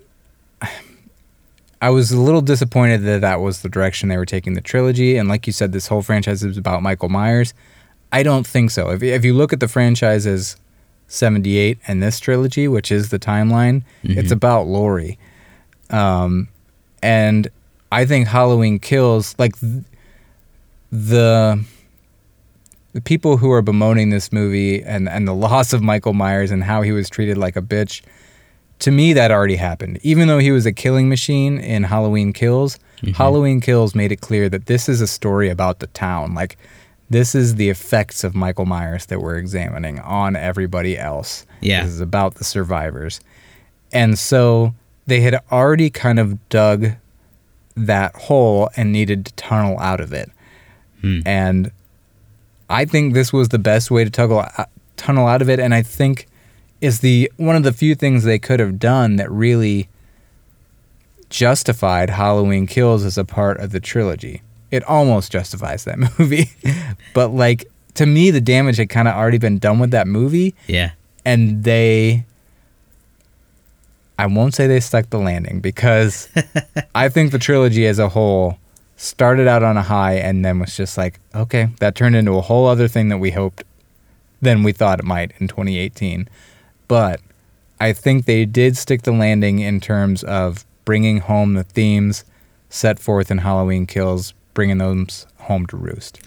I 1.81 1.91
was 1.91 2.11
a 2.11 2.21
little 2.21 2.41
disappointed 2.41 3.03
that 3.05 3.21
that 3.21 3.41
was 3.41 3.63
the 3.63 3.69
direction 3.69 4.09
they 4.09 4.17
were 4.17 4.27
taking 4.27 4.55
the 4.55 4.61
trilogy 4.61 5.17
and 5.17 5.29
like 5.29 5.47
you 5.47 5.53
said 5.53 5.73
this 5.73 5.87
whole 5.89 6.03
franchise 6.03 6.43
is 6.43 6.59
about 6.59 6.83
Michael 6.83 7.09
Myers. 7.09 7.55
I 8.13 8.23
don't 8.23 8.47
think 8.47 8.71
so. 8.71 8.91
If 8.91 9.03
if 9.03 9.25
you 9.25 9.35
look 9.35 9.53
at 9.53 9.61
the 9.61 9.69
franchise 9.69 10.27
as 10.27 10.57
78 11.09 11.79
and 11.87 12.03
this 12.03 12.19
trilogy, 12.21 12.69
which 12.69 12.91
is 12.91 13.11
the 13.11 13.19
timeline, 13.19 13.83
it's 14.03 14.33
about 14.33 14.67
Laurie. 14.67 15.19
Um, 15.91 16.49
and 17.03 17.49
I 17.93 18.05
think 18.05 18.27
Halloween 18.29 18.79
Kills, 18.79 19.35
like 19.39 19.59
th- 19.61 19.85
the 20.91 21.65
the 22.93 23.01
people 23.03 23.37
who 23.37 23.51
are 23.53 23.61
bemoaning 23.61 24.09
this 24.09 24.33
movie 24.33 24.83
and, 24.83 25.07
and 25.09 25.29
the 25.29 25.35
loss 25.47 25.73
of 25.75 25.83
Michael 25.83 26.15
Myers 26.15 26.51
and 26.51 26.65
how 26.65 26.81
he 26.83 26.93
was 26.93 27.11
treated 27.11 27.37
like 27.37 27.55
a 27.55 27.61
bitch, 27.63 28.01
to 28.79 28.91
me, 28.91 29.13
that 29.13 29.31
already 29.31 29.57
happened. 29.57 29.99
Even 30.03 30.29
though 30.29 30.39
he 30.39 30.51
was 30.51 30.65
a 30.67 30.73
killing 30.73 31.09
machine 31.09 31.59
in 31.59 31.83
Halloween 31.85 32.33
Kills, 32.33 32.79
Halloween 33.15 33.61
Kills 33.61 33.95
made 33.95 34.13
it 34.13 34.23
clear 34.23 34.49
that 34.49 34.65
this 34.67 34.89
is 34.89 35.01
a 35.03 35.07
story 35.07 35.51
about 35.51 35.79
the 35.81 35.87
town. 35.89 36.35
Like, 36.35 36.57
this 37.09 37.35
is 37.35 37.55
the 37.55 37.69
effects 37.69 38.25
of 38.25 38.35
Michael 38.35 38.67
Myers 38.67 39.07
that 39.07 39.21
we're 39.21 39.37
examining 39.37 39.99
on 40.01 40.35
everybody 40.37 40.99
else. 40.99 41.47
Yeah. 41.61 41.85
This 41.85 41.93
is 41.93 42.01
about 42.01 42.37
the 42.37 42.45
survivors. 42.45 43.21
And 43.93 44.19
so 44.19 44.75
they 45.07 45.21
had 45.21 45.41
already 45.53 45.91
kind 45.91 46.19
of 46.19 46.49
dug 46.49 46.93
that 47.77 48.15
hole 48.17 48.71
and 48.77 48.91
needed 48.91 49.27
to 49.27 49.33
tunnel 49.35 49.79
out 49.79 50.01
of 50.01 50.13
it. 50.13 50.31
And 51.27 51.71
I 52.69 52.85
think 52.85 53.15
this 53.15 53.33
was 53.33 53.51
the 53.51 53.59
best 53.59 53.91
way 53.91 54.03
to 54.03 54.11
tuggle, 54.11 54.51
uh, 54.59 54.65
tunnel 54.97 55.29
out 55.29 55.43
of 55.43 55.49
it. 55.49 55.61
And 55.61 55.73
I 55.75 55.83
think 55.83 56.27
is 56.81 57.01
the 57.01 57.31
one 57.37 57.55
of 57.57 57.63
the 57.63 57.73
few 57.73 57.95
things 57.95 58.25
they 58.25 58.39
could 58.39 58.61
have 58.61 58.79
done 58.79 59.17
that 59.17 59.31
really 59.31 59.89
justified 61.31 62.11
Halloween 62.11 62.67
Kills 62.67 63.05
as 63.05 63.17
a 63.17 63.25
part 63.25 63.59
of 63.59 63.71
the 63.71 63.81
trilogy. 63.81 64.43
It 64.71 64.83
almost 64.85 65.31
justifies 65.33 65.85
that 65.85 65.99
movie. 66.19 66.51
but 67.15 67.29
like 67.29 67.65
to 67.95 68.07
me 68.07 68.31
the 68.31 68.41
damage 68.41 68.77
had 68.77 68.89
kind 68.89 69.09
of 69.09 69.15
already 69.15 69.39
been 69.39 69.59
done 69.59 69.79
with 69.79 69.91
that 69.93 70.07
movie 70.07 70.55
Yeah. 70.67 70.91
and 71.25 71.65
they 71.65 72.25
I 74.19 74.27
won't 74.27 74.55
say 74.55 74.67
they 74.67 74.81
stuck 74.81 75.11
the 75.11 75.19
landing 75.19 75.61
because 75.61 76.29
I 76.95 77.09
think 77.09 77.33
the 77.33 77.39
trilogy 77.39 77.87
as 77.87 77.99
a 77.99 78.09
whole 78.09 78.59
started 78.97 79.47
out 79.47 79.63
on 79.63 79.77
a 79.77 79.83
high 79.83 80.15
and 80.15 80.43
then 80.45 80.59
was 80.59 80.75
just 80.75 80.97
like, 80.97 81.21
okay, 81.35 81.69
that 81.81 81.95
turned 81.95 82.17
into 82.17 82.33
a 82.33 82.41
whole 82.41 82.67
other 82.67 82.89
thing 82.89 83.11
that 83.11 83.19
we 83.19 83.31
hoped 83.33 83.63
than 84.41 84.63
we 84.63 84.73
thought 84.73 84.99
it 85.01 85.05
might 85.05 85.33
in 85.39 85.49
2018. 85.49 86.29
But 86.89 87.21
I 87.79 87.93
think 87.93 88.25
they 88.25 88.47
did 88.47 88.77
stick 88.79 89.03
the 89.03 89.13
landing 89.13 89.59
in 89.59 89.81
terms 89.81 90.23
of 90.25 90.65
bringing 90.87 91.19
home 91.19 91.53
the 91.55 91.65
themes 91.65 92.25
set 92.71 92.99
forth 92.99 93.31
in 93.31 93.39
Halloween 93.39 93.85
Kills, 93.87 94.33
bringing 94.57 94.79
those 94.79 95.27
home 95.39 95.67
to 95.67 95.77
roost. 95.77 96.19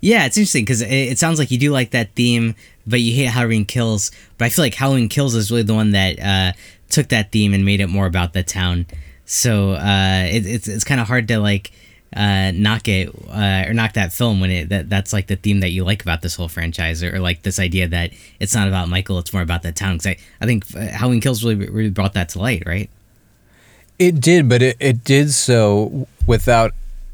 Yeah, 0.00 0.26
it's 0.26 0.36
interesting 0.36 0.64
because 0.64 0.82
it, 0.82 0.92
it 0.92 1.18
sounds 1.18 1.40
like 1.40 1.50
you 1.50 1.58
do 1.58 1.72
like 1.72 1.90
that 1.90 2.12
theme, 2.14 2.54
but 2.86 3.00
you 3.00 3.16
hate 3.16 3.30
Halloween 3.30 3.64
Kills. 3.64 4.12
But 4.36 4.44
I 4.44 4.48
feel 4.50 4.64
like 4.64 4.74
Halloween 4.74 5.08
Kills 5.08 5.34
is 5.34 5.50
really 5.50 5.64
the 5.64 5.74
one 5.74 5.90
that 5.90 6.20
uh, 6.20 6.52
took 6.88 7.08
that 7.08 7.32
theme 7.32 7.52
and 7.52 7.64
made 7.64 7.80
it 7.80 7.88
more 7.88 8.06
about 8.06 8.34
the 8.34 8.44
town. 8.44 8.86
So 9.24 9.72
uh, 9.72 10.28
it, 10.30 10.46
it's 10.46 10.68
it's 10.68 10.84
kind 10.84 11.00
of 11.00 11.08
hard 11.08 11.26
to 11.28 11.40
like 11.40 11.72
uh, 12.14 12.52
knock 12.54 12.86
it 12.86 13.08
uh, 13.28 13.64
or 13.66 13.74
knock 13.74 13.94
that 13.94 14.12
film 14.12 14.40
when 14.40 14.50
it 14.50 14.68
that 14.68 14.88
that's 14.88 15.12
like 15.12 15.26
the 15.26 15.36
theme 15.36 15.60
that 15.60 15.70
you 15.70 15.84
like 15.84 16.02
about 16.02 16.22
this 16.22 16.36
whole 16.36 16.48
franchise 16.48 17.02
or, 17.02 17.16
or 17.16 17.18
like 17.18 17.42
this 17.42 17.58
idea 17.58 17.88
that 17.88 18.12
it's 18.38 18.54
not 18.54 18.68
about 18.68 18.88
Michael, 18.88 19.18
it's 19.18 19.32
more 19.32 19.42
about 19.42 19.62
the 19.62 19.72
town. 19.72 19.96
Because 19.96 20.06
I, 20.06 20.18
I 20.40 20.46
think 20.46 20.64
uh, 20.76 20.80
Halloween 20.80 21.20
Kills 21.20 21.42
really 21.42 21.68
really 21.68 21.90
brought 21.90 22.12
that 22.12 22.28
to 22.30 22.38
light, 22.38 22.62
right? 22.64 22.88
It 23.98 24.20
did, 24.20 24.48
but 24.48 24.62
it, 24.62 24.76
it 24.78 25.02
did 25.02 25.32
so 25.32 26.06
without 26.24 26.72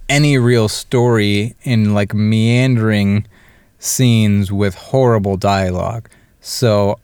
any 0.09 0.39
real 0.39 0.69
story 0.69 1.55
in 1.63 1.95
like 1.95 2.15
meandering 2.15 3.27
scenes 3.79 4.51
with 4.53 4.75
horrible 4.75 5.37
dialogue. 5.37 6.09
So 6.41 6.99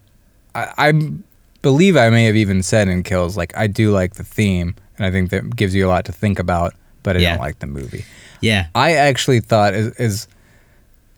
I, 0.55 0.71
I'm 0.77 1.23
believe 1.61 1.95
I 1.95 2.09
may 2.09 2.25
have 2.25 2.35
even 2.35 2.63
said 2.63 2.87
in 2.87 3.03
Kills, 3.03 3.37
like 3.37 3.55
I 3.55 3.67
do 3.67 3.91
like 3.91 4.15
the 4.15 4.23
theme, 4.23 4.75
and 4.97 5.05
I 5.05 5.11
think 5.11 5.29
that 5.31 5.55
gives 5.55 5.75
you 5.75 5.85
a 5.85 5.89
lot 5.89 6.05
to 6.05 6.11
think 6.11 6.39
about, 6.39 6.73
but 7.03 7.15
I 7.15 7.19
Yeah. 7.19 7.31
don't 7.31 7.41
like 7.41 7.59
the 7.59 7.67
movie. 7.67 8.05
Yeah. 8.41 8.67
I 8.73 8.93
actually 8.93 9.39
thought 9.41 9.73
as, 9.73 9.93
as 9.97 10.27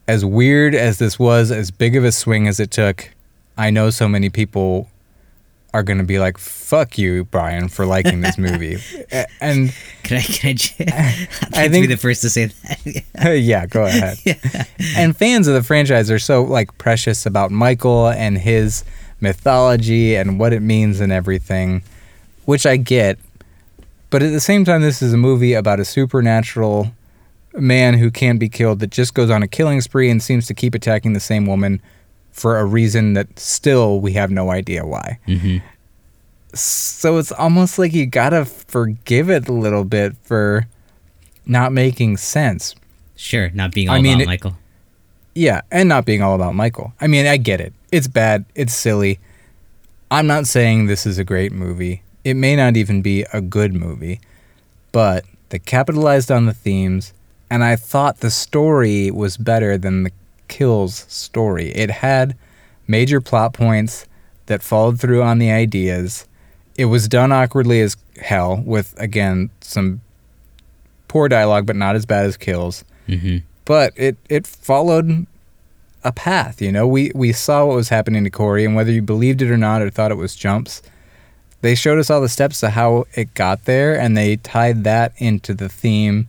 as 0.05 0.25
weird 0.25 0.75
as 0.75 0.97
this 0.99 1.17
was, 1.17 1.49
as 1.49 1.71
big 1.71 1.95
of 1.95 2.03
a 2.03 2.11
swing 2.11 2.45
as 2.47 2.59
it 2.59 2.71
took, 2.71 3.09
I 3.57 3.69
know 3.69 3.89
so 3.89 4.09
many 4.09 4.29
people 4.29 4.89
are 5.73 5.83
going 5.83 5.97
to 5.97 6.03
be 6.03 6.19
like, 6.19 6.37
"Fuck 6.37 6.97
you, 6.97 7.25
Brian, 7.25 7.67
for 7.67 7.85
liking 7.85 8.21
this 8.21 8.37
movie," 8.37 8.77
and 9.41 9.73
Can 10.03 10.17
I? 10.17 10.21
Can 10.21 10.49
I? 10.49 10.53
j- 10.53 10.85
I 11.53 11.63
like 11.63 11.71
be 11.71 11.85
the 11.87 11.97
first 11.97 12.21
to 12.21 12.29
say 12.29 12.45
that. 12.45 13.39
yeah, 13.41 13.65
go 13.65 13.85
ahead. 13.85 14.17
And 14.95 15.15
fans 15.15 15.47
of 15.47 15.53
the 15.53 15.63
franchise 15.63 16.11
are 16.11 16.19
so 16.19 16.43
like 16.43 16.77
precious 16.77 17.25
about 17.25 17.51
Michael 17.51 18.07
and 18.09 18.37
his 18.37 18.83
mythology 19.19 20.15
and 20.15 20.39
what 20.39 20.53
it 20.53 20.61
means 20.61 20.99
and 20.99 21.11
everything, 21.11 21.83
which 22.45 22.65
I 22.65 22.77
get. 22.77 23.17
But 24.09 24.21
at 24.21 24.31
the 24.31 24.41
same 24.41 24.63
time, 24.63 24.81
this 24.81 25.01
is 25.01 25.13
a 25.13 25.17
movie 25.17 25.53
about 25.53 25.79
a 25.79 25.85
supernatural 25.85 26.91
man 27.53 27.95
who 27.95 28.11
can't 28.11 28.39
be 28.39 28.49
killed 28.49 28.79
that 28.79 28.91
just 28.91 29.13
goes 29.13 29.29
on 29.29 29.41
a 29.41 29.47
killing 29.47 29.81
spree 29.81 30.09
and 30.09 30.21
seems 30.21 30.45
to 30.47 30.53
keep 30.53 30.75
attacking 30.75 31.13
the 31.13 31.19
same 31.19 31.45
woman 31.45 31.81
for 32.33 32.59
a 32.59 32.65
reason 32.65 33.13
that 33.13 33.39
still 33.39 34.01
we 34.01 34.11
have 34.13 34.29
no 34.31 34.51
idea 34.51 34.85
why. 34.85 35.17
hmm 35.25 35.57
So 36.53 37.17
it's 37.17 37.31
almost 37.31 37.79
like 37.79 37.93
you 37.93 38.05
gotta 38.05 38.45
forgive 38.45 39.29
it 39.29 39.47
a 39.47 39.53
little 39.53 39.83
bit 39.85 40.15
for 40.23 40.67
not 41.45 41.71
making 41.71 42.17
sense. 42.17 42.75
Sure, 43.15 43.49
not 43.53 43.71
being 43.71 43.89
all 43.89 43.95
I 43.95 44.01
mean, 44.01 44.13
about 44.15 44.23
it- 44.23 44.27
Michael. 44.27 44.57
Yeah, 45.35 45.61
and 45.71 45.89
not 45.89 46.05
being 46.05 46.21
all 46.21 46.35
about 46.35 46.53
Michael. 46.53 46.93
I 47.01 47.07
mean, 47.07 47.25
I 47.25 47.37
get 47.37 47.59
it. 47.59 47.73
It's 47.91 48.07
bad. 48.07 48.45
It's 48.53 48.73
silly. 48.73 49.19
I'm 50.11 50.27
not 50.27 50.45
saying 50.45 50.85
this 50.85 51.07
is 51.07 51.17
a 51.17 51.23
great 51.23 51.51
movie. 51.51 52.03
It 52.23 52.35
may 52.35 52.55
not 52.55 52.77
even 52.77 53.01
be 53.01 53.25
a 53.33 53.41
good 53.41 53.73
movie, 53.73 54.19
but 54.91 55.25
they 55.49 55.57
capitalized 55.57 56.29
on 56.31 56.45
the 56.45 56.53
themes, 56.53 57.13
and 57.49 57.63
I 57.63 57.75
thought 57.75 58.19
the 58.19 58.29
story 58.29 59.09
was 59.09 59.37
better 59.37 59.75
than 59.75 60.03
the 60.03 60.11
Kills 60.53 61.05
story. 61.07 61.69
It 61.69 61.89
had 61.89 62.37
major 62.87 63.19
plot 63.19 63.53
points 63.53 64.05
that 64.45 64.61
followed 64.61 64.99
through 64.99 65.23
on 65.23 65.39
the 65.39 65.49
ideas. 65.49 66.27
It 66.77 66.85
was 66.85 67.07
done 67.07 67.31
awkwardly 67.31 67.81
as 67.81 67.97
hell, 68.21 68.61
with, 68.65 68.93
again, 68.97 69.49
some 69.61 70.01
poor 71.07 71.27
dialogue, 71.27 71.65
but 71.65 71.75
not 71.75 71.95
as 71.95 72.05
bad 72.05 72.25
as 72.25 72.37
Kills 72.37 72.83
hmm 73.07 73.37
but 73.65 73.93
it 73.95 74.17
it 74.29 74.45
followed 74.45 75.25
a 76.03 76.11
path. 76.11 76.61
You 76.61 76.71
know, 76.71 76.87
we 76.87 77.11
we 77.15 77.31
saw 77.31 77.65
what 77.65 77.75
was 77.75 77.89
happening 77.89 78.23
to 78.23 78.29
Corey, 78.29 78.65
and 78.65 78.75
whether 78.75 78.91
you 78.91 79.01
believed 79.01 79.41
it 79.41 79.49
or 79.49 79.57
not, 79.57 79.81
or 79.81 79.89
thought 79.89 80.11
it 80.11 80.15
was 80.15 80.35
jumps, 80.35 80.81
they 81.61 81.75
showed 81.75 81.99
us 81.99 82.09
all 82.09 82.21
the 82.21 82.29
steps 82.29 82.59
to 82.59 82.71
how 82.71 83.05
it 83.13 83.33
got 83.33 83.65
there, 83.65 83.97
and 83.97 84.17
they 84.17 84.35
tied 84.37 84.83
that 84.83 85.13
into 85.17 85.53
the 85.53 85.69
theme 85.69 86.27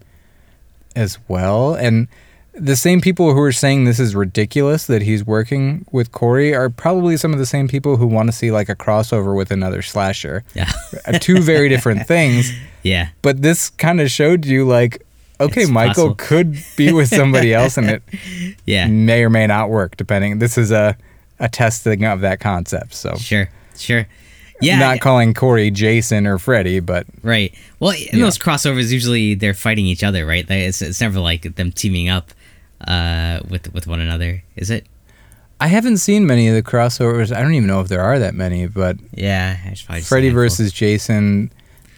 as 0.94 1.18
well. 1.28 1.74
And 1.74 2.08
the 2.56 2.76
same 2.76 3.00
people 3.00 3.34
who 3.34 3.40
are 3.40 3.52
saying 3.52 3.84
this 3.84 3.98
is 3.98 4.14
ridiculous 4.14 4.86
that 4.86 5.02
he's 5.02 5.24
working 5.24 5.84
with 5.90 6.12
Corey 6.12 6.54
are 6.54 6.70
probably 6.70 7.16
some 7.16 7.32
of 7.32 7.38
the 7.38 7.46
same 7.46 7.66
people 7.68 7.96
who 7.96 8.06
want 8.06 8.28
to 8.28 8.32
see 8.32 8.50
like 8.52 8.68
a 8.68 8.76
crossover 8.76 9.36
with 9.36 9.50
another 9.50 9.82
slasher. 9.82 10.44
Yeah. 10.54 10.70
Uh, 11.06 11.18
Two 11.18 11.40
very 11.42 11.68
different 11.68 12.06
things 12.06 12.52
yeah. 12.84 13.08
but 13.22 13.42
this 13.42 13.70
kind 13.70 14.00
of 14.00 14.10
showed 14.10 14.44
you 14.46 14.64
like 14.64 15.02
okay 15.40 15.62
It's 15.62 15.70
michael 15.70 16.14
possible. 16.14 16.14
could 16.16 16.56
be 16.76 16.92
with 16.92 17.08
somebody 17.08 17.52
else 17.60 17.76
and 17.76 17.90
it 17.90 18.02
Yeah. 18.66 18.86
may 18.86 19.24
or 19.24 19.30
may 19.30 19.46
not 19.48 19.68
work 19.70 19.96
depending 19.96 20.38
this 20.38 20.56
is 20.56 20.70
a 20.70 20.96
a 21.40 21.48
testing 21.48 22.04
of 22.04 22.20
that 22.20 22.38
concept 22.40 22.94
so 22.94 23.16
Sure. 23.16 23.48
Sure. 23.76 24.06
Yeah. 24.60 24.78
not 24.78 25.00
calling 25.00 25.34
corey 25.34 25.70
jason 25.72 26.26
or 26.28 26.38
freddy 26.38 26.78
but 26.78 27.06
Right. 27.22 27.52
Well, 27.80 27.90
in 27.92 28.18
Yeah. 28.18 28.24
those 28.26 28.38
crossovers, 28.38 28.92
usually 28.92 29.34
they're 29.34 29.52
fighting 29.54 29.86
each 29.86 30.04
other, 30.04 30.24
right? 30.24 30.48
It's, 30.48 30.80
it's 30.80 31.00
never 31.00 31.18
like 31.20 31.56
them 31.56 31.72
teaming 31.72 32.08
up 32.08 32.30
uh, 32.86 33.40
with 33.48 33.72
with 33.74 33.86
one 33.86 34.00
another, 34.00 34.42
is 34.56 34.70
it? 34.70 34.86
i 35.60 35.68
haven't 35.68 35.98
seen 35.98 36.26
many 36.26 36.48
of 36.48 36.54
the 36.56 36.62
crossovers 36.64 37.34
i 37.34 37.40
don't 37.40 37.54
even 37.54 37.68
know 37.68 37.80
if 37.80 37.86
there 37.86 38.00
are 38.02 38.18
that 38.18 38.34
many 38.34 38.66
but 38.66 38.96
Yeah. 39.12 39.56
I 39.64 39.74
should 39.74 39.86
probably 39.86 40.00
just 40.00 40.08
freddy 40.08 40.28
versus 40.30 40.72
jason 40.72 41.52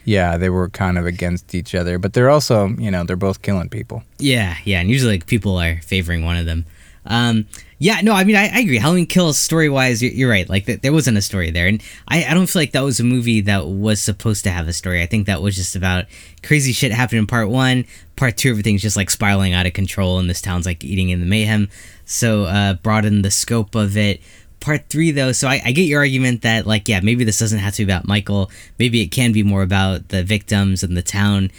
yeah 0.05 0.37
they 0.37 0.51
were 0.51 0.69
kind 0.69 0.99
of 0.99 1.07
against 1.07 1.55
each 1.55 1.75
other 1.75 1.99
but 1.99 2.13
they're 2.13 2.29
also 2.29 2.69
you 2.77 2.91
know 2.91 3.03
they're 3.03 3.17
both 3.17 3.41
killing 3.41 3.71
people 3.71 4.03
Yeah, 4.19 4.57
yeah, 4.65 4.81
and 4.81 4.91
usually 4.91 5.13
like 5.15 5.27
people 5.27 5.57
are 5.57 5.81
favoring 5.81 6.23
one 6.25 6.37
of 6.37 6.45
them. 6.45 6.67
Um, 7.07 7.47
yeah, 7.79 8.01
no, 8.03 8.13
I 8.13 8.25
mean 8.25 8.37
I, 8.37 8.49
I 8.49 8.61
agree. 8.61 8.79
Halloween 8.79 9.07
Kills 9.07 9.37
story 9.37 9.69
wise, 9.69 10.03
you're, 10.03 10.13
you're 10.13 10.31
right. 10.31 10.49
Like 10.49 10.65
th- 10.65 10.81
there 10.81 10.93
wasn't 10.93 11.19
a 11.19 11.23
story 11.23 11.51
there, 11.51 11.67
and 11.67 11.83
I, 12.09 12.25
I 12.25 12.35
don't 12.35 12.47
feel 12.47 12.63
like 12.63 12.73
that 12.73 12.85
was 12.85 13.01
a 13.01 13.05
movie 13.05 13.43
that 13.43 13.67
was 13.67 14.03
supposed 14.03 14.45
to 14.45 14.51
have 14.51 14.67
a 14.67 14.73
story. 14.73 15.03
I 15.03 15.07
think 15.07 15.27
that 15.27 15.43
was 15.43 15.57
just 15.57 15.77
about 15.77 16.07
crazy 16.43 16.73
shit 16.73 16.93
happening 16.93 17.21
in 17.21 17.27
part 17.27 17.51
one. 17.51 17.85
Part 18.17 18.39
two, 18.39 18.51
everything's 18.51 18.81
just 18.81 18.97
like 18.97 19.11
spiraling 19.11 19.53
out 19.53 19.67
of 19.67 19.75
control, 19.75 20.19
and 20.19 20.31
this 20.31 20.41
town's 20.41 20.65
like 20.65 20.83
eating 20.85 21.11
in 21.11 21.21
the 21.21 21.27
mayhem. 21.27 21.69
So 22.07 22.45
uh, 22.45 22.75
broaden 22.75 23.21
the 23.23 23.31
scope 23.31 23.75
of 23.75 23.97
it. 23.97 24.21
Part 24.61 24.89
three, 24.89 25.11
though, 25.11 25.33
so 25.33 25.47
I, 25.47 25.61
I 25.67 25.73
get 25.73 25.83
your 25.83 26.01
argument 26.01 26.43
that 26.43 26.67
like 26.67 26.89
yeah, 26.89 27.01
maybe 27.03 27.25
this 27.25 27.39
doesn't 27.39 27.59
have 27.59 27.75
to 27.75 27.85
be 27.85 27.93
about 27.93 28.09
Michael. 28.09 28.51
Maybe 28.79 29.03
it 29.03 29.09
can 29.09 29.33
be 29.33 29.43
more 29.43 29.63
about 29.63 30.09
the 30.09 30.25
victims 30.25 30.83
and 30.83 30.97
the 30.97 31.03
town 31.03 31.51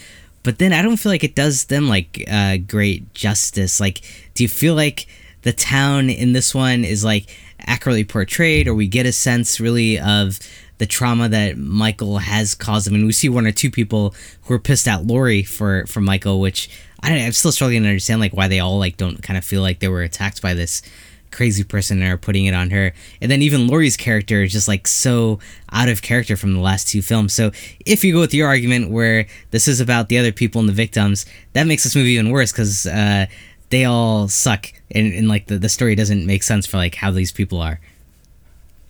but 0.44 0.60
then 0.60 0.72
I 0.72 0.82
don't 0.82 0.96
feel 0.96 1.12
like 1.12 1.26
it 1.26 1.36
does 1.36 1.66
them 1.66 1.90
like 1.90 2.24
uh, 2.32 2.56
great 2.56 3.14
justice. 3.14 3.82
Like, 3.82 4.00
do 4.34 4.46
you 4.46 4.48
feel 4.48 4.76
like 4.76 5.06
the 5.48 5.54
town 5.54 6.10
in 6.10 6.34
this 6.34 6.54
one 6.54 6.84
is 6.84 7.06
like 7.06 7.34
accurately 7.66 8.04
portrayed, 8.04 8.68
or 8.68 8.74
we 8.74 8.86
get 8.86 9.06
a 9.06 9.14
sense 9.14 9.60
really 9.60 9.98
of 9.98 10.40
the 10.78 10.86
trauma 10.86 11.30
that 11.30 11.58
Michael 11.58 12.18
has 12.18 12.54
caused? 12.54 12.88
I 12.88 12.92
mean, 12.92 13.06
we 13.06 13.14
see 13.14 13.30
one 13.30 13.48
or 13.48 13.54
two 13.54 13.72
people 13.72 14.14
who 14.44 14.54
are 14.54 14.60
pissed 14.60 14.88
at 14.88 15.06
Laurie 15.06 15.44
for 15.44 15.86
for 15.88 16.02
Michael, 16.02 16.42
which 16.42 16.70
I 17.02 17.10
don't, 17.10 17.20
I'm 17.20 17.32
still 17.32 17.54
struggling 17.54 17.84
to 17.84 17.90
understand 17.90 18.20
like 18.20 18.34
why 18.34 18.50
they 18.50 18.60
all 18.60 18.78
like 18.78 18.98
don't 18.98 19.24
kind 19.24 19.38
of 19.38 19.46
feel 19.46 19.62
like 19.62 19.80
they 19.80 19.88
were 19.88 20.04
attacked 20.04 20.42
by 20.42 20.54
this 20.54 20.82
crazy 21.32 21.64
person 21.64 22.02
and 22.02 22.12
are 22.12 22.18
putting 22.18 22.46
it 22.46 22.54
on 22.54 22.70
her. 22.72 22.94
And 23.22 23.32
then 23.32 23.42
even 23.42 23.68
Laurie's 23.68 23.98
character 23.98 24.44
is 24.44 24.52
just 24.52 24.68
like 24.68 24.88
so 24.88 25.40
out 25.72 25.90
of 25.90 26.02
character 26.02 26.36
from 26.36 26.54
the 26.54 26.60
last 26.60 26.88
two 26.88 27.02
films. 27.02 27.34
So 27.34 27.52
if 27.86 28.04
you 28.04 28.14
go 28.14 28.22
with 28.22 28.34
your 28.34 28.48
argument 28.48 28.92
where 28.92 29.28
this 29.52 29.68
is 29.68 29.80
about 29.80 30.10
the 30.10 30.18
other 30.18 30.32
people 30.32 30.60
and 30.60 30.70
the 30.70 30.74
victims, 30.74 31.26
that 31.54 31.68
makes 31.68 31.84
this 31.84 31.96
movie 31.96 32.12
even 32.12 32.32
worse 32.32 32.52
because 32.52 32.86
uh, 32.86 33.28
they 33.70 33.86
all 33.86 34.28
suck 34.28 34.72
and, 34.92 35.14
and 35.14 35.28
like 35.28 35.48
the, 35.48 35.58
the 35.58 35.70
story 35.70 35.96
doesn't 35.96 36.26
make 36.26 36.44
sense 36.44 36.66
for 36.66 36.78
like 36.78 36.96
how 36.96 37.12
these 37.12 37.32
people 37.32 37.62
are. 37.62 37.80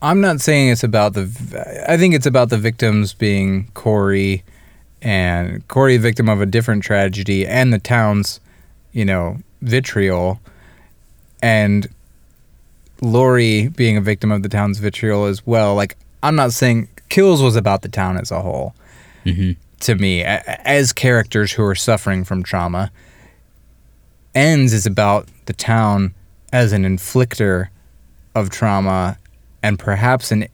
I'm 0.01 0.21
not 0.21 0.41
saying 0.41 0.69
it's 0.69 0.83
about 0.83 1.13
the. 1.13 1.85
i 1.87 1.97
think 1.97 2.13
it's 2.13 2.27
about 2.27 2.49
the 2.49 2.57
victims 2.57 3.13
being 3.13 3.69
Corey, 3.73 4.43
and 5.01 5.67
Corey, 5.67 5.97
victim 5.97 6.29
of 6.29 6.39
a 6.41 6.45
different 6.45 6.83
tragedy, 6.83 7.47
and 7.47 7.73
the 7.73 7.79
town's, 7.79 8.39
you 8.91 9.05
know, 9.05 9.39
vitriol, 9.61 10.39
and 11.41 11.87
Laurie 13.01 13.69
being 13.69 13.97
a 13.97 14.01
victim 14.01 14.31
of 14.31 14.43
the 14.43 14.49
town's 14.49 14.77
vitriol 14.77 15.25
as 15.25 15.45
well. 15.47 15.73
Like, 15.75 15.97
I'm 16.21 16.35
not 16.35 16.53
saying 16.53 16.89
Kills 17.09 17.41
was 17.41 17.55
about 17.55 17.81
the 17.81 17.89
town 17.89 18.17
as 18.17 18.31
a 18.31 18.41
whole. 18.41 18.75
hmm 19.23 19.51
To 19.81 19.95
me, 19.95 20.23
as 20.23 20.93
characters 20.93 21.53
who 21.53 21.63
are 21.63 21.75
suffering 21.75 22.23
from 22.23 22.43
trauma, 22.43 22.91
Ends 24.35 24.73
is 24.73 24.85
about 24.85 25.27
the 25.45 25.53
town 25.53 26.13
as 26.51 26.73
an 26.73 26.83
inflictor 26.83 27.69
of 28.35 28.49
trauma 28.49 29.17
and 29.63 29.79
perhaps 29.79 30.31
an 30.31 30.47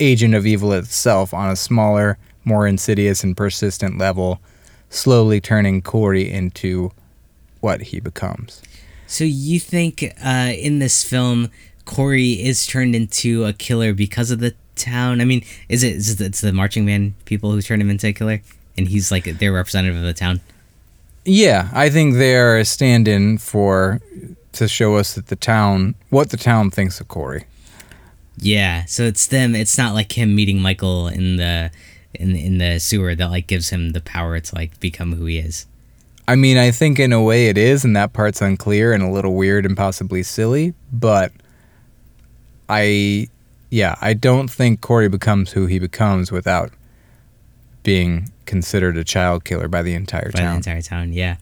agent 0.00 0.34
of 0.34 0.46
evil 0.46 0.72
itself 0.72 1.32
on 1.34 1.50
a 1.50 1.56
smaller, 1.56 2.18
more 2.44 2.66
insidious 2.66 3.22
and 3.22 3.36
persistent 3.36 3.98
level, 3.98 4.40
slowly 4.90 5.40
turning 5.40 5.82
Corey 5.82 6.30
into 6.30 6.90
what 7.60 7.82
he 7.82 8.00
becomes. 8.00 8.62
So 9.06 9.24
you 9.24 9.60
think 9.60 10.12
uh, 10.24 10.52
in 10.56 10.78
this 10.78 11.04
film, 11.04 11.50
Corey 11.84 12.32
is 12.32 12.66
turned 12.66 12.94
into 12.94 13.44
a 13.44 13.52
killer 13.52 13.92
because 13.92 14.30
of 14.30 14.40
the 14.40 14.54
town? 14.74 15.20
I 15.20 15.24
mean, 15.24 15.44
is 15.68 15.82
it 15.82 15.94
is 15.94 16.20
it 16.20 16.24
it's 16.24 16.40
the 16.40 16.52
marching 16.52 16.86
band 16.86 17.14
people 17.24 17.52
who 17.52 17.62
turn 17.62 17.80
him 17.80 17.90
into 17.90 18.08
a 18.08 18.12
killer, 18.12 18.40
and 18.76 18.88
he's 18.88 19.10
like 19.10 19.24
their 19.24 19.52
representative 19.52 19.96
of 19.96 20.02
the 20.02 20.14
town? 20.14 20.40
Yeah, 21.24 21.70
I 21.72 21.88
think 21.88 22.14
they're 22.14 22.58
a 22.58 22.64
stand-in 22.64 23.38
for 23.38 24.00
to 24.52 24.68
show 24.68 24.96
us 24.96 25.14
that 25.14 25.28
the 25.28 25.36
town, 25.36 25.94
what 26.10 26.30
the 26.30 26.36
town 26.36 26.70
thinks 26.70 27.00
of 27.00 27.08
Corey. 27.08 27.46
Yeah. 28.36 28.84
So 28.86 29.04
it's 29.04 29.26
them. 29.26 29.54
It's 29.54 29.78
not 29.78 29.94
like 29.94 30.16
him 30.18 30.34
meeting 30.34 30.60
Michael 30.60 31.08
in 31.08 31.36
the 31.36 31.70
in 32.14 32.36
in 32.36 32.58
the 32.58 32.78
sewer 32.78 33.14
that 33.14 33.30
like 33.30 33.46
gives 33.46 33.70
him 33.70 33.90
the 33.90 34.00
power 34.00 34.38
to 34.40 34.54
like 34.54 34.78
become 34.80 35.12
who 35.14 35.26
he 35.26 35.38
is. 35.38 35.66
I 36.28 36.36
mean, 36.36 36.56
I 36.56 36.70
think 36.70 36.98
in 36.98 37.12
a 37.12 37.22
way 37.22 37.48
it 37.48 37.58
is, 37.58 37.84
and 37.84 37.96
that 37.96 38.12
part's 38.12 38.40
unclear 38.40 38.92
and 38.92 39.02
a 39.02 39.10
little 39.10 39.34
weird 39.34 39.66
and 39.66 39.76
possibly 39.76 40.22
silly, 40.22 40.72
but 40.92 41.32
I, 42.68 43.28
yeah, 43.70 43.96
I 44.00 44.14
don't 44.14 44.48
think 44.48 44.80
Corey 44.80 45.08
becomes 45.08 45.50
who 45.50 45.66
he 45.66 45.78
becomes 45.80 46.30
without 46.30 46.70
being 47.82 48.30
considered 48.46 48.96
a 48.96 49.04
child 49.04 49.44
killer 49.44 49.68
by 49.68 49.82
the 49.82 49.94
entire 49.94 50.30
town. 50.30 50.32
by 50.32 50.38
town. 50.40 50.50
the 50.52 50.56
entire 50.56 50.82
town. 50.82 51.12
Yeah, 51.12 51.36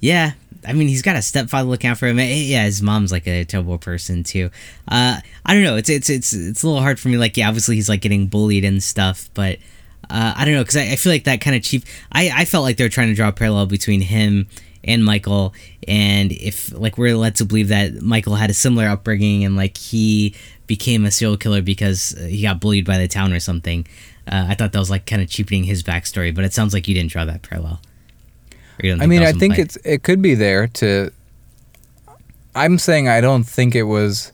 Yeah, 0.00 0.32
I 0.66 0.72
mean, 0.72 0.88
he's 0.88 1.02
got 1.02 1.16
a 1.16 1.22
stepfather 1.22 1.68
looking 1.68 1.90
out 1.90 1.98
for 1.98 2.06
him. 2.06 2.18
Eh, 2.18 2.34
Yeah, 2.34 2.64
his 2.64 2.82
mom's 2.82 3.12
like 3.12 3.26
a 3.26 3.44
terrible 3.44 3.78
person 3.78 4.24
too. 4.24 4.50
Uh, 4.88 5.20
I 5.44 5.54
don't 5.54 5.62
know. 5.62 5.76
It's 5.76 5.88
it's 5.88 6.10
it's 6.10 6.32
it's 6.32 6.62
a 6.62 6.66
little 6.66 6.82
hard 6.82 6.98
for 6.98 7.08
me. 7.08 7.16
Like, 7.16 7.36
yeah, 7.36 7.48
obviously 7.48 7.76
he's 7.76 7.88
like 7.88 8.00
getting 8.00 8.26
bullied 8.26 8.64
and 8.64 8.82
stuff, 8.82 9.30
but 9.34 9.58
uh, 10.10 10.34
I 10.36 10.44
don't 10.44 10.54
know 10.54 10.62
because 10.62 10.76
I, 10.76 10.92
I 10.92 10.96
feel 10.96 11.12
like 11.12 11.24
that 11.24 11.40
kind 11.40 11.56
of 11.56 11.62
cheap. 11.62 11.84
I 12.12 12.30
I 12.34 12.44
felt 12.44 12.64
like 12.64 12.76
they 12.76 12.84
were 12.84 12.90
trying 12.90 13.08
to 13.08 13.14
draw 13.14 13.28
a 13.28 13.32
parallel 13.32 13.66
between 13.66 14.00
him 14.00 14.48
and 14.84 15.04
Michael, 15.04 15.54
and 15.88 16.32
if 16.32 16.72
like 16.72 16.96
we're 16.98 17.16
led 17.16 17.36
to 17.36 17.44
believe 17.44 17.68
that 17.68 18.02
Michael 18.02 18.36
had 18.36 18.50
a 18.50 18.54
similar 18.54 18.88
upbringing 18.88 19.44
and 19.44 19.56
like 19.56 19.76
he 19.76 20.34
became 20.66 21.04
a 21.04 21.10
serial 21.10 21.36
killer 21.36 21.62
because 21.62 22.10
he 22.28 22.42
got 22.42 22.60
bullied 22.60 22.84
by 22.84 22.98
the 22.98 23.08
town 23.08 23.32
or 23.32 23.40
something. 23.40 23.86
Uh, 24.26 24.46
I 24.48 24.54
thought 24.54 24.72
that 24.72 24.78
was 24.78 24.90
like 24.90 25.06
kind 25.06 25.22
of 25.22 25.28
cheapening 25.28 25.64
his 25.64 25.82
backstory, 25.82 26.34
but 26.34 26.44
it 26.44 26.52
sounds 26.52 26.74
like 26.74 26.88
you 26.88 26.94
didn't 26.94 27.10
draw 27.10 27.24
that 27.24 27.42
parallel. 27.42 27.80
I 28.82 29.06
mean, 29.06 29.22
I 29.22 29.32
think 29.32 29.58
implied. 29.58 29.58
it's 29.58 29.76
it 29.84 30.02
could 30.02 30.20
be 30.20 30.34
there 30.34 30.66
to. 30.68 31.10
I'm 32.54 32.78
saying 32.78 33.08
I 33.08 33.20
don't 33.20 33.44
think 33.44 33.74
it 33.74 33.84
was 33.84 34.32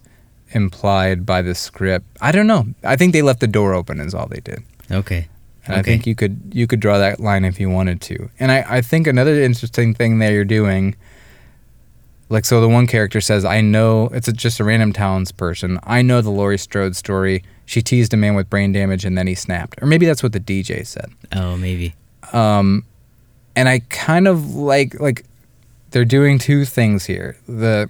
implied 0.50 1.26
by 1.26 1.42
the 1.42 1.54
script. 1.54 2.06
I 2.20 2.32
don't 2.32 2.46
know. 2.46 2.66
I 2.82 2.96
think 2.96 3.12
they 3.12 3.22
left 3.22 3.40
the 3.40 3.46
door 3.46 3.74
open 3.74 4.00
is 4.00 4.14
all 4.14 4.26
they 4.26 4.40
did. 4.40 4.62
okay. 4.90 5.28
And 5.64 5.76
I 5.76 5.82
think 5.82 6.06
you 6.08 6.16
could 6.16 6.40
you 6.52 6.66
could 6.66 6.80
draw 6.80 6.98
that 6.98 7.20
line 7.20 7.44
if 7.44 7.60
you 7.60 7.70
wanted 7.70 8.00
to. 8.02 8.30
And 8.40 8.50
I, 8.50 8.64
I 8.68 8.80
think 8.80 9.06
another 9.06 9.40
interesting 9.40 9.94
thing 9.94 10.18
that 10.18 10.32
you're 10.32 10.44
doing, 10.44 10.96
like 12.28 12.44
so 12.44 12.60
the 12.60 12.68
one 12.68 12.88
character 12.88 13.20
says, 13.20 13.44
I 13.44 13.60
know 13.60 14.08
it's 14.08 14.26
a, 14.26 14.32
just 14.32 14.58
a 14.58 14.64
random 14.64 14.92
townsperson. 14.92 15.78
I 15.84 16.02
know 16.02 16.20
the 16.20 16.30
Laurie 16.30 16.58
Strode 16.58 16.96
story. 16.96 17.44
She 17.72 17.80
teased 17.80 18.12
a 18.12 18.18
man 18.18 18.34
with 18.34 18.50
brain 18.50 18.70
damage 18.70 19.06
and 19.06 19.16
then 19.16 19.26
he 19.26 19.34
snapped. 19.34 19.80
Or 19.82 19.86
maybe 19.86 20.04
that's 20.04 20.22
what 20.22 20.34
the 20.34 20.40
DJ 20.40 20.86
said. 20.86 21.10
Oh, 21.34 21.56
maybe. 21.56 21.94
Um, 22.34 22.84
and 23.56 23.66
I 23.66 23.78
kind 23.88 24.28
of 24.28 24.54
like 24.54 25.00
like 25.00 25.24
they're 25.90 26.04
doing 26.04 26.38
two 26.38 26.66
things 26.66 27.06
here. 27.06 27.38
The 27.48 27.88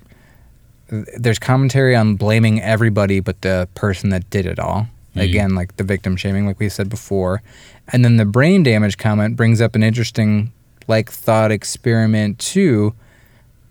there's 1.19 1.41
commentary 1.41 1.97
on 1.97 2.15
blaming 2.15 2.63
everybody 2.63 3.19
but 3.19 3.43
the 3.43 3.69
person 3.75 4.11
that 4.11 4.31
did 4.31 4.47
it 4.47 4.61
all. 4.61 4.87
Mhm. 5.17 5.23
Again, 5.23 5.55
like 5.57 5.77
the 5.79 5.85
victim 5.85 6.17
shaming, 6.17 6.47
like 6.47 6.61
we 6.61 6.69
said 6.69 6.89
before. 6.89 7.43
And 7.89 8.05
then 8.05 8.19
the 8.19 8.25
brain 8.25 8.63
damage 8.63 8.99
comment 8.99 9.35
brings 9.35 9.61
up 9.61 9.75
an 9.75 9.83
interesting 9.83 10.53
like 10.87 11.11
thought 11.11 11.51
experiment 11.51 12.39
too. 12.39 12.95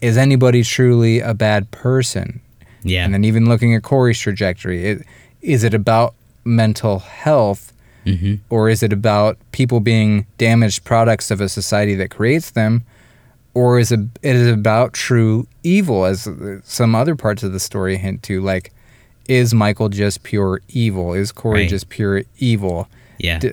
Is 0.02 0.18
anybody 0.18 0.62
truly 0.64 1.22
a 1.22 1.34
bad 1.34 1.72
person? 1.72 2.42
Yeah. 2.84 3.06
And 3.06 3.14
then 3.14 3.24
even 3.24 3.48
looking 3.48 3.74
at 3.76 3.84
Corey's 3.84 4.20
trajectory, 4.20 4.84
it, 4.86 5.06
is 5.42 5.64
it 5.64 5.74
about 5.74 6.14
mental 6.44 7.00
health 7.00 7.74
mm-hmm. 8.06 8.36
or 8.50 8.70
is 8.70 8.82
it 8.84 8.92
about 8.94 9.38
people 9.52 9.80
being 9.80 10.26
damaged 10.38 10.84
products 10.84 11.30
of 11.32 11.40
a 11.42 11.48
society 11.50 11.96
that 11.96 12.10
creates 12.10 12.52
them 12.52 12.84
or 13.54 13.80
is 13.80 13.92
it, 13.92 14.00
it 14.22 14.36
is 14.36 14.48
about 14.52 14.94
true 14.94 15.46
evil 15.64 16.06
as 16.06 16.28
some 16.64 16.96
other 16.96 17.16
parts 17.16 17.44
of 17.44 17.52
the 17.54 17.60
story 17.60 17.98
hint 17.98 18.24
to 18.24 18.42
like 18.42 18.72
is 19.28 19.54
michael 19.54 19.90
just 19.90 20.24
pure 20.24 20.62
evil 20.70 21.14
is 21.14 21.32
corey 21.32 21.62
Right. 21.62 21.70
just 21.70 21.90
pure 21.90 22.24
evil 22.40 22.88
Yeah. 23.20 23.40
D- 23.40 23.52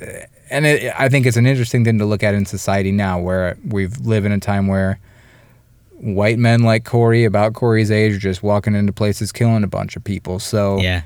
and 0.50 0.64
it, 0.64 0.92
i 0.98 1.08
think 1.10 1.26
it's 1.26 1.36
an 1.36 1.46
interesting 1.46 1.84
thing 1.84 1.98
to 1.98 2.06
look 2.06 2.22
at 2.22 2.34
in 2.34 2.46
society 2.46 2.90
now 2.92 3.20
where 3.20 3.58
we 3.66 3.86
live 3.86 4.24
in 4.24 4.32
a 4.32 4.40
time 4.40 4.66
where 4.66 4.98
white 6.00 6.38
men 6.38 6.62
like 6.62 6.84
corey 6.84 7.24
about 7.24 7.52
corey's 7.54 7.90
age 7.90 8.14
are 8.14 8.18
just 8.18 8.42
walking 8.42 8.74
into 8.74 8.92
places 8.92 9.30
killing 9.32 9.62
a 9.64 9.66
bunch 9.68 9.96
of 9.96 10.02
people 10.04 10.38
so 10.38 10.78
yeah. 10.78 11.02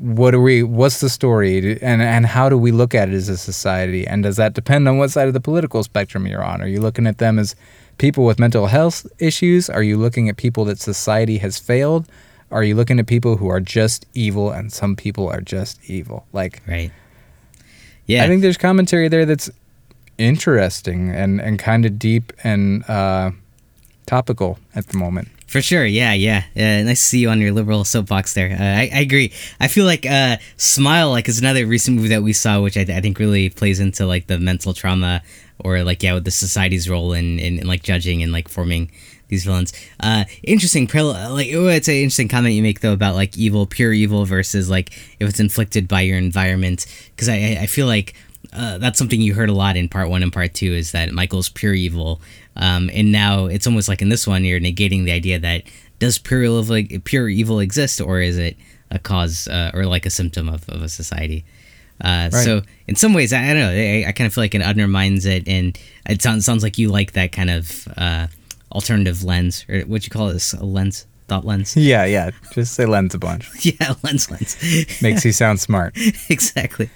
What 0.00 0.34
are 0.34 0.40
we 0.40 0.62
what's 0.62 1.00
the 1.00 1.08
story? 1.08 1.80
And 1.82 2.02
and 2.02 2.26
how 2.26 2.48
do 2.48 2.56
we 2.58 2.72
look 2.72 2.94
at 2.94 3.08
it 3.08 3.14
as 3.14 3.28
a 3.28 3.36
society? 3.36 4.06
And 4.06 4.22
does 4.22 4.36
that 4.36 4.54
depend 4.54 4.88
on 4.88 4.98
what 4.98 5.10
side 5.10 5.28
of 5.28 5.34
the 5.34 5.40
political 5.40 5.82
spectrum 5.82 6.26
you're 6.26 6.44
on? 6.44 6.62
Are 6.62 6.66
you 6.68 6.80
looking 6.80 7.06
at 7.06 7.18
them 7.18 7.38
as 7.38 7.54
people 7.98 8.24
with 8.24 8.38
mental 8.38 8.66
health 8.66 9.06
issues? 9.18 9.68
Are 9.68 9.82
you 9.82 9.96
looking 9.96 10.28
at 10.28 10.36
people 10.36 10.64
that 10.66 10.78
society 10.78 11.38
has 11.38 11.58
failed? 11.58 12.08
Are 12.50 12.64
you 12.64 12.74
looking 12.74 12.98
at 12.98 13.06
people 13.06 13.36
who 13.36 13.48
are 13.48 13.60
just 13.60 14.06
evil 14.14 14.50
and 14.50 14.72
some 14.72 14.96
people 14.96 15.28
are 15.28 15.40
just 15.40 15.78
evil? 15.90 16.26
Like 16.32 16.62
Right. 16.66 16.90
Yeah. 18.06 18.24
i 18.24 18.26
think 18.26 18.40
there's 18.40 18.56
commentary 18.56 19.08
there 19.08 19.26
that's 19.26 19.50
interesting 20.16 21.10
and 21.10 21.40
and 21.40 21.58
kind 21.58 21.84
of 21.84 21.98
deep 21.98 22.32
and 22.42 22.88
uh 22.88 23.30
topical 24.06 24.58
at 24.74 24.86
the 24.88 24.96
moment 24.96 25.28
For 25.48 25.62
sure, 25.62 25.86
yeah, 25.86 26.12
yeah. 26.12 26.44
Uh, 26.54 26.84
nice 26.84 27.00
to 27.00 27.08
see 27.08 27.18
you 27.20 27.30
on 27.30 27.40
your 27.40 27.52
liberal 27.52 27.82
soapbox 27.82 28.34
there. 28.34 28.50
Uh, 28.52 28.62
I, 28.62 28.90
I 28.94 29.00
agree. 29.00 29.32
I 29.58 29.68
feel 29.68 29.86
like 29.86 30.04
uh, 30.04 30.36
Smile 30.58 31.10
like 31.10 31.26
is 31.26 31.38
another 31.38 31.66
recent 31.66 31.96
movie 31.96 32.08
that 32.08 32.22
we 32.22 32.34
saw, 32.34 32.60
which 32.60 32.76
I, 32.76 32.82
I 32.82 33.00
think 33.00 33.18
really 33.18 33.48
plays 33.48 33.80
into 33.80 34.04
like 34.04 34.26
the 34.26 34.38
mental 34.38 34.74
trauma 34.74 35.22
or 35.58 35.82
like 35.84 36.02
yeah, 36.02 36.12
with 36.12 36.24
the 36.24 36.30
society's 36.30 36.88
role 36.88 37.14
in, 37.14 37.38
in, 37.38 37.60
in 37.60 37.66
like 37.66 37.82
judging 37.82 38.22
and 38.22 38.30
like 38.30 38.46
forming 38.46 38.90
these 39.28 39.44
villains. 39.44 39.72
Uh, 40.00 40.24
interesting. 40.42 40.84
Like 40.92 41.48
it's 41.48 41.88
an 41.88 41.94
interesting 41.94 42.28
comment 42.28 42.54
you 42.54 42.62
make 42.62 42.80
though 42.80 42.92
about 42.92 43.14
like 43.14 43.38
evil, 43.38 43.66
pure 43.66 43.94
evil 43.94 44.26
versus 44.26 44.68
like 44.68 44.92
if 45.18 45.30
it's 45.30 45.40
inflicted 45.40 45.88
by 45.88 46.02
your 46.02 46.18
environment. 46.18 46.84
Because 47.16 47.30
I 47.30 47.36
I 47.36 47.58
I 47.62 47.66
feel 47.66 47.86
like 47.86 48.14
uh, 48.52 48.78
that's 48.78 48.98
something 48.98 49.20
you 49.20 49.34
heard 49.34 49.48
a 49.48 49.54
lot 49.54 49.76
in 49.76 49.88
part 49.88 50.08
one 50.08 50.22
and 50.22 50.32
part 50.32 50.54
two 50.54 50.72
is 50.72 50.92
that 50.92 51.10
Michael's 51.12 51.48
pure 51.48 51.74
evil. 51.74 52.20
Um, 52.58 52.90
and 52.92 53.12
now 53.12 53.46
it's 53.46 53.66
almost 53.66 53.88
like 53.88 54.02
in 54.02 54.08
this 54.08 54.26
one, 54.26 54.44
you're 54.44 54.60
negating 54.60 55.04
the 55.04 55.12
idea 55.12 55.38
that 55.38 55.62
does 55.98 56.18
pure 56.18 56.42
evil, 56.42 57.00
pure 57.04 57.28
evil 57.28 57.60
exist 57.60 58.00
or 58.00 58.20
is 58.20 58.36
it 58.36 58.56
a 58.90 58.98
cause 58.98 59.48
uh, 59.48 59.70
or 59.74 59.86
like 59.86 60.06
a 60.06 60.10
symptom 60.10 60.48
of, 60.48 60.68
of 60.68 60.82
a 60.82 60.88
society? 60.88 61.44
Uh, 62.00 62.30
Right. 62.32 62.44
So 62.44 62.62
in 62.86 62.94
some 62.94 63.12
ways, 63.14 63.32
I, 63.32 63.42
I 63.42 63.46
don't 63.54 63.56
know. 63.62 63.70
I, 63.70 64.04
I 64.08 64.12
kind 64.12 64.26
of 64.26 64.34
feel 64.34 64.44
like 64.44 64.54
it 64.54 64.62
undermines 64.62 65.26
it, 65.26 65.48
and 65.48 65.76
it 66.08 66.22
sounds 66.22 66.44
sounds 66.44 66.62
like 66.62 66.78
you 66.78 66.90
like 66.90 67.12
that 67.12 67.32
kind 67.32 67.50
of 67.50 67.88
uh, 67.96 68.28
alternative 68.70 69.24
lens, 69.24 69.64
or 69.68 69.80
what 69.80 70.04
you 70.04 70.10
call 70.10 70.28
this 70.28 70.52
a 70.52 70.64
lens, 70.64 71.06
thought 71.26 71.44
lens. 71.44 71.76
yeah 71.76 72.04
yeah 72.04 72.30
just 72.52 72.74
say 72.74 72.86
lens 72.86 73.14
a 73.14 73.18
bunch 73.18 73.50
yeah, 73.66 73.94
lens, 74.04 74.30
lens. 74.30 74.56
makes 75.02 75.24
you 75.24 75.32
sound 75.32 75.58
smart 75.60 75.96
exactly. 76.28 76.88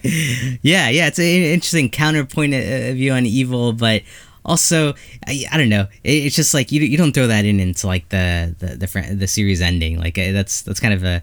Yeah, 0.63 0.89
yeah, 0.89 1.09
it's 1.09 1.19
an 1.19 1.25
interesting 1.25 1.91
counterpoint 1.91 2.55
of 2.55 2.61
of 2.63 2.95
view 2.95 3.13
on 3.13 3.27
evil, 3.27 3.73
but 3.73 4.03
also 4.45 4.95
I, 5.27 5.45
I 5.53 5.59
don't 5.59 5.69
know. 5.69 5.87
It, 6.05 6.27
it's 6.27 6.37
just 6.37 6.55
like 6.55 6.73
you 6.73 6.81
you 6.83 6.97
don't 6.97 7.13
throw 7.13 7.27
that 7.27 7.45
in 7.45 7.61
into 7.61 7.87
like 7.87 8.09
the 8.09 8.55
the 8.59 8.77
the, 8.77 8.87
fr- 8.87 9.13
the 9.13 9.27
series 9.27 9.61
ending. 9.61 9.99
Like 9.99 10.19
uh, 10.19 10.33
that's 10.33 10.63
that's 10.63 10.81
kind 10.81 10.95
of 10.95 11.05
a 11.05 11.23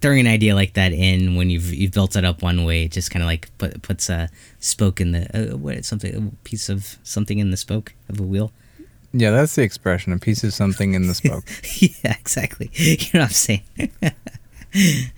throwing 0.00 0.20
an 0.20 0.26
idea 0.26 0.54
like 0.54 0.74
that 0.74 0.92
in 0.92 1.36
when 1.36 1.50
you've 1.50 1.72
you've 1.72 1.92
built 1.92 2.16
it 2.16 2.24
up 2.24 2.42
one 2.42 2.64
way. 2.64 2.84
It 2.84 2.92
just 2.92 3.10
kind 3.10 3.22
of 3.22 3.26
like 3.26 3.50
put, 3.58 3.80
puts 3.82 4.08
a 4.10 4.28
spoke 4.58 5.00
in 5.00 5.12
the 5.12 5.52
uh, 5.52 5.56
what 5.56 5.84
something 5.84 6.14
a 6.14 6.44
piece 6.44 6.68
of 6.68 6.98
something 7.02 7.38
in 7.38 7.50
the 7.50 7.56
spoke 7.56 7.94
of 8.08 8.18
a 8.18 8.22
wheel. 8.22 8.52
yeah 9.12 9.30
that's 9.30 9.54
the 9.54 9.62
expression 9.62 10.12
a 10.12 10.18
piece 10.18 10.42
of 10.42 10.52
something 10.52 10.94
in 10.94 11.06
the 11.06 11.14
spoke 11.14 11.44
yeah, 11.78 12.16
exactly. 12.18 12.70
You 12.76 12.96
know 13.14 13.20
what 13.20 13.24
I'm 13.24 13.30
saying? 13.30 13.62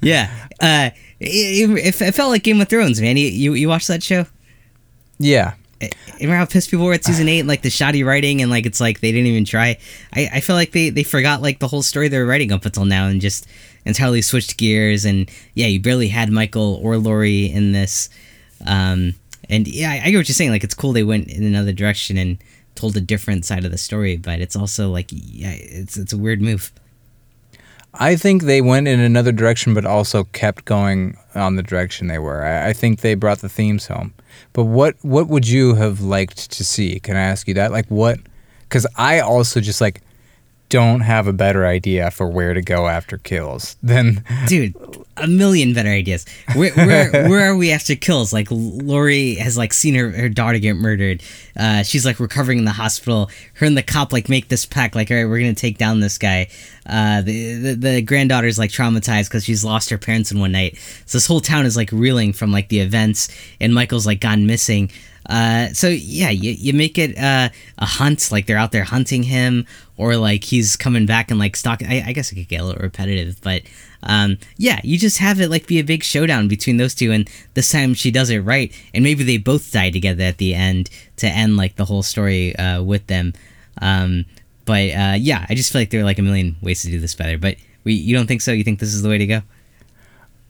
yeah. 0.00 0.30
Uh, 0.60 0.90
it, 1.20 1.70
it, 1.70 2.00
it 2.00 2.14
felt 2.14 2.30
like 2.30 2.42
Game 2.42 2.60
of 2.60 2.68
Thrones, 2.68 3.00
man. 3.00 3.16
You, 3.16 3.26
you, 3.26 3.54
you 3.54 3.68
watched 3.68 3.88
that 3.88 4.02
show? 4.02 4.26
yeah 5.18 5.54
Remember 6.14 6.36
how 6.36 6.44
pissed 6.44 6.70
people 6.70 6.86
were 6.86 6.94
at 6.94 7.04
season 7.04 7.28
eight, 7.28 7.44
like 7.44 7.62
the 7.62 7.70
shoddy 7.70 8.02
writing, 8.04 8.40
and 8.40 8.50
like 8.50 8.66
it's 8.66 8.80
like 8.80 9.00
they 9.00 9.12
didn't 9.12 9.26
even 9.26 9.44
try. 9.44 9.78
I, 10.12 10.28
I 10.34 10.40
feel 10.40 10.56
like 10.56 10.72
they, 10.72 10.90
they 10.90 11.02
forgot 11.02 11.42
like 11.42 11.58
the 11.58 11.68
whole 11.68 11.82
story 11.82 12.08
they 12.08 12.18
were 12.18 12.26
writing 12.26 12.52
up 12.52 12.64
until 12.64 12.84
now, 12.84 13.06
and 13.06 13.20
just 13.20 13.46
entirely 13.84 14.22
switched 14.22 14.56
gears. 14.56 15.04
And 15.04 15.30
yeah, 15.54 15.66
you 15.66 15.80
barely 15.80 16.08
had 16.08 16.30
Michael 16.30 16.80
or 16.82 16.96
Laurie 16.98 17.46
in 17.46 17.72
this. 17.72 18.08
Um, 18.66 19.14
and 19.48 19.66
yeah, 19.68 19.90
I, 19.90 19.94
I 20.04 20.10
get 20.10 20.18
what 20.18 20.28
you're 20.28 20.34
saying. 20.34 20.50
Like 20.50 20.64
it's 20.64 20.74
cool 20.74 20.92
they 20.92 21.02
went 21.02 21.28
in 21.28 21.44
another 21.44 21.72
direction 21.72 22.16
and 22.16 22.38
told 22.74 22.96
a 22.96 23.00
different 23.00 23.44
side 23.44 23.64
of 23.64 23.70
the 23.70 23.78
story, 23.78 24.16
but 24.16 24.40
it's 24.40 24.56
also 24.56 24.90
like 24.90 25.10
yeah, 25.10 25.52
it's 25.52 25.96
it's 25.96 26.12
a 26.12 26.18
weird 26.18 26.40
move. 26.40 26.72
I 27.94 28.16
think 28.16 28.42
they 28.42 28.60
went 28.60 28.88
in 28.88 28.98
another 28.98 29.32
direction, 29.32 29.72
but 29.72 29.86
also 29.86 30.24
kept 30.24 30.64
going 30.64 31.16
on 31.34 31.56
the 31.56 31.62
direction 31.62 32.06
they 32.06 32.18
were. 32.18 32.44
I, 32.44 32.68
I 32.68 32.72
think 32.72 33.00
they 33.00 33.14
brought 33.14 33.38
the 33.38 33.48
themes 33.48 33.86
home. 33.86 34.14
But 34.52 34.64
what 34.64 34.96
what 35.02 35.28
would 35.28 35.46
you 35.48 35.74
have 35.74 36.00
liked 36.00 36.50
to 36.52 36.64
see? 36.64 37.00
Can 37.00 37.16
I 37.16 37.22
ask 37.22 37.48
you 37.48 37.54
that? 37.54 37.72
Like 37.72 37.86
what? 37.86 38.18
Because 38.62 38.86
I 38.96 39.20
also 39.20 39.60
just 39.60 39.80
like 39.80 40.00
don't 40.74 41.02
have 41.02 41.28
a 41.28 41.32
better 41.32 41.64
idea 41.64 42.10
for 42.10 42.26
where 42.26 42.52
to 42.52 42.60
go 42.60 42.88
after 42.88 43.16
kills 43.16 43.76
than 43.80 44.24
dude 44.48 44.74
a 45.16 45.28
million 45.28 45.72
better 45.72 45.90
ideas. 45.90 46.26
Where, 46.56 46.72
where, 46.72 47.10
where 47.28 47.52
are 47.52 47.56
we 47.56 47.70
after 47.70 47.94
kills? 47.94 48.32
Like 48.32 48.48
Laurie 48.50 49.36
has 49.36 49.56
like 49.56 49.72
seen 49.72 49.94
her, 49.94 50.10
her 50.10 50.28
daughter 50.28 50.58
get 50.58 50.74
murdered. 50.74 51.22
Uh, 51.56 51.84
she's 51.84 52.04
like 52.04 52.18
recovering 52.18 52.58
in 52.58 52.64
the 52.64 52.72
hospital. 52.72 53.30
Her 53.52 53.66
and 53.66 53.76
the 53.76 53.84
cop 53.84 54.12
like 54.12 54.28
make 54.28 54.48
this 54.48 54.66
pact 54.66 54.96
like 54.96 55.12
all 55.12 55.16
right 55.16 55.26
we're 55.26 55.38
gonna 55.38 55.54
take 55.54 55.78
down 55.78 56.00
this 56.00 56.18
guy. 56.18 56.48
Uh, 56.86 57.22
the, 57.22 57.54
the, 57.54 57.74
the 57.74 58.02
granddaughter's 58.02 58.58
like 58.58 58.70
traumatized 58.70 59.26
because 59.26 59.44
she's 59.44 59.64
lost 59.64 59.90
her 59.90 59.98
parents 59.98 60.32
in 60.32 60.40
one 60.40 60.50
night. 60.50 60.76
So 61.06 61.18
this 61.18 61.28
whole 61.28 61.40
town 61.40 61.66
is 61.66 61.76
like 61.76 61.92
reeling 61.92 62.32
from 62.32 62.50
like 62.50 62.68
the 62.68 62.80
events 62.80 63.28
and 63.60 63.72
michael's 63.72 64.06
like 64.06 64.20
gone 64.20 64.44
missing 64.44 64.90
uh, 65.26 65.68
so 65.68 65.88
yeah, 65.88 66.30
you, 66.30 66.50
you 66.52 66.72
make 66.72 66.98
it 66.98 67.16
uh, 67.18 67.48
a 67.78 67.86
hunt, 67.86 68.30
like 68.30 68.46
they're 68.46 68.58
out 68.58 68.72
there 68.72 68.84
hunting 68.84 69.22
him, 69.22 69.66
or 69.96 70.16
like 70.16 70.44
he's 70.44 70.76
coming 70.76 71.06
back 71.06 71.30
and 71.30 71.40
like 71.40 71.56
stalking. 71.56 71.88
I, 71.88 72.08
I 72.08 72.12
guess 72.12 72.30
it 72.30 72.34
could 72.34 72.48
get 72.48 72.60
a 72.60 72.64
little 72.64 72.82
repetitive, 72.82 73.40
but 73.42 73.62
um, 74.02 74.38
yeah, 74.56 74.80
you 74.84 74.98
just 74.98 75.18
have 75.18 75.40
it 75.40 75.50
like 75.50 75.66
be 75.66 75.78
a 75.78 75.84
big 75.84 76.02
showdown 76.02 76.48
between 76.48 76.76
those 76.76 76.94
two, 76.94 77.12
and 77.12 77.28
this 77.54 77.70
time 77.70 77.94
she 77.94 78.10
does 78.10 78.30
it 78.30 78.40
right, 78.40 78.72
and 78.92 79.02
maybe 79.02 79.24
they 79.24 79.38
both 79.38 79.72
die 79.72 79.90
together 79.90 80.24
at 80.24 80.38
the 80.38 80.54
end 80.54 80.90
to 81.16 81.26
end 81.26 81.56
like 81.56 81.76
the 81.76 81.86
whole 81.86 82.02
story 82.02 82.54
uh, 82.56 82.82
with 82.82 83.06
them. 83.06 83.32
Um, 83.80 84.26
but 84.66 84.90
uh, 84.90 85.16
yeah, 85.18 85.46
I 85.48 85.54
just 85.54 85.72
feel 85.72 85.80
like 85.80 85.90
there 85.90 86.00
are 86.00 86.04
like 86.04 86.18
a 86.18 86.22
million 86.22 86.56
ways 86.62 86.82
to 86.82 86.90
do 86.90 87.00
this 87.00 87.14
better. 87.14 87.38
But 87.38 87.56
we, 87.84 87.94
you 87.94 88.16
don't 88.16 88.26
think 88.26 88.40
so? 88.40 88.52
You 88.52 88.64
think 88.64 88.78
this 88.78 88.94
is 88.94 89.02
the 89.02 89.08
way 89.08 89.18
to 89.18 89.26
go? 89.26 89.42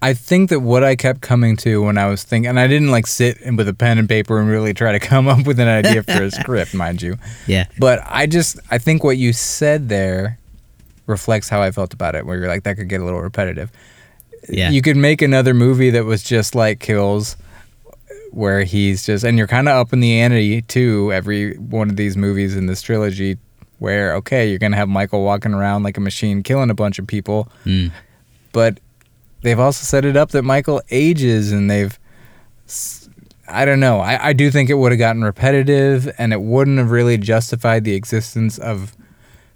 I 0.05 0.13
think 0.13 0.51
that 0.51 0.61
what 0.61 0.85
I 0.85 0.97
kept 0.97 1.23
coming 1.23 1.57
to 1.57 1.83
when 1.83 1.97
I 1.97 2.05
was 2.09 2.25
thinking, 2.25 2.47
and 2.47 2.61
I 2.61 2.67
didn't 2.67 2.91
like 2.91 3.07
sit 3.07 3.39
with 3.57 3.67
a 3.69 3.73
pen 3.73 3.97
and 3.97 4.07
paper 4.07 4.39
and 4.39 4.51
really 4.51 4.75
try 4.75 4.93
to 4.93 4.99
come 5.09 5.27
up 5.29 5.47
with 5.47 5.59
an 5.59 5.67
idea 5.67 6.03
for 6.03 6.25
a 6.25 6.31
script, 6.43 6.75
mind 6.75 7.01
you. 7.01 7.17
Yeah. 7.47 7.69
But 7.79 8.01
I 8.05 8.27
just, 8.27 8.59
I 8.71 8.77
think 8.77 9.03
what 9.03 9.17
you 9.17 9.33
said 9.33 9.89
there 9.89 10.39
reflects 11.07 11.49
how 11.49 11.63
I 11.63 11.71
felt 11.71 11.95
about 11.95 12.15
it, 12.17 12.27
where 12.27 12.37
you're 12.37 12.49
like, 12.49 12.65
that 12.65 12.77
could 12.77 12.91
get 12.91 13.01
a 13.01 13.05
little 13.05 13.23
repetitive. 13.23 13.73
Yeah. 14.47 14.69
You 14.69 14.83
could 14.83 14.99
make 14.99 15.23
another 15.23 15.55
movie 15.55 15.89
that 15.89 16.05
was 16.05 16.23
just 16.23 16.55
like 16.55 16.81
Kills, 16.81 17.39
where 18.31 18.63
he's 18.65 19.07
just, 19.07 19.25
and 19.25 19.39
you're 19.39 19.47
kind 19.47 19.71
of 19.71 19.77
up 19.77 19.95
in 19.95 20.01
the 20.01 20.21
ante 20.21 20.61
too, 20.61 21.15
every 21.15 21.57
one 21.57 21.89
of 21.89 21.97
these 21.97 22.15
movies 22.15 22.55
in 22.57 22.67
this 22.67 22.83
trilogy, 22.83 23.39
where, 23.79 24.15
okay, 24.17 24.51
you're 24.51 24.59
going 24.59 24.73
to 24.73 24.77
have 24.77 24.91
Michael 24.91 25.25
walking 25.25 25.55
around 25.55 25.83
like 25.83 25.97
a 25.97 26.03
machine 26.03 26.43
killing 26.43 26.69
a 26.69 26.75
bunch 26.75 26.99
of 26.99 27.07
people. 27.07 27.49
Mm. 27.65 27.91
But 28.53 28.81
they've 29.45 29.61
also 29.61 29.85
set 29.85 30.05
it 30.05 30.16
up 30.16 30.31
that 30.31 30.43
Michael 30.43 30.83
ages 30.91 31.53
and 31.53 31.71
they've 31.71 31.99
I 33.47 33.66
don't 33.66 33.79
know. 33.79 34.01
I, 34.01 34.29
I 34.29 34.33
do 34.33 34.51
think 34.51 34.71
it 34.71 34.75
would 34.75 34.91
have 34.91 34.99
gotten 34.99 35.23
repetitive 35.23 36.11
and 36.19 36.33
it 36.33 36.41
wouldn't 36.41 36.79
have 36.79 36.91
really 36.91 37.19
justified 37.19 37.85
the 37.85 37.95
existence 37.95 38.59
of 38.59 38.97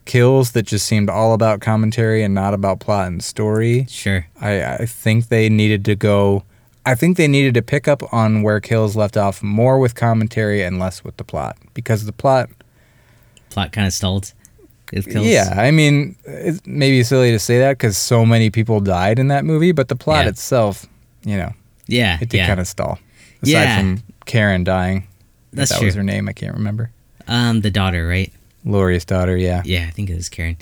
kills 0.05 0.53
that 0.53 0.65
just 0.65 0.87
seemed 0.87 1.09
all 1.09 1.33
about 1.33 1.61
commentary 1.61 2.23
and 2.23 2.35
not 2.35 2.53
about 2.53 2.81
plot 2.81 3.09
and 3.09 3.25
story. 3.25 3.87
Sure. 3.89 4.27
I, 4.41 4.63
I 4.75 4.87
think 4.87 5.29
they 5.29 5.49
needed 5.49 5.85
to 5.87 5.97
go 5.97 6.45
I 6.87 6.95
think 6.95 7.19
they 7.19 7.29
needed 7.29 7.53
to 7.55 7.63
pick 7.63 7.87
up 7.87 8.03
on 8.15 8.43
where 8.43 8.61
kills 8.61 8.97
left 8.97 9.17
off 9.19 9.43
more 9.43 9.79
with 9.79 9.95
commentary 9.95 10.63
and 10.63 10.79
less 10.79 11.05
with 11.05 11.19
the 11.19 11.25
plot. 11.25 11.59
Because 11.75 12.07
the 12.07 12.13
plot 12.13 12.49
Plot 13.51 13.73
kind 13.73 13.87
of 13.87 13.93
stalled. 13.93 14.33
It. 14.93 15.07
Yeah, 15.07 15.55
I 15.57 15.71
mean, 15.71 16.17
it's 16.25 16.61
maybe 16.65 17.03
silly 17.03 17.31
to 17.31 17.39
say 17.39 17.59
that 17.59 17.73
because 17.73 17.97
so 17.99 18.25
many 18.25 18.49
people 18.51 18.81
died 18.81 19.19
in 19.19 19.29
that 19.29 19.45
movie, 19.45 19.73
but 19.73 19.89
the 19.89 19.97
plot 19.97 20.25
Yeah. 20.25 20.31
itself, 20.31 20.87
you 21.25 21.37
know, 21.37 21.53
Yeah. 21.87 22.19
it 22.21 22.29
did 22.31 22.39
yeah. 22.39 22.47
kind 22.47 22.61
of 22.61 22.67
stall. 22.67 22.99
Aside 23.43 23.51
Yeah. 23.53 23.79
from 23.79 24.03
Karen 24.27 24.65
dying, 24.65 25.07
If 25.53 25.57
That's 25.59 25.71
that 25.71 25.79
true. 25.79 25.87
was 25.87 25.95
her 25.95 26.03
name. 26.03 26.29
I 26.29 26.33
can't 26.33 26.55
remember. 26.55 26.91
Um, 27.27 27.61
the 27.63 27.71
daughter, 27.71 28.07
right? 28.07 28.31
Laurie's 28.65 29.05
daughter. 29.05 29.37
Yeah. 29.37 29.63
Yeah, 29.65 29.87
I 29.89 29.91
think 29.91 30.11
it 30.11 30.17
was 30.17 30.29
Karen. 30.29 30.57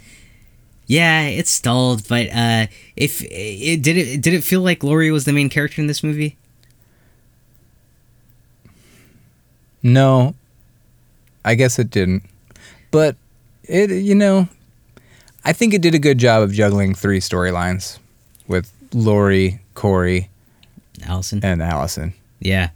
Yeah, 0.87 1.23
it 1.23 1.49
stalled, 1.49 2.07
but 2.09 2.29
uh, 2.33 2.67
if 2.97 3.21
it 3.23 3.83
did 3.83 3.97
it 3.97 4.21
did 4.23 4.33
it 4.35 4.45
feel 4.45 4.61
like 4.61 4.85
Laurie 4.85 5.11
was 5.11 5.25
the 5.25 5.33
main 5.33 5.49
character 5.49 5.81
in 5.81 5.89
this 5.89 6.05
movie? 6.05 6.37
No, 9.83 10.35
I 11.45 11.55
guess 11.55 11.79
it 11.79 11.91
didn't, 11.91 12.23
but 12.91 13.17
it, 13.69 13.91
you 13.91 14.15
know, 14.15 14.49
I 15.45 15.53
think 15.53 15.75
it 15.75 15.83
did 15.83 15.95
a 15.95 15.99
good 15.99 16.19
job 16.19 16.43
of 16.43 16.53
juggling 16.53 16.95
three 16.95 17.21
storylines 17.21 17.99
with 18.47 18.73
Laurie, 18.93 19.61
Corey, 19.75 20.31
Allison. 21.05 21.41
and 21.43 21.63
Allison. 21.63 22.15
Yeah. 22.41 22.71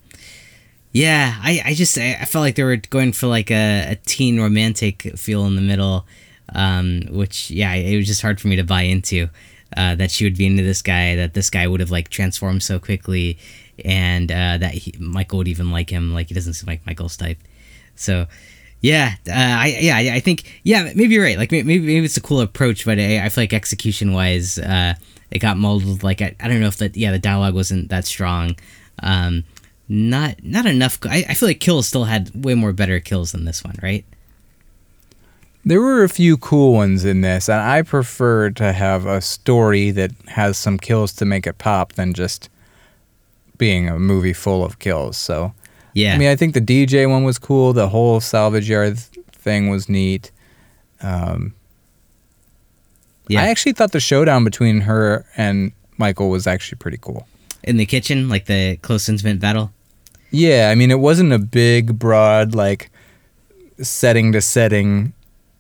Yeah, 0.93 1.37
I, 1.41 1.63
I 1.67 1.75
just 1.75 1.97
I, 1.99 2.19
I 2.21 2.25
felt 2.25 2.43
like 2.43 2.57
they 2.57 2.65
were 2.65 2.77
going 2.77 3.13
for 3.13 3.29
like 3.29 3.51
a, 3.51 3.93
a 3.93 3.97
teen 4.07 4.41
romantic 4.41 5.03
feel 5.17 5.47
in 5.47 5.55
the 5.55 5.63
middle, 5.63 6.05
um, 6.53 7.03
which 7.11 7.49
yeah, 7.51 7.75
it 7.75 7.97
was 7.97 8.09
just 8.09 8.23
hard 8.23 8.41
for 8.41 8.49
me 8.49 8.57
to 8.57 8.65
buy 8.65 8.83
into. 8.83 9.29
Uh, 9.77 9.95
that 9.95 10.11
she 10.11 10.25
would 10.25 10.37
be 10.37 10.47
into 10.47 10.65
this 10.65 10.83
guy, 10.83 11.15
that 11.15 11.33
this 11.33 11.49
guy 11.49 11.65
would 11.65 11.79
have 11.79 11.93
like 11.93 12.09
transformed 12.09 12.61
so 12.61 12.81
quickly, 12.81 13.39
and 13.85 14.33
uh, 14.33 14.59
that 14.59 14.75
he, 14.75 14.93
Michael 14.99 15.39
would 15.39 15.47
even 15.47 15.71
like 15.71 15.91
him. 15.91 16.13
Like 16.13 16.27
he 16.27 16.35
doesn't 16.35 16.55
seem 16.55 16.67
like 16.67 16.85
Michael's 16.87 17.17
type. 17.17 17.39
So, 17.95 18.27
yeah, 18.81 19.15
uh, 19.29 19.33
I 19.33 19.79
yeah 19.81 19.97
I, 20.15 20.21
think 20.21 20.61
yeah 20.63 20.93
maybe 20.95 21.15
you're 21.15 21.25
right. 21.25 21.39
Like 21.39 21.53
maybe 21.53 21.79
maybe 21.79 22.05
it's 22.05 22.17
a 22.17 22.23
cool 22.23 22.41
approach, 22.41 22.85
but 22.85 22.99
I, 22.99 23.25
I 23.25 23.29
feel 23.29 23.43
like 23.43 23.53
execution 23.53 24.13
wise, 24.13 24.59
uh, 24.59 24.95
it 25.31 25.39
got 25.41 25.59
muddled. 25.59 26.03
Like 26.03 26.23
I, 26.23 26.35
I 26.41 26.49
don't 26.49 26.61
know 26.61 26.67
if 26.67 26.79
that 26.79 26.97
yeah 26.97 27.13
the 27.13 27.19
dialogue 27.19 27.55
wasn't 27.55 27.91
that 27.91 28.07
strong. 28.07 28.57
Um, 29.03 29.45
not 29.89 30.43
not 30.43 30.67
enough. 30.67 30.99
I, 31.05 31.27
I 31.29 31.35
feel 31.35 31.49
like 31.49 31.61
kills 31.61 31.89
still 31.89 32.05
had 32.05 32.31
way 32.45 32.55
more 32.55 32.73
better 32.73 33.01
kills 33.01 33.33
than 33.33 33.45
this 33.45 33.63
one, 33.63 33.77
right? 33.83 34.05
There 35.63 35.83
were 35.83 36.03
a 36.03 36.09
few 36.09 36.39
cool 36.39 36.73
ones 36.73 37.05
in 37.05 37.21
this, 37.21 37.49
and 37.51 37.61
I 37.61 37.83
prefer 37.83 38.49
to 38.51 38.73
have 38.73 39.05
a 39.05 39.21
story 39.21 39.91
that 39.91 40.13
has 40.29 40.57
some 40.57 40.79
kills 40.79 41.13
to 41.15 41.27
make 41.27 41.47
it 41.47 41.59
pop 41.59 41.93
than 41.93 42.15
just 42.15 42.49
being 43.59 43.89
a 43.89 43.99
movie 43.99 44.33
full 44.33 44.65
of 44.65 44.79
kills. 44.79 45.19
So, 45.19 45.53
Yeah. 45.95 46.15
I 46.15 46.19
mean, 46.19 46.29
I 46.29 46.37
think 46.37 46.55
the 46.55 46.61
DJ 46.61 47.09
one 47.09 47.25
was 47.25 47.39
cool. 47.39 47.73
The 47.73 47.89
whole 47.89 48.21
salvage 48.21 48.69
yard 48.69 48.99
thing 49.33 49.69
was 49.71 49.89
neat. 49.89 50.31
Um, 51.03 51.55
yeah. 53.29 53.43
I 53.43 53.49
actually 53.49 53.73
thought 53.73 53.93
the 53.93 54.01
showdown 54.01 54.45
between 54.45 54.83
her 54.83 55.25
and 55.37 55.73
Michael 55.99 56.31
was 56.31 56.47
actually 56.47 56.79
pretty 56.79 56.99
cool. 57.01 57.27
In 57.63 57.77
the 57.77 57.87
kitchen, 57.87 58.29
like 58.29 58.47
the 58.47 58.77
close 58.79 59.09
intimate 59.09 59.39
battle. 59.41 59.73
Yeah, 60.31 60.69
I 60.71 60.75
mean, 60.75 60.91
it 60.91 61.01
wasn't 61.01 61.33
a 61.33 61.39
big, 61.39 61.99
broad, 61.99 62.55
like 62.55 62.91
setting 63.83 64.33
to 64.33 64.41
setting 64.41 65.13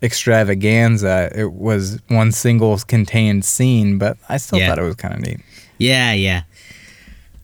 extravaganza. 0.02 1.31
It 1.35 1.52
was 1.52 1.98
one 2.09 2.32
single 2.32 2.78
contained 2.78 3.44
scene, 3.44 3.98
but 3.98 4.16
I 4.28 4.36
still 4.39 4.59
Yeah. 4.59 4.69
thought 4.69 4.78
it 4.78 4.82
was 4.85 4.94
kind 4.97 5.15
of 5.15 5.20
neat. 5.20 5.40
Yeah, 5.78 6.12
yeah. 6.12 6.43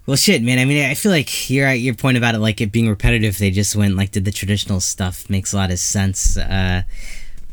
Well, 0.06 0.16
shit, 0.16 0.40
man. 0.42 0.60
I 0.60 0.64
mean, 0.64 0.88
I 0.88 0.94
feel 0.94 1.10
like 1.10 1.50
you're 1.50 1.72
your 1.72 1.94
point 1.94 2.16
about 2.16 2.36
it, 2.36 2.38
like 2.38 2.60
it 2.60 2.70
being 2.70 2.88
repetitive. 2.88 3.38
They 3.38 3.50
just 3.50 3.74
went 3.74 3.96
like 3.96 4.12
did 4.12 4.24
the 4.24 4.30
traditional 4.30 4.80
stuff. 4.80 5.28
Makes 5.28 5.52
a 5.52 5.56
lot 5.56 5.72
of 5.72 5.80
sense. 5.80 6.36
Uh, 6.36 6.82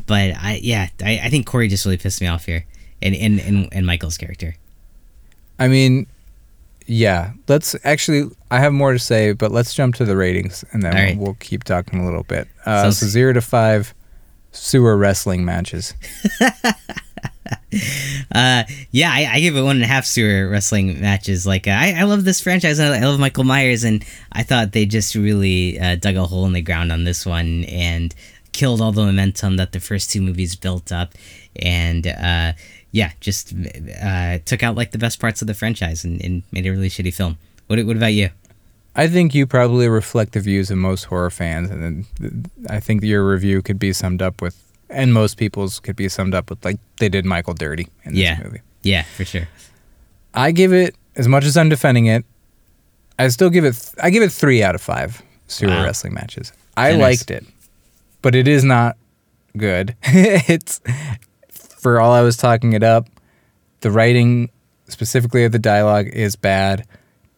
but 0.05 0.35
I, 0.37 0.59
yeah, 0.61 0.89
I, 1.03 1.21
I 1.23 1.29
think 1.29 1.47
Corey 1.47 1.67
just 1.67 1.83
really 1.85 1.97
pissed 1.97 2.21
me 2.21 2.27
off 2.27 2.45
here, 2.45 2.65
and 3.01 3.15
and 3.15 3.39
and, 3.39 3.69
and 3.71 3.85
Michael's 3.87 4.17
character. 4.17 4.55
I 5.57 5.67
mean, 5.67 6.05
yeah. 6.85 7.33
Let's 7.47 7.75
actually. 7.83 8.29
I 8.51 8.59
have 8.59 8.71
more 8.71 8.93
to 8.93 8.99
say, 8.99 9.31
but 9.31 9.51
let's 9.51 9.73
jump 9.73 9.95
to 9.95 10.05
the 10.05 10.15
ratings, 10.15 10.63
and 10.71 10.83
then 10.83 10.93
we'll, 10.93 11.03
right. 11.03 11.17
we'll 11.17 11.37
keep 11.39 11.63
talking 11.63 12.01
a 12.01 12.05
little 12.05 12.23
bit. 12.23 12.47
Uh, 12.67 12.83
Sounds- 12.83 12.99
so 12.99 13.07
zero 13.07 13.33
to 13.33 13.41
five 13.41 13.95
sewer 14.51 14.95
wrestling 14.95 15.43
matches. 15.43 15.95
Uh, 18.31 18.63
yeah, 18.91 19.11
I, 19.11 19.27
I 19.33 19.39
give 19.39 19.55
it 19.55 19.61
one 19.61 19.75
and 19.77 19.83
a 19.83 19.87
half 19.87 20.05
sewer 20.05 20.49
wrestling 20.49 21.01
matches. 21.01 21.45
Like, 21.45 21.67
uh, 21.67 21.71
I, 21.71 21.93
I 21.99 22.03
love 22.03 22.23
this 22.23 22.39
franchise. 22.39 22.79
I, 22.79 22.97
I 22.97 23.05
love 23.05 23.19
Michael 23.19 23.43
Myers, 23.43 23.83
and 23.83 24.03
I 24.31 24.43
thought 24.43 24.71
they 24.71 24.85
just 24.85 25.15
really 25.15 25.79
uh, 25.79 25.95
dug 25.95 26.15
a 26.15 26.25
hole 26.25 26.45
in 26.45 26.53
the 26.53 26.61
ground 26.61 26.91
on 26.91 27.03
this 27.03 27.25
one 27.25 27.65
and 27.65 28.13
killed 28.51 28.81
all 28.81 28.91
the 28.91 29.05
momentum 29.05 29.57
that 29.57 29.71
the 29.71 29.79
first 29.79 30.11
two 30.11 30.21
movies 30.21 30.55
built 30.55 30.91
up. 30.91 31.13
And 31.55 32.07
uh, 32.07 32.53
yeah, 32.91 33.11
just 33.19 33.53
uh, 34.01 34.39
took 34.45 34.63
out 34.63 34.75
like 34.75 34.91
the 34.91 34.97
best 34.97 35.19
parts 35.19 35.41
of 35.41 35.47
the 35.47 35.53
franchise 35.53 36.03
and, 36.05 36.23
and 36.23 36.43
made 36.51 36.65
a 36.65 36.71
really 36.71 36.89
shitty 36.89 37.13
film. 37.13 37.37
What, 37.67 37.83
what 37.85 37.97
about 37.97 38.13
you? 38.13 38.29
I 38.95 39.07
think 39.07 39.33
you 39.33 39.47
probably 39.47 39.87
reflect 39.87 40.33
the 40.33 40.39
views 40.39 40.69
of 40.69 40.77
most 40.77 41.05
horror 41.05 41.31
fans, 41.31 41.71
and 41.71 42.05
I 42.69 42.79
think 42.79 43.03
your 43.03 43.27
review 43.27 43.63
could 43.63 43.79
be 43.79 43.91
summed 43.91 44.21
up 44.21 44.39
with, 44.39 44.62
and 44.93 45.13
most 45.13 45.37
people's 45.37 45.79
could 45.79 45.95
be 45.95 46.07
summed 46.09 46.33
up 46.33 46.49
with 46.49 46.63
like 46.63 46.77
they 46.99 47.09
did 47.09 47.25
Michael 47.25 47.53
Dirty 47.53 47.87
in 48.05 48.15
Yeah. 48.15 48.35
this 48.35 48.43
movie. 48.45 48.61
Yeah, 48.83 49.03
for 49.03 49.25
sure. 49.25 49.47
I 50.33 50.51
give 50.51 50.73
it 50.73 50.95
as 51.15 51.27
much 51.27 51.45
as 51.45 51.57
I'm 51.57 51.69
defending 51.69 52.05
it. 52.07 52.25
I 53.19 53.27
still 53.29 53.49
give 53.49 53.65
it. 53.65 53.91
I 54.01 54.09
give 54.09 54.23
it 54.23 54.31
three 54.31 54.63
out 54.63 54.75
of 54.75 54.81
five 54.81 55.21
sewer 55.47 55.69
Wow. 55.69 55.83
wrestling 55.83 56.13
matches. 56.13 56.51
I 56.75 56.91
Generous. 56.91 57.01
liked 57.19 57.31
it, 57.31 57.45
but 58.21 58.35
it 58.35 58.47
is 58.47 58.63
not 58.63 58.97
good. 59.55 59.95
it's 60.03 60.81
for 61.49 61.99
all 61.99 62.11
I 62.11 62.21
was 62.21 62.37
talking 62.37 62.73
it 62.73 62.83
up. 62.83 63.07
The 63.81 63.91
writing, 63.91 64.49
specifically 64.87 65.43
of 65.43 65.51
the 65.51 65.59
dialogue, 65.59 66.07
is 66.07 66.35
bad. 66.35 66.85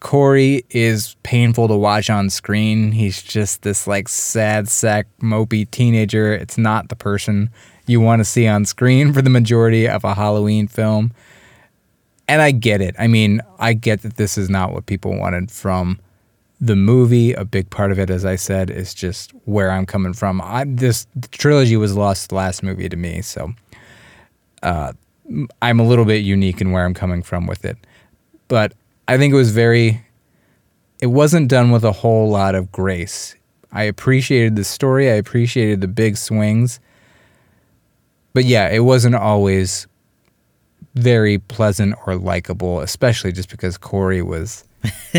Corey 0.05 0.63
is 0.69 1.15
painful 1.23 1.67
to 1.67 1.75
watch 1.75 2.11
on 2.11 2.29
screen. 2.29 2.91
He's 2.91 3.23
just 3.23 3.63
this 3.63 3.87
like 3.87 4.07
sad 4.07 4.69
sack 4.69 5.07
mopey 5.19 5.69
teenager. 5.71 6.31
It's 6.31 6.59
not 6.59 6.89
the 6.89 6.95
person 6.95 7.49
you 7.87 7.99
want 7.99 8.19
to 8.19 8.23
see 8.23 8.45
on 8.45 8.65
screen 8.65 9.13
for 9.13 9.23
the 9.23 9.31
majority 9.31 9.89
of 9.89 10.03
a 10.03 10.13
Halloween 10.13 10.67
film. 10.67 11.11
And 12.27 12.39
I 12.39 12.51
get 12.51 12.81
it. 12.81 12.93
I 12.99 13.07
mean, 13.07 13.41
I 13.57 13.73
get 13.73 14.03
that 14.03 14.17
this 14.17 14.37
is 14.37 14.47
not 14.47 14.73
what 14.73 14.85
people 14.85 15.17
wanted 15.17 15.49
from 15.49 15.99
the 16.61 16.75
movie. 16.75 17.33
A 17.33 17.43
big 17.43 17.71
part 17.71 17.91
of 17.91 17.97
it, 17.97 18.11
as 18.11 18.25
I 18.25 18.35
said, 18.35 18.69
is 18.69 18.93
just 18.93 19.31
where 19.45 19.71
I'm 19.71 19.87
coming 19.87 20.13
from. 20.13 20.39
I 20.39 20.65
this 20.67 21.07
trilogy 21.31 21.77
was 21.77 21.95
lost 21.95 22.31
last 22.31 22.61
movie 22.61 22.89
to 22.89 22.95
me, 22.95 23.23
so 23.23 23.55
uh, 24.61 24.93
I'm 25.63 25.79
a 25.79 25.83
little 25.83 26.05
bit 26.05 26.23
unique 26.23 26.61
in 26.61 26.71
where 26.71 26.85
I'm 26.85 26.93
coming 26.93 27.23
from 27.23 27.47
with 27.47 27.65
it. 27.65 27.77
But 28.47 28.73
I 29.07 29.17
think 29.17 29.33
it 29.33 29.37
was 29.37 29.51
very. 29.51 30.01
It 31.01 31.07
wasn't 31.07 31.49
done 31.49 31.71
with 31.71 31.83
a 31.83 31.91
whole 31.91 32.29
lot 32.29 32.55
of 32.55 32.71
grace. 32.71 33.35
I 33.71 33.83
appreciated 33.83 34.55
the 34.55 34.63
story. 34.63 35.09
I 35.09 35.15
appreciated 35.15 35.81
the 35.81 35.87
big 35.87 36.15
swings. 36.17 36.79
But 38.33 38.45
yeah, 38.45 38.69
it 38.69 38.79
wasn't 38.79 39.15
always 39.15 39.87
very 40.95 41.37
pleasant 41.37 41.95
or 42.05 42.15
likable, 42.15 42.79
especially 42.79 43.31
just 43.33 43.49
because 43.49 43.77
Corey 43.77 44.21
was. 44.21 44.63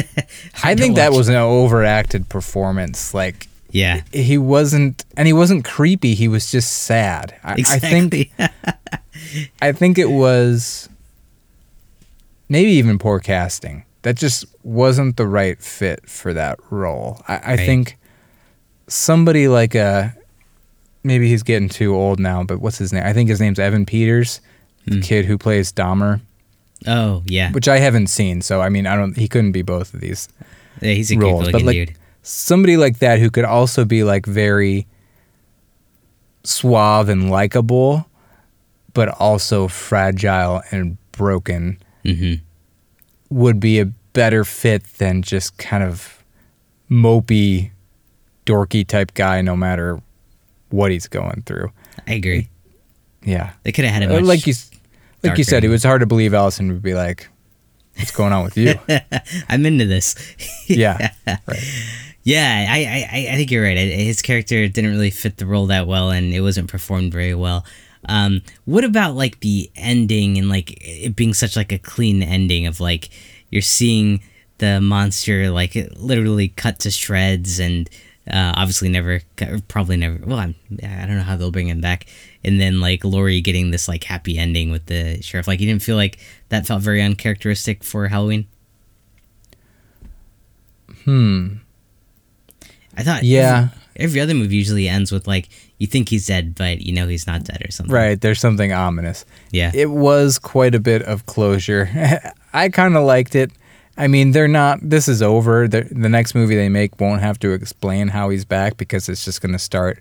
I 0.64 0.74
think 0.74 0.96
that 0.96 1.12
was 1.12 1.28
an 1.28 1.34
overacted 1.36 2.28
performance. 2.28 3.12
Like 3.12 3.48
Yeah. 3.70 4.02
he 4.12 4.38
wasn't 4.38 5.04
and 5.16 5.26
he 5.26 5.32
wasn't 5.34 5.64
creepy 5.64 6.14
he 6.14 6.28
was 6.28 6.50
just 6.50 6.72
sad 6.84 7.34
I, 7.44 7.52
I 7.54 7.78
think 7.78 8.14
Exactly. 8.14 9.48
i 9.60 9.72
think 9.72 9.98
it 9.98 10.08
was 10.10 10.88
maybe 12.48 12.70
even 12.72 12.98
poor 12.98 13.20
casting. 13.20 13.84
That 14.02 14.16
just 14.16 14.44
wasn't 14.62 15.16
the 15.16 15.26
right 15.26 15.60
fit 15.60 16.08
for 16.08 16.32
that 16.32 16.58
role. 16.70 17.22
I, 17.26 17.36
I 17.36 17.38
Right. 17.54 17.66
think 17.66 17.98
somebody 18.88 19.48
like 19.48 19.74
a 19.74 20.14
maybe 21.02 21.28
he's 21.28 21.42
getting 21.42 21.68
too 21.68 21.94
old 21.94 22.20
now 22.20 22.42
but 22.44 22.60
what's 22.60 22.78
his 22.78 22.92
name? 22.92 23.02
I 23.04 23.12
think 23.12 23.28
his 23.28 23.40
name's 23.40 23.58
evan 23.58 23.84
peters 23.84 24.40
the 24.86 24.96
hmm. 24.96 25.00
kid 25.00 25.24
who 25.24 25.36
plays 25.36 25.72
dahmer. 25.72 26.20
Oh 26.86 27.22
yeah. 27.26 27.50
which 27.52 27.66
i 27.68 27.78
haven't 27.78 28.08
seen 28.08 28.42
so 28.42 28.60
i 28.60 28.68
mean 28.68 28.86
i 28.86 28.94
don't 28.94 29.16
he 29.16 29.26
couldn't 29.28 29.52
be 29.52 29.62
both 29.62 29.94
of 29.94 30.00
these 30.00 30.28
yeah 30.82 30.92
he's 30.92 31.10
a 31.10 31.16
roles, 31.16 31.46
but 31.46 31.54
looking 31.54 31.66
like 31.66 31.74
dude. 31.88 31.94
somebody 32.22 32.76
like 32.76 32.98
that 32.98 33.18
who 33.18 33.30
could 33.30 33.44
also 33.46 33.84
be 33.84 34.04
like 34.04 34.26
very 34.26 34.86
suave 36.44 37.08
and 37.08 37.30
likable, 37.30 38.06
but 38.94 39.08
also 39.08 39.68
fragile 39.68 40.62
and 40.70 40.96
broken 41.12 41.78
hmm 42.06 42.34
would 43.28 43.58
be 43.58 43.80
a 43.80 43.86
better 44.12 44.44
fit 44.44 44.84
than 44.98 45.20
just 45.20 45.58
kind 45.58 45.82
of 45.82 46.22
mopey, 46.90 47.70
dorky 48.46 48.86
type 48.86 49.12
guy, 49.14 49.40
no 49.42 49.56
matter 49.56 50.00
what 50.70 50.90
he's 50.92 51.08
going 51.08 51.42
through. 51.44 51.70
I 52.06 52.12
agree. 52.12 52.48
Yeah, 53.24 53.52
They 53.64 53.72
could 53.72 53.84
have 53.84 53.94
had 53.94 54.02
a 54.10 54.16
Uh, 54.16 54.20
like 54.20 54.46
you, 54.46 54.54
like 55.24 55.38
you 55.38 55.42
said, 55.44 55.64
it 55.64 55.68
was 55.68 55.82
hard 55.82 56.00
to 56.00 56.06
believe 56.06 56.32
Allison 56.34 56.68
would 56.68 56.82
be 56.82 56.94
like, 56.94 57.28
"What's 57.96 58.12
going 58.12 58.32
on 58.32 58.44
with 58.44 58.56
you?" 58.56 58.78
I'm 59.48 59.66
into 59.66 59.86
this. 59.86 60.14
yeah, 60.68 61.10
right. 61.26 61.58
Yeah, 62.22 62.66
I, 62.68 62.78
I- 63.12 63.28
I 63.32 63.36
think 63.36 63.50
you're 63.50 63.64
right. 63.64 63.76
His 63.76 64.22
character 64.22 64.68
didn't 64.68 64.90
really 64.90 65.10
fit 65.10 65.38
the 65.38 65.46
role 65.46 65.66
that 65.66 65.88
well, 65.88 66.10
and 66.10 66.32
it 66.32 66.40
wasn't 66.42 66.68
performed 66.70 67.12
very 67.12 67.34
well. 67.34 67.64
Um, 68.06 68.42
what 68.64 68.84
about 68.84 69.14
like 69.14 69.40
the 69.40 69.70
ending 69.76 70.38
and 70.38 70.48
like 70.48 70.78
it 70.80 71.16
being 71.16 71.34
such 71.34 71.56
like 71.56 71.72
a 71.72 71.78
clean 71.78 72.22
ending 72.22 72.66
of 72.66 72.80
like 72.80 73.10
you're 73.50 73.62
seeing 73.62 74.22
the 74.58 74.80
monster 74.80 75.50
like 75.50 75.74
literally 75.96 76.48
cut 76.48 76.78
to 76.80 76.90
shreds 76.90 77.58
and 77.58 77.90
uh, 78.30 78.52
obviously 78.56 78.88
never, 78.88 79.20
probably 79.68 79.96
never. 79.96 80.18
Well, 80.24 80.38
I'm, 80.38 80.54
I 80.82 81.06
don't 81.06 81.16
know 81.16 81.22
how 81.22 81.36
they'll 81.36 81.52
bring 81.52 81.68
him 81.68 81.80
back. 81.80 82.06
And 82.44 82.60
then 82.60 82.80
like 82.80 83.04
Laurie 83.04 83.40
getting 83.40 83.70
this 83.70 83.86
like 83.86 84.02
happy 84.04 84.36
ending 84.36 84.70
with 84.70 84.86
the 84.86 85.22
sheriff. 85.22 85.46
Like 85.46 85.60
you 85.60 85.66
didn't 85.66 85.82
feel 85.82 85.96
like 85.96 86.18
that 86.48 86.66
felt 86.66 86.82
very 86.82 87.02
uncharacteristic 87.02 87.84
for 87.84 88.08
Halloween. 88.08 88.46
Hmm. 91.04 91.54
I 92.96 93.02
thought 93.02 93.22
Yeah. 93.22 93.68
Every, 93.98 94.20
other 94.20 94.34
movie 94.34 94.56
usually 94.56 94.88
ends 94.88 95.10
with 95.12 95.26
like 95.26 95.48
you 95.78 95.86
think 95.86 96.08
he's 96.08 96.26
dead, 96.26 96.54
but 96.54 96.80
you 96.80 96.92
know 96.92 97.06
he's 97.08 97.26
not 97.26 97.44
dead 97.44 97.62
or 97.66 97.70
something. 97.70 97.94
Right. 97.94 98.20
There's 98.20 98.40
something 98.40 98.72
ominous. 98.72 99.24
Yeah. 99.50 99.70
It 99.74 99.90
was 99.90 100.38
quite 100.38 100.74
a 100.74 100.80
bit 100.80 101.02
of 101.02 101.26
closure. 101.26 101.88
I 102.52 102.68
kind 102.68 102.96
of 102.96 103.04
liked 103.04 103.34
it. 103.34 103.50
I 103.98 104.08
mean, 104.08 104.32
they're 104.32 104.48
not. 104.48 104.78
This 104.82 105.08
is 105.08 105.22
over. 105.22 105.66
The, 105.68 105.82
the 105.90 106.08
next 106.08 106.34
movie 106.34 106.54
they 106.54 106.68
make 106.68 107.00
won't 107.00 107.22
have 107.22 107.38
to 107.40 107.52
explain 107.52 108.08
how 108.08 108.28
he's 108.28 108.44
back 108.44 108.76
because 108.76 109.08
it's 109.08 109.24
just 109.24 109.40
going 109.40 109.52
to 109.52 109.58
start 109.58 110.00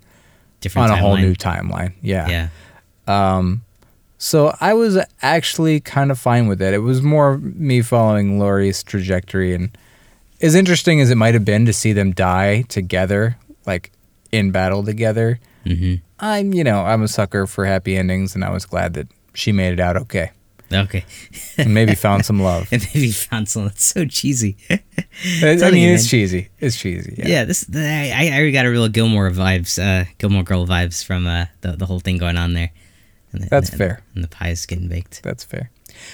Different 0.60 0.92
on 0.92 0.98
a 0.98 1.02
whole 1.02 1.16
new 1.18 1.34
timeline. 1.34 1.94
Yeah. 2.02 2.50
Yeah. 3.08 3.38
Um, 3.38 3.64
So 4.18 4.56
I 4.60 4.74
was 4.74 4.98
actually 5.22 5.80
kind 5.80 6.12
of 6.12 6.20
fine 6.20 6.48
with 6.48 6.62
it. 6.62 6.74
It 6.74 6.80
was 6.80 7.02
more 7.02 7.38
me 7.38 7.82
following 7.82 8.40
Laurie's 8.40 8.82
trajectory, 8.84 9.54
and 9.54 9.70
as 10.42 10.56
interesting 10.56 11.00
as 11.02 11.10
it 11.12 11.16
might 11.16 11.34
have 11.34 11.46
been 11.46 11.66
to 11.66 11.74
see 11.74 11.94
them 11.94 12.12
die 12.12 12.64
together, 12.64 13.38
like 13.68 13.92
in 14.32 14.52
battle 14.52 14.84
together. 14.84 15.40
Mm-hmm. 15.66 15.96
I'm, 16.20 16.54
you 16.54 16.64
know, 16.64 16.82
I'm 16.82 17.02
a 17.02 17.08
sucker 17.08 17.48
for 17.48 17.66
happy 17.66 17.98
endings, 17.98 18.36
and 18.36 18.44
I 18.44 18.52
was 18.52 18.66
glad 18.66 18.94
that 18.94 19.08
she 19.34 19.52
made 19.52 19.74
it 19.74 19.80
out 19.80 19.98
okay, 19.98 20.32
Okay. 20.72 21.06
and 21.58 21.74
maybe 21.74 21.96
found 21.96 22.26
some 22.26 22.40
love. 22.42 22.68
and 22.72 22.82
maybe 22.94 23.12
found 23.12 23.50
some. 23.50 23.66
that's 23.66 23.84
so 23.84 24.06
cheesy. 24.06 24.58
I 24.70 24.80
Tell 25.58 25.72
mean, 25.72 25.90
you, 25.90 25.94
it's 25.94 26.10
cheesy. 26.10 26.50
It's 26.60 26.78
cheesy. 26.78 27.16
Yeah. 27.18 27.28
yeah. 27.28 27.44
This 27.46 27.66
I 27.74 28.32
I 28.34 28.52
got 28.52 28.66
a 28.66 28.70
real 28.70 28.88
Gilmore 28.88 29.30
vibes, 29.32 29.80
uh, 29.82 30.06
Gilmore 30.18 30.44
Girl 30.44 30.66
vibes 30.66 31.04
from 31.04 31.28
uh, 31.28 31.46
the 31.62 31.74
the 31.74 31.86
whole 31.86 32.00
thing 32.00 32.18
going 32.18 32.38
on 32.38 32.54
there. 32.54 32.72
And 33.32 33.44
the, 33.44 33.50
That's 33.50 33.70
and, 33.70 33.78
fair. 33.78 34.02
And 34.14 34.24
the 34.24 34.30
pie 34.30 34.50
is 34.50 34.66
getting 34.66 34.88
baked. 34.88 35.22
That's 35.24 35.44
fair. 35.44 35.70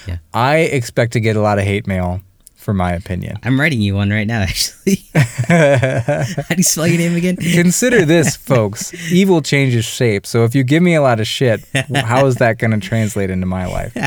Yeah. 0.07 0.18
I 0.34 0.57
expect 0.57 1.14
to 1.14 1.19
get 1.19 1.36
a 1.36 1.41
lot 1.41 1.60
of 1.60 1.65
hate 1.65 1.86
mail 1.88 2.22
for 2.61 2.73
my 2.73 2.91
opinion. 2.93 3.38
I'm 3.43 3.59
writing 3.59 3.81
you 3.81 3.95
one 3.95 4.11
right 4.11 4.27
now, 4.27 4.41
actually. 4.49 5.03
How 5.13 6.23
do 6.49 6.55
you 6.55 6.63
spell 6.63 6.88
your 6.88 6.97
name 6.97 7.15
again? 7.15 7.35
Consider 7.35 8.05
this, 8.05 8.35
folks. 8.51 8.93
Evil 9.11 9.41
changes 9.41 9.83
shape. 9.83 10.25
So 10.25 10.45
if 10.45 10.53
you 10.55 10.63
give 10.63 10.83
me 10.83 10.95
a 10.95 11.01
lot 11.01 11.19
of 11.19 11.27
shit, 11.27 11.63
how 11.93 12.25
is 12.27 12.35
that 12.35 12.59
going 12.59 12.71
to 12.71 12.79
translate 12.79 13.29
into 13.29 13.45
my 13.47 13.65
life? 13.65 13.97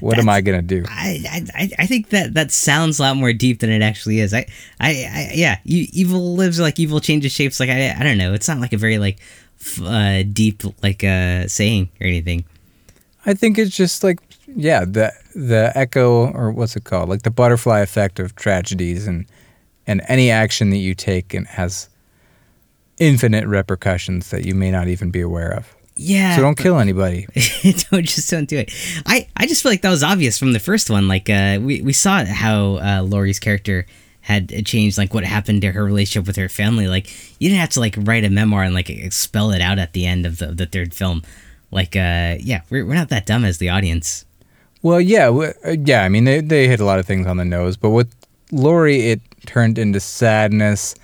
What 0.00 0.18
am 0.18 0.28
I 0.28 0.40
going 0.40 0.66
to 0.66 0.66
do? 0.66 0.84
I, 0.88 1.44
I 1.54 1.70
I 1.78 1.86
think 1.86 2.08
that 2.08 2.32
that 2.34 2.50
sounds 2.50 2.98
a 2.98 3.02
lot 3.02 3.16
more 3.16 3.34
deep 3.34 3.60
than 3.60 3.70
it 3.70 3.82
actually 3.82 4.20
is. 4.20 4.32
I 4.32 4.46
I, 4.80 4.90
I 4.90 5.30
yeah, 5.34 5.58
you, 5.64 5.86
evil 5.92 6.34
lives 6.34 6.58
like 6.58 6.80
evil 6.80 7.00
changes 7.00 7.32
shapes. 7.32 7.60
Like 7.60 7.68
I 7.68 7.94
I 7.96 8.02
don't 8.02 8.16
know. 8.16 8.32
It's 8.32 8.48
not 8.48 8.60
like 8.60 8.72
a 8.72 8.78
very 8.78 8.96
like 8.98 9.18
f- 9.60 9.82
uh, 9.82 10.22
deep 10.22 10.62
like 10.82 11.04
uh 11.04 11.46
saying 11.48 11.90
or 12.00 12.06
anything. 12.06 12.44
I 13.26 13.34
think 13.34 13.58
it's 13.58 13.76
just 13.76 14.02
like 14.02 14.18
yeah, 14.56 14.84
the 14.84 15.12
the 15.34 15.72
echo 15.74 16.30
or 16.32 16.50
what's 16.50 16.76
it 16.76 16.84
called? 16.84 17.08
Like 17.08 17.22
the 17.22 17.30
butterfly 17.30 17.80
effect 17.80 18.18
of 18.18 18.34
tragedies 18.36 19.06
and 19.06 19.26
and 19.86 20.02
any 20.08 20.30
action 20.30 20.70
that 20.70 20.78
you 20.78 20.94
take 20.94 21.34
and 21.34 21.46
has 21.46 21.88
infinite 22.98 23.46
repercussions 23.46 24.30
that 24.30 24.44
you 24.44 24.54
may 24.54 24.70
not 24.70 24.88
even 24.88 25.10
be 25.10 25.20
aware 25.20 25.50
of. 25.50 25.74
Yeah. 25.94 26.36
So 26.36 26.42
don't 26.42 26.56
kill 26.56 26.78
anybody. 26.78 27.26
don't 27.90 28.04
just 28.04 28.30
don't 28.30 28.48
do 28.48 28.58
it. 28.58 28.72
I 29.06 29.28
I 29.36 29.46
just 29.46 29.62
feel 29.62 29.72
like 29.72 29.82
that 29.82 29.90
was 29.90 30.02
obvious 30.02 30.38
from 30.38 30.52
the 30.52 30.60
first 30.60 30.90
one. 30.90 31.08
Like 31.08 31.28
uh, 31.28 31.58
we 31.60 31.82
we 31.82 31.92
saw 31.92 32.24
how 32.24 32.76
uh, 32.76 33.02
Laurie's 33.02 33.38
character 33.38 33.86
had 34.22 34.64
changed, 34.64 34.98
like 34.98 35.12
what 35.12 35.24
happened 35.24 35.62
to 35.62 35.72
her 35.72 35.84
relationship 35.84 36.26
with 36.26 36.36
her 36.36 36.48
family. 36.48 36.86
Like 36.86 37.10
you 37.40 37.48
didn't 37.48 37.60
have 37.60 37.70
to 37.70 37.80
like 37.80 37.96
write 37.98 38.24
a 38.24 38.30
memoir 38.30 38.62
and 38.62 38.74
like 38.74 38.90
spell 39.10 39.50
it 39.50 39.60
out 39.60 39.78
at 39.78 39.92
the 39.92 40.06
end 40.06 40.26
of 40.26 40.38
the, 40.38 40.46
the 40.46 40.66
third 40.66 40.94
film. 40.94 41.22
Like 41.70 41.96
uh, 41.96 42.36
yeah, 42.40 42.62
we're 42.70 42.86
we're 42.86 42.94
not 42.94 43.08
that 43.10 43.26
dumb 43.26 43.44
as 43.44 43.58
the 43.58 43.68
audience. 43.68 44.24
Well, 44.82 45.00
yeah, 45.00 45.26
w- 45.26 45.52
uh, 45.64 45.76
yeah. 45.84 46.02
I 46.02 46.08
mean, 46.08 46.24
they 46.24 46.40
they 46.40 46.66
hit 46.68 46.80
a 46.80 46.84
lot 46.84 46.98
of 46.98 47.06
things 47.06 47.26
on 47.26 47.36
the 47.36 47.44
nose, 47.44 47.76
but 47.76 47.90
with 47.90 48.14
Laurie, 48.50 49.10
it 49.10 49.20
turned 49.46 49.78
into 49.78 50.00
sadness 50.00 50.94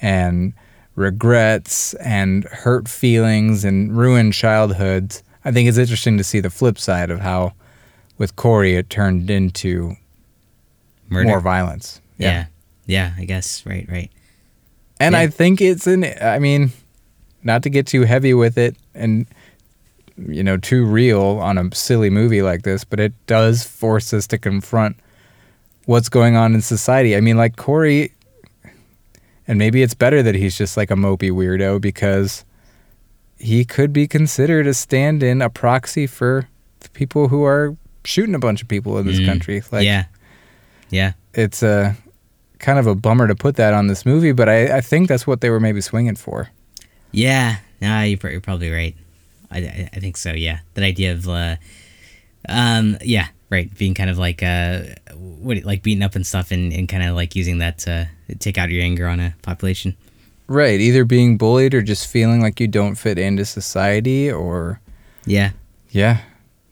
and 0.00 0.52
regrets 0.94 1.94
and 1.94 2.44
hurt 2.44 2.88
feelings 2.88 3.64
and 3.64 3.96
ruined 3.96 4.32
childhoods. 4.32 5.22
I 5.44 5.52
think 5.52 5.68
it's 5.68 5.78
interesting 5.78 6.16
to 6.18 6.24
see 6.24 6.40
the 6.40 6.50
flip 6.50 6.78
side 6.78 7.10
of 7.10 7.20
how, 7.20 7.52
with 8.18 8.34
Corey, 8.36 8.74
it 8.76 8.88
turned 8.90 9.30
into 9.30 9.94
Murder. 11.08 11.28
more 11.28 11.40
violence. 11.40 12.00
yeah. 12.18 12.46
yeah, 12.86 13.12
I 13.18 13.24
guess 13.26 13.64
right, 13.66 13.86
right. 13.90 14.10
And 14.98 15.12
Yeah. 15.12 15.20
I 15.20 15.26
think 15.28 15.60
it's 15.60 15.86
an, 15.86 16.04
I 16.20 16.38
mean, 16.38 16.72
not 17.44 17.62
to 17.64 17.70
get 17.70 17.86
too 17.86 18.02
heavy 18.02 18.32
with 18.34 18.56
it 18.58 18.74
and, 18.94 19.26
you 20.18 20.42
know, 20.42 20.56
too 20.56 20.84
real 20.84 21.22
on 21.40 21.58
a 21.58 21.74
silly 21.74 22.10
movie 22.10 22.42
like 22.42 22.62
this, 22.62 22.84
but 22.84 22.98
it 23.00 23.12
does 23.26 23.64
force 23.64 24.12
us 24.14 24.26
to 24.28 24.38
confront 24.38 24.96
what's 25.84 26.08
going 26.08 26.36
on 26.36 26.54
in 26.54 26.60
society. 26.62 27.14
I 27.16 27.20
mean, 27.20 27.36
like 27.36 27.56
Corey, 27.56 28.12
and 29.46 29.58
maybe 29.58 29.82
it's 29.82 29.94
better 29.94 30.22
that 30.22 30.34
he's 30.34 30.56
just 30.56 30.76
like 30.76 30.90
a 30.90 30.94
mopey 30.94 31.30
weirdo 31.30 31.80
because 31.80 32.44
he 33.38 33.64
could 33.64 33.92
be 33.92 34.08
considered 34.08 34.66
a 34.66 34.74
stand 34.74 35.22
in, 35.22 35.42
a 35.42 35.50
proxy 35.50 36.06
for 36.06 36.48
the 36.80 36.88
people 36.90 37.28
who 37.28 37.44
are 37.44 37.76
shooting 38.04 38.34
a 38.34 38.38
bunch 38.38 38.62
of 38.62 38.68
people 38.68 38.98
in 38.98 39.06
this 39.06 39.20
Mm. 39.20 39.26
country. 39.26 39.62
Like, 39.70 39.84
yeah, 39.84 40.04
yeah. 40.90 41.12
it's 41.34 41.62
a 41.62 41.96
kind 42.58 42.78
of 42.78 42.86
a 42.86 42.94
bummer 42.94 43.28
to 43.28 43.34
put 43.34 43.56
that 43.56 43.74
on 43.74 43.86
this 43.88 44.06
movie, 44.06 44.32
but 44.32 44.48
I, 44.48 44.78
I 44.78 44.80
think 44.80 45.08
that's 45.08 45.26
what 45.26 45.42
they 45.42 45.50
were 45.50 45.60
maybe 45.60 45.80
swinging 45.82 46.16
for. 46.16 46.48
Yeah, 47.12 47.56
you're, 48.04 48.30
you're 48.30 48.40
probably 48.40 48.70
right. 48.70 48.96
I, 49.50 49.90
I, 49.92 50.00
think 50.00 50.16
so. 50.16 50.32
Yeah, 50.32 50.60
that 50.74 50.84
idea 50.84 51.12
of, 51.12 51.28
uh, 51.28 51.56
um, 52.48 52.96
yeah, 53.02 53.28
right, 53.50 53.72
being 53.78 53.94
kind 53.94 54.10
of 54.10 54.18
like, 54.18 54.42
uh, 54.42 54.82
what, 55.14 55.62
like 55.64 55.82
beaten 55.82 56.02
up 56.02 56.14
and 56.14 56.26
stuff, 56.26 56.50
and, 56.50 56.72
and 56.72 56.88
kind 56.88 57.02
of 57.02 57.14
like 57.14 57.36
using 57.36 57.58
that 57.58 57.78
to 57.78 58.08
take 58.38 58.58
out 58.58 58.70
your 58.70 58.82
anger 58.82 59.06
on 59.06 59.20
a 59.20 59.34
population. 59.42 59.96
Right, 60.48 60.80
either 60.80 61.04
being 61.04 61.36
bullied 61.38 61.74
or 61.74 61.82
just 61.82 62.06
feeling 62.06 62.40
like 62.40 62.60
you 62.60 62.68
don't 62.68 62.94
fit 62.94 63.18
into 63.18 63.44
society, 63.44 64.30
or 64.30 64.80
Yeah, 65.24 65.50
yeah, 65.90 66.20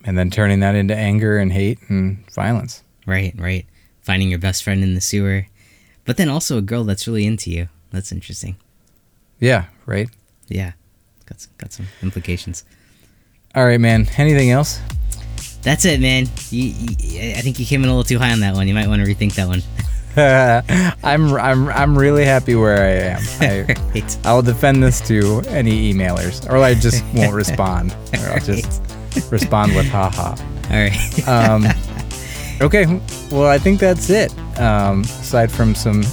and 0.05 0.17
then 0.19 0.31
turning 0.31 0.61
that 0.61 0.75
into 0.75 0.95
anger 0.95 1.39
and 1.39 1.53
hate 1.53 1.79
and 1.89 2.25
violence. 2.33 2.83
right, 3.07 3.35
right. 3.39 3.67
Finding 4.03 4.29
your 4.29 4.39
best 4.39 4.63
friend 4.63 4.83
in 4.83 4.95
the 4.95 5.01
sewer, 5.01 5.47
but 6.05 6.19
then 6.19 6.29
also 6.29 6.59
a 6.59 6.63
girl 6.63 6.85
that's 6.85 7.07
really 7.07 7.25
into 7.27 7.51
you. 7.51 7.69
That's 7.91 8.13
interesting. 8.13 8.57
Yeah, 9.41 9.67
right. 9.87 10.11
Yeah, 10.49 10.73
got 11.27 11.41
some, 11.41 11.53
got 11.59 11.73
some 11.73 11.87
implications. 12.03 12.65
All 13.55 13.65
right, 13.65 13.81
man. 13.81 14.07
Anything 14.17 14.51
else? 14.51 14.81
That's 15.63 15.85
it, 15.85 16.01
man. 16.01 16.27
You, 16.51 16.65
you, 16.65 17.33
I 17.37 17.41
think 17.41 17.59
you 17.59 17.65
came 17.67 17.83
in 17.83 17.89
a 17.89 17.93
little 17.93 18.05
too 18.05 18.19
high 18.19 18.33
on 18.33 18.41
that 18.41 18.55
one. 18.55 18.69
You 18.69 18.75
might 18.75 18.89
want 18.89 19.05
to 19.05 19.09
rethink 19.09 19.35
that 19.37 19.49
one. 19.49 19.63
I'm 20.17 21.35
I'm 21.35 21.69
I'm 21.69 21.99
really 21.99 22.25
happy 22.25 22.55
where 22.55 22.77
I 22.77 23.17
am. 23.17 23.23
I, 23.41 23.75
Right. 23.95 24.19
I 24.27 24.33
will 24.35 24.43
defend 24.43 24.83
this 24.83 25.01
to 25.09 25.43
any 25.49 25.93
emailers, 25.93 26.49
or 26.49 26.59
I 26.59 26.75
just 26.75 27.05
won't 27.15 27.35
respond, 27.45 27.97
or 28.13 28.29
I'll 28.31 28.39
just 28.41 28.81
respond 29.33 29.75
with 29.75 29.89
haha. 29.89 30.31
All 30.31 30.71
right. 30.71 31.29
Um, 31.29 31.67
okay, 32.61 32.87
well 33.33 33.47
I 33.47 33.59
think 33.59 33.81
that's 33.81 34.09
it. 34.11 34.33
Um, 34.61 35.01
aside 35.03 35.51
from 35.51 35.75
some 35.75 36.05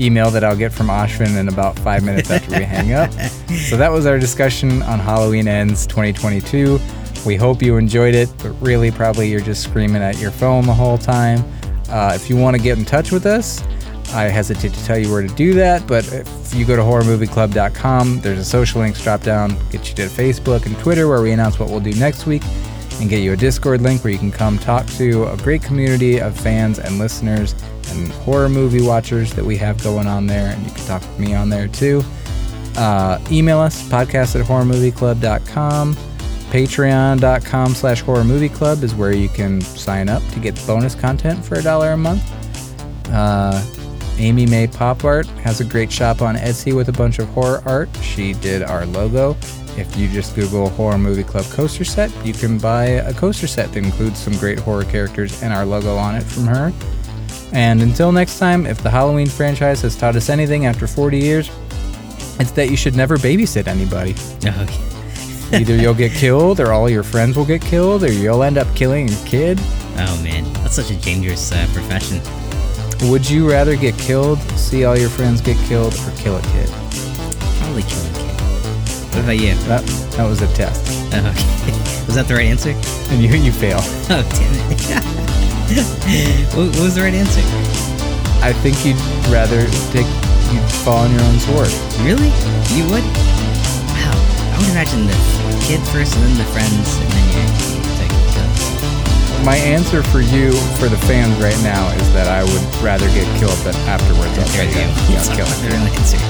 email 0.00 0.30
that 0.30 0.42
I'll 0.44 0.56
get 0.56 0.72
from 0.72 0.86
Ashwin 0.88 1.36
in 1.38 1.48
about 1.48 1.78
five 1.78 2.02
minutes 2.04 2.30
after 2.30 2.58
we 2.58 2.64
hang 2.64 2.92
up. 2.92 3.10
So 3.68 3.76
that 3.76 3.90
was 3.90 4.06
our 4.06 4.18
discussion 4.18 4.80
on 4.82 5.00
Halloween 5.00 5.48
Ends 5.48 5.86
2022. 5.86 6.78
We 7.26 7.36
hope 7.36 7.62
you 7.62 7.76
enjoyed 7.76 8.14
it, 8.14 8.28
but 8.38 8.50
really 8.60 8.90
probably 8.90 9.28
you're 9.28 9.40
just 9.40 9.64
screaming 9.64 10.02
at 10.02 10.18
your 10.18 10.30
phone 10.30 10.66
the 10.66 10.72
whole 10.72 10.98
time. 10.98 11.44
Uh, 11.88 12.12
if 12.14 12.30
you 12.30 12.36
want 12.36 12.56
to 12.56 12.62
get 12.62 12.78
in 12.78 12.84
touch 12.84 13.10
with 13.10 13.26
us, 13.26 13.60
I 14.12 14.24
hesitate 14.24 14.72
to 14.72 14.84
tell 14.84 14.98
you 14.98 15.10
where 15.10 15.22
to 15.22 15.34
do 15.34 15.52
that, 15.54 15.86
but 15.86 16.10
if 16.12 16.54
you 16.54 16.64
go 16.64 16.74
to 16.76 16.82
horrormovieclub.com, 16.82 18.20
there's 18.20 18.38
a 18.38 18.44
social 18.44 18.80
links 18.80 19.02
drop 19.02 19.22
down, 19.22 19.50
get 19.70 19.88
you 19.88 19.94
to 19.96 20.06
Facebook 20.06 20.66
and 20.66 20.76
Twitter 20.78 21.06
where 21.08 21.22
we 21.22 21.32
announce 21.32 21.58
what 21.58 21.70
we'll 21.70 21.80
do 21.80 21.92
next 21.94 22.26
week, 22.26 22.42
and 23.00 23.08
get 23.08 23.22
you 23.22 23.32
a 23.32 23.36
Discord 23.36 23.80
link 23.80 24.04
where 24.04 24.12
you 24.12 24.18
can 24.18 24.30
come 24.30 24.58
talk 24.58 24.86
to 24.86 25.26
a 25.28 25.36
great 25.38 25.62
community 25.62 26.20
of 26.20 26.38
fans 26.38 26.78
and 26.78 26.98
listeners 26.98 27.54
and 27.88 28.08
horror 28.12 28.48
movie 28.48 28.82
watchers 28.82 29.32
that 29.34 29.44
we 29.44 29.56
have 29.56 29.82
going 29.82 30.06
on 30.06 30.26
there, 30.26 30.52
and 30.52 30.64
you 30.64 30.72
can 30.72 30.84
talk 30.86 31.00
with 31.00 31.18
me 31.18 31.34
on 31.34 31.48
there 31.48 31.68
too. 31.68 32.02
Uh, 32.76 33.18
email 33.30 33.58
us, 33.58 33.88
podcast 33.88 34.38
at 34.38 34.46
horrormovieclub.com. 34.46 35.94
Patreon.com 36.50 37.74
slash 37.74 38.00
horror 38.00 38.24
movie 38.24 38.48
club 38.48 38.82
is 38.82 38.94
where 38.94 39.12
you 39.12 39.28
can 39.28 39.60
sign 39.60 40.08
up 40.08 40.22
to 40.32 40.40
get 40.40 40.60
bonus 40.66 40.94
content 40.94 41.44
for 41.44 41.56
a 41.56 41.62
dollar 41.62 41.92
a 41.92 41.96
month. 41.96 42.22
Uh, 43.08 43.62
Amy 44.18 44.46
May 44.46 44.66
Pop 44.66 45.04
Art 45.04 45.26
has 45.28 45.60
a 45.60 45.64
great 45.64 45.90
shop 45.90 46.20
on 46.22 46.36
Etsy 46.36 46.74
with 46.74 46.88
a 46.88 46.92
bunch 46.92 47.18
of 47.18 47.28
horror 47.28 47.62
art. 47.64 47.88
She 48.02 48.34
did 48.34 48.62
our 48.62 48.84
logo. 48.84 49.36
If 49.76 49.96
you 49.96 50.08
just 50.08 50.34
Google 50.34 50.68
Horror 50.70 50.98
Movie 50.98 51.24
Club 51.24 51.44
coaster 51.46 51.84
set, 51.84 52.10
you 52.24 52.32
can 52.32 52.58
buy 52.58 52.84
a 52.84 53.14
coaster 53.14 53.46
set 53.46 53.72
that 53.72 53.82
includes 53.82 54.18
some 54.18 54.36
great 54.36 54.58
horror 54.58 54.84
characters 54.84 55.42
and 55.42 55.52
our 55.52 55.64
logo 55.64 55.96
on 55.96 56.14
it 56.16 56.22
from 56.22 56.46
her. 56.46 56.72
And 57.52 57.82
until 57.82 58.12
next 58.12 58.38
time, 58.38 58.66
if 58.66 58.82
the 58.82 58.90
Halloween 58.90 59.28
franchise 59.28 59.82
has 59.82 59.96
taught 59.96 60.16
us 60.16 60.28
anything 60.28 60.66
after 60.66 60.86
40 60.86 61.18
years, 61.18 61.50
it's 62.38 62.52
that 62.52 62.70
you 62.70 62.76
should 62.76 62.94
never 62.94 63.16
babysit 63.16 63.66
anybody. 63.66 64.14
Okay. 64.44 65.60
Either 65.60 65.74
you'll 65.74 65.94
get 65.94 66.12
killed, 66.18 66.60
or 66.60 66.72
all 66.72 66.88
your 66.88 67.02
friends 67.02 67.36
will 67.36 67.44
get 67.44 67.60
killed, 67.60 68.04
or 68.04 68.12
you'll 68.12 68.42
end 68.42 68.56
up 68.56 68.74
killing 68.76 69.08
your 69.08 69.26
kid. 69.26 69.58
Oh 69.96 70.20
man, 70.22 70.50
that's 70.54 70.76
such 70.76 70.90
a 70.90 70.96
dangerous 70.96 71.52
uh, 71.52 71.66
profession. 71.72 72.20
Would 73.10 73.28
you 73.28 73.50
rather 73.50 73.76
get 73.76 73.96
killed, 73.98 74.38
see 74.58 74.84
all 74.84 74.96
your 74.96 75.10
friends 75.10 75.40
get 75.40 75.56
killed, 75.66 75.94
or 75.94 76.10
kill 76.16 76.36
a 76.36 76.42
kid? 76.42 76.68
Probably 77.58 77.82
kill 77.82 78.06
a 78.06 78.14
kid. 78.14 78.29
What 79.10 79.24
about 79.24 79.38
you? 79.38 79.54
That 79.66 79.84
that 80.16 80.24
was 80.26 80.40
a 80.42 80.46
test, 80.54 80.86
Oh, 81.12 81.18
okay. 81.18 81.74
Was 82.06 82.14
that 82.16 82.26
the 82.26 82.34
right 82.34 82.46
answer? 82.46 82.70
and 83.10 83.22
you 83.22 83.30
you 83.38 83.52
fail. 83.52 83.78
Oh 84.10 84.22
damn 84.34 84.54
it. 84.70 84.80
what, 86.54 86.66
what 86.74 86.82
was 86.90 86.94
the 86.98 87.02
right 87.02 87.14
answer? 87.14 87.42
I 88.42 88.50
think 88.52 88.74
you'd 88.84 88.98
rather 89.30 89.62
take 89.94 90.06
you'd 90.50 90.66
fall 90.82 91.06
on 91.06 91.12
your 91.14 91.22
own 91.22 91.38
sword. 91.38 91.70
Really? 92.02 92.30
You 92.74 92.82
would? 92.90 93.06
Wow. 93.94 94.14
I 94.50 94.54
would 94.58 94.70
imagine 94.74 95.06
the 95.06 95.14
kid 95.62 95.78
first 95.94 96.16
and 96.18 96.26
then 96.26 96.34
the 96.42 96.48
friends 96.50 96.86
and 96.98 97.10
then 97.14 97.26
you 97.70 97.78
take 98.02 98.14
the 98.34 98.42
My 99.46 99.56
answer 99.62 100.02
for 100.02 100.18
you, 100.20 100.50
for 100.82 100.88
the 100.90 100.98
fans 101.06 101.38
right 101.38 101.58
now, 101.62 101.86
is 101.94 102.06
that 102.18 102.26
I 102.26 102.42
would 102.42 102.64
rather 102.82 103.06
get 103.14 103.26
killed 103.38 103.58
than 103.62 103.76
afterwards. 103.86 104.34
I'll 104.38 104.46
There 104.58 104.66
take 104.66 104.74
you 104.74 104.90
go. 104.90 105.14
Yeah, 105.14 105.22
That's 105.22 105.30
kill 105.38 105.46
not 105.46 105.54
it. 105.54 105.62
the 105.62 105.68
real 105.70 105.86
answer. 105.94 106.20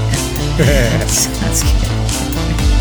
That's, 0.59 1.27
that's 1.41 1.63
good. 1.63 2.80